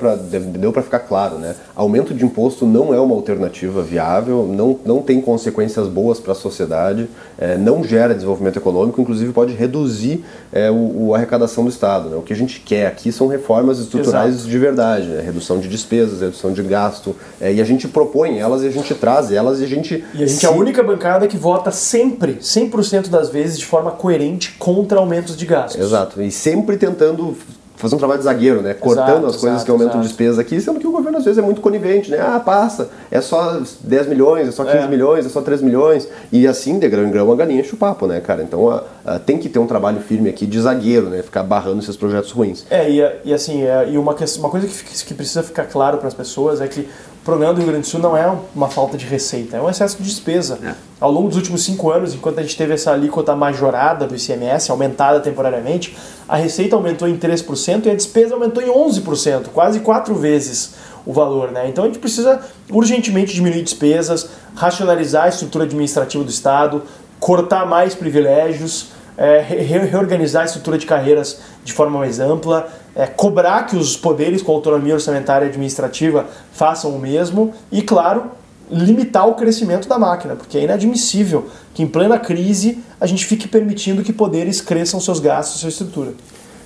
deu 0.59 0.73
para 0.73 0.83
ficar 0.83 1.01
claro, 1.01 1.37
né? 1.39 1.55
Aumento 1.77 2.15
de 2.15 2.25
imposto 2.25 2.67
não 2.67 2.95
é 2.95 3.01
uma 3.01 3.15
alternativa 3.15 3.83
viável, 3.83 4.47
não, 4.47 4.79
não 4.85 5.03
tem 5.03 5.21
consequências 5.21 5.89
boas 5.89 6.19
para 6.19 6.33
a 6.33 6.35
sociedade, 6.35 7.09
é, 7.39 7.57
não 7.57 7.85
gera 7.85 8.15
desenvolvimento 8.15 8.59
econômico, 8.59 9.01
inclusive 9.01 9.33
pode 9.33 9.53
reduzir 9.55 10.25
é, 10.53 10.71
o, 10.71 11.09
o, 11.09 11.15
a 11.15 11.19
arrecadação 11.19 11.65
do 11.65 11.71
Estado. 11.71 12.09
Né? 12.09 12.17
O 12.17 12.23
que 12.23 12.33
a 12.33 12.37
gente 12.37 12.61
quer 12.61 12.87
aqui 12.87 13.13
são 13.13 13.27
reformas 13.27 13.79
estruturais 13.79 14.35
Exato. 14.37 14.49
de 14.49 14.59
verdade, 14.59 15.07
né? 15.07 15.23
redução 15.23 15.59
de 15.59 15.69
despesas, 15.69 16.21
redução 16.21 16.53
de 16.53 16.63
gasto, 16.63 17.15
é, 17.41 17.53
e 17.53 17.61
a 17.61 17.65
gente 17.65 17.87
propõe 17.89 18.39
elas 18.39 18.63
e 18.63 18.67
a 18.67 18.71
gente 18.71 18.95
traz 18.95 19.31
elas 19.31 19.61
e 19.61 19.65
a 19.65 19.69
gente. 19.69 20.05
E 20.15 20.23
a 20.23 20.27
gente 20.27 20.39
se... 20.39 20.47
é 20.47 20.49
a 20.49 20.53
única 20.53 20.83
bancada 20.83 21.27
que 21.27 21.37
vota 21.37 21.71
sempre, 21.71 22.37
100% 22.37 23.09
das 23.09 23.29
vezes, 23.29 23.59
de 23.59 23.67
forma 23.67 23.91
coerente 23.91 24.55
contra 24.59 24.99
aumentos 24.99 25.37
de 25.37 25.45
gastos. 25.45 25.81
Exato. 25.81 25.90
E 26.23 26.31
sempre 26.31 26.77
tentando 26.77 27.37
fazer 27.81 27.95
um 27.95 27.99
trabalho 27.99 28.19
de 28.19 28.25
zagueiro, 28.25 28.61
né? 28.61 28.75
Cortando 28.75 29.09
exato, 29.09 29.27
as 29.27 29.37
coisas 29.37 29.49
exato, 29.49 29.65
que 29.65 29.71
aumentam 29.71 30.01
exato. 30.01 30.07
despesa 30.07 30.41
aqui, 30.43 30.61
sendo 30.61 30.79
que 30.79 30.87
o 30.87 30.93
governo 30.93 31.17
às 31.17 31.25
vezes 31.25 31.39
é 31.39 31.43
muito 31.43 31.63
conivente, 31.63 32.11
né? 32.11 32.19
Ah, 32.21 32.39
passa, 32.39 32.91
é 33.11 33.21
só 33.21 33.61
10 33.81 34.07
milhões, 34.07 34.49
é 34.49 34.53
só 34.53 34.65
15 34.65 34.77
é. 34.77 34.87
milhões, 34.87 35.25
é 35.25 35.29
só 35.31 35.41
3 35.41 35.63
milhões. 35.63 36.07
E 36.31 36.47
assim, 36.47 36.79
de 36.79 36.89
grão 36.89 37.05
em 37.05 37.11
grão, 37.11 37.33
a 37.33 37.35
galinha 37.35 37.61
enche 37.61 37.75
o 37.75 37.79
papo, 37.79 38.07
né, 38.07 38.21
cara? 38.21 38.43
Então 38.43 38.69
a, 38.69 38.85
a, 39.05 39.19
tem 39.19 39.39
que 39.39 39.49
ter 39.49 39.59
um 39.59 39.67
trabalho 39.67 40.01
firme 40.01 40.29
aqui 40.29 40.47
de 40.47 40.61
zagueiro, 40.61 41.09
né? 41.09 41.23
Ficar 41.23 41.43
barrando 41.43 41.81
esses 41.81 41.97
projetos 41.97 42.31
ruins. 42.31 42.67
É, 42.71 42.91
e, 42.91 43.03
e 43.25 43.33
assim, 43.33 43.63
é, 43.65 43.89
e 43.91 43.97
uma, 43.97 44.15
uma 44.15 44.51
coisa 44.51 44.67
que, 44.67 45.05
que 45.05 45.15
precisa 45.15 45.43
ficar 45.43 45.65
claro 45.65 45.97
para 45.97 46.09
as 46.09 46.15
pessoas 46.15 46.61
é 46.61 46.69
que 46.69 46.87
problema 47.31 47.55
do 47.55 47.59
Rio 47.59 47.69
Grande 47.69 47.87
do 47.87 47.87
Sul 47.87 48.01
não 48.01 48.17
é 48.17 48.29
uma 48.53 48.69
falta 48.69 48.99
de 48.99 49.07
receita, 49.07 49.57
é 49.57 49.61
um 49.61 49.71
excesso 49.71 49.97
de 49.99 50.03
despesa. 50.03 50.59
É. 50.65 50.75
Ao 51.01 51.13
longo 51.13 51.29
dos 51.29 51.37
últimos 51.37 51.63
cinco 51.63 51.89
anos, 51.89 52.13
enquanto 52.13 52.41
a 52.41 52.43
gente 52.43 52.57
teve 52.57 52.75
essa 52.75 52.91
alíquota 52.91 53.37
majorada 53.37 54.05
do 54.05 54.17
ICMS, 54.17 54.69
aumentada 54.69 55.21
temporariamente, 55.21 55.97
a 56.29 56.35
receita 56.35 56.75
aumentou 56.75 57.07
em 57.07 57.17
3% 57.17 57.87
e 57.87 57.91
a 57.91 57.95
despesa 57.95 58.35
aumentou 58.35 58.61
em 58.61 58.67
11%, 58.67 59.47
quase 59.55 59.79
quatro 59.79 60.13
vezes 60.17 60.75
o 61.07 61.13
valor. 61.13 61.53
Né? 61.53 61.69
Então 61.69 61.85
a 61.85 61.87
gente 61.87 62.01
precisa 62.01 62.41
urgentemente 62.69 63.33
diminuir 63.33 63.63
despesas, 63.63 64.29
racionalizar 64.57 65.27
a 65.27 65.29
estrutura 65.29 65.65
administrativa 65.65 66.25
do 66.25 66.31
Estado, 66.31 66.83
cortar 67.21 67.65
mais 67.65 67.95
privilégios, 67.95 68.89
é, 69.17 69.41
reorganizar 69.41 70.43
a 70.43 70.47
estrutura 70.47 70.79
de 70.79 70.87
carreiras 70.87 71.41
de 71.65 71.73
forma 71.73 71.99
mais 71.99 72.21
ampla, 72.21 72.69
é, 72.95 73.07
cobrar 73.07 73.67
que 73.67 73.77
os 73.77 73.97
poderes 73.97 74.43
com 74.43 74.53
autonomia 74.53 74.95
orçamentária 74.95 75.47
e 75.47 75.49
administrativa 75.49 76.27
façam 76.53 76.91
o 76.91 76.99
mesmo 76.99 77.53
e, 77.71 77.83
claro, 77.83 78.31
limitar 78.71 79.29
o 79.29 79.35
crescimento 79.35 79.89
da 79.89 79.99
máquina, 79.99 80.37
porque 80.37 80.57
é 80.57 80.63
inadmissível 80.63 81.49
que 81.75 81.83
em 81.83 81.87
plena 81.87 82.19
crise 82.19 82.83
a 83.01 83.07
gente 83.07 83.27
fique 83.27 83.49
permitindo 83.49 84.03
que 84.03 84.13
poderes 84.13 84.61
cresçam 84.61 85.01
seus 85.01 85.19
gastos, 85.19 85.61
sua 85.61 85.69
estrutura. 85.69 86.13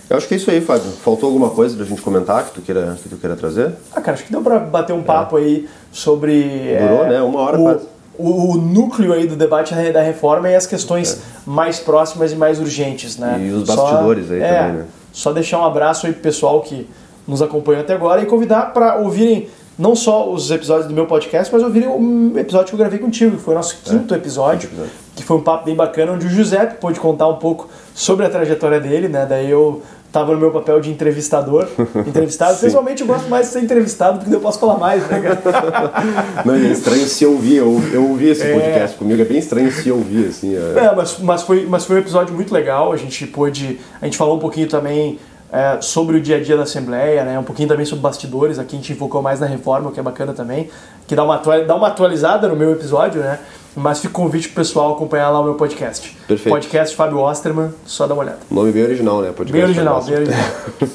Eu 0.08 0.18
acho 0.18 0.28
que 0.28 0.34
é 0.34 0.36
isso 0.36 0.50
aí, 0.50 0.60
Fábio. 0.60 0.90
Faltou 1.02 1.28
alguma 1.28 1.48
coisa 1.50 1.74
pra 1.76 1.86
gente 1.86 2.02
comentar 2.02 2.44
que 2.44 2.52
tu 2.52 2.60
queira, 2.60 2.96
que 3.02 3.08
tu 3.08 3.16
queira 3.16 3.34
trazer? 3.34 3.72
Ah, 3.94 4.02
cara, 4.02 4.14
acho 4.14 4.24
que 4.24 4.32
deu 4.32 4.42
pra 4.42 4.58
bater 4.58 4.92
um 4.92 5.02
papo 5.02 5.38
é. 5.38 5.42
aí 5.42 5.68
sobre. 5.90 6.76
Durou, 6.78 7.04
é, 7.04 7.08
né? 7.08 7.22
Uma 7.22 7.40
hora 7.40 7.58
o, 7.58 7.62
quase. 7.62 7.86
O, 8.16 8.56
núcleo 8.56 9.12
aí 9.12 9.26
do 9.26 9.36
debate 9.36 9.74
da 9.92 10.02
reforma 10.02 10.48
e 10.48 10.54
as 10.54 10.66
questões 10.66 11.14
é. 11.14 11.18
mais 11.44 11.80
próximas 11.80 12.32
e 12.32 12.36
mais 12.36 12.60
urgentes, 12.60 13.16
né? 13.16 13.40
E 13.40 13.50
os 13.50 13.64
bastidores 13.64 14.28
Só, 14.28 14.34
aí 14.34 14.40
é, 14.40 14.58
também, 14.58 14.72
né? 14.72 14.84
Só 15.12 15.32
deixar 15.32 15.60
um 15.60 15.64
abraço 15.64 16.06
aí 16.06 16.12
pro 16.12 16.22
pessoal 16.22 16.60
que 16.60 16.88
nos 17.26 17.42
acompanhou 17.42 17.80
até 17.80 17.94
agora 17.94 18.22
e 18.22 18.26
convidar 18.26 18.72
para 18.72 18.96
ouvirem 18.96 19.48
não 19.78 19.96
só 19.96 20.30
os 20.30 20.50
episódios 20.50 20.86
do 20.86 20.94
meu 20.94 21.06
podcast, 21.06 21.52
mas 21.52 21.62
ouvirem 21.62 21.88
o 21.88 22.38
episódio 22.38 22.68
que 22.68 22.74
eu 22.74 22.78
gravei 22.78 22.98
contigo, 22.98 23.36
que 23.36 23.42
foi 23.42 23.54
o 23.54 23.56
nosso 23.56 23.76
é, 23.86 23.90
quinto 23.90 24.14
é, 24.14 24.16
episódio, 24.16 24.68
episódio, 24.68 24.90
que 25.16 25.24
foi 25.24 25.36
um 25.36 25.42
papo 25.42 25.64
bem 25.64 25.74
bacana, 25.74 26.12
onde 26.12 26.26
o 26.26 26.30
Giuseppe 26.30 26.76
pôde 26.76 27.00
contar 27.00 27.26
um 27.26 27.36
pouco 27.36 27.68
sobre 27.94 28.24
a 28.24 28.30
trajetória 28.30 28.78
dele, 28.78 29.08
né? 29.08 29.26
Daí 29.28 29.50
eu 29.50 29.82
tava 30.14 30.32
no 30.32 30.38
meu 30.38 30.52
papel 30.52 30.80
de 30.80 30.92
entrevistador, 30.92 31.66
entrevistado. 32.06 32.56
Pessoalmente 32.56 33.02
eu 33.02 33.06
gosto 33.08 33.28
mais 33.28 33.48
de 33.48 33.52
ser 33.54 33.64
entrevistado 33.64 34.20
porque 34.20 34.32
eu 34.32 34.40
posso 34.40 34.60
falar 34.60 34.78
mais, 34.78 35.02
né, 35.08 35.20
cara? 35.20 35.90
Não, 36.46 36.54
é 36.54 36.58
estranho 36.70 37.04
se 37.04 37.26
ouvir, 37.26 37.56
eu, 37.56 37.82
eu 37.92 38.08
ouvi 38.10 38.28
esse 38.28 38.44
é. 38.44 38.52
podcast 38.52 38.94
é... 38.94 38.98
comigo, 38.98 39.20
é 39.20 39.24
bem 39.24 39.38
estranho 39.38 39.72
se 39.72 39.90
ouvir, 39.90 40.28
assim. 40.28 40.54
É, 40.54 40.84
é 40.84 40.94
mas, 40.94 41.18
mas, 41.18 41.42
foi, 41.42 41.66
mas 41.68 41.84
foi 41.84 41.96
um 41.96 41.98
episódio 41.98 42.32
muito 42.32 42.54
legal, 42.54 42.92
a 42.92 42.96
gente 42.96 43.26
pôde, 43.26 43.80
a 44.00 44.04
gente 44.04 44.16
falou 44.16 44.36
um 44.36 44.38
pouquinho 44.38 44.68
também 44.68 45.18
é, 45.52 45.80
sobre 45.80 46.16
o 46.16 46.20
dia 46.20 46.36
a 46.36 46.40
dia 46.40 46.56
da 46.56 46.62
Assembleia, 46.62 47.24
né? 47.24 47.36
um 47.36 47.42
pouquinho 47.42 47.68
também 47.68 47.84
sobre 47.84 48.02
bastidores, 48.02 48.60
aqui 48.60 48.76
a 48.76 48.78
gente 48.78 48.94
focou 48.94 49.20
mais 49.20 49.40
na 49.40 49.46
reforma, 49.46 49.90
o 49.90 49.92
que 49.92 49.98
é 49.98 50.02
bacana 50.02 50.32
também, 50.32 50.70
que 51.08 51.16
dá 51.16 51.24
uma, 51.24 51.38
dá 51.38 51.74
uma 51.74 51.88
atualizada 51.88 52.46
no 52.46 52.54
meu 52.54 52.70
episódio, 52.70 53.20
né? 53.20 53.40
Mas 53.76 53.98
fica 54.00 54.10
o 54.16 54.22
convite 54.22 54.48
pro 54.48 54.56
pessoal 54.62 54.92
acompanhar 54.92 55.30
lá 55.30 55.40
o 55.40 55.44
meu 55.44 55.54
podcast. 55.54 56.16
Perfeito. 56.28 56.54
Podcast 56.54 56.94
Fábio 56.94 57.18
Osterman, 57.18 57.70
só 57.84 58.06
dá 58.06 58.14
uma 58.14 58.22
olhada. 58.22 58.38
Nome 58.50 58.70
bem 58.72 58.84
original, 58.84 59.20
né? 59.20 59.28
Podcast 59.34 59.52
Bem 59.52 59.64
original, 59.64 60.02
bem 60.02 60.14
original. 60.14 60.40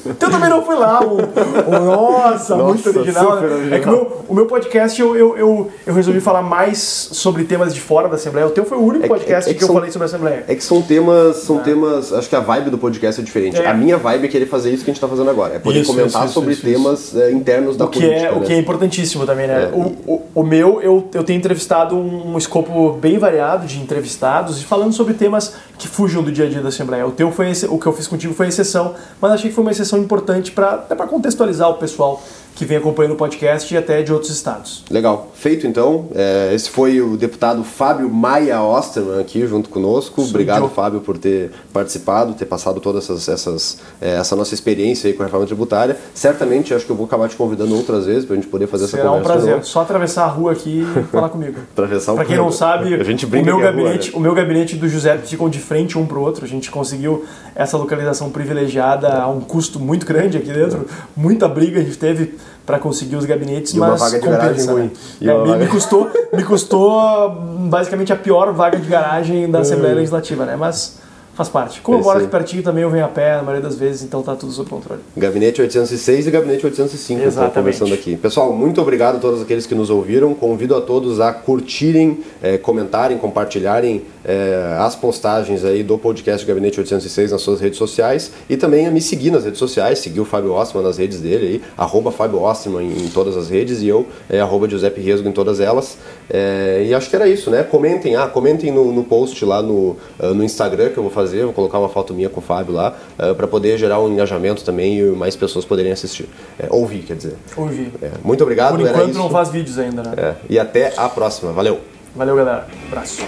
então 0.06 0.30
também 0.30 0.48
não 0.48 0.64
fui 0.64 0.74
lá, 0.76 1.00
o, 1.04 1.16
o- 1.18 1.84
nossa, 1.84 2.56
muito 2.56 2.86
Nossa, 2.86 2.98
original. 2.98 3.32
super 3.34 3.48
né? 3.50 3.54
original. 3.54 3.78
É 3.78 3.80
que 3.82 3.88
o 3.88 3.92
meu, 3.92 4.24
o 4.28 4.34
meu 4.34 4.46
podcast 4.46 5.00
eu, 5.00 5.16
eu, 5.16 5.36
eu, 5.36 5.70
eu 5.86 5.94
resolvi 5.94 6.20
falar 6.20 6.42
mais 6.42 6.78
sobre 6.80 7.44
temas 7.44 7.74
de 7.74 7.80
fora 7.80 8.08
da 8.08 8.14
Assembleia. 8.16 8.46
O 8.46 8.50
teu 8.50 8.64
foi 8.64 8.78
o 8.78 8.82
único 8.82 9.04
É 9.04 9.08
que- 9.08 9.14
podcast 9.14 9.50
é 9.50 9.52
que 9.52 9.58
que, 9.58 9.64
eu 9.64 9.66
são- 9.66 9.76
falei 9.76 9.90
sobre 9.92 10.04
a 10.04 10.08
Assembleia. 10.08 10.44
É 10.48 10.54
que 10.54 10.64
são 10.64 10.80
temas, 10.82 11.36
são 11.36 11.58
temas. 11.58 12.12
Acho 12.12 12.28
que 12.28 12.36
a 12.36 12.40
vibe 12.40 12.70
do 12.70 12.78
podcast 12.78 13.20
é 13.20 13.24
diferente. 13.24 13.60
É. 13.60 13.66
A 13.68 13.74
minha 13.74 13.98
vibe 13.98 14.24
é 14.24 14.28
querer 14.28 14.46
fazer 14.46 14.70
isso 14.72 14.84
que 14.84 14.90
a 14.90 14.94
gente 14.94 15.00
tá 15.00 15.06
fazendo 15.08 15.28
agora. 15.30 15.54
É 15.54 15.58
poder 15.58 15.80
Isso, 15.80 15.92
comentar 15.94 16.24
isso, 16.24 16.32
sobre 16.34 16.52
isso, 16.54 16.62
temas 16.62 17.14
é, 17.14 17.30
internos 17.30 17.76
da 17.76 17.84
O 17.84 17.88
que, 17.88 18.00
política. 18.00 18.26
é, 18.26 18.32
o 18.32 18.40
né? 18.40 18.46
que 18.46 18.52
é 18.52 18.56
importantíssimo 18.58 19.26
também, 19.26 19.46
né? 19.46 19.64
É. 19.64 19.76
O, 19.76 19.80
o, 20.12 20.22
o 20.36 20.42
meu, 20.42 20.80
eu, 20.80 21.08
eu 21.14 21.22
tenho 21.22 21.38
entrevistado 21.38 21.94
um, 21.94 22.32
um 22.34 22.38
escopo 22.38 22.69
bem 23.00 23.18
variado 23.18 23.66
de 23.66 23.80
entrevistados 23.80 24.60
e 24.60 24.64
falando 24.64 24.92
sobre 24.92 25.14
temas 25.14 25.54
que 25.78 25.88
fujam 25.88 26.22
do 26.22 26.30
dia 26.30 26.46
a 26.46 26.48
dia 26.48 26.60
da 26.60 26.68
Assembleia. 26.68 27.06
O 27.06 27.10
teu 27.10 27.30
foi 27.32 27.52
o 27.68 27.78
que 27.78 27.86
eu 27.86 27.92
fiz 27.92 28.06
contigo 28.06 28.34
foi 28.34 28.48
exceção, 28.48 28.94
mas 29.20 29.32
achei 29.32 29.50
que 29.50 29.54
foi 29.54 29.62
uma 29.62 29.70
exceção 29.70 29.98
importante 29.98 30.52
para 30.52 30.74
até 30.74 30.94
para 30.94 31.06
contextualizar 31.06 31.68
o 31.68 31.74
pessoal 31.74 32.22
que 32.60 32.66
vem 32.66 32.76
acompanhando 32.76 33.12
o 33.12 33.16
podcast 33.16 33.72
e 33.72 33.76
até 33.78 34.02
de 34.02 34.12
outros 34.12 34.30
estados. 34.30 34.84
Legal. 34.90 35.30
Feito 35.32 35.66
então. 35.66 36.08
É, 36.14 36.52
esse 36.54 36.68
foi 36.68 37.00
o 37.00 37.16
deputado 37.16 37.64
Fábio 37.64 38.10
Maia 38.10 38.60
Osterman 38.60 39.18
aqui 39.18 39.46
junto 39.46 39.70
conosco. 39.70 40.20
Obrigado, 40.20 40.60
Joe. 40.60 40.68
Fábio, 40.68 41.00
por 41.00 41.16
ter 41.16 41.52
participado, 41.72 42.34
ter 42.34 42.44
passado 42.44 42.78
toda 42.78 42.98
essas, 42.98 43.26
essas, 43.30 43.78
é, 43.98 44.16
essa 44.16 44.36
nossa 44.36 44.52
experiência 44.52 45.08
aí 45.08 45.14
com 45.14 45.22
a 45.22 45.24
reforma 45.24 45.46
tributária. 45.46 45.96
Certamente, 46.12 46.74
acho 46.74 46.84
que 46.84 46.92
eu 46.92 46.96
vou 46.96 47.06
acabar 47.06 47.30
te 47.30 47.36
convidando 47.36 47.74
outras 47.74 48.04
vezes 48.04 48.26
pra 48.26 48.36
gente 48.36 48.48
poder 48.48 48.66
fazer 48.66 48.84
essa 48.84 48.98
Será 48.98 49.10
um 49.10 49.22
conversa. 49.22 49.22
de 49.22 49.32
prazer. 49.32 49.50
novo. 49.52 49.60
Não 49.62 49.66
Só 49.66 49.80
atravessar 49.80 50.24
a 50.24 50.28
rua 50.28 50.52
aqui 50.52 50.86
e 50.86 51.02
falar 51.10 51.30
comigo. 51.30 51.60
Atravessar 51.72 52.12
o 52.12 52.16
Pra 52.16 52.26
quem 52.26 52.36
não 52.36 52.52
sabe, 52.52 52.92
a 52.92 53.02
gente 53.02 53.24
o 53.24 53.30
meu, 53.30 53.40
é 53.40 53.50
rua, 53.52 53.62
gabinete, 53.62 54.10
né? 54.10 54.18
o 54.18 54.20
meu 54.20 54.34
gabinete 54.34 54.76
do 54.76 54.86
José 54.86 55.16
ficam 55.16 55.48
de 55.48 55.60
frente 55.60 55.96
um 55.96 56.04
pro 56.04 56.20
outro. 56.20 56.44
A 56.44 56.48
gente 56.48 56.70
conseguiu 56.70 57.24
essa 57.54 57.76
localização 57.76 58.30
privilegiada 58.30 59.12
a 59.14 59.28
um 59.28 59.40
custo 59.40 59.78
muito 59.80 60.06
grande 60.06 60.36
aqui 60.38 60.52
dentro. 60.52 60.86
Muita 61.16 61.48
briga 61.48 61.80
a 61.80 61.82
gente 61.82 61.98
teve 61.98 62.34
para 62.66 62.78
conseguir 62.78 63.16
os 63.16 63.24
gabinetes, 63.24 63.74
E 63.74 63.78
uma 63.78 63.88
mas 63.88 64.00
vaga 64.00 64.18
de 64.18 64.24
compensa, 64.24 64.42
garagem 64.42 64.66
né? 64.66 64.72
ruim. 64.72 64.90
E 65.20 65.28
É, 65.28 65.34
uma 65.34 65.42
me, 65.42 65.48
vaga- 65.50 65.64
me 65.64 65.70
custou, 65.70 66.10
me 66.32 66.44
custou 66.44 67.30
basicamente 67.68 68.12
a 68.12 68.16
pior 68.16 68.52
vaga 68.52 68.78
de 68.78 68.88
garagem 68.88 69.50
da 69.50 69.60
Assembleia 69.60 69.94
Legislativa, 69.94 70.44
né? 70.44 70.56
Mas 70.56 70.98
faz 71.34 71.48
parte. 71.48 71.80
Como 71.80 71.96
eu 71.96 72.02
É 72.02 72.04
moro 72.04 72.18
aqui 72.18 72.28
pertinho 72.28 72.62
também, 72.62 72.82
eu 72.82 72.90
venho 72.90 73.04
a 73.04 73.08
pé 73.08 73.34
a 73.34 73.42
maioria 73.42 73.62
das 73.62 73.74
vezes, 73.76 74.02
então 74.02 74.22
tá 74.22 74.36
tudo 74.36 74.52
sob 74.52 74.68
controle. 74.68 75.00
Gabinete 75.16 75.60
806 75.62 76.26
e 76.26 76.30
Gabinete 76.30 76.66
805 76.66 77.18
estão 77.18 77.26
Exatamente. 77.26 77.54
conversando 77.54 77.94
aqui. 77.94 78.16
Pessoal, 78.16 78.52
muito 78.52 78.80
obrigado 78.80 79.16
a 79.16 79.18
todos 79.20 79.40
aqueles 79.40 79.64
que 79.66 79.74
nos 79.74 79.88
ouviram. 79.90 80.34
Convido 80.34 80.76
a 80.76 80.80
todos 80.82 81.18
a 81.18 81.32
curtirem, 81.32 82.20
eh, 82.42 82.58
comentarem, 82.58 83.16
compartilharem 83.16 84.02
eh, 84.24 84.76
as 84.78 84.94
postagens 84.94 85.64
aí 85.64 85.82
do 85.82 85.98
podcast 85.98 86.46
Gabinete 86.46 86.78
806 86.78 87.32
nas 87.32 87.42
suas 87.42 87.60
redes 87.60 87.78
sociais 87.78 88.32
e 88.48 88.56
também 88.56 88.86
a 88.86 88.90
me 88.90 89.00
seguir 89.00 89.30
nas 89.30 89.44
redes 89.44 89.58
sociais, 89.58 89.98
seguir 89.98 90.20
o 90.20 90.24
Fábio 90.24 90.52
Osterman 90.52 90.86
nas 90.86 90.98
redes 90.98 91.20
dele 91.20 91.46
aí, 91.46 91.62
arroba 91.76 92.10
Fábio 92.10 92.42
Osterman 92.42 92.86
em, 92.86 93.06
em 93.06 93.08
todas 93.08 93.36
as 93.36 93.48
redes 93.48 93.82
e 93.82 93.88
eu, 93.88 94.06
é, 94.28 94.40
arroba 94.40 94.68
Giuseppe 94.68 95.00
Riesgo 95.00 95.28
em 95.28 95.32
todas 95.32 95.60
elas. 95.60 95.98
Eh, 96.28 96.86
e 96.88 96.94
acho 96.94 97.08
que 97.08 97.16
era 97.16 97.28
isso, 97.28 97.50
né? 97.50 97.62
Comentem, 97.62 98.16
ah, 98.16 98.28
comentem 98.28 98.70
no, 98.70 98.92
no 98.92 99.04
post 99.04 99.44
lá 99.44 99.62
no, 99.62 99.96
ah, 100.18 100.28
no 100.28 100.44
Instagram 100.44 100.90
que 100.90 100.98
eu 100.98 101.02
vou 101.02 101.12
fazer, 101.12 101.44
vou 101.44 101.52
colocar 101.52 101.78
uma 101.78 101.88
foto 101.88 102.14
minha 102.14 102.28
com 102.28 102.40
o 102.40 102.42
Fábio 102.42 102.74
lá, 102.74 102.96
para 103.36 103.46
poder 103.46 103.78
gerar 103.78 104.00
um 104.00 104.12
engajamento 104.12 104.64
também 104.64 104.98
e 104.98 105.02
mais 105.04 105.36
pessoas 105.36 105.64
poderem 105.64 105.92
assistir. 105.92 106.28
É, 106.58 106.66
ouvir, 106.70 107.00
quer 107.00 107.16
dizer. 107.16 107.34
Ouvi. 107.56 107.92
É, 108.02 108.10
muito 108.22 108.42
obrigado, 108.42 108.76
Por 108.76 108.80
enquanto 108.80 109.14
não 109.14 109.30
faz 109.30 109.48
vídeos 109.50 109.78
ainda, 109.78 110.02
né? 110.02 110.14
É, 110.16 110.34
e 110.48 110.58
até 110.58 110.92
a 110.96 111.08
próxima. 111.08 111.52
Valeu! 111.52 111.89
Valeu, 112.14 112.36
galera. 112.36 112.66
Abraço. 112.88 113.22